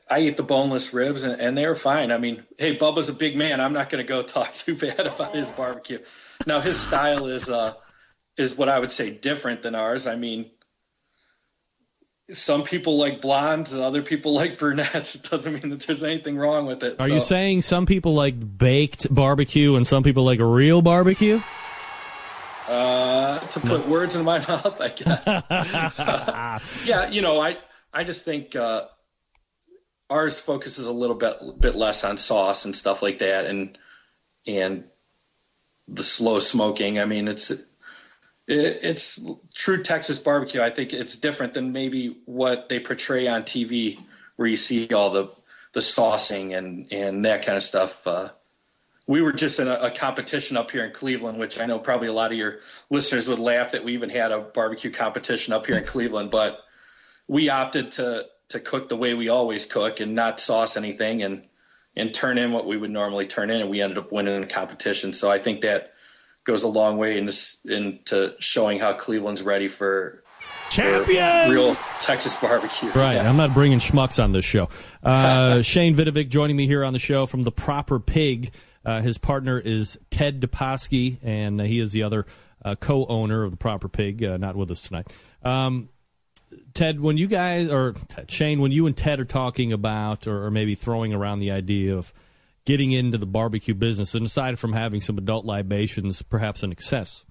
I 0.09 0.19
eat 0.21 0.37
the 0.37 0.43
boneless 0.43 0.93
ribs, 0.93 1.23
and, 1.23 1.39
and 1.39 1.57
they're 1.57 1.75
fine. 1.75 2.11
I 2.11 2.17
mean, 2.17 2.45
hey, 2.57 2.75
Bubba's 2.75 3.09
a 3.09 3.13
big 3.13 3.37
man. 3.37 3.61
I'm 3.61 3.73
not 3.73 3.89
going 3.89 4.03
to 4.03 4.07
go 4.07 4.21
talk 4.23 4.53
too 4.53 4.75
bad 4.75 5.01
about 5.01 5.35
his 5.35 5.49
barbecue. 5.51 5.99
Now, 6.45 6.61
his 6.61 6.79
style 6.79 7.27
is 7.27 7.49
uh, 7.49 7.73
is 8.37 8.57
what 8.57 8.69
I 8.69 8.79
would 8.79 8.91
say 8.91 9.11
different 9.11 9.61
than 9.61 9.75
ours. 9.75 10.07
I 10.07 10.15
mean, 10.15 10.49
some 12.33 12.63
people 12.63 12.97
like 12.97 13.21
blondes 13.21 13.73
and 13.73 13.81
other 13.81 14.01
people 14.01 14.33
like 14.33 14.57
brunettes. 14.57 15.15
It 15.27 15.29
doesn't 15.29 15.53
mean 15.53 15.69
that 15.69 15.81
there's 15.81 16.03
anything 16.03 16.37
wrong 16.37 16.65
with 16.65 16.83
it. 16.83 16.99
Are 16.99 17.07
so. 17.07 17.13
you 17.13 17.21
saying 17.21 17.61
some 17.61 17.85
people 17.85 18.13
like 18.13 18.57
baked 18.57 19.13
barbecue 19.13 19.75
and 19.75 19.87
some 19.87 20.03
people 20.03 20.23
like 20.25 20.39
real 20.39 20.81
barbecue? 20.81 21.41
Uh, 22.67 23.39
to 23.39 23.59
put 23.61 23.85
no. 23.85 23.91
words 23.91 24.15
in 24.15 24.25
my 24.25 24.39
mouth, 24.47 24.81
I 24.81 24.89
guess. 24.89 25.25
yeah, 26.85 27.09
you 27.09 27.21
know, 27.21 27.39
I 27.39 27.57
I 27.93 28.03
just 28.03 28.25
think 28.25 28.55
uh, 28.55 28.87
ours 30.09 30.39
focuses 30.39 30.85
a 30.85 30.91
little 30.91 31.15
bit 31.15 31.37
bit 31.59 31.75
less 31.75 32.03
on 32.03 32.17
sauce 32.17 32.65
and 32.65 32.75
stuff 32.75 33.01
like 33.01 33.19
that, 33.19 33.45
and 33.45 33.77
and 34.45 34.83
the 35.87 36.03
slow 36.03 36.39
smoking. 36.39 36.99
I 36.99 37.05
mean, 37.05 37.29
it's 37.29 37.71
it, 38.47 38.79
it's 38.81 39.19
true 39.53 39.83
Texas 39.83 40.19
barbecue. 40.19 40.61
I 40.61 40.69
think 40.69 40.93
it's 40.93 41.17
different 41.17 41.53
than 41.53 41.71
maybe 41.71 42.17
what 42.25 42.69
they 42.69 42.79
portray 42.79 43.27
on 43.27 43.43
TV, 43.43 43.99
where 44.37 44.47
you 44.47 44.55
see 44.55 44.87
all 44.93 45.11
the 45.11 45.29
the 45.73 45.81
saucing 45.81 46.57
and 46.57 46.91
and 46.91 47.25
that 47.25 47.45
kind 47.45 47.57
of 47.57 47.63
stuff. 47.63 48.05
Uh, 48.07 48.29
we 49.05 49.21
were 49.21 49.33
just 49.33 49.59
in 49.59 49.67
a, 49.67 49.75
a, 49.75 49.91
competition 49.91 50.57
up 50.57 50.69
here 50.69 50.83
in 50.83 50.91
Cleveland, 50.91 51.37
which 51.37 51.61
I 51.61 51.65
know 51.65 51.79
probably 51.79 52.09
a 52.09 52.13
lot 52.13 52.33
of 52.33 52.37
your 52.37 52.59
listeners 52.89 53.29
would 53.29 53.39
laugh 53.39 53.71
that 53.71 53.85
we 53.85 53.93
even 53.93 54.09
had 54.09 54.33
a 54.33 54.39
barbecue 54.39 54.91
competition 54.91 55.53
up 55.53 55.65
here 55.65 55.77
in 55.77 55.85
Cleveland, 55.85 56.29
but 56.29 56.59
we 57.27 57.49
opted 57.49 57.91
to 57.91 58.25
to 58.49 58.59
cook 58.59 58.87
the 58.89 58.97
way 58.97 59.13
we 59.13 59.29
always 59.29 59.65
cook 59.65 59.99
and 59.99 60.15
not 60.15 60.39
sauce 60.39 60.77
anything 60.77 61.23
and 61.23 61.47
and 61.95 62.13
turn 62.13 62.37
in 62.37 62.51
what 62.51 62.67
we 62.67 62.77
would 62.77 62.91
normally 62.91 63.27
turn 63.27 63.49
in, 63.49 63.61
and 63.61 63.69
we 63.69 63.81
ended 63.81 63.97
up 63.97 64.11
winning 64.11 64.39
the 64.39 64.47
competition. 64.47 65.11
So 65.11 65.31
I 65.31 65.39
think 65.39 65.61
that 65.61 65.93
goes 66.47 66.63
a 66.63 66.67
long 66.67 66.97
way 66.97 67.17
into, 67.17 67.35
into 67.65 68.33
showing 68.39 68.79
how 68.79 68.93
Cleveland's 68.93 69.43
ready 69.43 69.67
for 69.67 70.23
champions, 70.71 71.51
real 71.51 71.75
Texas 71.99 72.35
barbecue. 72.37 72.89
Right. 72.91 73.15
Yeah. 73.15 73.29
I'm 73.29 73.37
not 73.37 73.53
bringing 73.53 73.79
schmucks 73.79 74.23
on 74.23 74.31
this 74.31 74.45
show. 74.45 74.69
Uh, 75.03 75.61
Shane 75.61 75.95
Vidovic 75.95 76.29
joining 76.29 76.55
me 76.55 76.65
here 76.65 76.83
on 76.83 76.93
the 76.93 76.99
show 76.99 77.25
from 77.25 77.43
the 77.43 77.51
Proper 77.51 77.99
Pig. 77.99 78.53
Uh, 78.85 79.01
his 79.01 79.17
partner 79.17 79.59
is 79.59 79.99
Ted 80.09 80.41
Doposki, 80.41 81.17
and 81.21 81.59
he 81.59 81.79
is 81.79 81.91
the 81.91 82.03
other 82.03 82.25
uh, 82.63 82.75
co-owner 82.75 83.43
of 83.43 83.51
the 83.51 83.57
Proper 83.57 83.89
Pig. 83.89 84.23
Uh, 84.23 84.37
not 84.37 84.55
with 84.55 84.71
us 84.71 84.81
tonight. 84.81 85.07
Um, 85.43 85.89
Ted, 86.73 87.01
when 87.01 87.17
you 87.17 87.27
guys 87.27 87.69
or 87.69 87.95
Ted, 88.07 88.31
Shane, 88.31 88.61
when 88.61 88.71
you 88.71 88.87
and 88.87 88.95
Ted 88.95 89.19
are 89.19 89.25
talking 89.25 89.73
about, 89.73 90.27
or, 90.27 90.45
or, 90.45 90.51
maybe 90.51 90.75
throwing 90.75 91.13
around 91.13 91.39
the 91.39 91.51
idea 91.51 91.97
of 91.97 92.13
getting 92.67 92.91
into 92.91 93.17
the 93.17 93.25
barbecue 93.25 93.73
business, 93.73 94.13
and 94.13 94.25
aside 94.25 94.59
from 94.59 94.73
having 94.73 94.99
some 94.99 95.17
adult 95.17 95.45
libations, 95.45 96.21
perhaps 96.21 96.63
in 96.63 96.71
excess, 96.73 97.23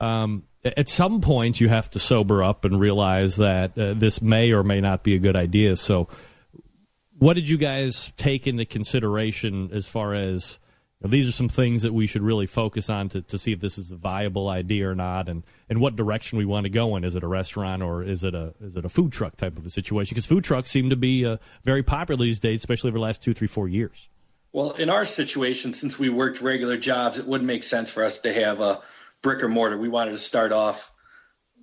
um, 0.00 0.44
at 0.64 0.88
some 0.88 1.20
point 1.20 1.60
you 1.60 1.68
have 1.68 1.90
to 1.90 1.98
sober 1.98 2.44
up 2.44 2.64
and 2.64 2.78
realize 2.78 3.34
that 3.36 3.76
uh, 3.76 3.92
this 3.94 4.22
may 4.22 4.52
or 4.52 4.62
may 4.62 4.80
not 4.80 5.02
be 5.02 5.16
a 5.16 5.18
good 5.18 5.34
idea. 5.34 5.74
So, 5.74 6.06
what 7.18 7.34
did 7.34 7.48
you 7.48 7.58
guys 7.58 8.12
take 8.16 8.46
into 8.46 8.64
consideration 8.64 9.70
as 9.72 9.88
far 9.88 10.14
as 10.14 10.60
these 11.02 11.28
are 11.28 11.32
some 11.32 11.48
things 11.48 11.82
that 11.82 11.92
we 11.92 12.06
should 12.06 12.22
really 12.22 12.46
focus 12.46 12.88
on 12.88 13.08
to, 13.08 13.22
to 13.22 13.36
see 13.36 13.50
if 13.50 13.58
this 13.58 13.78
is 13.78 13.90
a 13.90 13.96
viable 13.96 14.48
idea 14.48 14.88
or 14.88 14.94
not, 14.94 15.28
and, 15.28 15.42
and 15.68 15.80
what 15.80 15.96
direction 15.96 16.38
we 16.38 16.44
want 16.44 16.64
to 16.64 16.70
go 16.70 16.94
in. 16.94 17.02
Is 17.02 17.16
it 17.16 17.24
a 17.24 17.28
restaurant 17.28 17.82
or 17.82 18.04
is 18.04 18.22
it 18.22 18.36
a 18.36 18.54
is 18.60 18.76
it 18.76 18.84
a 18.84 18.88
food 18.88 19.10
truck 19.10 19.36
type 19.36 19.58
of 19.58 19.66
a 19.66 19.70
situation? 19.70 20.14
Because 20.14 20.26
food 20.26 20.44
trucks 20.44 20.70
seem 20.70 20.90
to 20.90 20.96
be 20.96 21.26
uh, 21.26 21.38
very 21.64 21.82
popular 21.82 22.24
these 22.24 22.38
days, 22.38 22.60
especially 22.60 22.90
over 22.90 22.98
the 22.98 23.02
last 23.02 23.22
two, 23.22 23.34
three, 23.34 23.48
four 23.48 23.66
years. 23.66 24.08
Well, 24.58 24.72
in 24.72 24.90
our 24.90 25.04
situation, 25.04 25.72
since 25.72 26.00
we 26.00 26.08
worked 26.08 26.42
regular 26.42 26.76
jobs, 26.76 27.20
it 27.20 27.28
wouldn't 27.28 27.46
make 27.46 27.62
sense 27.62 27.92
for 27.92 28.02
us 28.02 28.18
to 28.22 28.32
have 28.32 28.60
a 28.60 28.82
brick 29.22 29.40
or 29.44 29.48
mortar. 29.48 29.78
We 29.78 29.88
wanted 29.88 30.10
to 30.10 30.18
start 30.18 30.50
off 30.50 30.90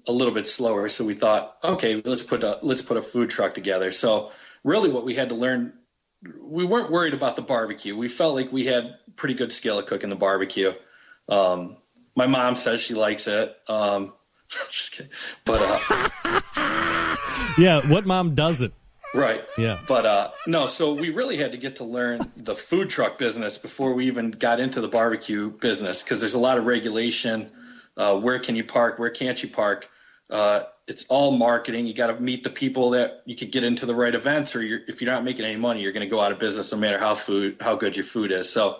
a 0.07 0.13
little 0.13 0.33
bit 0.33 0.47
slower, 0.47 0.87
so 0.87 1.03
we 1.03 1.13
thought, 1.13 1.57
okay, 1.61 2.01
let's 2.05 2.23
put 2.23 2.41
a 2.41 2.57
let's 2.61 2.81
put 2.81 2.95
a 2.95 3.01
food 3.01 3.29
truck 3.29 3.53
together. 3.53 3.91
So 3.91 4.31
really, 4.63 4.89
what 4.89 5.03
we 5.03 5.13
had 5.13 5.27
to 5.27 5.35
learn 5.35 5.73
we 6.39 6.63
weren't 6.63 6.89
worried 6.89 7.13
about 7.13 7.35
the 7.35 7.41
barbecue. 7.41 7.97
We 7.97 8.07
felt 8.07 8.33
like 8.33 8.53
we 8.53 8.63
had 8.63 8.95
pretty 9.17 9.33
good 9.33 9.51
skill 9.51 9.77
at 9.77 9.87
cooking 9.87 10.09
the 10.09 10.15
barbecue. 10.15 10.71
Um, 11.27 11.75
my 12.15 12.27
mom 12.27 12.55
says 12.55 12.79
she 12.79 12.93
likes 12.93 13.27
it. 13.27 13.57
Um, 13.67 14.13
just 14.71 14.93
kidding. 14.93 15.11
But 15.43 15.61
uh, 15.61 17.17
yeah, 17.57 17.85
what 17.85 18.05
mom 18.05 18.35
doesn't? 18.35 18.73
Right. 19.15 19.43
Yeah. 19.57 19.79
But 19.87 20.05
uh, 20.05 20.31
no, 20.47 20.67
so 20.67 20.93
we 20.93 21.09
really 21.09 21.37
had 21.37 21.51
to 21.53 21.57
get 21.57 21.77
to 21.77 21.83
learn 21.83 22.31
the 22.35 22.55
food 22.55 22.89
truck 22.89 23.17
business 23.17 23.57
before 23.57 23.93
we 23.93 24.07
even 24.07 24.31
got 24.31 24.59
into 24.59 24.81
the 24.81 24.87
barbecue 24.87 25.49
business 25.49 26.03
because 26.03 26.19
there's 26.19 26.33
a 26.33 26.39
lot 26.39 26.57
of 26.57 26.65
regulation. 26.65 27.49
Uh, 27.97 28.19
where 28.19 28.39
can 28.39 28.55
you 28.55 28.63
park? 28.63 28.99
Where 28.99 29.09
can't 29.09 29.41
you 29.41 29.49
park? 29.49 29.89
Uh, 30.29 30.63
it's 30.87 31.07
all 31.07 31.31
marketing. 31.31 31.87
You 31.87 31.93
got 31.93 32.07
to 32.07 32.19
meet 32.19 32.43
the 32.43 32.49
people 32.49 32.91
that 32.91 33.23
you 33.25 33.35
could 33.35 33.51
get 33.51 33.63
into 33.63 33.85
the 33.85 33.95
right 33.95 34.13
events, 34.13 34.55
or 34.55 34.61
you're, 34.61 34.81
if 34.87 35.01
you're 35.01 35.11
not 35.11 35.23
making 35.23 35.45
any 35.45 35.55
money, 35.55 35.81
you're 35.81 35.93
going 35.93 36.07
to 36.07 36.09
go 36.09 36.19
out 36.19 36.31
of 36.31 36.39
business 36.39 36.71
no 36.71 36.77
matter 36.77 36.99
how 36.99 37.15
food 37.15 37.57
how 37.61 37.75
good 37.75 37.95
your 37.95 38.05
food 38.05 38.31
is. 38.31 38.51
So 38.51 38.79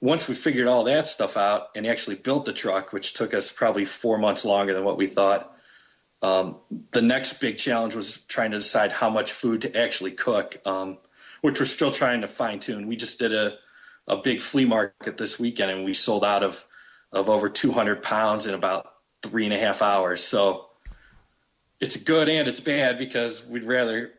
once 0.00 0.28
we 0.28 0.34
figured 0.34 0.66
all 0.66 0.84
that 0.84 1.06
stuff 1.06 1.36
out 1.36 1.68
and 1.74 1.86
actually 1.86 2.16
built 2.16 2.44
the 2.44 2.52
truck, 2.52 2.92
which 2.92 3.14
took 3.14 3.34
us 3.34 3.52
probably 3.52 3.84
four 3.84 4.18
months 4.18 4.44
longer 4.44 4.74
than 4.74 4.84
what 4.84 4.96
we 4.96 5.06
thought, 5.06 5.55
um, 6.22 6.56
the 6.92 7.02
next 7.02 7.40
big 7.40 7.58
challenge 7.58 7.94
was 7.94 8.22
trying 8.22 8.50
to 8.52 8.58
decide 8.58 8.90
how 8.90 9.10
much 9.10 9.32
food 9.32 9.62
to 9.62 9.76
actually 9.76 10.12
cook, 10.12 10.58
um, 10.64 10.98
which 11.42 11.60
we're 11.60 11.66
still 11.66 11.92
trying 11.92 12.22
to 12.22 12.28
fine 12.28 12.58
tune. 12.58 12.86
We 12.86 12.96
just 12.96 13.18
did 13.18 13.34
a 13.34 13.58
a 14.08 14.16
big 14.16 14.40
flea 14.40 14.64
market 14.64 15.16
this 15.16 15.38
weekend, 15.38 15.70
and 15.70 15.84
we 15.84 15.94
sold 15.94 16.24
out 16.24 16.42
of 16.42 16.64
of 17.12 17.28
over 17.28 17.48
200 17.48 18.02
pounds 18.02 18.46
in 18.46 18.54
about 18.54 18.92
three 19.22 19.44
and 19.44 19.54
a 19.54 19.58
half 19.58 19.82
hours. 19.82 20.22
So 20.22 20.68
it's 21.80 21.96
good 21.96 22.28
and 22.28 22.48
it's 22.48 22.60
bad 22.60 22.98
because 22.98 23.46
we'd 23.46 23.64
rather 23.64 24.12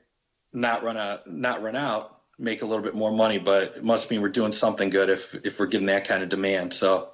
not 0.53 0.83
run 0.83 0.97
out, 0.97 1.31
not 1.31 1.61
run 1.61 1.75
out, 1.75 2.21
make 2.39 2.61
a 2.61 2.65
little 2.65 2.83
bit 2.83 2.95
more 2.95 3.11
money, 3.11 3.37
but 3.37 3.75
it 3.77 3.83
must 3.83 4.09
mean 4.09 4.21
we're 4.21 4.29
doing 4.29 4.51
something 4.51 4.89
good 4.89 5.09
if 5.09 5.35
if 5.43 5.59
we're 5.59 5.67
getting 5.67 5.87
that 5.87 6.07
kind 6.07 6.23
of 6.23 6.29
demand. 6.29 6.73
So 6.73 7.09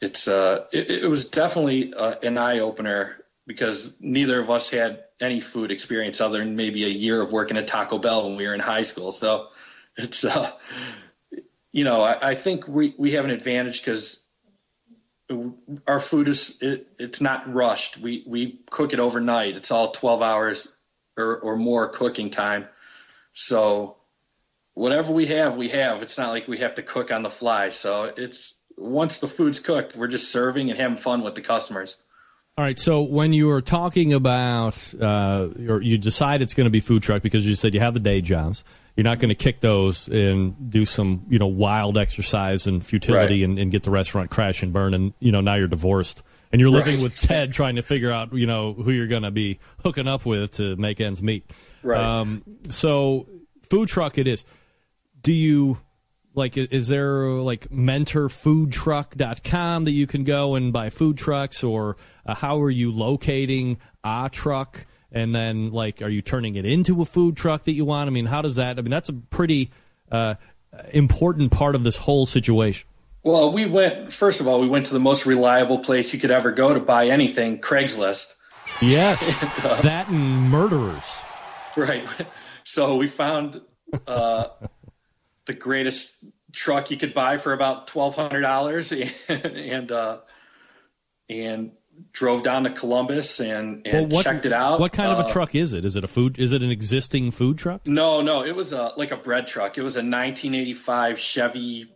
it's 0.00 0.28
uh, 0.28 0.66
it, 0.72 0.90
it 0.90 1.08
was 1.08 1.28
definitely 1.28 1.92
uh, 1.94 2.16
an 2.22 2.38
eye 2.38 2.60
opener 2.60 3.24
because 3.48 3.96
neither 3.98 4.38
of 4.38 4.50
us 4.50 4.68
had 4.68 5.04
any 5.20 5.40
food 5.40 5.72
experience 5.72 6.20
other 6.20 6.38
than 6.38 6.54
maybe 6.54 6.84
a 6.84 6.88
year 6.88 7.20
of 7.22 7.32
working 7.32 7.56
at 7.56 7.66
Taco 7.66 7.98
Bell 7.98 8.28
when 8.28 8.36
we 8.36 8.46
were 8.46 8.54
in 8.54 8.60
high 8.60 8.82
school. 8.82 9.10
So 9.10 9.48
it's 9.96 10.24
uh, 10.24 10.52
you 11.72 11.82
know 11.82 12.02
I, 12.02 12.30
I 12.30 12.34
think 12.36 12.68
we 12.68 12.94
we 12.98 13.12
have 13.12 13.24
an 13.24 13.32
advantage 13.32 13.80
because 13.80 14.28
our 15.86 15.98
food 15.98 16.28
is 16.28 16.62
it, 16.62 16.88
it's 16.98 17.22
not 17.22 17.52
rushed. 17.52 17.98
We 17.98 18.22
we 18.26 18.60
cook 18.70 18.92
it 18.92 19.00
overnight. 19.00 19.56
It's 19.56 19.70
all 19.70 19.92
12 19.92 20.22
hours 20.22 20.78
or, 21.16 21.38
or 21.38 21.56
more 21.56 21.88
cooking 21.88 22.30
time. 22.30 22.68
So 23.32 23.96
whatever 24.74 25.12
we 25.12 25.26
have, 25.26 25.56
we 25.56 25.70
have. 25.70 26.02
It's 26.02 26.18
not 26.18 26.30
like 26.30 26.48
we 26.48 26.58
have 26.58 26.74
to 26.74 26.82
cook 26.82 27.10
on 27.10 27.22
the 27.22 27.30
fly. 27.30 27.70
So 27.70 28.12
it's 28.14 28.62
once 28.76 29.20
the 29.20 29.26
food's 29.26 29.58
cooked, 29.58 29.96
we're 29.96 30.06
just 30.06 30.30
serving 30.30 30.70
and 30.70 30.78
having 30.78 30.98
fun 30.98 31.22
with 31.22 31.34
the 31.34 31.40
customers. 31.40 32.02
All 32.58 32.64
right. 32.64 32.76
So 32.76 33.02
when 33.02 33.32
you 33.32 33.46
were 33.46 33.62
talking 33.62 34.12
about, 34.12 34.76
uh, 35.00 35.46
or 35.68 35.80
you 35.80 35.96
decide 35.96 36.42
it's 36.42 36.54
going 36.54 36.64
to 36.64 36.72
be 36.72 36.80
food 36.80 37.04
truck 37.04 37.22
because 37.22 37.46
you 37.46 37.54
said 37.54 37.72
you 37.72 37.78
have 37.78 37.94
the 37.94 38.00
day 38.00 38.20
jobs. 38.20 38.64
You're 38.96 39.04
not 39.04 39.20
going 39.20 39.28
to 39.28 39.36
kick 39.36 39.60
those 39.60 40.08
and 40.08 40.68
do 40.68 40.84
some, 40.84 41.24
you 41.28 41.38
know, 41.38 41.46
wild 41.46 41.96
exercise 41.96 42.66
and 42.66 42.84
futility 42.84 43.42
right. 43.42 43.48
and, 43.48 43.60
and, 43.60 43.70
get 43.70 43.84
the 43.84 43.92
restaurant 43.92 44.32
crash 44.32 44.64
and 44.64 44.72
burn. 44.72 44.92
And 44.92 45.14
you 45.20 45.30
know, 45.30 45.40
now 45.40 45.54
you're 45.54 45.68
divorced 45.68 46.24
and 46.50 46.60
you're 46.60 46.70
living 46.70 46.96
right. 46.96 47.04
with 47.04 47.14
Ted, 47.14 47.52
trying 47.52 47.76
to 47.76 47.82
figure 47.82 48.10
out, 48.10 48.32
you 48.32 48.46
know, 48.46 48.72
who 48.72 48.90
you're 48.90 49.06
going 49.06 49.22
to 49.22 49.30
be 49.30 49.60
hooking 49.84 50.08
up 50.08 50.26
with 50.26 50.50
to 50.54 50.74
make 50.74 51.00
ends 51.00 51.22
meet. 51.22 51.48
Right. 51.84 52.00
Um, 52.00 52.42
so 52.70 53.28
food 53.70 53.88
truck 53.88 54.18
it 54.18 54.26
is. 54.26 54.44
Do 55.22 55.32
you 55.32 55.78
like 56.38 56.56
is 56.56 56.88
there 56.88 57.28
like 57.28 57.68
mentorfoodtruck.com 57.68 59.84
that 59.84 59.90
you 59.90 60.06
can 60.06 60.24
go 60.24 60.54
and 60.54 60.72
buy 60.72 60.88
food 60.88 61.18
trucks? 61.18 61.62
Or 61.62 61.98
uh, 62.24 62.34
how 62.34 62.62
are 62.62 62.70
you 62.70 62.90
locating 62.90 63.76
a 64.02 64.30
truck? 64.32 64.86
And 65.12 65.34
then 65.34 65.72
like 65.72 66.00
are 66.00 66.08
you 66.08 66.22
turning 66.22 66.56
it 66.56 66.64
into 66.64 67.02
a 67.02 67.04
food 67.04 67.36
truck 67.36 67.64
that 67.64 67.72
you 67.72 67.84
want? 67.84 68.08
I 68.08 68.10
mean 68.10 68.24
how 68.26 68.40
does 68.40 68.56
that 68.56 68.78
i 68.78 68.82
mean 68.82 68.90
that's 68.90 69.10
a 69.10 69.14
pretty 69.14 69.70
uh, 70.10 70.36
important 70.92 71.52
part 71.52 71.74
of 71.74 71.84
this 71.84 71.96
whole 71.96 72.24
situation. 72.24 72.88
Well 73.22 73.52
we 73.52 73.66
went 73.66 74.10
first 74.12 74.40
of 74.40 74.46
all 74.46 74.60
we 74.60 74.68
went 74.68 74.86
to 74.86 74.94
the 74.94 75.00
most 75.00 75.26
reliable 75.26 75.80
place 75.80 76.14
you 76.14 76.20
could 76.20 76.30
ever 76.30 76.52
go 76.52 76.72
to 76.72 76.80
buy 76.80 77.08
anything 77.08 77.60
craigslist. 77.60 78.36
Yes. 78.80 79.42
And, 79.42 79.66
uh, 79.72 79.82
that 79.82 80.08
and 80.08 80.50
murderers. 80.50 81.20
Right. 81.76 82.06
So 82.70 82.98
we 82.98 83.06
found 83.06 83.62
uh, 84.06 84.48
the 85.48 85.54
greatest 85.54 86.24
truck 86.52 86.92
you 86.92 86.96
could 86.96 87.12
buy 87.12 87.38
for 87.38 87.52
about 87.52 87.88
twelve 87.88 88.14
hundred 88.14 88.42
dollars, 88.42 88.92
and 89.28 89.90
uh, 89.90 90.18
and 91.28 91.72
drove 92.12 92.44
down 92.44 92.62
to 92.62 92.70
Columbus 92.70 93.40
and, 93.40 93.84
and 93.84 94.10
well, 94.12 94.18
what, 94.18 94.24
checked 94.24 94.46
it 94.46 94.52
out. 94.52 94.78
What 94.78 94.92
kind 94.92 95.08
uh, 95.08 95.14
of 95.14 95.18
a 95.26 95.28
uh, 95.28 95.32
truck 95.32 95.56
is 95.56 95.72
it? 95.72 95.84
Is 95.84 95.96
it 95.96 96.04
a 96.04 96.08
food? 96.08 96.38
Is 96.38 96.52
it 96.52 96.62
an 96.62 96.70
existing 96.70 97.32
food 97.32 97.58
truck? 97.58 97.84
No, 97.86 98.20
no, 98.20 98.44
it 98.44 98.54
was 98.54 98.72
a 98.72 98.92
like 98.96 99.10
a 99.10 99.16
bread 99.16 99.48
truck. 99.48 99.76
It 99.76 99.82
was 99.82 99.96
a 99.96 100.00
1985 100.00 101.18
Chevy 101.18 101.92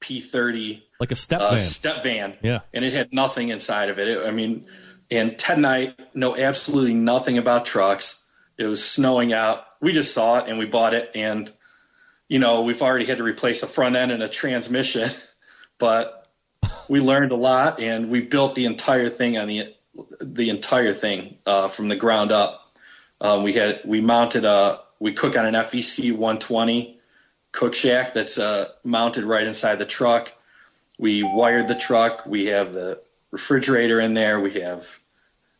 P30, 0.00 0.82
like 1.00 1.12
a 1.12 1.16
step 1.16 1.42
uh, 1.42 1.50
van. 1.50 1.58
Step 1.58 2.02
van. 2.02 2.38
Yeah, 2.42 2.60
and 2.72 2.84
it 2.84 2.94
had 2.94 3.12
nothing 3.12 3.50
inside 3.50 3.90
of 3.90 3.98
it. 3.98 4.08
it. 4.08 4.26
I 4.26 4.30
mean, 4.30 4.66
and 5.10 5.38
Ted 5.38 5.58
and 5.58 5.66
I 5.66 5.94
know 6.14 6.36
absolutely 6.36 6.94
nothing 6.94 7.36
about 7.36 7.66
trucks. 7.66 8.30
It 8.56 8.66
was 8.66 8.88
snowing 8.88 9.32
out. 9.32 9.64
We 9.82 9.92
just 9.92 10.14
saw 10.14 10.38
it 10.38 10.48
and 10.48 10.58
we 10.60 10.64
bought 10.64 10.94
it 10.94 11.10
and 11.14 11.52
you 12.28 12.38
know, 12.38 12.62
we've 12.62 12.82
already 12.82 13.04
had 13.04 13.18
to 13.18 13.24
replace 13.24 13.62
a 13.62 13.66
front 13.66 13.96
end 13.96 14.12
and 14.12 14.22
a 14.22 14.28
transmission, 14.28 15.10
but 15.78 16.28
we 16.88 17.00
learned 17.00 17.32
a 17.32 17.36
lot 17.36 17.80
and 17.80 18.10
we 18.10 18.20
built 18.20 18.54
the 18.54 18.64
entire 18.64 19.08
thing 19.08 19.38
on 19.38 19.48
the 19.48 19.74
the 20.20 20.50
entire 20.50 20.92
thing 20.92 21.36
uh, 21.46 21.68
from 21.68 21.88
the 21.88 21.96
ground 21.96 22.32
up. 22.32 22.76
Um, 23.20 23.42
we 23.42 23.52
had 23.52 23.80
we 23.84 24.00
mounted 24.00 24.44
a 24.44 24.80
we 24.98 25.12
cook 25.12 25.36
on 25.36 25.46
an 25.46 25.54
FEC 25.54 26.12
120 26.12 26.98
Cookshack 27.52 28.12
that's 28.12 28.38
uh, 28.38 28.70
mounted 28.82 29.24
right 29.24 29.46
inside 29.46 29.76
the 29.76 29.86
truck. 29.86 30.32
We 30.98 31.22
wired 31.22 31.68
the 31.68 31.74
truck. 31.74 32.26
We 32.26 32.46
have 32.46 32.72
the 32.72 33.00
refrigerator 33.30 34.00
in 34.00 34.14
there. 34.14 34.40
We 34.40 34.60
have 34.60 34.98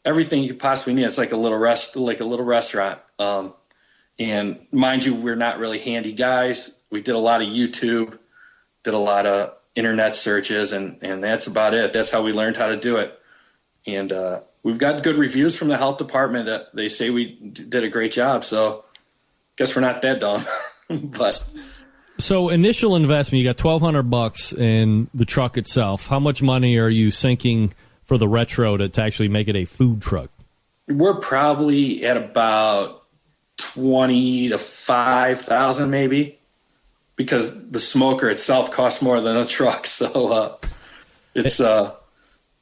everything 0.05 0.43
you 0.43 0.55
possibly 0.55 0.95
need. 0.95 1.05
It's 1.05 1.19
like 1.19 1.33
a 1.33 1.37
little 1.37 1.59
rest, 1.59 1.97
like 1.97 2.21
a 2.21 2.25
little 2.25 2.45
restaurant. 2.45 3.01
Um, 3.19 3.55
and 4.19 4.67
mind 4.71 5.05
you, 5.05 5.15
we're 5.15 5.37
not 5.37 5.59
really 5.59 5.79
handy 5.79 6.13
guys. 6.13 6.87
We 6.91 7.03
did 7.03 7.15
a 7.15 7.19
lot 7.19 7.43
of 7.43 7.49
YouTube, 7.49 8.19
did 8.85 8.95
a 8.95 8.99
lot 8.99 9.27
of 9.27 9.55
internet 9.75 10.17
searches, 10.17 10.73
and 10.73 10.99
and 11.03 11.23
that's 11.23 11.47
about 11.47 11.75
it. 11.75 11.93
That's 11.93 12.11
how 12.11 12.23
we 12.23 12.33
learned 12.33 12.57
how 12.57 12.69
to 12.69 12.77
do 12.77 12.97
it. 12.97 13.19
And 13.87 14.13
uh, 14.13 14.41
we've 14.63 14.79
got 14.79 15.03
good 15.03 15.17
reviews 15.17 15.57
from 15.57 15.69
the 15.69 15.77
health 15.77 15.99
department. 15.99 16.47
That 16.47 16.75
they 16.75 16.89
say 16.89 17.11
we 17.11 17.33
d- 17.33 17.65
did 17.65 17.85
a 17.85 17.89
great 17.89 18.13
job. 18.13 18.45
So, 18.45 18.85
guess 19.57 19.75
we're 19.75 19.83
not 19.83 20.03
that 20.03 20.21
dumb. 20.21 20.45
but 20.89 21.45
So 22.19 22.49
initial 22.51 22.97
investment, 22.97 23.41
you 23.43 23.49
got 23.49 23.57
twelve 23.57 23.83
hundred 23.83 24.11
bucks 24.11 24.53
in 24.53 25.09
the 25.13 25.25
truck 25.25 25.59
itself. 25.59 26.07
How 26.07 26.21
much 26.21 26.43
money 26.43 26.79
are 26.79 26.89
you 26.89 27.11
sinking 27.11 27.75
for 28.05 28.19
the 28.19 28.29
retro 28.29 28.77
to, 28.77 28.89
to 28.89 29.03
actually 29.03 29.29
make 29.29 29.49
it 29.49 29.57
a 29.57 29.65
food 29.65 30.03
truck? 30.03 30.31
we're 30.89 31.15
probably 31.15 32.05
at 32.05 32.17
about 32.17 33.04
twenty 33.75 34.49
to 34.49 34.59
five 34.59 35.41
thousand, 35.41 35.91
maybe, 35.91 36.39
because 37.17 37.71
the 37.71 37.81
smoker 37.81 38.31
itself 38.31 38.71
costs 38.71 39.03
more 39.03 39.21
than 39.21 39.37
a 39.37 39.45
truck. 39.45 39.87
So 39.95 40.33
uh, 40.33 40.57
it's 41.35 41.61
uh, 41.61 41.95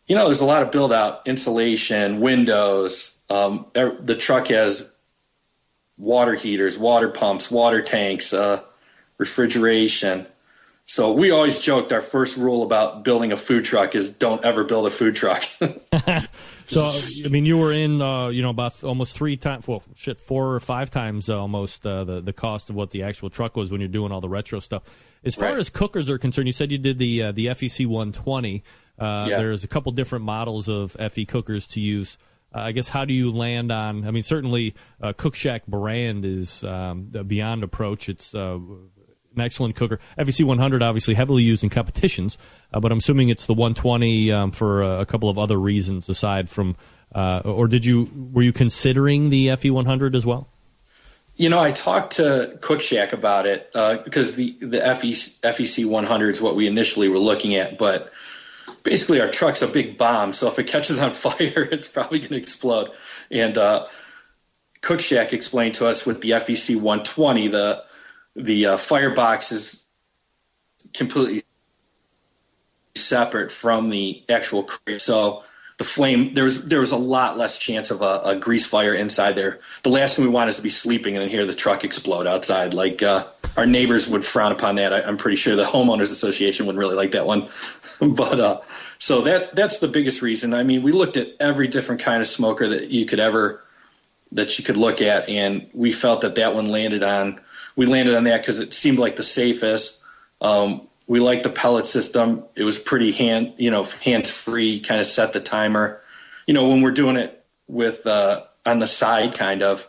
you 0.06 0.16
know, 0.16 0.24
there's 0.26 0.40
a 0.40 0.47
lot 0.47 0.62
of 0.62 0.72
build 0.72 0.93
out, 0.93 1.26
insulation, 1.26 2.20
windows. 2.20 3.22
Um, 3.30 3.66
er- 3.76 3.97
the 4.01 4.16
truck 4.16 4.48
has 4.48 4.97
water 5.98 6.34
heaters, 6.34 6.78
water 6.78 7.09
pumps, 7.09 7.51
water 7.51 7.82
tanks, 7.82 8.32
uh, 8.32 8.62
refrigeration. 9.18 10.26
So 10.84 11.12
we 11.12 11.30
always 11.30 11.60
joked 11.60 11.93
our 11.93 12.01
first 12.01 12.36
rule 12.36 12.62
about 12.64 13.05
building 13.05 13.32
a 13.32 13.36
food 13.36 13.64
truck 13.64 13.94
is 13.94 14.16
don't 14.16 14.44
ever 14.44 14.64
build 14.64 14.86
a 14.86 14.90
food 14.90 15.14
truck. 15.14 15.44
So 16.72 17.26
I 17.26 17.28
mean, 17.30 17.44
you 17.46 17.56
were 17.58 17.72
in, 17.72 18.00
uh, 18.00 18.28
you 18.28 18.42
know, 18.42 18.50
about 18.50 18.82
almost 18.84 19.16
three 19.16 19.36
times, 19.36 19.68
well, 19.68 19.82
shit, 19.94 20.18
four 20.20 20.54
or 20.54 20.60
five 20.60 20.90
times 20.90 21.28
uh, 21.28 21.38
almost 21.40 21.86
uh, 21.86 22.04
the 22.04 22.20
the 22.20 22.32
cost 22.32 22.70
of 22.70 22.76
what 22.76 22.90
the 22.90 23.02
actual 23.02 23.30
truck 23.30 23.56
was 23.56 23.70
when 23.70 23.80
you're 23.80 23.88
doing 23.88 24.12
all 24.12 24.20
the 24.20 24.28
retro 24.28 24.58
stuff. 24.60 24.82
As 25.24 25.34
far 25.34 25.50
Right. 25.50 25.58
as 25.58 25.70
cookers 25.70 26.08
are 26.10 26.18
concerned, 26.18 26.48
you 26.48 26.52
said 26.52 26.72
you 26.72 26.78
did 26.78 26.98
the 26.98 27.22
uh, 27.24 27.32
the 27.32 27.46
FEC 27.46 27.86
120. 27.86 28.62
Uh, 28.98 29.26
Yeah. 29.28 29.38
There's 29.38 29.64
a 29.64 29.68
couple 29.68 29.92
different 29.92 30.24
models 30.24 30.68
of 30.68 30.92
FE 30.92 31.24
cookers 31.26 31.66
to 31.68 31.80
use. 31.80 32.18
Uh, 32.54 32.60
I 32.60 32.72
guess 32.72 32.88
how 32.88 33.04
do 33.04 33.14
you 33.14 33.30
land 33.30 33.70
on? 33.72 34.06
I 34.06 34.10
mean, 34.10 34.22
certainly 34.22 34.74
uh, 35.00 35.12
Cookshack 35.14 35.66
brand 35.66 36.24
is 36.24 36.62
um, 36.64 37.04
beyond 37.26 37.62
approach. 37.64 38.08
It's 38.08 38.34
uh, 38.34 38.58
an 39.34 39.40
excellent 39.40 39.76
cooker. 39.76 39.98
FEC 40.18 40.44
100 40.44 40.82
obviously 40.82 41.14
heavily 41.14 41.42
used 41.42 41.62
in 41.62 41.70
competitions, 41.70 42.38
uh, 42.72 42.80
but 42.80 42.92
I'm 42.92 42.98
assuming 42.98 43.28
it's 43.28 43.46
the 43.46 43.54
120 43.54 44.32
um, 44.32 44.50
for 44.50 44.82
uh, 44.82 45.00
a 45.00 45.06
couple 45.06 45.28
of 45.28 45.38
other 45.38 45.59
reasons 45.59 46.09
aside 46.09 46.48
from. 46.48 46.76
Uh, 47.14 47.42
or 47.44 47.68
did 47.68 47.84
you 47.84 48.10
were 48.32 48.42
you 48.42 48.54
considering 48.54 49.28
the 49.28 49.54
FE 49.56 49.70
100 49.70 50.16
as 50.16 50.24
well? 50.24 50.48
You 51.36 51.50
know, 51.50 51.60
I 51.60 51.72
talked 51.72 52.14
to 52.14 52.59
Cookshack 52.60 53.12
about 53.12 53.46
it 53.46 53.70
uh, 53.74 53.98
because 53.98 54.34
the 54.36 54.56
the 54.60 54.78
E 54.78 54.94
FE, 54.94 55.12
FEC 55.12 55.86
100 55.86 56.30
is 56.30 56.40
what 56.40 56.56
we 56.56 56.66
initially 56.66 57.09
were 57.09 57.18
looking 57.18 57.54
at, 57.54 57.76
but 57.76 58.10
basically 58.82 59.20
our 59.20 59.30
truck's 59.30 59.62
a 59.62 59.68
big 59.68 59.98
bomb, 59.98 60.32
so 60.32 60.48
if 60.48 60.59
it 60.59 60.66
catches 60.66 60.98
on 61.00 61.10
fire, 61.10 61.68
it's 61.70 61.88
probably 61.88 62.18
going 62.18 62.30
to 62.30 62.36
explode. 62.36 62.90
And 63.30 63.56
uh, 63.56 63.86
explained 64.82 65.74
to 65.74 65.86
us 65.86 66.04
with 66.04 66.20
the 66.20 66.30
FEC 66.30 66.76
120, 66.76 67.48
the 67.48 67.84
the 68.36 68.66
uh, 68.66 68.76
firebox 68.76 69.52
is 69.52 69.86
completely 70.94 71.44
separate 72.94 73.50
from 73.52 73.90
the 73.90 74.24
actual 74.28 74.62
crate, 74.64 75.00
so 75.00 75.44
the 75.78 75.84
flame 75.84 76.34
there 76.34 76.44
was 76.44 76.66
there 76.66 76.80
was 76.80 76.92
a 76.92 76.96
lot 76.96 77.36
less 77.36 77.59
chance 77.59 77.90
of 77.90 78.02
a, 78.02 78.20
a 78.24 78.36
grease 78.36 78.66
fire 78.66 78.94
inside 78.94 79.32
there. 79.32 79.59
The 79.82 79.90
last 79.90 80.16
thing 80.16 80.24
we 80.24 80.30
want 80.30 80.50
is 80.50 80.56
to 80.56 80.62
be 80.62 80.70
sleeping 80.70 81.16
and 81.16 81.22
then 81.22 81.28
hear 81.28 81.46
the 81.46 81.54
truck 81.54 81.82
explode 81.82 82.26
outside. 82.26 82.72
Like 82.72 83.02
uh, 83.02 83.26
our 83.56 83.66
neighbors 83.66 84.09
would 84.09 84.24
frown 84.24 84.52
upon 84.52 84.76
that. 84.76 84.92
I, 84.92 85.02
I'm 85.02 85.16
pretty 85.16 85.36
sure 85.36 85.56
the 85.56 85.64
homeowners 85.64 86.12
association 86.12 86.66
wouldn't 86.66 86.78
really 86.78 86.94
like 86.94 87.12
that 87.12 87.26
one. 87.26 87.48
but 88.00 88.38
uh, 88.38 88.60
so 88.98 89.22
that 89.22 89.56
that's 89.56 89.80
the 89.80 89.88
biggest 89.88 90.22
reason. 90.22 90.54
I 90.54 90.62
mean, 90.62 90.82
we 90.82 90.92
looked 90.92 91.16
at 91.16 91.34
every 91.40 91.68
different 91.68 92.00
kind 92.00 92.22
of 92.22 92.28
smoker 92.28 92.68
that 92.68 92.90
you 92.90 93.04
could 93.04 93.20
ever 93.20 93.64
that 94.30 94.59
you 94.59 94.64
could 94.64 94.76
look 94.76 95.02
at, 95.02 95.28
and 95.28 95.68
we 95.74 95.92
felt 95.92 96.20
that 96.20 96.36
that 96.36 96.54
one 96.54 96.66
landed 96.66 97.02
on. 97.02 97.40
We 97.76 97.86
landed 97.86 98.14
on 98.14 98.24
that 98.24 98.42
because 98.42 98.60
it 98.60 98.74
seemed 98.74 98.98
like 98.98 99.16
the 99.16 99.22
safest. 99.22 100.04
Um, 100.40 100.88
we 101.06 101.20
liked 101.20 101.42
the 101.42 101.50
pellet 101.50 101.86
system. 101.86 102.44
It 102.54 102.64
was 102.64 102.78
pretty 102.78 103.12
hand, 103.12 103.54
you 103.56 103.70
know, 103.70 103.84
hands 103.84 104.30
free. 104.30 104.80
Kind 104.80 105.00
of 105.00 105.06
set 105.06 105.32
the 105.32 105.40
timer. 105.40 106.00
You 106.46 106.54
know, 106.54 106.68
when 106.68 106.80
we're 106.80 106.90
doing 106.90 107.16
it 107.16 107.44
with 107.68 108.06
uh, 108.06 108.42
on 108.66 108.78
the 108.78 108.86
side, 108.86 109.34
kind 109.34 109.62
of, 109.62 109.86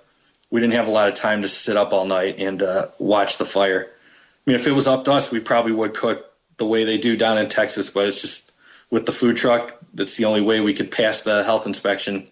we 0.50 0.62
didn't 0.62 0.74
have 0.74 0.88
a 0.88 0.92
lot 0.92 1.10
of 1.10 1.16
time 1.16 1.42
to 1.42 1.48
sit 1.48 1.78
up 1.78 1.94
all 1.94 2.06
night 2.06 2.40
and 2.40 2.62
uh, 2.62 2.88
watch 3.00 3.38
the 3.38 3.46
fire. 3.46 3.88
I 3.90 4.50
mean, 4.50 4.56
if 4.56 4.68
it 4.68 4.72
was 4.72 4.88
up 4.88 5.06
to 5.06 5.14
us, 5.14 5.32
we 5.32 5.40
probably 5.40 5.72
would 5.72 5.94
cook 5.94 6.32
the 6.58 6.66
way 6.66 6.84
they 6.84 6.98
do 6.98 7.18
down 7.18 7.38
in 7.38 7.50
Texas, 7.50 7.90
but 7.90 8.08
it's 8.08 8.22
just 8.22 8.52
with 8.90 9.06
the 9.06 9.12
food 9.12 9.38
truck. 9.38 9.78
That's 9.94 10.18
the 10.18 10.26
only 10.26 10.42
way 10.42 10.60
we 10.60 10.74
could 10.74 10.92
pass 10.92 11.24
the 11.24 11.44
health 11.44 11.66
inspection, 11.66 12.28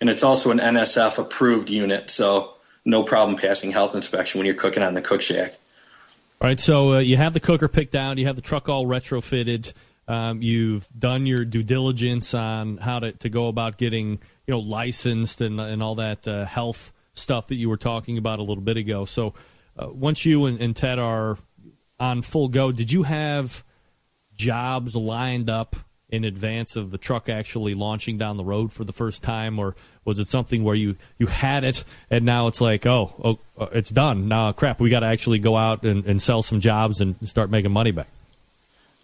and 0.00 0.08
it's 0.08 0.22
also 0.22 0.50
an 0.50 0.58
NSF 0.58 1.18
approved 1.18 1.68
unit, 1.68 2.10
so 2.10 2.55
no 2.86 3.02
problem 3.02 3.36
passing 3.36 3.72
health 3.72 3.94
inspection 3.94 4.38
when 4.38 4.46
you're 4.46 4.54
cooking 4.54 4.82
on 4.82 4.94
the 4.94 5.02
Cookshack. 5.02 5.52
All 6.40 6.48
right, 6.48 6.60
so 6.60 6.94
uh, 6.94 6.98
you 6.98 7.16
have 7.16 7.32
the 7.32 7.40
cooker 7.40 7.68
picked 7.68 7.94
out, 7.94 8.18
you 8.18 8.26
have 8.26 8.36
the 8.36 8.42
truck 8.42 8.68
all 8.68 8.86
retrofitted. 8.86 9.72
Um, 10.08 10.40
you've 10.40 10.86
done 10.96 11.26
your 11.26 11.44
due 11.44 11.64
diligence 11.64 12.32
on 12.32 12.76
how 12.76 13.00
to, 13.00 13.12
to 13.12 13.28
go 13.28 13.48
about 13.48 13.76
getting 13.76 14.20
you 14.46 14.52
know 14.52 14.60
licensed 14.60 15.40
and 15.40 15.58
and 15.58 15.82
all 15.82 15.96
that 15.96 16.28
uh, 16.28 16.44
health 16.44 16.92
stuff 17.12 17.48
that 17.48 17.56
you 17.56 17.68
were 17.68 17.76
talking 17.76 18.18
about 18.18 18.38
a 18.38 18.42
little 18.42 18.62
bit 18.62 18.76
ago. 18.76 19.04
So 19.04 19.34
uh, 19.76 19.88
once 19.88 20.24
you 20.24 20.46
and, 20.46 20.60
and 20.60 20.76
Ted 20.76 20.98
are 20.98 21.38
on 21.98 22.22
full 22.22 22.48
go, 22.48 22.70
did 22.70 22.92
you 22.92 23.02
have 23.02 23.64
jobs 24.34 24.94
lined 24.94 25.50
up 25.50 25.74
in 26.08 26.24
advance 26.24 26.76
of 26.76 26.90
the 26.90 26.98
truck 26.98 27.28
actually 27.28 27.74
launching 27.74 28.18
down 28.18 28.36
the 28.36 28.44
road 28.44 28.72
for 28.72 28.84
the 28.84 28.92
first 28.92 29.22
time, 29.22 29.58
or 29.58 29.74
was 30.06 30.18
it 30.18 30.28
something 30.28 30.64
where 30.64 30.74
you 30.74 30.96
you 31.18 31.26
had 31.26 31.64
it 31.64 31.84
and 32.10 32.24
now 32.24 32.46
it's 32.46 32.60
like, 32.60 32.86
oh, 32.86 33.12
oh 33.22 33.38
uh, 33.62 33.68
it's 33.72 33.90
done. 33.90 34.28
Now, 34.28 34.52
crap, 34.52 34.80
we 34.80 34.88
got 34.90 35.00
to 35.00 35.06
actually 35.06 35.38
go 35.38 35.56
out 35.56 35.82
and, 35.82 36.04
and 36.06 36.20
sell 36.22 36.42
some 36.42 36.60
jobs 36.60 37.00
and 37.00 37.16
start 37.28 37.50
making 37.50 37.72
money 37.72 37.90
back. 37.90 38.08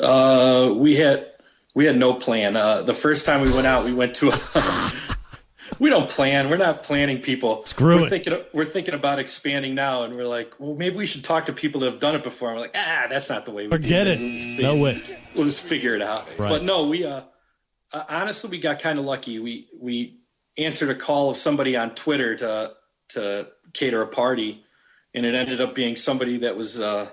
Uh, 0.00 0.72
we 0.74 0.96
had 0.96 1.26
we 1.74 1.84
had 1.86 1.96
no 1.96 2.14
plan. 2.14 2.56
Uh, 2.56 2.82
the 2.82 2.94
first 2.94 3.26
time 3.26 3.40
we 3.42 3.52
went 3.52 3.66
out, 3.66 3.84
we 3.84 3.94
went 3.94 4.14
to. 4.16 4.30
A, 4.30 4.92
we 5.78 5.90
don't 5.90 6.08
plan. 6.08 6.50
We're 6.50 6.56
not 6.58 6.82
planning 6.82 7.20
people. 7.20 7.64
Screw 7.64 7.96
we're 7.96 8.06
it. 8.06 8.10
Thinking, 8.10 8.40
we're 8.52 8.64
thinking 8.64 8.94
about 8.94 9.18
expanding 9.18 9.74
now, 9.74 10.02
and 10.02 10.16
we're 10.16 10.26
like, 10.26 10.52
well, 10.58 10.74
maybe 10.74 10.96
we 10.96 11.06
should 11.06 11.24
talk 11.24 11.46
to 11.46 11.52
people 11.52 11.80
that 11.80 11.90
have 11.90 12.00
done 12.00 12.14
it 12.14 12.22
before. 12.22 12.48
And 12.48 12.58
we're 12.58 12.62
like, 12.62 12.76
ah, 12.76 13.06
that's 13.08 13.30
not 13.30 13.44
the 13.44 13.52
way 13.52 13.64
we 13.64 13.70
Forget 13.70 14.04
do 14.04 14.12
it. 14.12 14.58
We'll 14.58 14.76
No 14.76 14.82
way. 14.82 15.02
We'll 15.34 15.44
just 15.44 15.62
figure 15.62 15.94
it 15.94 16.02
out. 16.02 16.28
Right. 16.38 16.48
But 16.48 16.64
no, 16.64 16.86
we 16.86 17.04
uh, 17.04 17.22
uh, 17.92 18.04
honestly 18.08 18.50
we 18.50 18.58
got 18.58 18.80
kind 18.80 18.98
of 18.98 19.04
lucky. 19.04 19.38
We 19.38 19.68
we 19.80 20.18
answered 20.58 20.90
a 20.90 20.94
call 20.94 21.30
of 21.30 21.36
somebody 21.36 21.76
on 21.76 21.94
Twitter 21.94 22.36
to 22.36 22.74
to 23.10 23.48
cater 23.72 24.02
a 24.02 24.06
party, 24.06 24.64
and 25.14 25.26
it 25.26 25.34
ended 25.34 25.60
up 25.60 25.74
being 25.74 25.96
somebody 25.96 26.38
that 26.38 26.56
was. 26.56 26.80
Uh, 26.80 27.10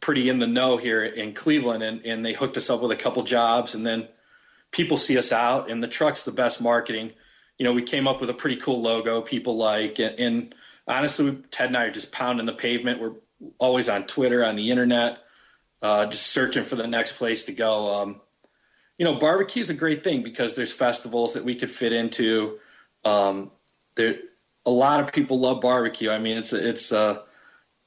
pretty 0.00 0.28
in 0.28 0.38
the 0.38 0.46
know 0.46 0.76
here 0.76 1.04
in 1.04 1.32
Cleveland, 1.34 1.82
and, 1.82 2.04
and 2.04 2.24
they 2.24 2.32
hooked 2.32 2.56
us 2.56 2.70
up 2.70 2.80
with 2.82 2.90
a 2.90 2.96
couple 2.96 3.22
jobs, 3.22 3.74
and 3.74 3.84
then 3.84 4.08
people 4.70 4.96
see 4.96 5.18
us 5.18 5.32
out, 5.32 5.70
and 5.70 5.82
the 5.82 5.88
truck's 5.88 6.24
the 6.24 6.32
best 6.32 6.60
marketing. 6.60 7.12
You 7.58 7.64
know, 7.64 7.72
we 7.72 7.82
came 7.82 8.08
up 8.08 8.20
with 8.20 8.30
a 8.30 8.34
pretty 8.34 8.56
cool 8.56 8.80
logo 8.80 9.20
people 9.20 9.56
like, 9.56 9.98
and, 9.98 10.18
and 10.18 10.54
honestly, 10.88 11.36
Ted 11.50 11.68
and 11.68 11.76
I 11.76 11.84
are 11.84 11.90
just 11.90 12.12
pounding 12.12 12.46
the 12.46 12.54
pavement. 12.54 13.00
We're 13.00 13.12
always 13.58 13.88
on 13.88 14.06
Twitter, 14.06 14.44
on 14.44 14.56
the 14.56 14.70
internet, 14.70 15.18
uh, 15.82 16.06
just 16.06 16.28
searching 16.28 16.64
for 16.64 16.76
the 16.76 16.86
next 16.86 17.18
place 17.18 17.44
to 17.44 17.52
go. 17.52 18.02
Um, 18.02 18.20
you 19.00 19.06
know, 19.06 19.14
barbecue 19.14 19.62
is 19.62 19.70
a 19.70 19.74
great 19.74 20.04
thing 20.04 20.22
because 20.22 20.54
there's 20.54 20.74
festivals 20.74 21.32
that 21.32 21.42
we 21.42 21.54
could 21.54 21.70
fit 21.70 21.94
into. 21.94 22.58
Um, 23.02 23.50
there, 23.94 24.16
a 24.66 24.70
lot 24.70 25.00
of 25.00 25.10
people 25.10 25.40
love 25.40 25.62
barbecue. 25.62 26.10
I 26.10 26.18
mean, 26.18 26.36
it's 26.36 26.52
it's 26.52 26.92
uh, 26.92 27.22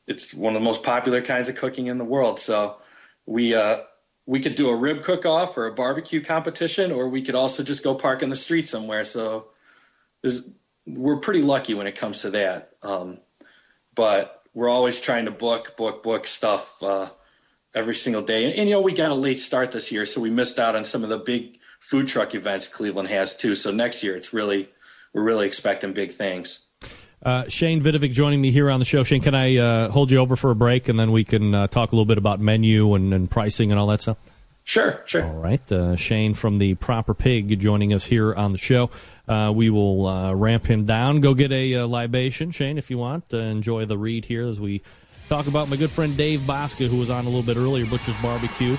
it's 0.07 0.33
one 0.33 0.55
of 0.55 0.59
the 0.59 0.65
most 0.65 0.81
popular 0.81 1.21
kinds 1.21 1.49
of 1.49 1.55
cooking 1.55 1.85
in 1.85 1.99
the 1.99 2.03
world. 2.03 2.39
So 2.39 2.77
we 3.27 3.53
uh, 3.53 3.81
we 4.25 4.39
could 4.39 4.55
do 4.55 4.69
a 4.69 4.75
rib 4.75 5.03
cook 5.03 5.23
off 5.23 5.55
or 5.55 5.67
a 5.67 5.75
barbecue 5.75 6.19
competition, 6.19 6.91
or 6.91 7.07
we 7.07 7.21
could 7.21 7.35
also 7.35 7.61
just 7.61 7.83
go 7.83 7.93
park 7.93 8.23
in 8.23 8.29
the 8.29 8.35
street 8.35 8.67
somewhere. 8.67 9.05
So 9.05 9.49
there's 10.23 10.49
we're 10.87 11.17
pretty 11.17 11.43
lucky 11.43 11.75
when 11.75 11.85
it 11.85 11.95
comes 11.95 12.23
to 12.23 12.31
that. 12.31 12.71
Um, 12.81 13.19
but 13.93 14.41
we're 14.55 14.67
always 14.67 14.99
trying 14.99 15.25
to 15.25 15.31
book, 15.31 15.77
book, 15.77 16.01
book 16.01 16.25
stuff 16.25 16.81
uh, 16.81 17.09
every 17.75 17.95
single 17.95 18.21
day. 18.21 18.45
And, 18.45 18.53
and 18.53 18.69
you 18.69 18.75
know, 18.75 18.81
we 18.81 18.93
got 18.93 19.11
a 19.11 19.15
late 19.15 19.39
start 19.39 19.71
this 19.71 19.91
year, 19.91 20.05
so 20.05 20.21
we 20.21 20.29
missed 20.29 20.59
out 20.59 20.75
on 20.75 20.85
some 20.85 21.03
of 21.03 21.09
the 21.09 21.17
big 21.17 21.59
food 21.79 22.07
truck 22.07 22.33
events 22.33 22.67
Cleveland 22.67 23.09
has 23.09 23.35
too. 23.35 23.55
So 23.55 23.71
next 23.71 24.03
year, 24.03 24.15
it's 24.15 24.33
really 24.33 24.69
we're 25.13 25.23
really 25.23 25.47
expecting 25.47 25.93
big 25.93 26.13
things. 26.13 26.67
Uh, 27.23 27.47
Shane 27.47 27.81
Vidovic 27.81 28.11
joining 28.11 28.41
me 28.41 28.51
here 28.51 28.69
on 28.69 28.79
the 28.79 28.85
show. 28.85 29.03
Shane, 29.03 29.21
can 29.21 29.33
I 29.33 29.57
uh, 29.57 29.89
hold 29.89 30.11
you 30.11 30.17
over 30.17 30.35
for 30.35 30.51
a 30.51 30.55
break 30.55 30.89
and 30.89 30.99
then 30.99 31.11
we 31.11 31.23
can 31.23 31.55
uh, 31.55 31.67
talk 31.67 31.91
a 31.91 31.95
little 31.95 32.05
bit 32.05 32.17
about 32.17 32.41
menu 32.41 32.95
and, 32.95 33.13
and, 33.13 33.31
pricing 33.31 33.71
and 33.71 33.79
all 33.79 33.87
that 33.87 34.01
stuff? 34.01 34.17
Sure, 34.65 35.01
sure. 35.05 35.23
All 35.23 35.39
right. 35.39 35.71
Uh, 35.71 35.95
Shane 35.95 36.33
from 36.33 36.57
the 36.57 36.75
Proper 36.75 37.13
Pig 37.13 37.59
joining 37.59 37.93
us 37.93 38.05
here 38.05 38.33
on 38.33 38.51
the 38.51 38.57
show. 38.57 38.89
Uh, 39.27 39.53
we 39.55 39.69
will 39.69 40.05
uh, 40.05 40.33
ramp 40.33 40.65
him 40.65 40.83
down. 40.85 41.21
Go 41.21 41.33
get 41.33 41.51
a 41.51 41.83
libation, 41.83 42.51
Shane, 42.51 42.77
if 42.77 42.89
you 42.89 42.97
want. 42.97 43.31
enjoy 43.33 43.85
the 43.85 43.97
read 43.97 44.25
here 44.25 44.45
as 44.45 44.59
we 44.59 44.81
talk 45.29 45.47
about 45.47 45.69
my 45.69 45.75
good 45.75 45.91
friend 45.91 46.15
Dave 46.15 46.41
Bouska, 46.41 46.87
who 46.87 46.97
was 46.97 47.09
on 47.09 47.25
a 47.25 47.29
little 47.29 47.43
bit 47.43 47.57
earlier, 47.57 47.85
Butcher's 47.85 48.19
Barbecue. 48.21 48.77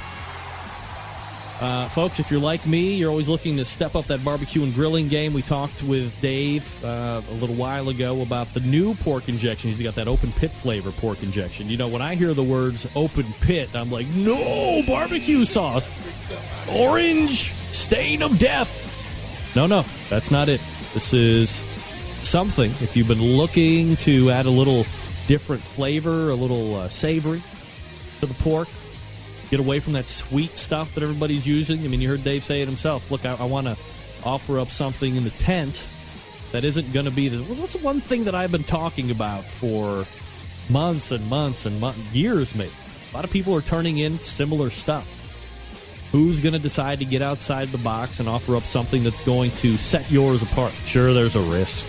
Uh, 1.60 1.88
folks, 1.88 2.18
if 2.18 2.30
you're 2.30 2.40
like 2.40 2.66
me, 2.66 2.94
you're 2.94 3.10
always 3.10 3.28
looking 3.28 3.56
to 3.56 3.64
step 3.64 3.94
up 3.94 4.06
that 4.06 4.24
barbecue 4.24 4.64
and 4.64 4.74
grilling 4.74 5.08
game. 5.08 5.32
We 5.32 5.40
talked 5.40 5.82
with 5.84 6.12
Dave 6.20 6.84
uh, 6.84 7.22
a 7.30 7.34
little 7.34 7.54
while 7.54 7.88
ago 7.88 8.22
about 8.22 8.52
the 8.54 8.60
new 8.60 8.94
pork 8.96 9.28
injection. 9.28 9.70
He's 9.70 9.80
got 9.80 9.94
that 9.94 10.08
open 10.08 10.32
pit 10.32 10.50
flavor 10.50 10.90
pork 10.90 11.22
injection. 11.22 11.68
You 11.68 11.76
know, 11.76 11.88
when 11.88 12.02
I 12.02 12.16
hear 12.16 12.34
the 12.34 12.42
words 12.42 12.88
open 12.96 13.24
pit, 13.40 13.70
I'm 13.74 13.90
like, 13.90 14.06
no, 14.08 14.82
barbecue 14.86 15.44
sauce, 15.44 15.90
orange, 16.68 17.54
stain 17.70 18.22
of 18.22 18.38
death. 18.38 18.90
No, 19.54 19.66
no, 19.66 19.84
that's 20.10 20.32
not 20.32 20.48
it. 20.48 20.60
This 20.92 21.14
is 21.14 21.62
something. 22.24 22.72
If 22.72 22.96
you've 22.96 23.08
been 23.08 23.22
looking 23.22 23.96
to 23.98 24.30
add 24.30 24.46
a 24.46 24.50
little 24.50 24.84
different 25.26 25.62
flavor, 25.62 26.30
a 26.30 26.34
little 26.34 26.76
uh, 26.76 26.88
savory 26.88 27.42
to 28.20 28.26
the 28.26 28.34
pork, 28.34 28.68
get 29.50 29.60
away 29.60 29.80
from 29.80 29.94
that 29.94 30.08
sweet 30.08 30.56
stuff 30.56 30.94
that 30.94 31.02
everybody's 31.02 31.46
using. 31.46 31.84
I 31.84 31.88
mean, 31.88 32.00
you 32.00 32.08
heard 32.08 32.24
Dave 32.24 32.44
say 32.44 32.62
it 32.62 32.68
himself. 32.68 33.10
Look, 33.10 33.24
I, 33.24 33.34
I 33.34 33.44
want 33.44 33.66
to 33.66 33.76
offer 34.24 34.58
up 34.58 34.70
something 34.70 35.16
in 35.16 35.24
the 35.24 35.30
tent 35.30 35.86
that 36.52 36.64
isn't 36.64 36.92
going 36.92 37.06
to 37.06 37.10
be 37.10 37.28
the. 37.28 37.42
What's 37.42 37.74
the 37.74 37.80
one 37.80 38.00
thing 38.00 38.24
that 38.24 38.34
I've 38.34 38.52
been 38.52 38.64
talking 38.64 39.10
about 39.10 39.44
for 39.44 40.06
months 40.68 41.10
and 41.10 41.28
months 41.28 41.66
and 41.66 41.80
years, 42.12 42.54
maybe? 42.54 42.72
A 43.12 43.14
lot 43.14 43.24
of 43.24 43.30
people 43.30 43.54
are 43.54 43.60
turning 43.60 43.98
in 43.98 44.18
similar 44.18 44.70
stuff. 44.70 45.10
Who's 46.12 46.38
going 46.38 46.52
to 46.52 46.60
decide 46.60 47.00
to 47.00 47.04
get 47.04 47.22
outside 47.22 47.68
the 47.68 47.78
box 47.78 48.20
and 48.20 48.28
offer 48.28 48.54
up 48.54 48.62
something 48.62 49.02
that's 49.02 49.20
going 49.20 49.50
to 49.52 49.76
set 49.76 50.08
yours 50.10 50.42
apart? 50.42 50.72
Sure, 50.86 51.12
there's 51.12 51.34
a 51.34 51.40
risk. 51.40 51.84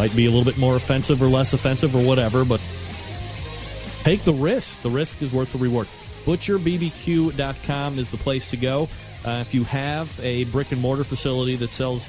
Might 0.00 0.16
be 0.16 0.24
a 0.24 0.30
little 0.30 0.46
bit 0.46 0.56
more 0.56 0.76
offensive 0.76 1.22
or 1.22 1.26
less 1.26 1.52
offensive 1.52 1.94
or 1.94 2.02
whatever, 2.02 2.42
but 2.42 2.58
take 4.02 4.24
the 4.24 4.32
risk. 4.32 4.80
The 4.80 4.88
risk 4.88 5.20
is 5.20 5.30
worth 5.30 5.52
the 5.52 5.58
reward. 5.58 5.88
ButcherBBQ.com 6.24 7.98
is 7.98 8.10
the 8.10 8.16
place 8.16 8.48
to 8.48 8.56
go. 8.56 8.88
Uh, 9.26 9.44
if 9.46 9.52
you 9.52 9.62
have 9.64 10.18
a 10.20 10.44
brick 10.44 10.72
and 10.72 10.80
mortar 10.80 11.04
facility 11.04 11.54
that 11.56 11.68
sells 11.68 12.08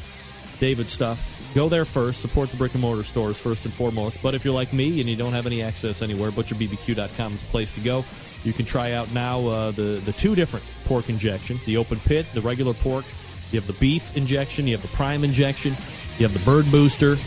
David 0.61 0.87
stuff, 0.87 1.51
go 1.53 1.67
there 1.67 1.83
first. 1.83 2.21
Support 2.21 2.51
the 2.51 2.55
brick 2.55 2.75
and 2.75 2.81
mortar 2.81 3.03
stores 3.03 3.37
first 3.37 3.65
and 3.65 3.73
foremost. 3.73 4.23
But 4.23 4.35
if 4.35 4.45
you're 4.45 4.53
like 4.53 4.71
me 4.71 5.01
and 5.01 5.09
you 5.09 5.17
don't 5.17 5.33
have 5.33 5.45
any 5.45 5.61
access 5.61 6.01
anywhere, 6.01 6.31
ButcherBBQ.com 6.31 7.33
is 7.33 7.41
the 7.41 7.47
place 7.47 7.75
to 7.75 7.81
go. 7.81 8.05
You 8.45 8.53
can 8.53 8.63
try 8.63 8.93
out 8.93 9.11
now 9.13 9.45
uh, 9.47 9.71
the 9.71 10.01
the 10.05 10.13
two 10.13 10.33
different 10.33 10.65
pork 10.85 11.09
injections: 11.09 11.65
the 11.65 11.75
open 11.75 11.99
pit, 11.99 12.25
the 12.33 12.39
regular 12.39 12.73
pork. 12.73 13.03
You 13.51 13.59
have 13.59 13.67
the 13.67 13.73
beef 13.73 14.15
injection. 14.15 14.65
You 14.65 14.77
have 14.77 14.81
the 14.81 14.95
prime 14.95 15.25
injection. 15.25 15.73
You 16.19 16.25
have 16.25 16.33
the 16.33 16.45
bird 16.49 16.71
booster. 16.71 17.17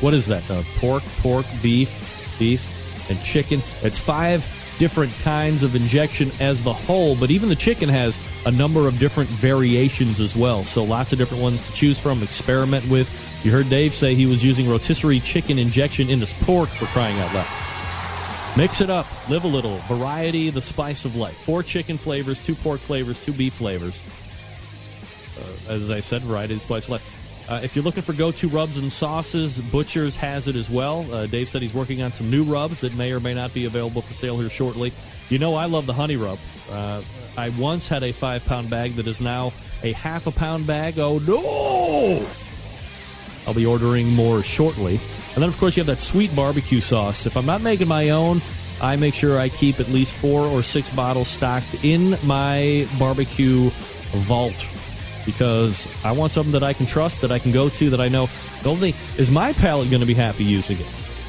What 0.00 0.14
is 0.14 0.26
that? 0.26 0.48
Uh, 0.50 0.62
pork, 0.76 1.02
pork, 1.20 1.46
beef, 1.62 2.36
beef, 2.38 3.10
and 3.10 3.20
chicken. 3.22 3.62
It's 3.82 3.98
five 3.98 4.46
different 4.78 5.12
kinds 5.22 5.64
of 5.64 5.74
injection 5.74 6.30
as 6.40 6.62
the 6.62 6.72
whole, 6.72 7.16
but 7.16 7.30
even 7.30 7.48
the 7.48 7.56
chicken 7.56 7.88
has 7.88 8.20
a 8.46 8.50
number 8.50 8.86
of 8.86 8.98
different 8.98 9.28
variations 9.28 10.20
as 10.20 10.36
well. 10.36 10.62
So 10.62 10.84
lots 10.84 11.12
of 11.12 11.18
different 11.18 11.42
ones 11.42 11.66
to 11.66 11.72
choose 11.72 11.98
from, 11.98 12.22
experiment 12.22 12.88
with. 12.88 13.10
You 13.44 13.50
heard 13.50 13.68
Dave 13.68 13.94
say 13.94 14.14
he 14.14 14.26
was 14.26 14.44
using 14.44 14.68
rotisserie 14.68 15.20
chicken 15.20 15.58
injection 15.58 16.08
in 16.08 16.20
his 16.20 16.32
pork 16.32 16.68
for 16.68 16.86
crying 16.86 17.18
out 17.18 17.34
loud. 17.34 17.46
Mix 18.56 18.80
it 18.80 18.90
up, 18.90 19.06
live 19.28 19.44
a 19.44 19.48
little. 19.48 19.78
Variety, 19.88 20.50
the 20.50 20.62
spice 20.62 21.04
of 21.04 21.16
life. 21.16 21.36
Four 21.44 21.62
chicken 21.62 21.98
flavors, 21.98 22.38
two 22.38 22.54
pork 22.54 22.80
flavors, 22.80 23.22
two 23.24 23.32
beef 23.32 23.54
flavors. 23.54 24.02
Uh, 25.38 25.72
as 25.72 25.90
I 25.90 26.00
said, 26.00 26.22
variety, 26.22 26.54
the 26.54 26.60
spice 26.60 26.84
of 26.84 26.90
life. 26.90 27.14
Uh, 27.48 27.60
if 27.62 27.74
you're 27.74 27.84
looking 27.84 28.02
for 28.02 28.12
go-to 28.12 28.46
rubs 28.48 28.76
and 28.76 28.92
sauces, 28.92 29.58
Butcher's 29.58 30.14
has 30.16 30.48
it 30.48 30.54
as 30.54 30.68
well. 30.68 31.10
Uh, 31.10 31.26
Dave 31.26 31.48
said 31.48 31.62
he's 31.62 31.72
working 31.72 32.02
on 32.02 32.12
some 32.12 32.30
new 32.30 32.44
rubs 32.44 32.82
that 32.82 32.94
may 32.94 33.10
or 33.10 33.20
may 33.20 33.32
not 33.32 33.54
be 33.54 33.64
available 33.64 34.02
for 34.02 34.12
sale 34.12 34.38
here 34.38 34.50
shortly. 34.50 34.92
You 35.30 35.38
know 35.38 35.54
I 35.54 35.64
love 35.64 35.86
the 35.86 35.94
honey 35.94 36.16
rub. 36.16 36.38
Uh, 36.70 37.00
I 37.38 37.48
once 37.50 37.88
had 37.88 38.02
a 38.02 38.12
five-pound 38.12 38.68
bag 38.68 38.96
that 38.96 39.06
is 39.06 39.22
now 39.22 39.54
a 39.82 39.92
half 39.92 40.26
a 40.26 40.30
pound 40.30 40.66
bag. 40.66 40.98
Oh 40.98 41.18
no! 41.20 42.26
I'll 43.46 43.54
be 43.54 43.64
ordering 43.64 44.08
more 44.08 44.42
shortly. 44.42 45.00
And 45.34 45.42
then 45.42 45.48
of 45.48 45.56
course 45.56 45.74
you 45.74 45.80
have 45.80 45.86
that 45.86 46.02
sweet 46.02 46.34
barbecue 46.36 46.80
sauce. 46.80 47.24
If 47.24 47.34
I'm 47.34 47.46
not 47.46 47.62
making 47.62 47.88
my 47.88 48.10
own, 48.10 48.42
I 48.82 48.96
make 48.96 49.14
sure 49.14 49.38
I 49.38 49.48
keep 49.48 49.80
at 49.80 49.88
least 49.88 50.12
four 50.12 50.42
or 50.42 50.62
six 50.62 50.94
bottles 50.94 51.28
stocked 51.28 51.82
in 51.82 52.18
my 52.24 52.86
barbecue 52.98 53.70
vault 54.12 54.66
because 55.28 55.86
I 56.02 56.12
want 56.12 56.32
something 56.32 56.52
that 56.52 56.62
I 56.62 56.72
can 56.72 56.86
trust, 56.86 57.20
that 57.20 57.30
I 57.30 57.38
can 57.38 57.52
go 57.52 57.68
to, 57.68 57.90
that 57.90 58.00
I 58.00 58.08
know 58.08 58.30
not 58.56 58.66
only 58.66 58.94
is 59.18 59.30
my 59.30 59.52
palate 59.52 59.90
going 59.90 60.00
to 60.00 60.06
be 60.06 60.14
happy 60.14 60.42
using 60.42 60.80
it, 60.80 60.86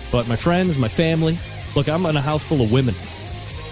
but 0.10 0.26
my 0.26 0.38
friends, 0.38 0.78
my 0.78 0.88
family. 0.88 1.38
Look, 1.76 1.90
I'm 1.90 2.06
in 2.06 2.16
a 2.16 2.22
house 2.22 2.46
full 2.46 2.62
of 2.62 2.72
women, 2.72 2.96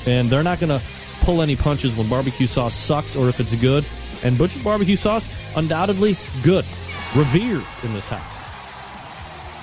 and 0.06 0.30
they're 0.30 0.44
not 0.44 0.60
going 0.60 0.78
to 0.78 0.86
pull 1.22 1.42
any 1.42 1.56
punches 1.56 1.96
when 1.96 2.10
barbecue 2.10 2.46
sauce 2.46 2.76
sucks 2.76 3.16
or 3.16 3.30
if 3.30 3.40
it's 3.40 3.56
good. 3.56 3.86
And 4.22 4.38
Butcher's 4.38 4.62
barbecue 4.66 4.98
sauce, 4.98 5.30
undoubtedly 5.56 6.18
good, 6.44 6.66
revered 7.16 7.64
in 7.86 7.94
this 7.94 8.10
house. 8.10 8.34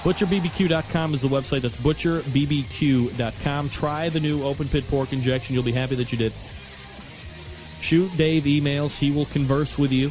ButcherBBQ.com 0.02 1.12
is 1.12 1.20
the 1.20 1.28
website. 1.28 1.60
That's 1.60 1.76
ButcherBBQ.com. 1.76 3.68
Try 3.68 4.08
the 4.08 4.20
new 4.20 4.42
open 4.42 4.66
pit 4.68 4.88
pork 4.88 5.12
injection. 5.12 5.54
You'll 5.54 5.62
be 5.62 5.72
happy 5.72 5.94
that 5.96 6.10
you 6.10 6.16
did. 6.16 6.32
Shoot 7.82 8.16
Dave 8.16 8.44
emails. 8.44 8.96
He 8.96 9.10
will 9.10 9.26
converse 9.26 9.76
with 9.76 9.92
you 9.92 10.10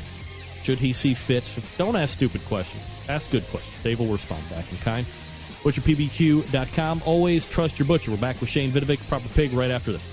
should 0.63 0.79
he 0.79 0.93
see 0.93 1.13
fit. 1.13 1.49
Don't 1.77 1.95
ask 1.95 2.13
stupid 2.13 2.43
questions. 2.45 2.83
Ask 3.09 3.31
good 3.31 3.45
questions. 3.47 3.75
Dave 3.83 3.99
will 3.99 4.07
respond 4.07 4.49
back 4.49 4.71
in 4.71 4.77
kind. 4.79 5.05
ButcherBBQ.com. 5.63 7.03
Always 7.05 7.45
trust 7.45 7.79
your 7.79 7.87
butcher. 7.87 8.11
We're 8.11 8.17
back 8.17 8.39
with 8.39 8.49
Shane 8.49 8.71
Vidovic, 8.71 9.05
Proper 9.07 9.29
Pig, 9.29 9.53
right 9.53 9.71
after 9.71 9.93
this. 9.93 10.03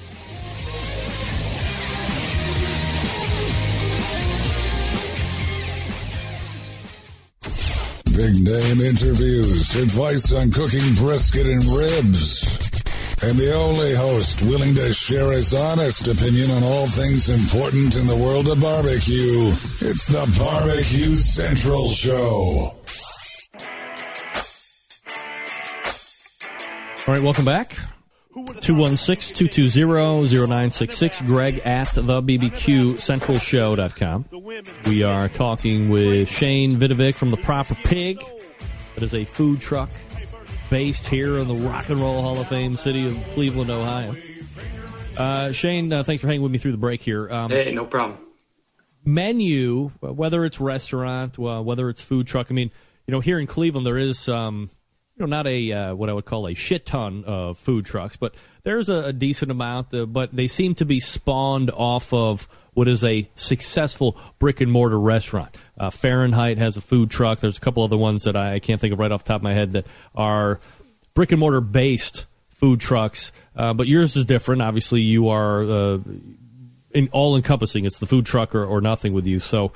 Big 8.16 8.34
name 8.44 8.80
interviews, 8.86 9.74
advice 9.76 10.32
on 10.34 10.50
cooking 10.50 10.92
brisket 10.94 11.46
and 11.46 11.64
ribs 11.64 12.69
and 13.22 13.38
the 13.38 13.54
only 13.54 13.94
host 13.94 14.40
willing 14.42 14.74
to 14.74 14.92
share 14.94 15.32
his 15.32 15.52
honest 15.52 16.08
opinion 16.08 16.50
on 16.50 16.62
all 16.62 16.86
things 16.86 17.28
important 17.28 17.94
in 17.96 18.06
the 18.06 18.16
world 18.16 18.48
of 18.48 18.58
barbecue. 18.60 19.52
It's 19.80 20.06
the 20.06 20.24
Barbecue 20.38 21.14
Central 21.14 21.90
Show. 21.90 22.74
All 27.06 27.14
right, 27.14 27.22
welcome 27.22 27.44
back. 27.44 27.76
216-220-0966, 28.34 31.26
greg 31.26 31.58
at 31.60 31.88
the 31.92 32.22
bbqcentralshow.com. 32.22 34.24
We 34.86 35.02
are 35.02 35.28
talking 35.28 35.90
with 35.90 36.28
Shane 36.28 36.76
Vidovic 36.76 37.16
from 37.16 37.30
The 37.30 37.36
Proper 37.38 37.74
Pig. 37.74 38.22
That 38.94 39.02
is 39.02 39.14
a 39.14 39.24
food 39.24 39.60
truck 39.60 39.90
based 40.70 41.08
here 41.08 41.38
in 41.38 41.48
the 41.48 41.54
Rock 41.54 41.88
and 41.88 41.98
Roll 41.98 42.22
Hall 42.22 42.40
of 42.40 42.46
Fame 42.46 42.76
city 42.76 43.06
of 43.06 43.18
Cleveland, 43.34 43.70
Ohio. 43.70 44.14
Uh, 45.16 45.52
Shane, 45.52 45.92
uh, 45.92 46.04
thanks 46.04 46.22
for 46.22 46.28
hanging 46.28 46.42
with 46.42 46.52
me 46.52 46.58
through 46.58 46.72
the 46.72 46.78
break 46.78 47.02
here. 47.02 47.28
Um, 47.28 47.50
hey, 47.50 47.72
no 47.72 47.84
problem. 47.84 48.18
Menu, 49.04 49.88
whether 50.00 50.44
it's 50.44 50.60
restaurant, 50.60 51.38
uh, 51.38 51.60
whether 51.60 51.90
it's 51.90 52.00
food 52.00 52.26
truck. 52.28 52.46
I 52.50 52.54
mean, 52.54 52.70
you 53.06 53.12
know, 53.12 53.20
here 53.20 53.38
in 53.38 53.48
Cleveland, 53.48 53.84
there 53.84 53.98
is, 53.98 54.28
um, 54.28 54.70
you 55.16 55.26
know, 55.26 55.26
not 55.26 55.46
a 55.46 55.72
uh, 55.72 55.94
what 55.94 56.08
I 56.08 56.12
would 56.12 56.24
call 56.24 56.46
a 56.46 56.54
shit 56.54 56.86
ton 56.86 57.24
of 57.26 57.58
food 57.58 57.84
trucks, 57.84 58.16
but 58.16 58.34
there's 58.62 58.88
a, 58.88 59.04
a 59.06 59.12
decent 59.12 59.50
amount. 59.50 59.88
But 60.12 60.34
they 60.34 60.46
seem 60.46 60.74
to 60.76 60.84
be 60.84 61.00
spawned 61.00 61.70
off 61.70 62.12
of 62.12 62.48
what 62.74 62.88
is 62.88 63.04
a 63.04 63.28
successful 63.34 64.16
brick 64.38 64.60
and 64.60 64.70
mortar 64.70 64.98
restaurant. 64.98 65.54
Uh, 65.78 65.90
Fahrenheit 65.90 66.58
has 66.58 66.76
a 66.76 66.80
food 66.80 67.10
truck. 67.10 67.40
There's 67.40 67.58
a 67.58 67.60
couple 67.60 67.82
other 67.82 67.96
ones 67.96 68.24
that 68.24 68.36
I 68.36 68.58
can't 68.58 68.80
think 68.80 68.92
of 68.92 68.98
right 68.98 69.10
off 69.10 69.24
the 69.24 69.28
top 69.28 69.40
of 69.40 69.42
my 69.42 69.54
head 69.54 69.72
that 69.72 69.86
are 70.14 70.60
brick 71.14 71.32
and 71.32 71.40
mortar 71.40 71.60
based 71.60 72.26
food 72.50 72.80
trucks. 72.80 73.32
Uh, 73.56 73.72
but 73.72 73.86
yours 73.88 74.16
is 74.16 74.26
different. 74.26 74.62
Obviously, 74.62 75.00
you 75.00 75.28
are 75.28 75.62
uh, 75.62 75.98
in 76.92 77.08
all 77.12 77.36
encompassing. 77.36 77.84
It's 77.84 77.98
the 77.98 78.06
food 78.06 78.26
truck 78.26 78.54
or, 78.54 78.64
or, 78.64 78.80
nothing 78.80 79.12
with 79.12 79.26
you. 79.26 79.40
So, 79.40 79.72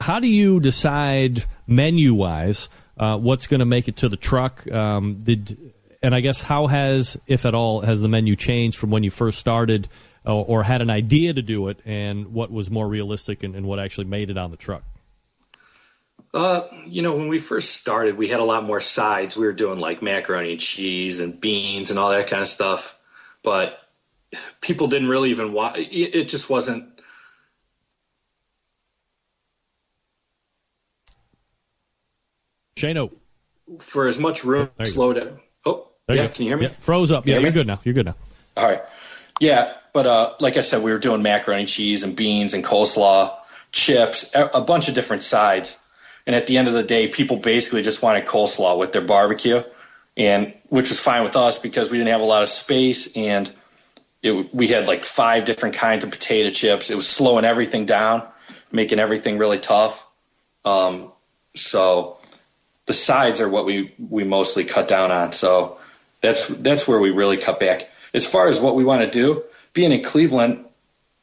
how 0.00 0.20
do 0.20 0.28
you 0.28 0.60
decide 0.60 1.44
menu 1.66 2.14
wise 2.14 2.68
uh, 2.98 3.16
what's 3.16 3.46
going 3.46 3.60
to 3.60 3.66
make 3.66 3.88
it 3.88 3.96
to 3.96 4.08
the 4.08 4.16
truck? 4.16 4.70
Um, 4.70 5.18
did 5.22 5.69
and 6.02 6.14
I 6.14 6.20
guess 6.20 6.40
how 6.42 6.66
has, 6.66 7.16
if 7.26 7.44
at 7.46 7.54
all, 7.54 7.80
has 7.80 8.00
the 8.00 8.08
menu 8.08 8.36
changed 8.36 8.78
from 8.78 8.90
when 8.90 9.02
you 9.02 9.10
first 9.10 9.38
started? 9.38 9.88
or, 10.24 10.44
or 10.46 10.62
had 10.62 10.82
an 10.82 10.90
idea 10.90 11.32
to 11.32 11.42
do 11.42 11.68
it, 11.68 11.80
and 11.84 12.32
what 12.32 12.50
was 12.50 12.70
more 12.70 12.88
realistic 12.88 13.42
and, 13.42 13.54
and 13.54 13.66
what 13.66 13.78
actually 13.78 14.04
made 14.04 14.30
it 14.30 14.38
on 14.38 14.50
the 14.50 14.56
truck? 14.56 14.82
Uh, 16.32 16.62
you 16.86 17.02
know, 17.02 17.16
when 17.16 17.28
we 17.28 17.38
first 17.38 17.76
started, 17.76 18.16
we 18.16 18.28
had 18.28 18.40
a 18.40 18.44
lot 18.44 18.62
more 18.62 18.80
sides. 18.80 19.36
We 19.36 19.46
were 19.46 19.52
doing 19.52 19.80
like 19.80 20.00
macaroni 20.02 20.52
and 20.52 20.60
cheese 20.60 21.20
and 21.20 21.40
beans 21.40 21.90
and 21.90 21.98
all 21.98 22.10
that 22.10 22.28
kind 22.28 22.40
of 22.40 22.48
stuff. 22.48 22.96
But 23.42 23.78
people 24.60 24.86
didn't 24.86 25.08
really 25.08 25.30
even 25.30 25.52
want. 25.52 25.76
It, 25.76 26.14
it 26.14 26.28
just 26.28 26.48
wasn't. 26.48 26.86
Shano. 32.76 33.10
For 33.78 34.06
as 34.06 34.18
much 34.18 34.44
room, 34.44 34.70
slow 34.84 35.12
down. 35.12 35.40
There 36.10 36.16
you 36.16 36.22
yeah. 36.22 36.28
go. 36.28 36.34
Can 36.34 36.44
you 36.44 36.50
hear 36.50 36.58
me? 36.58 36.66
Yeah, 36.66 36.72
froze 36.80 37.12
up. 37.12 37.26
Yeah, 37.26 37.34
Hear 37.34 37.42
you're 37.42 37.50
me? 37.50 37.54
good 37.54 37.66
now. 37.66 37.80
You're 37.84 37.94
good 37.94 38.06
now. 38.06 38.16
All 38.56 38.68
right. 38.68 38.82
Yeah, 39.38 39.74
but 39.92 40.06
uh, 40.06 40.34
like 40.40 40.56
I 40.56 40.60
said, 40.60 40.82
we 40.82 40.90
were 40.90 40.98
doing 40.98 41.22
macaroni 41.22 41.62
and 41.62 41.68
cheese 41.68 42.02
and 42.02 42.16
beans 42.16 42.52
and 42.52 42.64
coleslaw, 42.64 43.34
chips, 43.72 44.34
a, 44.34 44.46
a 44.54 44.60
bunch 44.60 44.88
of 44.88 44.94
different 44.94 45.22
sides. 45.22 45.86
And 46.26 46.34
at 46.36 46.46
the 46.46 46.58
end 46.58 46.68
of 46.68 46.74
the 46.74 46.82
day, 46.82 47.08
people 47.08 47.36
basically 47.36 47.82
just 47.82 48.02
wanted 48.02 48.26
coleslaw 48.26 48.76
with 48.78 48.92
their 48.92 49.02
barbecue, 49.02 49.62
and 50.16 50.52
which 50.68 50.88
was 50.90 51.00
fine 51.00 51.22
with 51.22 51.36
us 51.36 51.58
because 51.58 51.90
we 51.90 51.98
didn't 51.98 52.12
have 52.12 52.20
a 52.20 52.24
lot 52.24 52.42
of 52.42 52.48
space 52.48 53.16
and 53.16 53.52
it, 54.22 54.54
we 54.54 54.68
had 54.68 54.86
like 54.86 55.04
five 55.04 55.44
different 55.44 55.74
kinds 55.74 56.04
of 56.04 56.10
potato 56.10 56.50
chips. 56.50 56.90
It 56.90 56.94
was 56.94 57.08
slowing 57.08 57.44
everything 57.44 57.86
down, 57.86 58.22
making 58.70 58.98
everything 58.98 59.38
really 59.38 59.58
tough. 59.58 60.04
Um, 60.64 61.10
so 61.56 62.18
the 62.86 62.92
sides 62.92 63.40
are 63.40 63.48
what 63.48 63.64
we 63.64 63.94
we 63.98 64.24
mostly 64.24 64.64
cut 64.64 64.88
down 64.88 65.10
on. 65.10 65.32
So 65.32 65.78
that's 66.20 66.48
that's 66.48 66.86
where 66.86 66.98
we 66.98 67.10
really 67.10 67.36
cut 67.36 67.60
back. 67.60 67.88
As 68.12 68.26
far 68.26 68.48
as 68.48 68.60
what 68.60 68.74
we 68.74 68.84
want 68.84 69.02
to 69.02 69.10
do, 69.10 69.42
being 69.72 69.92
in 69.92 70.02
Cleveland, 70.02 70.64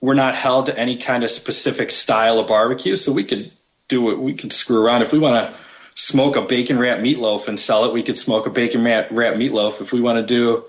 we're 0.02 0.14
not 0.14 0.36
held 0.36 0.68
to 0.68 0.78
any 0.78 0.98
kind 0.98 1.24
of 1.24 1.30
specific 1.30 1.92
style 1.92 2.40
of 2.40 2.48
barbecue, 2.48 2.96
so 2.96 3.12
we 3.12 3.24
could 3.24 3.52
do 3.88 4.12
it. 4.12 4.20
We 4.20 4.34
could 4.34 4.54
screw 4.54 4.84
around 4.84 5.02
if 5.02 5.12
we 5.12 5.20
want 5.20 5.36
to 5.36 5.54
smoke 5.96 6.36
a 6.36 6.42
bacon 6.42 6.78
wrap 6.78 7.00
meatloaf 7.00 7.48
and 7.48 7.60
sell 7.60 7.86
it. 7.86 7.94
We 7.94 8.04
could 8.04 8.18
smoke 8.18 8.46
a 8.46 8.52
bacon 8.52 8.84
wrap, 8.84 9.10
meatloaf. 9.10 9.82
If 9.82 9.92
we 9.92 10.00
want 10.02 10.18
to 10.20 10.26
do 10.26 10.64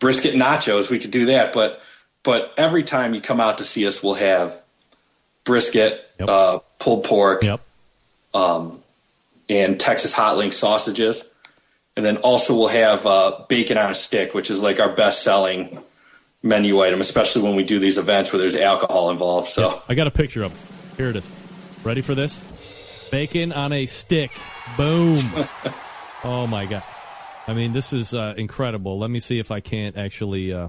brisket 0.00 0.34
nachos, 0.34 0.90
we 0.90 0.98
could 0.98 1.10
do 1.10 1.26
that. 1.26 1.52
But 1.52 1.80
but 2.22 2.52
every 2.56 2.82
time 2.82 3.14
you 3.14 3.20
come 3.20 3.40
out 3.40 3.58
to 3.58 3.64
see 3.64 3.86
us, 3.86 4.02
we'll 4.02 4.14
have 4.14 4.60
brisket, 5.44 6.04
uh, 6.28 6.58
pulled 6.78 7.04
pork, 7.04 7.42
um, 8.34 8.82
and 9.48 9.78
Texas 9.78 10.12
hot 10.12 10.36
link 10.36 10.52
sausages. 10.52 11.32
And 11.96 12.04
then 12.04 12.18
also 12.18 12.54
we'll 12.54 12.68
have 12.68 13.06
uh, 13.06 13.44
bacon 13.48 13.78
on 13.78 13.90
a 13.90 13.94
stick, 13.94 14.34
which 14.34 14.50
is 14.50 14.62
like 14.62 14.80
our 14.80 14.90
best 14.90 15.22
selling 15.22 15.82
menu 16.42 16.80
item, 16.82 17.00
especially 17.00 17.42
when 17.42 17.56
we 17.56 17.64
do 17.64 17.78
these 17.78 17.98
events 17.98 18.32
where 18.32 18.40
there's 18.40 18.56
alcohol 18.56 19.10
involved. 19.10 19.48
So 19.48 19.82
I 19.88 19.94
got 19.94 20.06
a 20.06 20.10
picture 20.10 20.42
of 20.42 20.52
it. 20.52 20.96
Here 20.96 21.08
it 21.08 21.16
is. 21.16 21.30
Ready 21.82 22.02
for 22.02 22.14
this? 22.14 22.42
Bacon 23.10 23.52
on 23.52 23.72
a 23.72 23.86
stick. 23.86 24.30
Boom. 24.76 25.16
oh 26.24 26.46
my 26.46 26.66
god. 26.66 26.82
I 27.46 27.54
mean, 27.54 27.72
this 27.72 27.92
is 27.92 28.12
uh, 28.12 28.34
incredible. 28.36 28.98
Let 28.98 29.10
me 29.10 29.20
see 29.20 29.38
if 29.38 29.50
I 29.50 29.60
can't 29.60 29.96
actually 29.96 30.52
uh, 30.52 30.68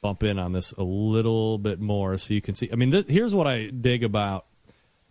bump 0.00 0.22
in 0.22 0.38
on 0.38 0.52
this 0.52 0.72
a 0.72 0.82
little 0.82 1.58
bit 1.58 1.80
more 1.80 2.18
so 2.18 2.34
you 2.34 2.40
can 2.40 2.54
see. 2.54 2.70
I 2.72 2.76
mean, 2.76 2.90
this, 2.90 3.06
here's 3.06 3.34
what 3.34 3.46
I 3.46 3.66
dig 3.66 4.04
about 4.04 4.46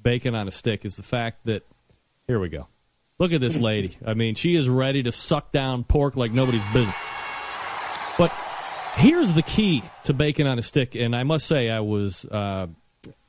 bacon 0.01 0.35
on 0.35 0.47
a 0.47 0.51
stick 0.51 0.85
is 0.85 0.95
the 0.95 1.03
fact 1.03 1.45
that 1.45 1.63
here 2.27 2.39
we 2.39 2.49
go. 2.49 2.67
Look 3.19 3.31
at 3.31 3.41
this 3.41 3.57
lady. 3.57 3.97
I 4.05 4.15
mean, 4.15 4.35
she 4.35 4.55
is 4.55 4.67
ready 4.67 5.03
to 5.03 5.11
suck 5.11 5.51
down 5.51 5.83
pork 5.83 6.15
like 6.15 6.31
nobody's 6.31 6.63
business. 6.73 6.95
But 8.17 8.33
here's 8.95 9.33
the 9.33 9.43
key 9.43 9.83
to 10.05 10.13
bacon 10.13 10.47
on 10.47 10.59
a 10.59 10.63
stick, 10.63 10.95
and 10.95 11.15
I 11.15 11.23
must 11.23 11.47
say 11.47 11.69
I 11.69 11.81
was 11.81 12.25
uh, 12.25 12.67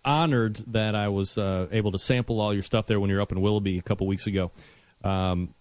honored 0.04 0.56
that 0.68 0.94
I 0.94 1.08
was 1.08 1.38
uh, 1.38 1.68
able 1.70 1.92
to 1.92 1.98
sample 1.98 2.40
all 2.40 2.52
your 2.52 2.62
stuff 2.62 2.86
there 2.86 2.98
when 2.98 3.10
you 3.10 3.16
were 3.16 3.22
up 3.22 3.32
in 3.32 3.40
Willoughby 3.40 3.78
a 3.78 3.82
couple 3.82 4.06
weeks 4.06 4.26
ago. 4.26 4.50
Um, 5.02 5.54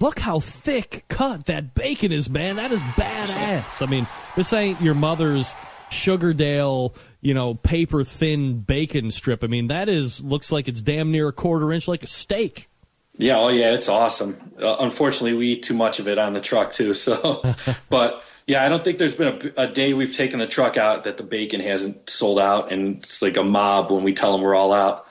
look 0.00 0.18
how 0.18 0.40
thick 0.40 1.04
cut 1.08 1.46
that 1.46 1.74
bacon 1.74 2.12
is, 2.12 2.28
man. 2.28 2.56
That 2.56 2.72
is 2.72 2.82
badass. 2.82 3.86
I 3.86 3.90
mean, 3.90 4.06
this 4.36 4.52
ain't 4.52 4.80
your 4.80 4.94
mother's 4.94 5.54
Sugardale, 5.90 6.94
you 7.20 7.34
know, 7.34 7.54
paper 7.54 8.04
thin 8.04 8.60
bacon 8.60 9.10
strip. 9.10 9.44
I 9.44 9.46
mean, 9.46 9.68
that 9.68 9.88
is 9.88 10.22
looks 10.22 10.50
like 10.52 10.68
it's 10.68 10.82
damn 10.82 11.10
near 11.10 11.28
a 11.28 11.32
quarter 11.32 11.72
inch, 11.72 11.88
like 11.88 12.02
a 12.02 12.08
steak. 12.08 12.68
Yeah, 13.16 13.38
oh 13.38 13.48
yeah, 13.48 13.72
it's 13.72 13.88
awesome. 13.88 14.36
Uh, 14.60 14.76
unfortunately, 14.80 15.34
we 15.34 15.48
eat 15.52 15.62
too 15.62 15.74
much 15.74 16.00
of 16.00 16.08
it 16.08 16.18
on 16.18 16.32
the 16.32 16.40
truck 16.40 16.72
too. 16.72 16.94
So, 16.94 17.54
but 17.88 18.22
yeah, 18.46 18.64
I 18.64 18.68
don't 18.68 18.82
think 18.82 18.98
there's 18.98 19.16
been 19.16 19.52
a, 19.56 19.62
a 19.62 19.66
day 19.68 19.94
we've 19.94 20.14
taken 20.14 20.38
the 20.38 20.46
truck 20.46 20.76
out 20.76 21.04
that 21.04 21.16
the 21.16 21.22
bacon 21.22 21.60
hasn't 21.60 22.10
sold 22.10 22.38
out, 22.38 22.72
and 22.72 22.98
it's 22.98 23.22
like 23.22 23.36
a 23.36 23.44
mob 23.44 23.90
when 23.90 24.02
we 24.02 24.12
tell 24.12 24.32
them 24.32 24.42
we're 24.42 24.54
all 24.54 24.72
out. 24.72 25.06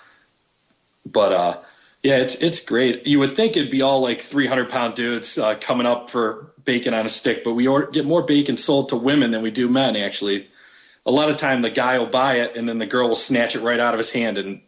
But 1.06 1.32
uh, 1.32 1.58
yeah, 2.02 2.18
it's 2.18 2.36
it's 2.36 2.64
great. 2.64 3.08
You 3.08 3.20
would 3.20 3.32
think 3.32 3.56
it'd 3.56 3.72
be 3.72 3.82
all 3.82 4.02
like 4.02 4.22
300 4.22 4.70
pound 4.70 4.96
dudes 4.96 5.38
uh, 5.38 5.56
coming 5.56 5.88
up 5.88 6.10
for 6.10 6.54
bacon 6.66 6.94
on 6.94 7.06
a 7.06 7.10
stick, 7.10 7.44
but 7.44 7.54
we 7.54 7.68
or- 7.68 7.90
get 7.90 8.06
more 8.06 8.24
bacon 8.24 8.58
sold 8.58 8.90
to 8.90 8.98
women 8.98 9.32
than 9.32 9.42
we 9.42 9.52
do 9.52 9.70
men. 9.70 9.96
Actually, 9.96 10.48
a 11.06 11.12
lot 11.12 11.30
of 11.30 11.38
time 11.38 11.62
the 11.62 11.70
guy 11.70 11.98
will 12.00 12.08
buy 12.08 12.36
it, 12.36 12.58
and 12.58 12.68
then 12.68 12.80
the 12.80 12.86
girl 12.86 13.08
will 13.08 13.16
snatch 13.16 13.56
it 13.56 13.62
right 13.62 13.80
out 13.80 13.94
of 13.94 13.98
his 13.98 14.12
hand 14.12 14.38
and 14.38 14.62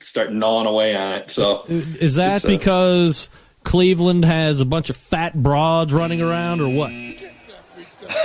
start 0.00 0.32
gnawing 0.32 0.66
away 0.66 0.94
on 0.96 1.14
it. 1.14 1.30
So 1.30 1.64
Is 1.68 2.14
that 2.16 2.36
it's, 2.36 2.44
uh, 2.44 2.48
because 2.48 3.28
Cleveland 3.64 4.24
has 4.24 4.60
a 4.60 4.64
bunch 4.64 4.90
of 4.90 4.96
fat 4.96 5.34
broads 5.40 5.92
running 5.92 6.20
around, 6.20 6.60
or 6.60 6.68
what? 6.68 6.90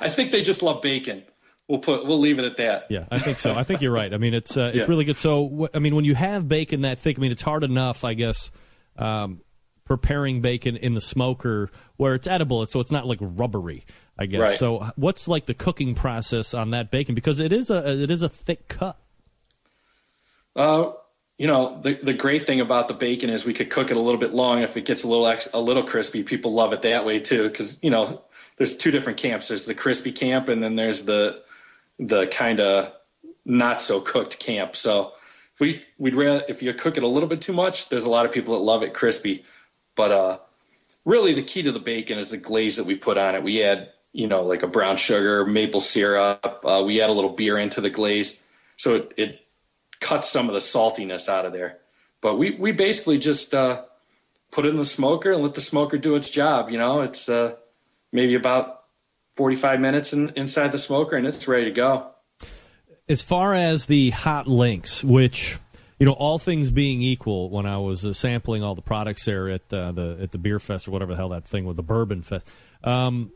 I 0.00 0.08
think 0.08 0.32
they 0.32 0.42
just 0.42 0.62
love 0.62 0.82
bacon. 0.82 1.22
We'll 1.68 1.78
put 1.78 2.04
we'll 2.06 2.18
leave 2.18 2.38
it 2.38 2.44
at 2.44 2.56
that. 2.56 2.86
Yeah, 2.90 3.04
I 3.10 3.18
think 3.18 3.38
so. 3.38 3.52
I 3.52 3.62
think 3.62 3.80
you're 3.80 3.92
right. 3.92 4.12
I 4.12 4.16
mean, 4.18 4.34
it's 4.34 4.56
uh, 4.56 4.72
it's 4.74 4.76
Yeah. 4.78 4.84
really 4.88 5.04
good. 5.04 5.18
So, 5.18 5.68
I 5.72 5.78
mean, 5.78 5.94
when 5.94 6.04
you 6.04 6.14
have 6.16 6.48
bacon 6.48 6.80
that 6.82 6.98
thick, 6.98 7.16
I 7.18 7.20
mean, 7.20 7.30
it's 7.30 7.42
hard 7.42 7.62
enough, 7.62 8.04
I 8.04 8.14
guess, 8.14 8.50
um, 8.98 9.40
preparing 9.84 10.40
bacon 10.40 10.76
in 10.76 10.94
the 10.94 11.00
smoker 11.00 11.70
where 11.96 12.14
it's 12.14 12.26
edible, 12.26 12.66
so 12.66 12.80
it's 12.80 12.90
not 12.90 13.06
like 13.06 13.18
rubbery. 13.20 13.84
I 14.18 14.26
guess. 14.26 14.40
Right. 14.40 14.58
So, 14.58 14.90
what's 14.96 15.28
like 15.28 15.46
the 15.46 15.54
cooking 15.54 15.94
process 15.94 16.54
on 16.54 16.70
that 16.70 16.90
bacon? 16.90 17.14
Because 17.14 17.38
it 17.38 17.52
is 17.52 17.70
a 17.70 18.02
it 18.02 18.10
is 18.10 18.22
a 18.22 18.28
thick 18.28 18.66
cut. 18.68 18.98
Uh, 20.56 20.92
you 21.38 21.46
know, 21.46 21.80
the 21.80 21.94
the 21.94 22.12
great 22.12 22.46
thing 22.46 22.60
about 22.60 22.88
the 22.88 22.94
bacon 22.94 23.30
is 23.30 23.46
we 23.46 23.54
could 23.54 23.70
cook 23.70 23.90
it 23.90 23.96
a 23.96 24.00
little 24.00 24.20
bit 24.20 24.34
long. 24.34 24.60
If 24.60 24.76
it 24.76 24.84
gets 24.84 25.04
a 25.04 25.08
little 25.08 25.26
ex, 25.26 25.48
a 25.54 25.60
little 25.60 25.82
crispy, 25.82 26.22
people 26.22 26.52
love 26.52 26.72
it 26.72 26.82
that 26.82 27.06
way 27.06 27.18
too. 27.18 27.48
Because 27.48 27.82
you 27.82 27.90
know, 27.90 28.20
there's 28.58 28.76
two 28.76 28.90
different 28.90 29.18
camps. 29.18 29.48
There's 29.48 29.64
the 29.64 29.74
crispy 29.74 30.12
camp, 30.12 30.48
and 30.48 30.62
then 30.62 30.76
there's 30.76 31.06
the 31.06 31.42
the 31.98 32.26
kind 32.26 32.60
of 32.60 32.92
not 33.46 33.80
so 33.80 34.00
cooked 34.00 34.38
camp. 34.38 34.76
So 34.76 35.12
if 35.54 35.60
we 35.60 35.82
we'd 35.96 36.14
rather 36.14 36.44
if 36.46 36.62
you 36.62 36.74
cook 36.74 36.98
it 36.98 37.02
a 37.04 37.08
little 37.08 37.28
bit 37.28 37.40
too 37.40 37.54
much, 37.54 37.88
there's 37.88 38.04
a 38.04 38.10
lot 38.10 38.26
of 38.26 38.32
people 38.32 38.54
that 38.58 38.62
love 38.62 38.82
it 38.82 38.92
crispy. 38.92 39.44
But 39.96 40.12
uh, 40.12 40.38
really, 41.06 41.32
the 41.32 41.42
key 41.42 41.62
to 41.62 41.72
the 41.72 41.80
bacon 41.80 42.18
is 42.18 42.30
the 42.30 42.36
glaze 42.36 42.76
that 42.76 42.84
we 42.84 42.96
put 42.96 43.16
on 43.16 43.34
it. 43.34 43.42
We 43.42 43.62
add 43.62 43.88
you 44.12 44.26
know 44.26 44.42
like 44.42 44.62
a 44.62 44.68
brown 44.68 44.98
sugar, 44.98 45.46
maple 45.46 45.80
syrup. 45.80 46.60
Uh, 46.64 46.82
we 46.84 47.00
add 47.00 47.08
a 47.08 47.14
little 47.14 47.30
beer 47.30 47.58
into 47.58 47.80
the 47.80 47.88
glaze, 47.88 48.42
so 48.76 48.96
it, 48.96 49.12
it 49.16 49.46
cuts 50.00 50.28
some 50.28 50.48
of 50.48 50.54
the 50.54 50.60
saltiness 50.60 51.28
out 51.28 51.46
of 51.46 51.52
there. 51.52 51.78
But 52.20 52.36
we 52.36 52.52
we 52.52 52.72
basically 52.72 53.18
just 53.18 53.54
uh, 53.54 53.84
put 54.50 54.66
it 54.66 54.70
in 54.70 54.76
the 54.76 54.86
smoker 54.86 55.32
and 55.32 55.42
let 55.42 55.54
the 55.54 55.60
smoker 55.60 55.98
do 55.98 56.16
its 56.16 56.30
job. 56.30 56.70
You 56.70 56.78
know, 56.78 57.02
it's 57.02 57.28
uh, 57.28 57.56
maybe 58.12 58.34
about 58.34 58.84
45 59.36 59.80
minutes 59.80 60.12
in, 60.12 60.30
inside 60.36 60.72
the 60.72 60.78
smoker 60.78 61.16
and 61.16 61.26
it's 61.26 61.46
ready 61.48 61.64
to 61.66 61.70
go. 61.70 62.10
As 63.08 63.22
far 63.22 63.54
as 63.54 63.86
the 63.86 64.10
hot 64.10 64.46
links, 64.46 65.02
which 65.02 65.58
you 66.00 66.06
know, 66.06 66.12
all 66.12 66.38
things 66.38 66.70
being 66.70 67.02
equal, 67.02 67.50
when 67.50 67.66
I 67.66 67.76
was 67.76 68.06
uh, 68.06 68.14
sampling 68.14 68.62
all 68.62 68.74
the 68.74 68.82
products 68.82 69.26
there 69.26 69.50
at 69.50 69.70
uh, 69.72 69.92
the 69.92 70.18
at 70.22 70.32
the 70.32 70.38
beer 70.38 70.58
fest 70.58 70.88
or 70.88 70.92
whatever 70.92 71.12
the 71.12 71.16
hell 71.16 71.28
that 71.28 71.44
thing 71.44 71.66
was, 71.66 71.76
the 71.76 71.82
bourbon 71.82 72.22
fest, 72.22 72.48
um, 72.82 73.32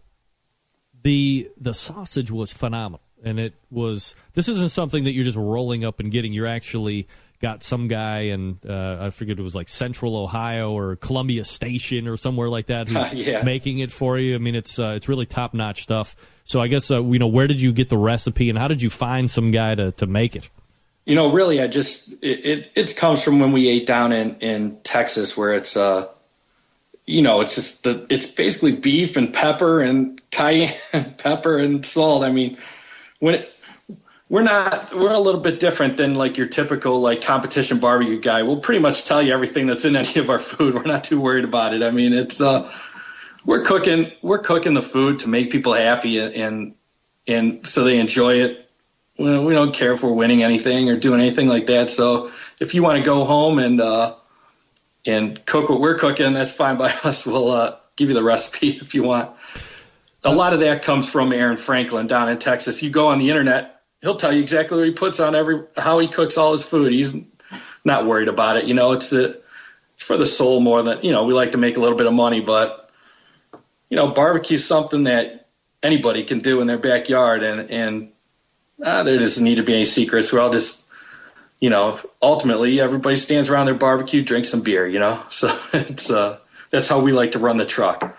the 1.03 1.51
the 1.61 1.75
sausage 1.75 2.31
was 2.31 2.55
phenomenal, 2.55 3.04
and 3.25 3.39
it 3.41 3.55
was. 3.71 4.15
This 4.35 4.49
isn't 4.49 4.71
something 4.71 5.05
that 5.05 5.13
you're 5.13 5.25
just 5.25 5.37
rolling 5.37 5.85
up 5.85 6.01
and 6.01 6.11
getting. 6.13 6.33
You're 6.33 6.47
actually 6.47 7.09
got 7.41 7.63
some 7.63 7.89
guy 7.89 8.21
and 8.21 8.57
uh, 8.67 8.97
I 9.01 9.11
forget 9.11 9.39
it 9.39 9.43
was 9.43 9.55
like 9.55 9.69
Central 9.69 10.17
Ohio 10.17 10.73
or 10.73 10.97
Columbia 10.97 11.45
Station 11.45 12.09
or 12.09 12.17
somewhere 12.17 12.49
like 12.49 12.67
that 12.67 12.89
who's 12.89 13.13
Yeah. 13.27 13.43
making 13.43 13.81
it 13.81 13.91
for 13.91 14.19
you. 14.19 14.35
I 14.35 14.39
mean, 14.39 14.55
it's 14.55 14.79
uh, 14.79 14.95
it's 14.97 15.09
really 15.09 15.27
top 15.27 15.53
notch 15.53 15.83
stuff. 15.83 16.17
So 16.45 16.61
I 16.61 16.69
guess 16.69 16.91
uh, 16.91 17.03
you 17.05 17.19
know 17.19 17.27
where 17.27 17.47
did 17.47 17.61
you 17.61 17.73
get 17.73 17.89
the 17.89 17.99
recipe 17.99 18.49
and 18.49 18.59
how 18.59 18.69
did 18.69 18.81
you 18.81 18.89
find 18.91 19.31
some 19.31 19.51
guy 19.51 19.75
to, 19.75 19.93
to 19.93 20.07
make 20.07 20.37
it? 20.37 20.49
You 21.07 21.15
know, 21.17 21.31
really, 21.33 21.61
I 21.61 21.67
just 21.67 22.23
it 22.25 22.47
it, 22.47 22.71
it 22.75 22.97
comes 22.97 23.23
from 23.23 23.39
when 23.41 23.53
we 23.53 23.69
ate 23.69 23.87
down 23.87 24.13
in 24.13 24.37
in 24.41 24.79
Texas, 24.85 25.37
where 25.37 25.53
it's 25.53 25.77
uh, 25.77 26.09
you 27.07 27.21
know, 27.21 27.43
it's 27.43 27.57
just 27.57 27.83
the 27.85 28.07
it's 28.09 28.25
basically 28.25 28.73
beef 28.75 29.19
and 29.19 29.31
pepper 29.35 29.83
and 29.83 30.19
cayenne 30.31 30.73
pepper 31.19 31.59
and 31.59 31.85
salt. 31.85 32.23
I 32.23 32.33
mean, 32.33 32.57
when 33.25 33.37
it, 33.37 33.55
we're 34.29 34.43
not 34.43 34.95
we're 34.95 35.13
a 35.13 35.19
little 35.19 35.41
bit 35.41 35.59
different 35.59 35.97
than 35.97 36.15
like 36.15 36.37
your 36.37 36.47
typical 36.47 37.01
like 37.01 37.23
competition 37.23 37.79
barbecue 37.79 38.21
guy. 38.21 38.43
We'll 38.43 38.61
pretty 38.61 38.81
much 38.81 39.07
tell 39.07 39.23
you 39.23 39.33
everything 39.33 39.67
that's 39.67 39.87
in 39.87 39.97
any 40.03 40.17
of 40.17 40.29
our 40.29 40.39
food. 40.39 40.75
We're 40.75 40.83
not 40.83 41.05
too 41.05 41.19
worried 41.19 41.45
about 41.45 41.73
it. 41.73 41.83
I 41.83 41.91
mean, 41.91 42.13
it's 42.13 42.39
uh, 42.43 42.71
we're 43.47 43.65
cooking 43.65 44.13
we're 44.21 44.41
cooking 44.41 44.75
the 44.75 44.83
food 44.83 45.21
to 45.21 45.29
make 45.29 45.51
people 45.51 45.73
happy 45.73 46.19
and 46.19 46.75
and, 47.27 47.67
so 47.67 47.85
they 47.85 47.99
enjoy 47.99 48.35
it 48.35 48.69
we 49.17 49.55
don't 49.55 49.73
care 49.73 49.93
if 49.93 50.03
we're 50.03 50.13
winning 50.13 50.43
anything 50.43 50.91
or 50.91 50.99
doing 50.99 51.21
anything 51.21 51.49
like 51.49 51.67
that. 51.67 51.91
So 51.91 52.33
if 52.61 52.75
you 52.75 52.83
want 52.83 52.99
to 52.99 53.05
go 53.05 53.25
home 53.25 53.59
and 53.59 53.81
uh, 53.81 54.17
and 55.07 55.45
cook 55.47 55.71
what 55.71 55.81
we're 55.81 55.97
cooking, 55.97 56.33
that's 56.35 56.53
fine 56.53 56.77
by 56.77 56.93
us. 57.05 57.25
We'll 57.25 57.51
uh, 57.51 57.77
give 57.97 58.09
you 58.09 58.15
the 58.15 58.25
recipe 58.25 58.69
if 58.83 58.95
you 58.95 59.03
want. 59.05 59.31
A 60.25 60.33
lot 60.33 60.53
of 60.53 60.61
that 60.61 60.83
comes 60.83 61.09
from 61.09 61.33
Aaron 61.33 61.57
Franklin 61.57 62.07
down 62.07 62.29
in 62.29 62.39
Texas. 62.39 62.83
You 62.83 62.91
go 62.91 63.09
on 63.09 63.19
the 63.19 63.29
internet, 63.29 63.83
he'll 64.05 64.17
tell 64.17 64.33
you 64.33 64.41
exactly 64.41 64.79
what 64.79 64.87
he 64.87 64.93
puts 64.93 65.19
on 65.21 65.35
every 65.35 65.63
how 65.77 65.99
he 65.99 66.09
cooks 66.09 66.39
all 66.39 66.53
his 66.53 66.65
food. 66.65 66.93
He's 66.93 67.17
not 67.85 68.07
worried 68.07 68.29
about 68.29 68.57
it. 68.57 68.67
You 68.67 68.75
know, 68.75 68.93
it's 68.93 69.11
the 69.11 69.43
it's 69.95 70.03
for 70.03 70.17
the 70.17 70.27
soul 70.27 70.61
more 70.61 70.83
than 70.83 71.03
you 71.03 71.11
know. 71.13 71.25
We 71.25 71.35
like 71.35 71.53
to 71.53 71.59
make 71.59 71.77
a 71.77 71.81
little 71.81 71.99
bit 71.99 72.07
of 72.07 72.13
money, 72.13 72.41
but 72.41 72.91
you 73.89 73.97
know, 73.97 74.09
barbecue's 74.09 74.65
something 74.65 75.05
that 75.05 75.49
anybody 75.83 76.23
can 76.23 76.41
do 76.41 76.61
in 76.61 76.67
their 76.67 76.79
backyard, 76.79 77.43
and 77.43 77.71
and 77.71 78.13
uh, 78.83 79.03
there 79.03 79.19
doesn't 79.19 79.43
need 79.43 79.57
to 79.57 79.63
be 79.63 79.75
any 79.75 79.85
secrets. 79.85 80.33
We're 80.33 80.41
all 80.41 80.53
just 80.53 80.85
you 81.61 81.71
know, 81.71 81.99
ultimately 82.21 82.81
everybody 82.81 83.17
stands 83.17 83.49
around 83.49 83.67
their 83.67 83.75
barbecue, 83.75 84.23
drinks 84.23 84.51
some 84.51 84.63
beer. 84.63 84.87
You 84.87 84.99
know, 84.99 85.23
so 85.31 85.59
it's 85.73 86.11
uh, 86.11 86.39
that's 86.71 86.89
how 86.89 87.01
we 87.01 87.13
like 87.13 87.33
to 87.33 87.39
run 87.39 87.57
the 87.57 87.67
truck. 87.67 88.17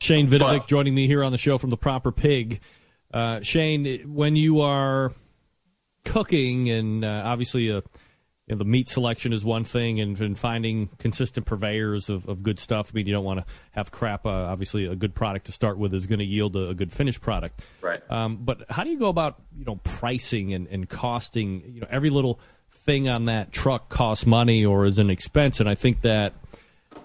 Shane 0.00 0.28
Vidovic 0.28 0.66
joining 0.66 0.94
me 0.94 1.06
here 1.06 1.22
on 1.22 1.30
the 1.30 1.38
show 1.38 1.58
from 1.58 1.70
the 1.70 1.76
Proper 1.76 2.10
Pig. 2.10 2.60
Uh, 3.12 3.40
Shane, 3.42 4.12
when 4.12 4.34
you 4.34 4.62
are 4.62 5.12
cooking, 6.04 6.70
and 6.70 7.04
uh, 7.04 7.22
obviously 7.26 7.70
uh, 7.70 7.82
you 8.46 8.54
know, 8.54 8.56
the 8.56 8.64
meat 8.64 8.88
selection 8.88 9.32
is 9.32 9.44
one 9.44 9.62
thing, 9.62 10.00
and, 10.00 10.18
and 10.20 10.38
finding 10.38 10.88
consistent 10.98 11.44
purveyors 11.44 12.08
of, 12.08 12.26
of, 12.28 12.42
good 12.42 12.58
stuff. 12.58 12.90
I 12.92 12.96
mean, 12.96 13.06
you 13.06 13.12
don't 13.12 13.24
want 13.24 13.46
to 13.46 13.52
have 13.72 13.90
crap. 13.90 14.24
Uh, 14.24 14.30
obviously, 14.30 14.86
a 14.86 14.96
good 14.96 15.14
product 15.14 15.46
to 15.46 15.52
start 15.52 15.78
with 15.78 15.92
is 15.92 16.06
going 16.06 16.18
to 16.18 16.24
yield 16.24 16.56
a, 16.56 16.70
a, 16.70 16.74
good 16.74 16.92
finished 16.92 17.20
product. 17.20 17.60
Right. 17.82 18.02
Um, 18.10 18.38
but 18.40 18.64
how 18.70 18.84
do 18.84 18.90
you 18.90 18.98
go 18.98 19.08
about 19.08 19.40
you 19.56 19.66
know 19.66 19.76
pricing 19.84 20.54
and, 20.54 20.66
and 20.66 20.88
costing? 20.88 21.62
You 21.74 21.82
know, 21.82 21.86
every 21.90 22.10
little 22.10 22.40
thing 22.70 23.08
on 23.08 23.26
that 23.26 23.52
truck 23.52 23.90
costs 23.90 24.24
money 24.24 24.64
or 24.64 24.86
is 24.86 24.98
an 24.98 25.10
expense, 25.10 25.60
and 25.60 25.68
I 25.68 25.74
think 25.74 26.00
that 26.00 26.32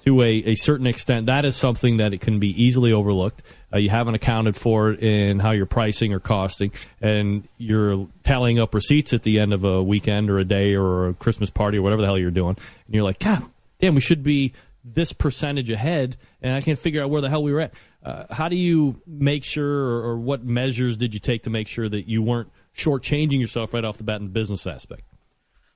to 0.06 0.22
a, 0.22 0.30
a 0.30 0.56
certain 0.56 0.88
extent, 0.88 1.28
that 1.28 1.46
is 1.46 1.56
something 1.56 1.98
that 1.98 2.14
it 2.14 2.22
can 2.22 2.40
be 2.40 2.50
easily 2.62 2.94
overlooked. 2.94 3.42
Uh, 3.74 3.78
you 3.78 3.90
haven't 3.90 4.16
accounted 4.16 4.56
for 4.56 4.92
it 4.92 5.00
in 5.02 5.40
how 5.40 5.52
you're 5.52 5.66
pricing 5.66 6.14
or 6.14 6.20
costing, 6.20 6.72
and 7.02 7.48
you're 7.58 8.08
tallying 8.24 8.60
up 8.60 8.74
receipts 8.74 9.14
at 9.14 9.24
the 9.24 9.40
end 9.40 9.54
of 9.54 9.64
a 9.64 9.82
weekend 9.82 10.30
or 10.30 10.40
a 10.40 10.46
day 10.46 10.76
or 10.76 11.10
a 11.10 11.14
Christmas 11.14 11.50
party 11.50 11.78
or 11.78 11.82
whatever 11.82 12.02
the 12.02 12.08
hell 12.08 12.18
you're 12.18 12.32
doing, 12.32 12.56
and 12.86 12.96
you're 12.96 13.04
like, 13.04 13.20
God 13.20 13.44
damn, 13.80 13.96
we 13.96 14.02
should 14.02 14.24
be 14.24 14.54
this 14.84 15.12
percentage 15.14 15.70
ahead, 15.70 16.16
and 16.42 16.54
I 16.54 16.62
can't 16.62 16.78
figure 16.78 17.04
out 17.04 17.10
where 17.10 17.22
the 17.22 17.30
hell 17.30 17.44
we 17.44 17.52
were 17.52 17.62
at. 17.62 17.74
Uh, 18.04 18.26
how 18.30 18.48
do 18.48 18.56
you 18.56 19.02
make 19.08 19.44
sure, 19.44 19.68
or, 19.68 20.12
or 20.12 20.18
what 20.18 20.44
measures 20.44 20.96
did 20.96 21.14
you 21.14 21.20
take 21.20 21.44
to 21.44 21.50
make 21.50 21.68
sure 21.68 21.90
that 21.90 22.08
you 22.08 22.22
weren't 22.22 22.52
shortchanging 22.78 23.40
yourself 23.40 23.74
right 23.74 23.84
off 23.84 23.98
the 23.98 24.04
bat 24.04 24.20
in 24.20 24.26
the 24.26 24.32
business 24.32 24.68
aspect? 24.68 25.02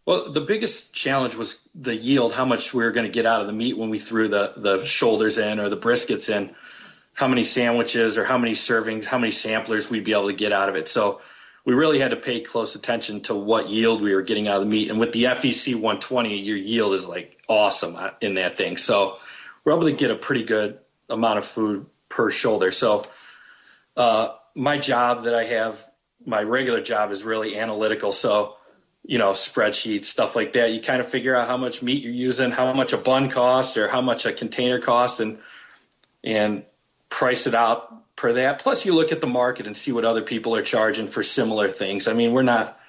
Well, 0.09 0.31
the 0.31 0.41
biggest 0.41 0.91
challenge 0.91 1.35
was 1.35 1.69
the 1.75 1.95
yield, 1.95 2.33
how 2.33 2.43
much 2.43 2.73
we 2.73 2.83
were 2.83 2.89
going 2.89 3.05
to 3.05 3.11
get 3.11 3.27
out 3.27 3.41
of 3.41 3.45
the 3.45 3.53
meat 3.53 3.77
when 3.77 3.91
we 3.91 3.99
threw 3.99 4.27
the, 4.27 4.53
the 4.57 4.83
shoulders 4.83 5.37
in 5.37 5.59
or 5.59 5.69
the 5.69 5.77
briskets 5.77 6.35
in, 6.35 6.55
how 7.13 7.27
many 7.27 7.43
sandwiches 7.43 8.17
or 8.17 8.25
how 8.25 8.35
many 8.35 8.53
servings, 8.53 9.05
how 9.05 9.19
many 9.19 9.29
samplers 9.29 9.91
we'd 9.91 10.03
be 10.03 10.13
able 10.13 10.25
to 10.25 10.33
get 10.33 10.51
out 10.51 10.67
of 10.67 10.75
it. 10.75 10.87
So 10.87 11.21
we 11.63 11.75
really 11.75 11.99
had 11.99 12.09
to 12.09 12.17
pay 12.17 12.41
close 12.41 12.73
attention 12.73 13.21
to 13.21 13.35
what 13.35 13.69
yield 13.69 14.01
we 14.01 14.15
were 14.15 14.23
getting 14.23 14.47
out 14.47 14.55
of 14.55 14.63
the 14.63 14.71
meat. 14.71 14.89
And 14.89 14.99
with 14.99 15.11
the 15.11 15.25
FEC 15.25 15.75
120, 15.75 16.39
your 16.39 16.57
yield 16.57 16.95
is 16.95 17.07
like 17.07 17.37
awesome 17.47 17.95
in 18.19 18.33
that 18.33 18.57
thing. 18.57 18.77
So 18.77 19.19
we're 19.63 19.73
able 19.73 19.83
to 19.83 19.91
get 19.91 20.09
a 20.09 20.15
pretty 20.15 20.43
good 20.43 20.79
amount 21.07 21.37
of 21.37 21.45
food 21.45 21.85
per 22.09 22.31
shoulder. 22.31 22.71
So 22.71 23.05
uh, 23.95 24.29
my 24.55 24.79
job 24.79 25.25
that 25.25 25.35
I 25.35 25.43
have, 25.43 25.85
my 26.25 26.41
regular 26.41 26.81
job 26.81 27.11
is 27.11 27.23
really 27.23 27.59
analytical. 27.59 28.11
So 28.11 28.55
you 29.05 29.17
know, 29.17 29.31
spreadsheets, 29.31 30.05
stuff 30.05 30.35
like 30.35 30.53
that. 30.53 30.71
You 30.71 30.81
kind 30.81 30.99
of 30.99 31.07
figure 31.07 31.35
out 31.35 31.47
how 31.47 31.57
much 31.57 31.81
meat 31.81 32.03
you're 32.03 32.11
using, 32.11 32.51
how 32.51 32.71
much 32.73 32.93
a 32.93 32.97
bun 32.97 33.29
costs, 33.29 33.77
or 33.77 33.87
how 33.87 34.01
much 34.01 34.25
a 34.25 34.33
container 34.33 34.79
costs, 34.79 35.19
and 35.19 35.39
and 36.23 36.63
price 37.09 37.47
it 37.47 37.55
out 37.55 38.15
per 38.15 38.33
that. 38.33 38.59
Plus, 38.59 38.85
you 38.85 38.93
look 38.93 39.11
at 39.11 39.21
the 39.21 39.27
market 39.27 39.65
and 39.65 39.75
see 39.75 39.91
what 39.91 40.05
other 40.05 40.21
people 40.21 40.55
are 40.55 40.61
charging 40.61 41.07
for 41.07 41.23
similar 41.23 41.69
things. 41.69 42.07
I 42.07 42.13
mean, 42.13 42.33
we're 42.33 42.43
not. 42.43 42.79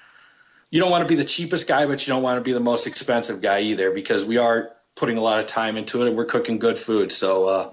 You 0.71 0.81
don't 0.81 0.91
want 0.91 1.03
to 1.03 1.09
be 1.09 1.17
the 1.17 1.25
cheapest 1.25 1.67
guy, 1.67 1.87
but 1.87 2.07
you 2.07 2.13
don't 2.13 2.23
want 2.23 2.39
to 2.39 2.45
be 2.45 2.53
the 2.53 2.61
most 2.61 2.87
expensive 2.87 3.41
guy 3.41 3.61
either, 3.61 3.91
because 3.91 4.25
we 4.25 4.37
are 4.37 4.73
putting 4.95 5.17
a 5.17 5.21
lot 5.21 5.39
of 5.39 5.47
time 5.47 5.77
into 5.77 6.03
it 6.03 6.09
and 6.09 6.17
we're 6.17 6.27
cooking 6.27 6.59
good 6.59 6.79
food. 6.79 7.11
So, 7.11 7.47
uh, 7.47 7.73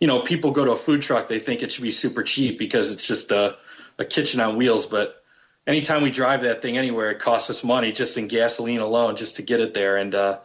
you 0.00 0.06
know, 0.06 0.20
people 0.20 0.50
go 0.50 0.64
to 0.64 0.72
a 0.72 0.76
food 0.76 1.02
truck, 1.02 1.28
they 1.28 1.38
think 1.38 1.62
it 1.62 1.70
should 1.70 1.82
be 1.82 1.90
super 1.90 2.22
cheap 2.22 2.58
because 2.58 2.92
it's 2.92 3.06
just 3.06 3.30
a, 3.32 3.56
a 3.98 4.04
kitchen 4.04 4.40
on 4.40 4.56
wheels, 4.56 4.86
but 4.86 5.22
anytime 5.66 6.02
we 6.02 6.10
drive 6.10 6.42
that 6.42 6.62
thing 6.62 6.76
anywhere, 6.76 7.10
it 7.10 7.18
costs 7.18 7.50
us 7.50 7.64
money 7.64 7.92
just 7.92 8.16
in 8.16 8.28
gasoline 8.28 8.80
alone 8.80 9.16
just 9.16 9.36
to 9.36 9.42
get 9.42 9.60
it 9.60 9.74
there. 9.74 9.96
And 9.96 10.14
uh, 10.14 10.40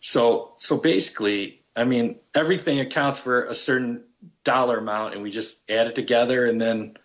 so, 0.00 0.52
so 0.58 0.80
basically, 0.80 1.60
I 1.76 1.84
mean, 1.84 2.16
everything 2.34 2.80
accounts 2.80 3.18
for 3.18 3.44
a 3.44 3.54
certain 3.54 4.04
dollar 4.44 4.78
amount, 4.78 5.14
and 5.14 5.22
we 5.22 5.30
just 5.30 5.60
add 5.68 5.86
it 5.86 5.94
together 5.94 6.46
and 6.46 6.60
then 6.60 6.96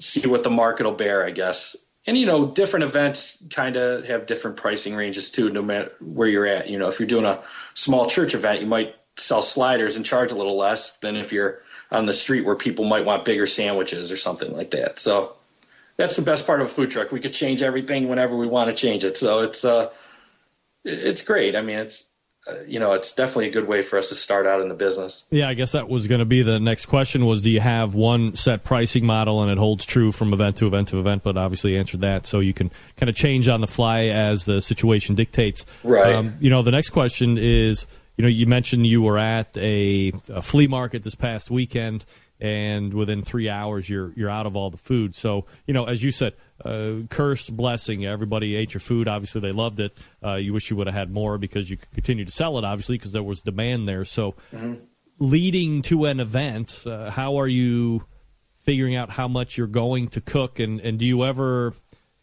see 0.00 0.26
what 0.28 0.42
the 0.42 0.50
market 0.50 0.84
will 0.84 0.92
bear, 0.92 1.24
I 1.24 1.30
guess. 1.30 1.76
And 2.06 2.16
you 2.16 2.26
know, 2.26 2.46
different 2.46 2.84
events 2.84 3.42
kind 3.50 3.76
of 3.76 4.04
have 4.04 4.26
different 4.26 4.56
pricing 4.56 4.94
ranges 4.94 5.30
too, 5.30 5.50
no 5.50 5.62
matter 5.62 5.92
where 6.00 6.28
you're 6.28 6.46
at. 6.46 6.68
You 6.68 6.78
know, 6.78 6.88
if 6.88 7.00
you're 7.00 7.08
doing 7.08 7.24
a 7.24 7.42
small 7.74 8.06
church 8.06 8.34
event, 8.34 8.60
you 8.60 8.66
might 8.66 8.94
sell 9.16 9.42
sliders 9.42 9.96
and 9.96 10.04
charge 10.04 10.30
a 10.30 10.36
little 10.36 10.56
less 10.56 10.98
than 10.98 11.16
if 11.16 11.32
you're 11.32 11.62
on 11.90 12.06
the 12.06 12.12
street 12.12 12.44
where 12.44 12.54
people 12.54 12.84
might 12.84 13.04
want 13.04 13.24
bigger 13.24 13.46
sandwiches 13.46 14.12
or 14.12 14.16
something 14.16 14.52
like 14.52 14.70
that. 14.72 14.98
So 14.98 15.34
that's 15.96 16.16
the 16.16 16.22
best 16.22 16.46
part 16.46 16.60
of 16.60 16.66
a 16.66 16.70
food 16.70 16.90
truck. 16.90 17.12
We 17.12 17.20
could 17.20 17.34
change 17.34 17.62
everything 17.62 18.08
whenever 18.08 18.36
we 18.36 18.46
want 18.46 18.68
to 18.68 18.74
change 18.74 19.04
it. 19.04 19.16
So 19.16 19.40
it's 19.40 19.64
uh, 19.64 19.90
it's 20.84 21.22
great. 21.22 21.56
I 21.56 21.62
mean, 21.62 21.78
it's 21.78 22.12
uh, 22.48 22.60
you 22.66 22.78
know, 22.78 22.92
it's 22.92 23.14
definitely 23.14 23.48
a 23.48 23.50
good 23.50 23.66
way 23.66 23.82
for 23.82 23.98
us 23.98 24.08
to 24.08 24.14
start 24.14 24.46
out 24.46 24.60
in 24.60 24.68
the 24.68 24.74
business. 24.74 25.26
Yeah, 25.30 25.48
I 25.48 25.54
guess 25.54 25.72
that 25.72 25.88
was 25.88 26.06
going 26.06 26.20
to 26.20 26.24
be 26.24 26.42
the 26.42 26.60
next 26.60 26.86
question. 26.86 27.26
Was 27.26 27.42
do 27.42 27.50
you 27.50 27.60
have 27.60 27.94
one 27.94 28.36
set 28.36 28.62
pricing 28.62 29.04
model 29.04 29.42
and 29.42 29.50
it 29.50 29.58
holds 29.58 29.84
true 29.84 30.12
from 30.12 30.32
event 30.32 30.56
to 30.58 30.66
event 30.66 30.88
to 30.88 31.00
event? 31.00 31.24
But 31.24 31.36
obviously 31.36 31.76
answered 31.76 32.02
that, 32.02 32.26
so 32.26 32.40
you 32.40 32.54
can 32.54 32.70
kind 32.96 33.10
of 33.10 33.16
change 33.16 33.48
on 33.48 33.60
the 33.60 33.66
fly 33.66 34.04
as 34.04 34.44
the 34.44 34.60
situation 34.60 35.16
dictates. 35.16 35.66
Right. 35.82 36.14
Um, 36.14 36.34
you 36.38 36.50
know, 36.50 36.62
the 36.62 36.70
next 36.70 36.90
question 36.90 37.36
is, 37.36 37.86
you 38.16 38.22
know, 38.22 38.28
you 38.28 38.46
mentioned 38.46 38.86
you 38.86 39.02
were 39.02 39.18
at 39.18 39.56
a, 39.56 40.12
a 40.28 40.40
flea 40.40 40.68
market 40.68 41.02
this 41.02 41.16
past 41.16 41.50
weekend 41.50 42.04
and 42.40 42.92
within 42.92 43.22
three 43.22 43.48
hours 43.48 43.88
you're 43.88 44.12
you're 44.14 44.30
out 44.30 44.46
of 44.46 44.56
all 44.56 44.70
the 44.70 44.76
food. 44.76 45.14
So 45.14 45.46
you 45.66 45.74
know, 45.74 45.84
as 45.84 46.02
you 46.02 46.10
said, 46.10 46.34
uh, 46.64 47.06
curse 47.10 47.50
blessing. 47.50 48.06
Everybody 48.06 48.56
ate 48.56 48.74
your 48.74 48.80
food. 48.80 49.08
Obviously, 49.08 49.40
they 49.40 49.52
loved 49.52 49.80
it. 49.80 49.96
Uh, 50.24 50.34
you 50.34 50.52
wish 50.52 50.70
you 50.70 50.76
would 50.76 50.86
have 50.86 50.94
had 50.94 51.10
more 51.10 51.38
because 51.38 51.70
you 51.70 51.76
could 51.76 51.90
continue 51.92 52.24
to 52.24 52.30
sell 52.30 52.58
it. 52.58 52.64
Obviously, 52.64 52.96
because 52.96 53.12
there 53.12 53.22
was 53.22 53.42
demand 53.42 53.88
there. 53.88 54.04
So, 54.04 54.32
mm-hmm. 54.52 54.84
leading 55.18 55.82
to 55.82 56.06
an 56.06 56.20
event, 56.20 56.82
uh, 56.86 57.10
how 57.10 57.40
are 57.40 57.48
you 57.48 58.04
figuring 58.60 58.96
out 58.96 59.10
how 59.10 59.28
much 59.28 59.56
you're 59.56 59.66
going 59.66 60.08
to 60.08 60.20
cook, 60.20 60.58
and 60.58 60.80
and 60.80 60.98
do 60.98 61.04
you 61.04 61.24
ever 61.24 61.74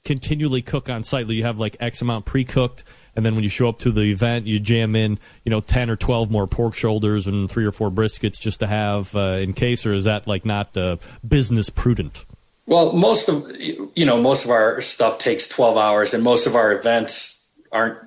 continually 0.03 0.61
cook 0.61 0.89
on 0.89 1.03
site? 1.03 1.27
Do 1.27 1.33
you 1.33 1.43
have 1.43 1.59
like 1.59 1.77
X 1.79 2.01
amount 2.01 2.25
pre 2.25 2.43
cooked? 2.43 2.83
And 3.15 3.25
then 3.25 3.35
when 3.35 3.43
you 3.43 3.49
show 3.49 3.69
up 3.69 3.79
to 3.79 3.91
the 3.91 4.11
event, 4.11 4.47
you 4.47 4.59
jam 4.59 4.95
in, 4.95 5.19
you 5.43 5.49
know, 5.49 5.59
ten 5.59 5.89
or 5.89 5.95
twelve 5.95 6.31
more 6.31 6.47
pork 6.47 6.75
shoulders 6.75 7.27
and 7.27 7.49
three 7.49 7.65
or 7.65 7.71
four 7.71 7.91
briskets 7.91 8.39
just 8.39 8.59
to 8.61 8.67
have 8.67 9.15
uh, 9.15 9.37
in 9.41 9.53
case, 9.53 9.85
or 9.85 9.93
is 9.93 10.05
that 10.05 10.27
like 10.27 10.45
not 10.45 10.75
uh, 10.75 10.97
business 11.27 11.69
prudent? 11.69 12.25
Well, 12.65 12.93
most 12.93 13.27
of 13.27 13.45
you 13.59 14.05
know 14.05 14.21
most 14.21 14.45
of 14.45 14.51
our 14.51 14.79
stuff 14.81 15.19
takes 15.19 15.47
twelve 15.47 15.77
hours, 15.77 16.13
and 16.13 16.23
most 16.23 16.47
of 16.47 16.55
our 16.55 16.71
events 16.71 17.49
aren't 17.71 17.97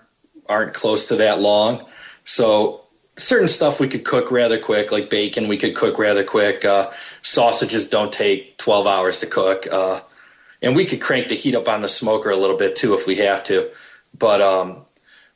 aren't 0.49 0.75
close 0.75 1.09
to 1.09 1.17
that 1.17 1.41
long. 1.41 1.85
So 2.25 2.83
certain 3.17 3.49
stuff 3.49 3.81
we 3.81 3.89
could 3.89 4.05
cook 4.05 4.31
rather 4.31 4.59
quick, 4.59 4.93
like 4.93 5.11
bacon, 5.11 5.49
we 5.49 5.57
could 5.59 5.75
cook 5.75 5.99
rather 5.99 6.25
quick. 6.25 6.65
Uh, 6.65 6.91
sausages 7.23 7.89
don't 7.89 8.13
take 8.13 8.57
twelve 8.57 8.87
hours 8.87 9.21
to 9.21 9.27
cook, 9.27 9.67
uh, 9.71 10.01
and 10.63 10.75
we 10.75 10.87
could 10.87 11.03
crank 11.03 11.29
the 11.29 11.35
heat 11.35 11.55
up 11.55 11.69
on 11.69 11.83
the 11.83 11.89
smoker 11.89 12.31
a 12.31 12.37
little 12.37 12.57
bit 12.57 12.77
too 12.77 12.95
if 12.95 13.07
we 13.07 13.17
have 13.17 13.45
to. 13.45 13.71
But 14.19 14.41
um, 14.41 14.86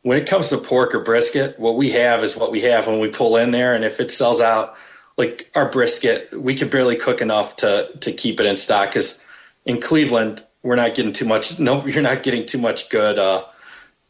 when 0.03 0.19
it 0.19 0.29
comes 0.29 0.49
to 0.49 0.59
pork 0.59 0.95
or 0.95 1.01
brisket, 1.01 1.59
what 1.59 1.77
we 1.77 1.91
have 1.91 2.25
is 2.25 2.37
what 2.37 2.51
we 2.51 2.63
have 2.63 2.87
when 2.87 3.01
we 3.01 3.09
pull 3.09 3.37
in 3.37 3.51
there, 3.51 3.75
and 3.75 3.85
if 3.85 4.01
it 4.01 4.11
sells 4.11 4.41
out, 4.41 4.75
like 5.17 5.51
our 5.55 5.71
brisket, 5.71 6.33
we 6.33 6.55
could 6.55 6.71
barely 6.71 6.97
cook 6.97 7.21
enough 7.21 7.57
to 7.57 7.91
to 8.01 8.13
keep 8.13 8.41
it 8.41 8.47
in 8.47 8.57
stock 8.57 8.89
because 8.89 9.25
in 9.67 9.81
Cleveland 9.81 10.45
we're 10.63 10.77
not 10.77 10.95
getting 10.95 11.13
too 11.13 11.27
much. 11.27 11.59
No, 11.59 11.87
you're 11.87 12.03
not 12.03 12.23
getting 12.23 12.47
too 12.47 12.59
much 12.59 12.89
good 12.89 13.19
uh, 13.19 13.45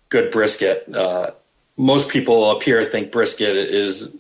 good 0.09 0.31
brisket. 0.31 0.95
Uh, 0.95 1.33
most 1.77 2.11
people 2.11 2.49
up 2.49 2.63
here 2.63 2.85
think 2.85 3.11
brisket 3.11 3.57
is 3.57 4.17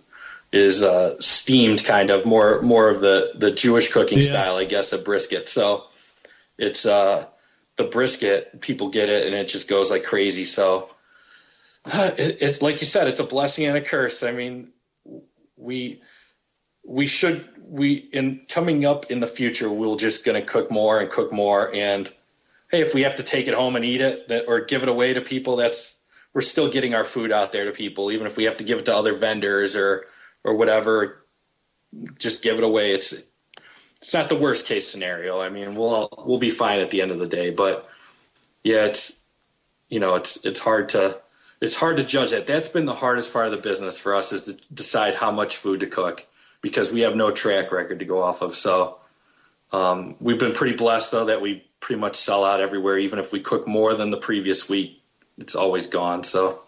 is 0.52 0.82
uh, 0.82 1.20
steamed, 1.20 1.84
kind 1.84 2.10
of 2.10 2.26
more 2.26 2.60
more 2.62 2.88
of 2.88 3.01
the 3.01 3.32
the 3.36 3.52
Jewish 3.52 3.92
cooking 3.92 4.18
yeah. 4.18 4.30
style, 4.30 4.56
I 4.56 4.64
guess, 4.64 4.92
of 4.92 5.05
brisket. 5.05 5.48
So 5.48 5.84
it's 6.59 6.84
uh, 6.84 7.26
the 7.76 7.84
brisket. 7.84 8.60
People 8.60 8.88
get 8.88 9.09
it, 9.09 9.26
and 9.26 9.36
it 9.36 9.48
just 9.48 9.68
goes 9.68 9.92
like 9.92 10.02
crazy. 10.02 10.44
So 10.44 10.90
it, 11.86 12.39
it's 12.40 12.62
like 12.62 12.81
you 12.81 12.86
said, 12.86 13.09
it's 13.09 13.20
a 13.20 13.24
blessing 13.24 13.66
and 13.66 13.77
a 13.77 13.81
curse. 13.81 14.23
I 14.23 14.32
mean, 14.32 14.69
we 15.57 16.02
we 16.85 17.07
should 17.07 17.48
we 17.59 17.94
in 18.12 18.43
coming 18.48 18.85
up 18.85 19.11
in 19.11 19.20
the 19.20 19.27
future, 19.27 19.70
we're 19.70 19.97
just 19.97 20.24
going 20.24 20.40
to 20.40 20.47
cook 20.47 20.70
more 20.70 20.98
and 20.98 21.11
cook 21.11 21.32
more. 21.32 21.73
And 21.74 22.12
hey, 22.70 22.81
if 22.82 22.94
we 22.94 23.02
have 23.02 23.16
to 23.16 23.23
take 23.23 23.47
it 23.47 23.55
home 23.55 23.77
and 23.77 23.85
eat 23.85 24.01
it, 24.01 24.28
that, 24.28 24.47
or 24.48 24.61
give 24.61 24.82
it 24.82 24.89
away 24.89 25.15
to 25.15 25.20
people, 25.20 25.57
that's 25.57 25.98
we're 26.35 26.40
still 26.40 26.70
getting 26.70 26.94
our 26.94 27.05
food 27.05 27.32
out 27.32 27.52
there 27.52 27.65
to 27.65 27.73
people, 27.73 28.11
even 28.12 28.27
if 28.27 28.36
we 28.36 28.44
have 28.44 28.57
to 28.59 28.65
give 28.65 28.78
it 28.78 28.86
to 28.86 28.94
other 28.94 29.15
vendors 29.15 29.77
or 29.77 30.07
or 30.44 30.55
whatever. 30.55 31.24
Just 32.19 32.43
give 32.43 32.59
it 32.59 32.65
away. 32.65 32.93
It's 32.93 33.15
it's 34.02 34.15
not 34.15 34.28
the 34.28 34.36
worst 34.36 34.66
case 34.66 34.89
scenario. 34.89 35.40
I 35.40 35.48
mean, 35.48 35.74
we'll 35.74 36.09
we'll 36.24 36.39
be 36.39 36.51
fine 36.51 36.81
at 36.81 36.90
the 36.90 37.02
end 37.02 37.11
of 37.11 37.19
the 37.19 37.27
day. 37.27 37.51
But 37.51 37.89
yeah, 38.62 38.85
it's 38.85 39.24
you 39.89 40.01
know, 40.01 40.15
it's 40.15 40.44
it's 40.44 40.61
hard 40.61 40.90
to 40.90 41.20
it's 41.60 41.76
hard 41.76 41.98
to 41.98 42.04
judge 42.04 42.30
that. 42.30 42.46
That's 42.46 42.68
been 42.68 42.86
the 42.86 42.94
hardest 42.94 43.32
part 43.32 43.46
of 43.46 43.52
the 43.52 43.58
business 43.58 43.98
for 43.98 44.14
us 44.14 44.32
is 44.32 44.44
to 44.44 44.54
decide 44.72 45.14
how 45.14 45.30
much 45.30 45.56
food 45.56 45.80
to 45.80 45.86
cook 45.86 46.26
because 46.62 46.92
we 46.92 47.00
have 47.00 47.16
no 47.16 47.30
track 47.30 47.72
record 47.72 47.98
to 47.98 48.04
go 48.04 48.22
off 48.22 48.42
of. 48.42 48.54
So 48.54 48.98
um, 49.72 50.16
we've 50.20 50.38
been 50.38 50.52
pretty 50.52 50.76
blessed 50.76 51.12
though 51.12 51.26
that 51.26 51.40
we 51.40 51.64
pretty 51.80 52.00
much 52.00 52.16
sell 52.16 52.44
out 52.44 52.60
everywhere. 52.60 52.98
Even 52.98 53.18
if 53.18 53.32
we 53.32 53.40
cook 53.40 53.66
more 53.66 53.94
than 53.94 54.10
the 54.10 54.16
previous 54.16 54.68
week, 54.68 55.02
it's 55.38 55.54
always 55.54 55.86
gone. 55.86 56.24
So 56.24 56.60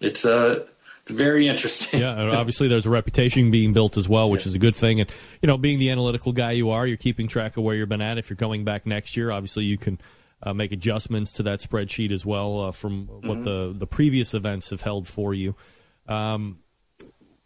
it's 0.00 0.24
uh, 0.24 0.64
it's 1.02 1.10
very 1.10 1.48
interesting. 1.48 2.00
yeah, 2.00 2.18
and 2.18 2.30
obviously 2.30 2.68
there's 2.68 2.86
a 2.86 2.90
reputation 2.90 3.50
being 3.50 3.72
built 3.72 3.96
as 3.96 4.08
well, 4.08 4.30
which 4.30 4.46
is 4.46 4.54
a 4.54 4.58
good 4.58 4.76
thing. 4.76 5.00
And 5.00 5.10
you 5.42 5.46
know, 5.48 5.58
being 5.58 5.78
the 5.78 5.90
analytical 5.90 6.32
guy 6.32 6.52
you 6.52 6.70
are, 6.70 6.86
you're 6.86 6.96
keeping 6.96 7.28
track 7.28 7.56
of 7.56 7.64
where 7.64 7.74
you've 7.74 7.88
been 7.88 8.00
at. 8.00 8.18
If 8.18 8.30
you're 8.30 8.36
going 8.36 8.64
back 8.64 8.86
next 8.86 9.16
year, 9.16 9.30
obviously 9.30 9.64
you 9.64 9.76
can 9.76 10.00
uh, 10.44 10.52
make 10.54 10.70
adjustments 10.72 11.32
to 11.32 11.42
that 11.44 11.60
spreadsheet 11.60 12.12
as 12.12 12.24
well 12.26 12.60
uh, 12.66 12.70
from 12.72 13.06
what 13.06 13.38
Mhm. 13.38 13.44
the 13.44 13.74
the 13.78 13.86
previous 13.86 14.34
events 14.34 14.70
have 14.70 14.82
held 14.82 15.08
for 15.08 15.32
you. 15.34 15.54
Um, 16.06 16.58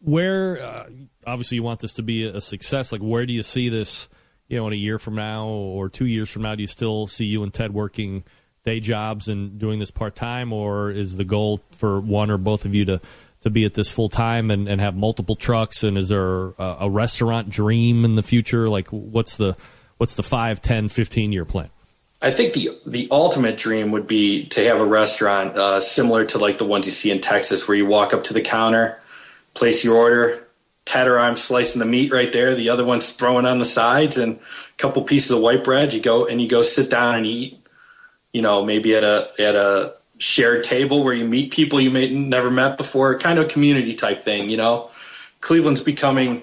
where 0.00 0.62
uh, 0.62 0.86
obviously 1.26 1.56
you 1.56 1.62
want 1.62 1.80
this 1.80 1.94
to 1.94 2.02
be 2.02 2.24
a 2.24 2.40
success. 2.40 2.92
Like, 2.92 3.00
where 3.00 3.26
do 3.26 3.32
you 3.32 3.42
see 3.42 3.68
this? 3.68 4.08
You 4.48 4.56
know, 4.56 4.66
in 4.68 4.72
a 4.72 4.76
year 4.76 4.98
from 4.98 5.14
now 5.14 5.46
or 5.48 5.88
two 5.90 6.06
years 6.06 6.30
from 6.30 6.42
now, 6.42 6.54
do 6.54 6.62
you 6.62 6.66
still 6.68 7.06
see 7.06 7.26
you 7.26 7.42
and 7.42 7.52
Ted 7.52 7.74
working 7.74 8.24
day 8.64 8.80
jobs 8.80 9.28
and 9.28 9.58
doing 9.58 9.78
this 9.78 9.90
part 9.90 10.14
time, 10.14 10.52
or 10.52 10.90
is 10.90 11.16
the 11.16 11.24
goal 11.24 11.60
for 11.72 12.00
one 12.00 12.30
or 12.30 12.38
both 12.38 12.64
of 12.64 12.74
you 12.74 12.84
to 12.86 13.00
to 13.42 13.50
be 13.50 13.64
at 13.64 13.74
this 13.74 13.88
full 13.88 14.08
time 14.08 14.50
and, 14.50 14.66
and 14.68 14.80
have 14.80 14.96
multiple 14.96 15.36
trucks? 15.36 15.82
And 15.84 15.98
is 15.98 16.08
there 16.08 16.48
a, 16.58 16.76
a 16.80 16.90
restaurant 16.90 17.50
dream 17.50 18.04
in 18.04 18.14
the 18.16 18.22
future? 18.22 18.68
Like, 18.68 18.88
what's 18.88 19.36
the 19.36 19.56
what's 19.98 20.14
the 20.14 20.22
5, 20.22 20.62
10, 20.62 20.88
15 20.88 21.32
year 21.32 21.44
plan? 21.44 21.68
I 22.20 22.30
think 22.32 22.54
the 22.54 22.70
the 22.84 23.08
ultimate 23.10 23.56
dream 23.56 23.92
would 23.92 24.06
be 24.06 24.46
to 24.46 24.64
have 24.64 24.80
a 24.80 24.84
restaurant 24.84 25.56
uh, 25.56 25.80
similar 25.80 26.24
to 26.26 26.38
like 26.38 26.58
the 26.58 26.64
ones 26.64 26.86
you 26.86 26.92
see 26.92 27.10
in 27.10 27.20
Texas, 27.20 27.68
where 27.68 27.76
you 27.76 27.86
walk 27.86 28.12
up 28.12 28.24
to 28.24 28.34
the 28.34 28.40
counter, 28.40 28.98
place 29.54 29.84
your 29.84 29.96
order, 29.96 30.48
or 30.96 31.18
I'm 31.18 31.36
slicing 31.36 31.78
the 31.78 31.86
meat 31.86 32.12
right 32.12 32.32
there, 32.32 32.54
the 32.54 32.70
other 32.70 32.84
one's 32.84 33.12
throwing 33.12 33.46
on 33.46 33.58
the 33.58 33.64
sides, 33.64 34.18
and 34.18 34.36
a 34.36 34.76
couple 34.78 35.02
pieces 35.02 35.30
of 35.30 35.42
white 35.42 35.62
bread. 35.62 35.92
You 35.94 36.00
go 36.00 36.26
and 36.26 36.40
you 36.40 36.48
go 36.48 36.62
sit 36.62 36.90
down 36.90 37.16
and 37.16 37.26
eat. 37.26 37.66
You 38.32 38.42
know, 38.42 38.64
maybe 38.64 38.94
at 38.94 39.04
a 39.04 39.30
at 39.38 39.54
a 39.56 39.94
shared 40.18 40.64
table 40.64 41.04
where 41.04 41.14
you 41.14 41.24
meet 41.24 41.52
people 41.52 41.80
you 41.80 41.90
may 41.90 42.10
never 42.10 42.50
met 42.50 42.76
before, 42.76 43.18
kind 43.18 43.38
of 43.38 43.48
community 43.48 43.94
type 43.94 44.22
thing. 44.22 44.50
You 44.50 44.56
know, 44.56 44.90
Cleveland's 45.40 45.80
becoming 45.80 46.42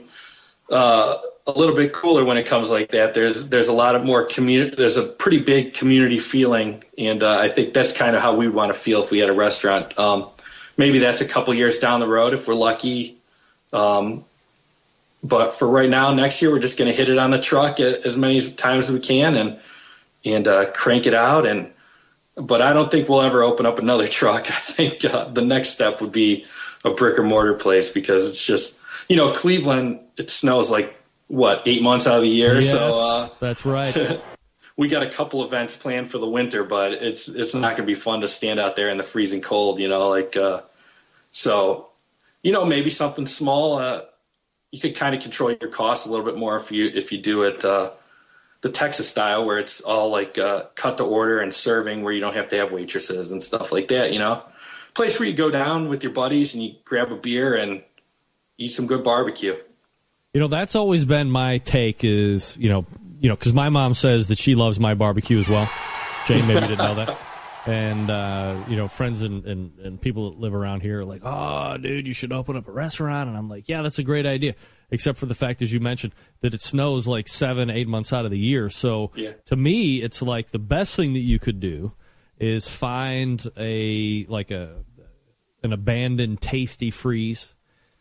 uh, 0.69 1.17
a 1.47 1.51
little 1.51 1.75
bit 1.75 1.93
cooler 1.93 2.25
when 2.25 2.37
it 2.37 2.45
comes 2.45 2.71
like 2.71 2.91
that. 2.91 3.13
There's 3.13 3.49
there's 3.49 3.67
a 3.67 3.73
lot 3.73 3.95
of 3.95 4.03
more 4.03 4.23
community. 4.23 4.75
There's 4.75 4.97
a 4.97 5.03
pretty 5.03 5.39
big 5.39 5.73
community 5.73 6.17
feeling, 6.17 6.83
and 6.97 7.21
uh, 7.21 7.39
I 7.39 7.49
think 7.49 7.73
that's 7.73 7.91
kind 7.91 8.15
of 8.15 8.21
how 8.21 8.35
we 8.35 8.47
would 8.47 8.55
want 8.55 8.73
to 8.73 8.79
feel 8.79 9.03
if 9.03 9.11
we 9.11 9.19
had 9.19 9.29
a 9.29 9.33
restaurant. 9.33 9.97
Um, 9.99 10.27
maybe 10.77 10.99
that's 10.99 11.21
a 11.21 11.27
couple 11.27 11.53
years 11.53 11.79
down 11.79 11.99
the 11.99 12.07
road 12.07 12.33
if 12.33 12.47
we're 12.47 12.55
lucky. 12.55 13.17
Um, 13.71 14.25
but 15.23 15.55
for 15.55 15.67
right 15.67 15.89
now, 15.89 16.13
next 16.13 16.41
year 16.41 16.51
we're 16.51 16.59
just 16.59 16.77
going 16.77 16.89
to 16.89 16.95
hit 16.95 17.09
it 17.09 17.17
on 17.17 17.31
the 17.31 17.39
truck 17.39 17.79
as 17.79 18.15
many 18.15 18.39
times 18.41 18.89
as 18.89 18.93
we 18.93 18.99
can 18.99 19.35
and 19.35 19.59
and 20.23 20.47
uh, 20.47 20.71
crank 20.71 21.05
it 21.05 21.13
out. 21.13 21.45
And 21.45 21.71
but 22.35 22.61
I 22.61 22.73
don't 22.73 22.89
think 22.89 23.07
we'll 23.07 23.21
ever 23.21 23.43
open 23.43 23.67
up 23.67 23.77
another 23.77 24.07
truck. 24.19 24.49
I 24.49 24.59
think 24.61 25.05
uh, 25.05 25.25
the 25.25 25.43
next 25.43 25.69
step 25.69 26.01
would 26.01 26.11
be 26.11 26.45
a 26.83 26.89
brick 26.89 27.19
or 27.19 27.23
mortar 27.23 27.53
place 27.53 27.91
because 27.91 28.27
it's 28.27 28.43
just 28.43 28.79
you 29.09 29.15
know 29.15 29.31
Cleveland. 29.31 29.99
It 30.17 30.29
snows 30.29 30.71
like 30.71 30.94
what 31.27 31.63
eight 31.65 31.81
months 31.81 32.07
out 32.07 32.17
of 32.17 32.21
the 32.21 32.29
year, 32.29 32.55
Yes, 32.55 32.71
so 32.71 32.91
uh, 32.93 33.29
that's 33.39 33.65
right. 33.65 34.21
we 34.77 34.87
got 34.87 35.03
a 35.03 35.09
couple 35.09 35.43
events 35.43 35.75
planned 35.75 36.11
for 36.11 36.17
the 36.17 36.27
winter, 36.27 36.63
but 36.63 36.93
it's 36.93 37.27
it's 37.27 37.53
not 37.53 37.77
going 37.77 37.87
to 37.87 37.93
be 37.93 37.95
fun 37.95 38.21
to 38.21 38.27
stand 38.27 38.59
out 38.59 38.75
there 38.75 38.89
in 38.89 38.97
the 38.97 39.03
freezing 39.03 39.41
cold. 39.41 39.79
You 39.79 39.87
know, 39.87 40.09
like 40.09 40.35
uh, 40.35 40.61
so. 41.31 41.89
You 42.43 42.51
know, 42.51 42.63
maybe 42.63 42.91
something 42.91 43.25
small. 43.25 43.79
Uh, 43.79 44.01
you 44.75 44.79
could 44.79 44.95
kind 44.95 45.15
of 45.15 45.21
control 45.21 45.51
your 45.59 45.71
costs 45.71 46.05
a 46.05 46.11
little 46.11 46.25
bit 46.25 46.37
more 46.37 46.57
if 46.57 46.71
you 46.71 46.91
if 46.93 47.11
you 47.11 47.17
do 47.17 47.43
it 47.43 47.63
uh, 47.63 47.91
the 48.61 48.69
Texas 48.69 49.07
style, 49.07 49.45
where 49.45 49.57
it's 49.57 49.79
all 49.81 50.09
like 50.09 50.37
uh, 50.37 50.63
cut 50.75 50.97
to 50.97 51.03
order 51.03 51.39
and 51.39 51.55
serving, 51.55 52.03
where 52.03 52.11
you 52.11 52.19
don't 52.19 52.35
have 52.35 52.49
to 52.49 52.57
have 52.57 52.71
waitresses 52.71 53.31
and 53.31 53.41
stuff 53.41 53.71
like 53.71 53.87
that. 53.87 54.11
You 54.11 54.19
know, 54.19 54.43
place 54.93 55.19
where 55.19 55.29
you 55.29 55.35
go 55.35 55.49
down 55.49 55.87
with 55.87 56.03
your 56.03 56.11
buddies 56.11 56.55
and 56.55 56.63
you 56.63 56.75
grab 56.83 57.11
a 57.11 57.15
beer 57.15 57.55
and 57.55 57.83
eat 58.57 58.73
some 58.73 58.87
good 58.87 59.03
barbecue. 59.03 59.55
You 60.35 60.41
know, 60.41 60.47
that's 60.49 60.75
always 60.75 61.05
been 61.05 61.31
my 61.31 61.59
take. 61.59 62.03
Is 62.03 62.57
you 62.57 62.67
know, 62.67 62.85
you 63.21 63.29
know, 63.29 63.37
because 63.37 63.53
my 63.53 63.69
mom 63.69 63.93
says 63.93 64.27
that 64.27 64.37
she 64.37 64.53
loves 64.53 64.81
my 64.81 64.93
barbecue 64.93 65.39
as 65.39 65.47
well. 65.47 65.71
Jane, 66.27 66.45
maybe 66.45 66.59
didn't 66.67 66.79
know 66.79 66.95
that. 66.95 67.17
And 67.65 68.09
uh, 68.09 68.57
you 68.67 68.75
know, 68.75 68.89
friends 68.89 69.21
and, 69.21 69.45
and, 69.45 69.79
and 69.79 70.01
people 70.01 70.31
that 70.31 70.39
live 70.41 70.53
around 70.53 70.81
here 70.81 70.99
are 70.99 71.05
like, 71.05 71.21
"Oh, 71.23 71.77
dude, 71.77 72.05
you 72.05 72.13
should 72.13 72.33
open 72.33 72.57
up 72.57 72.67
a 72.67 72.71
restaurant." 72.73 73.29
And 73.29 73.37
I'm 73.37 73.49
like, 73.49 73.69
"Yeah, 73.69 73.81
that's 73.81 73.97
a 73.97 74.03
great 74.03 74.25
idea." 74.25 74.55
Except 74.91 75.17
for 75.17 75.25
the 75.25 75.33
fact, 75.35 75.61
as 75.61 75.71
you 75.71 75.79
mentioned, 75.79 76.11
that 76.41 76.53
it 76.53 76.61
snows 76.61 77.07
like 77.07 77.29
seven, 77.29 77.69
eight 77.69 77.87
months 77.87 78.11
out 78.11 78.25
of 78.25 78.31
the 78.31 78.37
year. 78.37 78.69
So 78.69 79.11
Yeah. 79.15 79.31
to 79.45 79.55
me, 79.55 80.01
it's 80.03 80.21
like 80.21 80.51
the 80.51 80.59
best 80.59 80.97
thing 80.97 81.13
that 81.13 81.19
you 81.21 81.39
could 81.39 81.61
do 81.61 81.93
is 82.39 82.67
find 82.67 83.41
a 83.57 84.25
like 84.27 84.51
a 84.51 84.83
an 85.63 85.71
abandoned 85.71 86.41
Tastee-Freez 86.41 87.53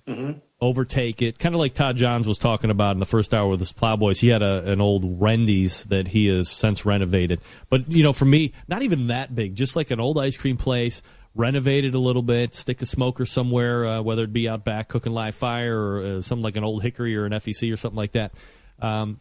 Mm-hmm. 0.08 0.38
Overtake 0.60 1.20
it. 1.22 1.38
Kind 1.38 1.54
of 1.54 1.58
like 1.58 1.74
Todd 1.74 1.96
Johns 1.96 2.26
was 2.26 2.38
talking 2.38 2.70
about 2.70 2.92
in 2.92 3.00
the 3.00 3.06
first 3.06 3.34
hour 3.34 3.48
with 3.48 3.60
his 3.60 3.72
Plowboys. 3.72 4.20
He 4.20 4.28
had 4.28 4.42
a, 4.42 4.70
an 4.70 4.80
old 4.80 5.20
Rendy's 5.20 5.84
that 5.84 6.08
he 6.08 6.26
has 6.26 6.48
since 6.48 6.86
renovated. 6.86 7.40
But, 7.68 7.90
you 7.90 8.02
know, 8.02 8.12
for 8.12 8.24
me, 8.24 8.52
not 8.68 8.82
even 8.82 9.08
that 9.08 9.34
big, 9.34 9.54
just 9.54 9.76
like 9.76 9.90
an 9.90 10.00
old 10.00 10.18
ice 10.18 10.36
cream 10.36 10.56
place, 10.56 11.02
renovated 11.34 11.94
a 11.94 11.98
little 11.98 12.22
bit, 12.22 12.54
stick 12.54 12.80
a 12.82 12.86
smoker 12.86 13.26
somewhere, 13.26 13.86
uh, 13.86 14.02
whether 14.02 14.24
it 14.24 14.32
be 14.32 14.48
out 14.48 14.64
back 14.64 14.88
cooking 14.88 15.12
live 15.12 15.34
fire 15.34 15.78
or 15.78 16.06
uh, 16.06 16.20
something 16.22 16.44
like 16.44 16.56
an 16.56 16.64
old 16.64 16.82
hickory 16.82 17.16
or 17.16 17.26
an 17.26 17.32
FEC 17.32 17.72
or 17.72 17.76
something 17.76 17.96
like 17.96 18.12
that. 18.12 18.32
Um, 18.80 19.20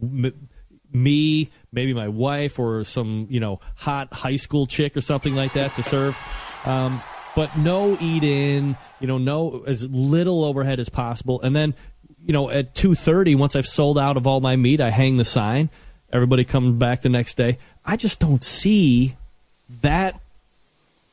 m- 0.00 0.48
me, 0.90 1.50
maybe 1.70 1.92
my 1.92 2.08
wife, 2.08 2.58
or 2.58 2.82
some 2.84 3.26
you 3.28 3.40
know 3.40 3.60
hot 3.76 4.12
high 4.12 4.36
school 4.36 4.66
chick 4.66 4.96
or 4.96 5.02
something 5.02 5.34
like 5.34 5.52
that 5.52 5.74
to 5.74 5.82
serve. 5.82 6.18
Um, 6.64 7.02
but 7.36 7.56
no 7.56 7.96
eat 8.00 8.22
in, 8.24 8.76
you 9.00 9.06
know, 9.06 9.18
no 9.18 9.64
as 9.66 9.88
little 9.88 10.44
overhead 10.44 10.80
as 10.80 10.88
possible. 10.88 11.40
And 11.42 11.54
then, 11.54 11.74
you 12.24 12.32
know, 12.32 12.50
at 12.50 12.74
two 12.74 12.94
thirty, 12.94 13.34
once 13.34 13.54
I've 13.56 13.66
sold 13.66 13.98
out 13.98 14.16
of 14.16 14.26
all 14.26 14.40
my 14.40 14.56
meat, 14.56 14.80
I 14.80 14.90
hang 14.90 15.16
the 15.16 15.24
sign. 15.24 15.70
Everybody 16.12 16.44
comes 16.44 16.78
back 16.78 17.02
the 17.02 17.08
next 17.08 17.36
day. 17.36 17.58
I 17.84 17.96
just 17.96 18.18
don't 18.20 18.42
see 18.42 19.16
that 19.82 20.18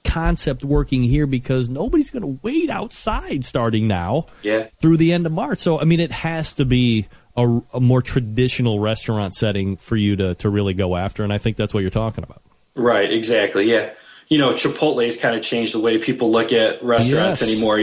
concept 0.03 0.63
working 0.63 1.03
here 1.03 1.25
because 1.25 1.67
nobody's 1.67 2.11
going 2.11 2.21
to 2.21 2.39
wait 2.43 2.69
outside 2.69 3.43
starting 3.43 3.87
now 3.87 4.27
Yeah. 4.43 4.67
through 4.79 4.97
the 4.97 5.11
end 5.13 5.25
of 5.25 5.31
March. 5.31 5.59
So, 5.59 5.79
I 5.79 5.83
mean, 5.83 5.99
it 5.99 6.11
has 6.11 6.53
to 6.53 6.65
be 6.65 7.07
a, 7.35 7.59
a 7.73 7.81
more 7.81 8.01
traditional 8.01 8.79
restaurant 8.79 9.33
setting 9.33 9.77
for 9.77 9.97
you 9.97 10.15
to, 10.15 10.35
to 10.35 10.49
really 10.49 10.73
go 10.73 10.95
after. 10.95 11.23
And 11.23 11.33
I 11.33 11.37
think 11.39 11.57
that's 11.57 11.73
what 11.73 11.81
you're 11.81 11.89
talking 11.89 12.23
about. 12.23 12.41
Right, 12.75 13.11
exactly. 13.11 13.69
Yeah. 13.69 13.89
You 14.27 14.37
know, 14.39 14.53
Chipotle's 14.53 15.17
kind 15.17 15.35
of 15.35 15.43
changed 15.43 15.73
the 15.73 15.79
way 15.79 15.97
people 15.97 16.31
look 16.31 16.51
at 16.51 16.83
restaurants 16.83 17.41
Yes. 17.41 17.51
anymore. 17.51 17.79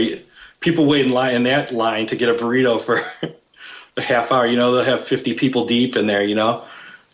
People 0.59 0.85
wait 0.85 1.05
in 1.05 1.11
line 1.11 1.35
in 1.35 1.43
that 1.43 1.71
line 1.71 2.05
to 2.07 2.15
get 2.15 2.29
a 2.29 2.33
burrito 2.33 2.79
for 2.79 3.01
a 3.97 4.01
half 4.01 4.31
hour. 4.31 4.45
You 4.45 4.57
know, 4.57 4.73
they'll 4.73 4.83
have 4.83 5.05
50 5.05 5.35
people 5.35 5.65
deep 5.65 5.95
in 5.95 6.07
there, 6.07 6.23
you 6.23 6.35
know. 6.35 6.63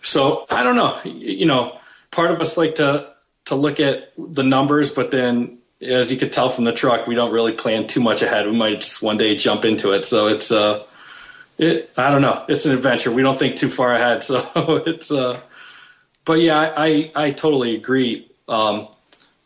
So, 0.01 0.45
I 0.49 0.64
don't 0.64 0.76
know. 0.76 0.97
You 1.03 1.45
know, 1.45 1.77
part 2.11 2.31
of 2.31 2.41
us 2.41 2.57
like 2.57 2.76
to 2.76 3.14
to 3.45 3.56
look 3.56 3.80
at 3.80 4.14
the 4.18 4.43
numbers, 4.43 4.91
but 4.91 5.11
then 5.11 5.57
as 5.81 6.11
you 6.11 6.18
could 6.19 6.31
tell 6.31 6.49
from 6.49 6.65
the 6.65 6.73
truck, 6.73 7.07
we 7.07 7.15
don't 7.15 7.31
really 7.31 7.53
plan 7.53 7.88
too 7.88 7.99
much 8.01 8.22
ahead. 8.22 8.45
We 8.45 8.51
might 8.56 8.81
just 8.81 9.01
one 9.01 9.18
day 9.18 9.35
jump 9.35 9.65
into 9.65 9.91
it. 9.93 10.03
So, 10.06 10.27
it's 10.27 10.51
uh 10.51 10.84
it, 11.57 11.91
I 11.97 12.10
don't 12.10 12.22
know. 12.22 12.45
It's 12.47 12.65
an 12.65 12.73
adventure. 12.73 13.11
We 13.11 13.22
don't 13.22 13.38
think 13.38 13.57
too 13.57 13.69
far 13.69 13.93
ahead. 13.93 14.23
So, 14.23 14.84
it's 14.85 15.11
uh 15.11 15.39
but 16.26 16.39
yeah, 16.39 16.60
I, 16.60 16.85
I, 17.15 17.26
I 17.26 17.31
totally 17.31 17.76
agree. 17.76 18.30
Um, 18.47 18.88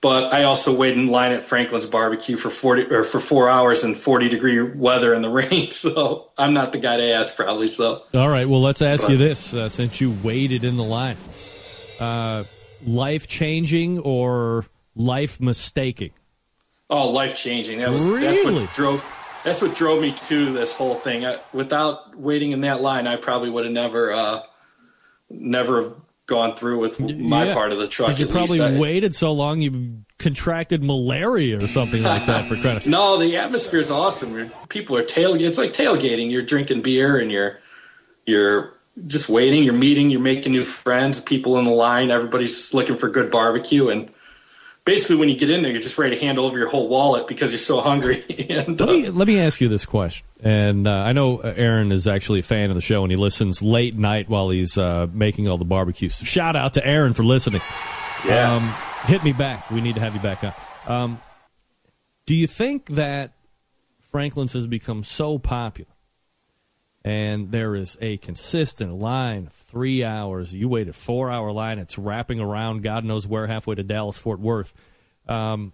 but 0.03 0.31
I 0.33 0.43
also 0.43 0.75
waited 0.75 0.99
in 0.99 1.07
line 1.07 1.31
at 1.31 1.41
Franklin's 1.41 1.87
barbecue 1.87 2.35
for 2.37 2.49
forty 2.51 2.83
or 2.83 3.03
for 3.03 3.19
four 3.19 3.49
hours 3.49 3.83
in 3.83 3.95
forty 3.95 4.29
degree 4.29 4.61
weather 4.61 5.13
in 5.15 5.21
the 5.23 5.29
rain. 5.41 5.71
So 5.71 6.29
I'm 6.37 6.53
not 6.53 6.73
the 6.73 6.77
guy 6.77 6.97
to 6.97 7.11
ask, 7.13 7.35
probably. 7.35 7.69
So 7.69 8.03
All 8.13 8.29
right. 8.29 8.47
Well, 8.47 8.61
let's 8.61 8.81
ask 8.83 9.03
But- 9.03 9.11
you 9.13 9.17
this 9.17 9.53
uh, 9.53 9.69
since 9.69 9.99
you 10.01 10.11
waited 10.21 10.63
in 10.65 10.75
the 10.77 10.83
line. 10.83 11.17
Uh, 11.99 12.43
life 12.85 13.27
changing 13.27 13.99
or 13.99 14.65
life 14.95 15.39
mistaking? 15.41 16.11
oh, 16.89 17.09
life 17.09 17.35
changing. 17.35 17.79
That 17.79 17.89
was 17.91 18.03
that's 18.05 18.39
Really? 18.43 18.65
what 18.65 18.73
drove 18.73 19.03
that's 19.45 19.61
what 19.61 19.73
drove 19.73 20.01
me 20.01 20.11
to 20.27 20.51
this 20.53 20.75
whole 20.75 20.95
thing. 20.95 21.25
I, 21.25 21.39
without 21.53 22.15
waiting 22.17 22.51
in 22.51 22.61
that 22.61 22.81
line, 22.81 23.07
I 23.07 23.15
probably 23.15 23.49
would 23.49 23.63
have 23.65 23.73
never 23.73 24.11
uh, 24.11 24.41
never 25.29 25.81
have 25.83 25.93
gone 26.25 26.55
through 26.55 26.79
with 26.79 26.99
my 26.99 27.45
Yeah. 27.47 27.53
part 27.53 27.71
of 27.71 27.79
the 27.79 27.87
truck. 27.87 28.17
you 28.17 28.27
probably 28.27 28.61
I- 28.61 28.77
waited 28.79 29.13
so 29.13 29.33
long 29.33 29.61
you 29.61 29.97
contracted 30.19 30.81
malaria 30.83 31.61
or 31.61 31.67
something 31.67 32.01
like 32.03 32.25
that 32.27 32.47
for 32.47 32.55
credit. 32.55 32.85
No, 32.87 33.17
the 33.17 33.35
atmosphere 33.35 33.79
is 33.81 33.91
awesome. 33.91 34.49
People 34.69 34.95
are 34.95 35.03
tailgating. 35.03 35.41
It's 35.47 35.57
like 35.57 35.73
tailgating. 35.73 36.31
You're 36.31 36.41
drinking 36.43 36.81
beer 36.81 37.17
and 37.17 37.29
you're 37.31 37.59
you're 38.25 38.73
just 39.07 39.27
waiting. 39.27 39.63
You're 39.63 39.73
meeting. 39.73 40.09
You're 40.09 40.21
making 40.21 40.53
new 40.53 40.63
friends. 40.63 41.19
People 41.19 41.57
in 41.57 41.65
the 41.65 41.71
line. 41.71 42.09
Everybody's 42.11 42.73
looking 42.73 42.97
for 42.97 43.09
good 43.09 43.29
barbecue 43.29 43.89
and 43.89 44.09
basically 44.85 45.15
when 45.15 45.29
you 45.29 45.35
get 45.35 45.49
in 45.49 45.61
there, 45.61 45.71
you're 45.71 45.81
just 45.81 45.97
ready 45.97 46.15
to 46.15 46.21
hand 46.21 46.39
over 46.39 46.57
your 46.57 46.67
whole 46.67 46.87
wallet 46.87 47.27
because 47.27 47.51
you're 47.51 47.59
so 47.59 47.81
hungry. 47.81 48.23
and, 48.49 48.79
uh, 48.79 48.85
let 48.85 48.93
me 48.93 49.09
let 49.09 49.27
me 49.27 49.39
ask 49.39 49.61
you 49.61 49.69
this 49.69 49.85
question, 49.85 50.25
and 50.41 50.87
uh, 50.87 50.91
I 50.91 51.13
know 51.13 51.39
Aaron 51.39 51.91
is 51.91 52.07
actually 52.07 52.39
a 52.39 52.43
fan 52.43 52.69
of 52.69 52.75
the 52.75 52.81
show, 52.81 53.03
and 53.03 53.11
he 53.11 53.17
listens 53.17 53.61
late 53.61 53.95
night 53.95 54.29
while 54.29 54.49
he's 54.49 54.77
uh, 54.77 55.07
making 55.11 55.47
all 55.47 55.57
the 55.57 55.65
barbecues. 55.65 56.15
So 56.15 56.25
shout 56.25 56.55
out 56.55 56.73
to 56.75 56.85
Aaron 56.85 57.13
for 57.13 57.23
listening. 57.23 57.61
Yeah. 58.25 58.53
Um, 58.55 58.73
hit 59.05 59.23
me 59.23 59.33
back. 59.33 59.69
We 59.69 59.81
need 59.81 59.95
to 59.95 60.01
have 60.01 60.13
you 60.13 60.21
back 60.21 60.43
on. 60.43 60.53
Um, 60.85 61.21
do 62.25 62.35
you 62.35 62.47
think 62.47 62.87
that 62.91 63.31
Franklin's 64.11 64.53
has 64.53 64.67
become 64.67 65.03
so 65.03 65.37
popular? 65.39 65.92
And 67.03 67.51
there 67.51 67.75
is 67.75 67.97
a 67.99 68.17
consistent 68.17 68.99
line 68.99 69.47
of 69.47 69.53
three 69.53 70.03
hours. 70.03 70.53
You 70.53 70.69
wait 70.69 70.87
a 70.87 70.93
four 70.93 71.29
hour 71.29 71.51
line, 71.51 71.79
it's 71.79 71.97
wrapping 71.97 72.39
around 72.39 72.83
God 72.83 73.03
knows 73.03 73.27
where, 73.27 73.47
halfway 73.47 73.75
to 73.75 73.83
Dallas, 73.83 74.17
Fort 74.17 74.39
Worth. 74.39 74.73
Um, 75.27 75.73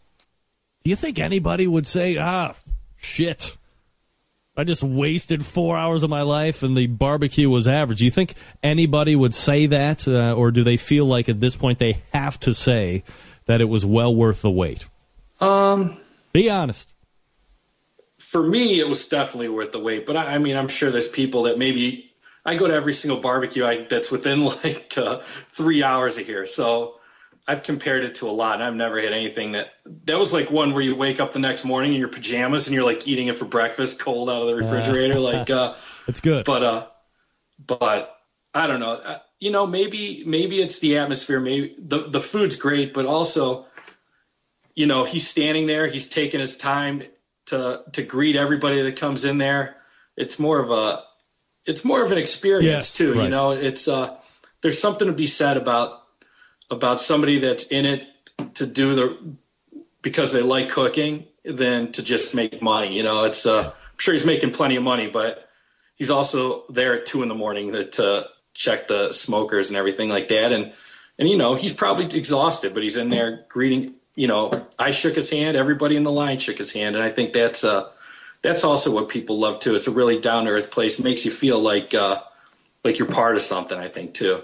do 0.83 0.89
you 0.89 0.95
think 0.95 1.19
anybody 1.19 1.67
would 1.67 1.85
say, 1.85 2.17
ah, 2.17 2.53
shit, 2.95 3.57
I 4.57 4.63
just 4.63 4.83
wasted 4.83 5.45
four 5.45 5.77
hours 5.77 6.03
of 6.03 6.09
my 6.09 6.23
life 6.23 6.63
and 6.63 6.75
the 6.75 6.87
barbecue 6.87 7.49
was 7.49 7.67
average? 7.67 7.99
Do 7.99 8.05
you 8.05 8.11
think 8.11 8.33
anybody 8.63 9.15
would 9.15 9.35
say 9.35 9.67
that, 9.67 10.07
uh, 10.07 10.33
or 10.33 10.51
do 10.51 10.63
they 10.63 10.77
feel 10.77 11.05
like 11.05 11.29
at 11.29 11.39
this 11.39 11.55
point 11.55 11.79
they 11.79 12.01
have 12.13 12.39
to 12.41 12.53
say 12.53 13.03
that 13.45 13.61
it 13.61 13.65
was 13.65 13.85
well 13.85 14.13
worth 14.13 14.41
the 14.41 14.51
wait? 14.51 14.85
Um, 15.39 15.97
Be 16.33 16.49
honest 16.49 16.93
for 18.29 18.43
me, 18.43 18.79
it 18.79 18.87
was 18.87 19.07
definitely 19.07 19.49
worth 19.49 19.71
the 19.71 19.79
wait. 19.79 20.05
But 20.05 20.15
I, 20.15 20.35
I, 20.35 20.37
mean, 20.37 20.55
I'm 20.55 20.67
sure 20.67 20.91
there's 20.91 21.07
people 21.07 21.43
that 21.43 21.57
maybe 21.57 22.11
I 22.45 22.55
go 22.55 22.67
to 22.67 22.73
every 22.75 22.93
single 22.93 23.19
barbecue 23.19 23.65
I, 23.65 23.87
that's 23.89 24.11
within 24.11 24.45
like 24.63 24.93
uh, 24.95 25.21
three 25.49 25.81
hours 25.81 26.19
of 26.19 26.27
here. 26.27 26.45
So 26.45 26.99
I've 27.47 27.63
compared 27.63 28.03
it 28.03 28.13
to 28.15 28.29
a 28.29 28.31
lot, 28.31 28.55
and 28.55 28.63
I've 28.63 28.75
never 28.75 29.01
had 29.01 29.13
anything 29.13 29.53
that 29.53 29.69
that 30.05 30.19
was 30.19 30.31
like 30.31 30.51
one 30.51 30.73
where 30.73 30.83
you 30.83 30.95
wake 30.95 31.19
up 31.19 31.33
the 31.33 31.39
next 31.39 31.65
morning 31.65 31.93
in 31.93 31.99
your 31.99 32.07
pajamas 32.07 32.67
and 32.67 32.75
you're 32.75 32.83
like 32.83 33.07
eating 33.07 33.29
it 33.29 33.35
for 33.35 33.45
breakfast, 33.45 33.99
cold 33.99 34.29
out 34.29 34.43
of 34.43 34.47
the 34.47 34.55
refrigerator. 34.55 35.15
Uh, 35.15 35.21
like, 35.21 35.49
uh, 35.49 35.73
it's 36.07 36.21
good. 36.21 36.45
But 36.45 36.63
uh, 36.63 36.85
but 37.65 38.15
I 38.53 38.67
don't 38.67 38.79
know. 38.79 38.91
Uh, 38.91 39.17
you 39.39 39.49
know, 39.49 39.65
maybe 39.65 40.23
maybe 40.27 40.61
it's 40.61 40.77
the 40.77 40.99
atmosphere. 40.99 41.39
Maybe 41.39 41.75
the 41.79 42.07
the 42.07 42.21
food's 42.21 42.57
great, 42.57 42.93
but 42.93 43.07
also, 43.07 43.65
you 44.75 44.85
know, 44.85 45.03
he's 45.03 45.27
standing 45.27 45.65
there, 45.65 45.87
he's 45.87 46.07
taking 46.07 46.39
his 46.39 46.57
time 46.57 47.01
to 47.49 47.83
to 47.93 48.03
greet 48.03 48.35
everybody 48.35 48.81
that 48.81 48.95
comes 48.95 49.25
in 49.25 49.37
there. 49.37 49.75
It's 50.15 50.39
more 50.39 50.59
of 50.59 50.71
a 50.71 51.03
it's 51.65 51.85
more 51.85 52.03
of 52.03 52.11
an 52.11 52.17
experience 52.17 52.65
yes, 52.65 52.93
too. 52.93 53.15
Right. 53.15 53.25
You 53.25 53.29
know, 53.29 53.51
it's 53.51 53.87
uh 53.87 54.17
there's 54.61 54.79
something 54.79 55.07
to 55.07 55.13
be 55.13 55.27
said 55.27 55.57
about 55.57 56.03
about 56.71 57.01
somebody 57.01 57.39
that's 57.39 57.67
in 57.67 57.85
it 57.85 58.07
to 58.55 58.65
do 58.65 58.95
the 58.95 59.17
because 60.01 60.31
they 60.31 60.41
like 60.41 60.69
cooking 60.69 61.25
than 61.43 61.91
to 61.93 62.03
just 62.03 62.35
make 62.35 62.61
money. 62.61 62.95
You 62.95 63.03
know, 63.03 63.25
it's 63.25 63.45
uh 63.45 63.65
I'm 63.65 63.99
sure 63.99 64.13
he's 64.13 64.25
making 64.25 64.51
plenty 64.51 64.75
of 64.75 64.83
money, 64.83 65.07
but 65.07 65.49
he's 65.95 66.09
also 66.09 66.63
there 66.69 66.93
at 66.99 67.05
two 67.05 67.21
in 67.21 67.29
the 67.29 67.35
morning 67.35 67.73
to, 67.73 67.89
to 67.89 68.25
check 68.53 68.87
the 68.87 69.13
smokers 69.13 69.69
and 69.69 69.77
everything 69.77 70.09
like 70.09 70.29
that. 70.29 70.51
And 70.51 70.73
and 71.17 71.27
you 71.27 71.37
know, 71.37 71.55
he's 71.55 71.73
probably 71.73 72.05
exhausted, 72.05 72.73
but 72.73 72.83
he's 72.83 72.97
in 72.97 73.09
there 73.09 73.45
greeting 73.49 73.95
you 74.19 74.27
know, 74.27 74.51
I 74.77 74.91
shook 74.91 75.15
his 75.15 75.29
hand. 75.29 75.55
Everybody 75.55 75.95
in 75.95 76.03
the 76.03 76.11
line 76.11 76.39
shook 76.39 76.57
his 76.57 76.73
hand, 76.73 76.97
and 76.97 77.05
I 77.05 77.09
think 77.09 77.31
that's 77.31 77.63
uh, 77.63 77.87
that's 78.41 78.65
also 78.65 78.93
what 78.93 79.07
people 79.07 79.39
love 79.39 79.61
too. 79.61 79.77
It's 79.77 79.87
a 79.87 79.91
really 79.91 80.19
down 80.19 80.43
to 80.43 80.51
earth 80.51 80.71
place. 80.71 80.99
It 80.99 81.03
makes 81.03 81.23
you 81.23 81.31
feel 81.31 81.57
like 81.61 81.93
uh, 81.93 82.21
like 82.83 82.99
you're 82.99 83.07
part 83.07 83.37
of 83.37 83.41
something. 83.41 83.79
I 83.79 83.87
think 83.87 84.13
too. 84.13 84.41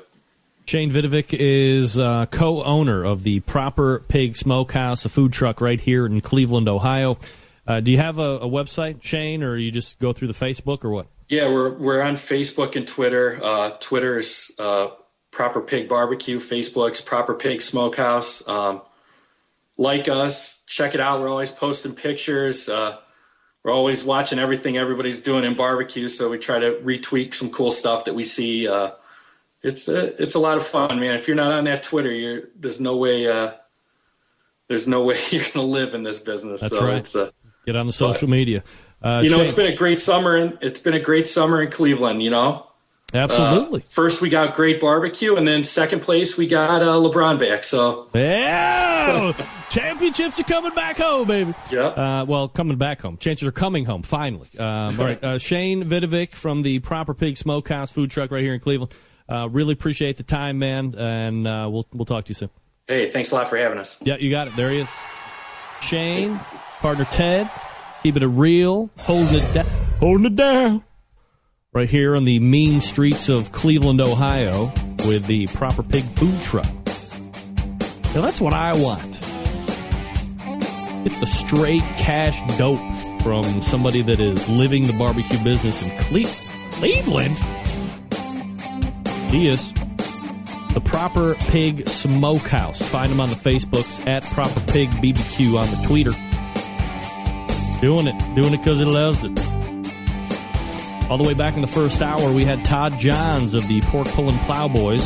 Shane 0.66 0.92
Vidovic 0.92 1.38
is 1.38 2.00
uh, 2.00 2.26
co-owner 2.28 3.04
of 3.04 3.24
the 3.24 3.42
Proper 3.42 4.00
Pig 4.08 4.38
Smokehouse, 4.38 5.04
a 5.04 5.10
food 5.10 5.34
truck 5.34 5.60
right 5.60 5.80
here 5.80 6.06
in 6.06 6.22
Cleveland, 6.22 6.70
Ohio. 6.70 7.20
Uh, 7.68 7.82
do 7.82 7.92
you 7.92 7.98
have 7.98 8.18
a, 8.18 8.40
a, 8.40 8.48
website, 8.48 9.04
Shane, 9.04 9.44
or 9.44 9.58
you 9.58 9.72
just 9.72 10.00
go 10.00 10.14
through 10.14 10.30
the 10.30 10.34
Facebook 10.34 10.86
or 10.86 10.90
what? 10.90 11.08
Yeah, 11.28 11.50
we're 11.50 11.74
we're 11.78 12.02
on 12.02 12.16
Facebook 12.16 12.78
and 12.78 12.88
Twitter. 12.88 13.42
Uh, 13.44 13.72
Twitter's 13.82 14.52
uh, 14.58 14.88
Proper 15.32 15.60
Pig 15.60 15.90
Barbecue. 15.90 16.40
Facebook's 16.40 17.02
Proper 17.02 17.34
Pig 17.34 17.62
Smokehouse. 17.62 18.48
Um, 18.48 18.82
like 19.78 20.08
us, 20.08 20.64
check 20.66 20.96
it 20.96 21.02
out. 21.02 21.20
We're 21.20 21.30
always 21.30 21.52
posting 21.52 21.94
pictures. 21.94 22.70
Uh, 22.70 22.98
we're 23.64 23.74
always 23.74 24.04
watching 24.04 24.40
everything 24.40 24.78
everybody's 24.78 25.22
doing 25.22 25.44
in 25.44 25.56
barbecue, 25.56 26.08
so 26.08 26.30
we 26.30 26.38
try 26.38 26.60
to 26.60 26.80
retweet 26.84 27.34
some 27.34 27.50
cool 27.50 27.72
stuff 27.72 28.06
that 28.06 28.14
we 28.14 28.24
see. 28.24 28.68
Uh, 28.68 28.92
it's 29.64 29.88
a, 29.88 30.22
it's 30.22 30.36
a 30.36 30.40
lot 30.40 30.58
of 30.58 30.66
fun, 30.66 31.00
man. 31.00 31.16
If 31.16 31.28
you're 31.28 31.36
not 31.36 31.52
on 31.52 31.64
that 31.64 31.82
Twitter, 31.82 32.12
you're, 32.12 32.44
there's 32.56 32.80
no 32.80 32.98
way 32.98 33.28
uh, 33.28 33.54
there's 34.68 34.88
no 34.88 35.04
way 35.06 35.18
you're 35.32 35.44
gonna 35.54 35.66
live 35.66 35.94
in 35.94 36.04
this 36.04 36.20
business. 36.20 36.62
That's 36.62 36.76
so 36.76 36.86
right. 36.86 36.98
It's 36.98 37.16
a, 37.16 37.34
Get 37.66 37.76
on 37.76 37.88
the 37.88 37.94
social 37.94 38.28
but, 38.28 38.34
media. 38.34 38.64
Uh, 39.02 39.22
you 39.24 39.32
know, 39.32 39.38
Shane. 39.38 39.46
it's 39.46 39.56
been 39.56 39.74
a 39.74 39.76
great 39.76 40.00
summer, 40.00 40.36
and 40.36 40.58
it's 40.62 40.80
been 40.80 40.94
a 40.94 41.00
great 41.00 41.26
summer 41.26 41.62
in 41.62 41.72
Cleveland. 41.72 42.22
You 42.22 42.30
know, 42.30 42.68
Absolutely. 43.14 43.82
Uh, 43.82 43.86
first, 43.86 44.22
we 44.22 44.30
got 44.30 44.56
great 44.56 44.82
barbecue, 44.82 45.36
and 45.36 45.48
then 45.48 45.64
second 45.64 46.02
place, 46.02 46.38
we 46.38 46.48
got 46.48 46.82
uh, 46.82 46.96
LeBron 46.96 47.40
back. 47.40 47.64
So 47.64 48.10
yeah, 48.14 49.32
championships 49.70 50.40
are 50.40 50.44
coming 50.44 50.74
back 50.74 50.98
home, 50.98 51.28
baby. 51.28 51.54
Yeah. 51.72 51.88
Uh, 51.88 52.26
well, 52.28 52.48
coming 52.50 52.78
back 52.78 53.02
home. 53.02 53.18
Chances 53.18 53.48
are 53.48 53.52
coming 53.52 53.86
home 53.86 54.04
finally. 54.04 54.50
Um, 54.58 55.00
all 55.00 55.06
right, 55.06 55.24
uh, 55.24 55.38
Shane 55.38 55.84
Vidovic 55.84 56.36
from 56.36 56.64
the 56.64 56.80
Proper 56.80 57.14
Pig 57.14 57.38
Smokehouse 57.38 57.92
food 57.92 58.12
truck 58.12 58.32
right 58.32 58.44
here 58.44 58.54
in 58.54 58.60
Cleveland. 58.60 58.94
Uh, 59.30 59.48
really 59.50 59.74
appreciate 59.74 60.18
the 60.18 60.24
time, 60.24 60.60
man, 60.60 60.94
and 60.98 61.48
uh, 61.48 61.70
we'll 61.72 61.88
we'll 61.94 62.06
talk 62.06 62.26
to 62.26 62.30
you 62.30 62.36
soon. 62.36 62.50
Hey, 62.88 63.10
thanks 63.10 63.32
a 63.32 63.36
lot 63.36 63.48
for 63.50 63.58
having 63.58 63.78
us. 63.78 64.00
Yeah, 64.02 64.18
you 64.18 64.30
got 64.30 64.48
it. 64.48 64.56
There 64.56 64.72
he 64.72 64.80
is. 64.80 64.90
Shane, 65.82 66.38
partner 66.80 67.06
Ted, 67.06 67.50
keeping 68.04 68.24
it 68.24 68.26
a 68.26 68.30
real, 68.30 68.90
holding 69.00 69.36
it 69.36 69.54
down, 69.54 69.66
holding 70.00 70.26
it 70.26 70.36
down 70.36 70.84
right 71.76 71.90
here 71.90 72.16
on 72.16 72.24
the 72.24 72.40
mean 72.40 72.80
streets 72.80 73.28
of 73.28 73.52
Cleveland, 73.52 74.00
Ohio, 74.00 74.72
with 75.06 75.26
the 75.26 75.46
proper 75.48 75.84
pig 75.84 76.06
food 76.16 76.40
truck. 76.40 76.66
Now, 78.16 78.22
that's 78.22 78.40
what 78.40 78.54
I 78.54 78.72
want. 78.82 79.04
It's 81.06 81.20
the 81.20 81.28
straight 81.28 81.82
cash 81.98 82.40
dope 82.58 82.80
from 83.22 83.44
somebody 83.62 84.02
that 84.04 84.22
is 84.22 84.48
living 84.48 84.88
the 84.88 84.94
barbecue 84.94 85.38
business 85.44 85.82
in 85.84 85.90
Cle- 86.00 86.32
Cleveland. 86.72 87.38
He 89.30 89.50
is 89.50 89.74
the 90.74 90.82
Proper 90.84 91.36
Pig 91.36 91.90
Smokehouse. 91.90 92.88
Find 92.88 93.12
him 93.12 93.20
on 93.20 93.30
the 93.30 93.36
Facebooks 93.36 94.08
at 94.08 94.24
Proper 94.24 94.62
Pig 94.72 94.90
BBQ 94.92 95.60
on 95.60 95.70
the 95.70 95.88
Twitter. 95.88 96.12
Doing 97.82 98.08
it, 98.08 98.18
doing 98.34 98.54
it 98.54 98.60
because 98.60 98.80
he 98.80 98.86
loves 98.86 99.26
it. 99.26 99.55
All 101.10 101.20
the 101.20 101.24
way 101.24 101.36
back 101.36 101.54
in 101.54 101.62
the 101.62 101.68
first 101.68 102.02
hour, 102.02 102.34
we 102.34 102.44
had 102.44 102.66
Todd 102.66 102.98
Johns 102.98 103.54
of 103.54 103.68
the 103.68 103.80
Pork 103.82 104.08
Pulling 104.08 104.40
Plowboys 104.40 105.06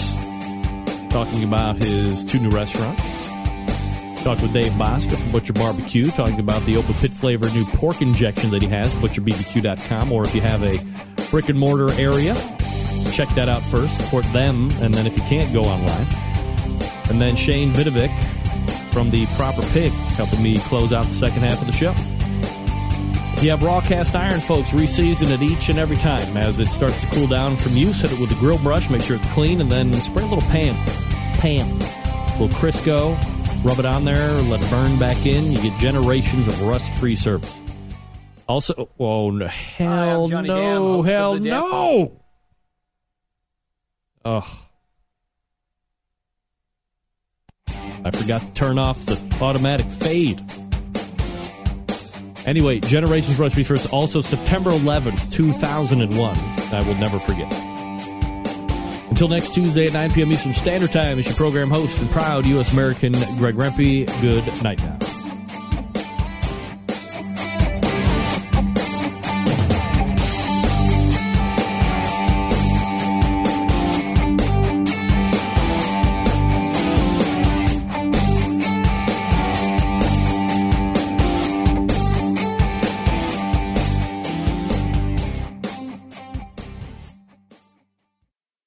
talking 1.10 1.44
about 1.44 1.76
his 1.76 2.24
two 2.24 2.40
new 2.40 2.50
restaurants. 2.50 3.04
Talked 4.24 4.42
with 4.42 4.54
Dave 4.54 4.72
Bouska 4.74 5.18
from 5.18 5.32
Butcher 5.32 5.54
Barbecue, 5.54 6.10
talking 6.12 6.40
about 6.40 6.66
the 6.66 6.78
open 6.78 6.94
pit 6.94 7.12
flavor 7.12 7.50
new 7.50 7.66
pork 7.66 8.02
injection 8.02 8.50
that 8.52 8.62
he 8.62 8.70
has, 8.70 8.96
butcherbbq.com, 8.96 10.12
or 10.12 10.24
if 10.24 10.34
you 10.34 10.40
have 10.40 10.64
a 10.64 10.80
brick 11.32 11.50
and 11.50 11.60
mortar 11.60 11.92
area, 11.94 12.34
check 13.12 13.28
that 13.30 13.50
out 13.50 13.62
first, 13.64 13.98
support 13.98 14.24
them, 14.32 14.70
and 14.82 14.94
then 14.94 15.06
if 15.06 15.18
you 15.18 15.24
can't, 15.24 15.52
go 15.52 15.64
online. 15.64 16.08
And 17.10 17.20
then 17.20 17.36
Shane 17.36 17.72
Vidovic 17.72 18.14
from 18.94 19.10
the 19.10 19.26
Proper 19.36 19.64
Pig 19.74 19.92
helping 19.92 20.42
me 20.42 20.60
close 20.60 20.94
out 20.94 21.06
the 21.06 21.16
second 21.16 21.44
half 21.44 21.60
of 21.60 21.68
the 21.68 21.74
show. 21.74 21.94
You 23.42 23.52
have 23.52 23.64
raw 23.64 23.80
cast 23.80 24.18
iron, 24.18 24.42
folks. 24.42 24.72
Reseason 24.72 25.32
it 25.32 25.42
each 25.42 25.70
and 25.70 25.80
every 25.80 25.96
time. 25.96 26.36
As 26.36 26.60
it 26.60 26.68
starts 26.68 27.00
to 27.00 27.08
cool 27.08 27.26
down 27.26 27.56
from 27.56 27.72
use, 27.78 28.02
hit 28.02 28.12
it 28.12 28.20
with 28.20 28.30
a 28.34 28.36
grill 28.36 28.58
brush, 28.58 28.90
make 28.90 29.02
sure 29.02 29.16
it's 29.16 29.28
clean, 29.28 29.62
and 29.62 29.72
then 29.72 29.94
spray 29.94 30.24
a 30.24 30.26
little 30.26 30.48
Pam. 30.50 30.76
Pam. 31.40 31.68
A 31.70 32.32
little 32.38 32.50
Crisco. 32.50 33.18
Rub 33.64 33.80
it 33.80 33.86
on 33.86 34.04
there, 34.04 34.30
let 34.44 34.62
it 34.62 34.70
burn 34.70 35.00
back 35.00 35.26
in. 35.26 35.54
You 35.54 35.62
get 35.62 35.80
generations 35.80 36.48
of 36.50 36.62
rust 36.64 36.94
free 36.96 37.16
service. 37.16 37.58
Also, 38.46 38.90
oh, 39.00 39.32
no, 39.32 39.48
hell 39.48 40.28
no, 40.28 40.42
Dam, 40.42 41.06
hell 41.06 41.40
no. 41.40 42.22
Ugh. 44.26 44.44
I 48.04 48.12
forgot 48.12 48.42
to 48.42 48.54
turn 48.54 48.78
off 48.78 49.06
the 49.06 49.18
automatic 49.42 49.86
fade. 49.86 50.42
Anyway, 52.46 52.80
Generations 52.80 53.38
Rush 53.38 53.58
It's 53.58 53.86
also 53.88 54.22
September 54.22 54.72
11th, 54.72 55.32
2001. 55.32 56.38
I 56.72 56.88
will 56.88 56.96
never 56.96 57.20
forget. 57.20 57.52
Until 59.10 59.28
next 59.28 59.54
Tuesday 59.54 59.88
at 59.88 59.94
9 59.94 60.12
p.m. 60.12 60.32
Eastern 60.32 60.54
Standard 60.54 60.92
Time, 60.92 61.20
is 61.20 61.26
your 61.26 61.36
program 61.36 61.70
host 61.70 62.02
and 62.02 62.10
proud 62.12 62.46
U.S. 62.46 62.72
American 62.72 63.12
Greg 63.38 63.56
Rempe. 63.56 64.06
Good 64.22 64.64
night 64.64 64.82
now. 64.82 65.19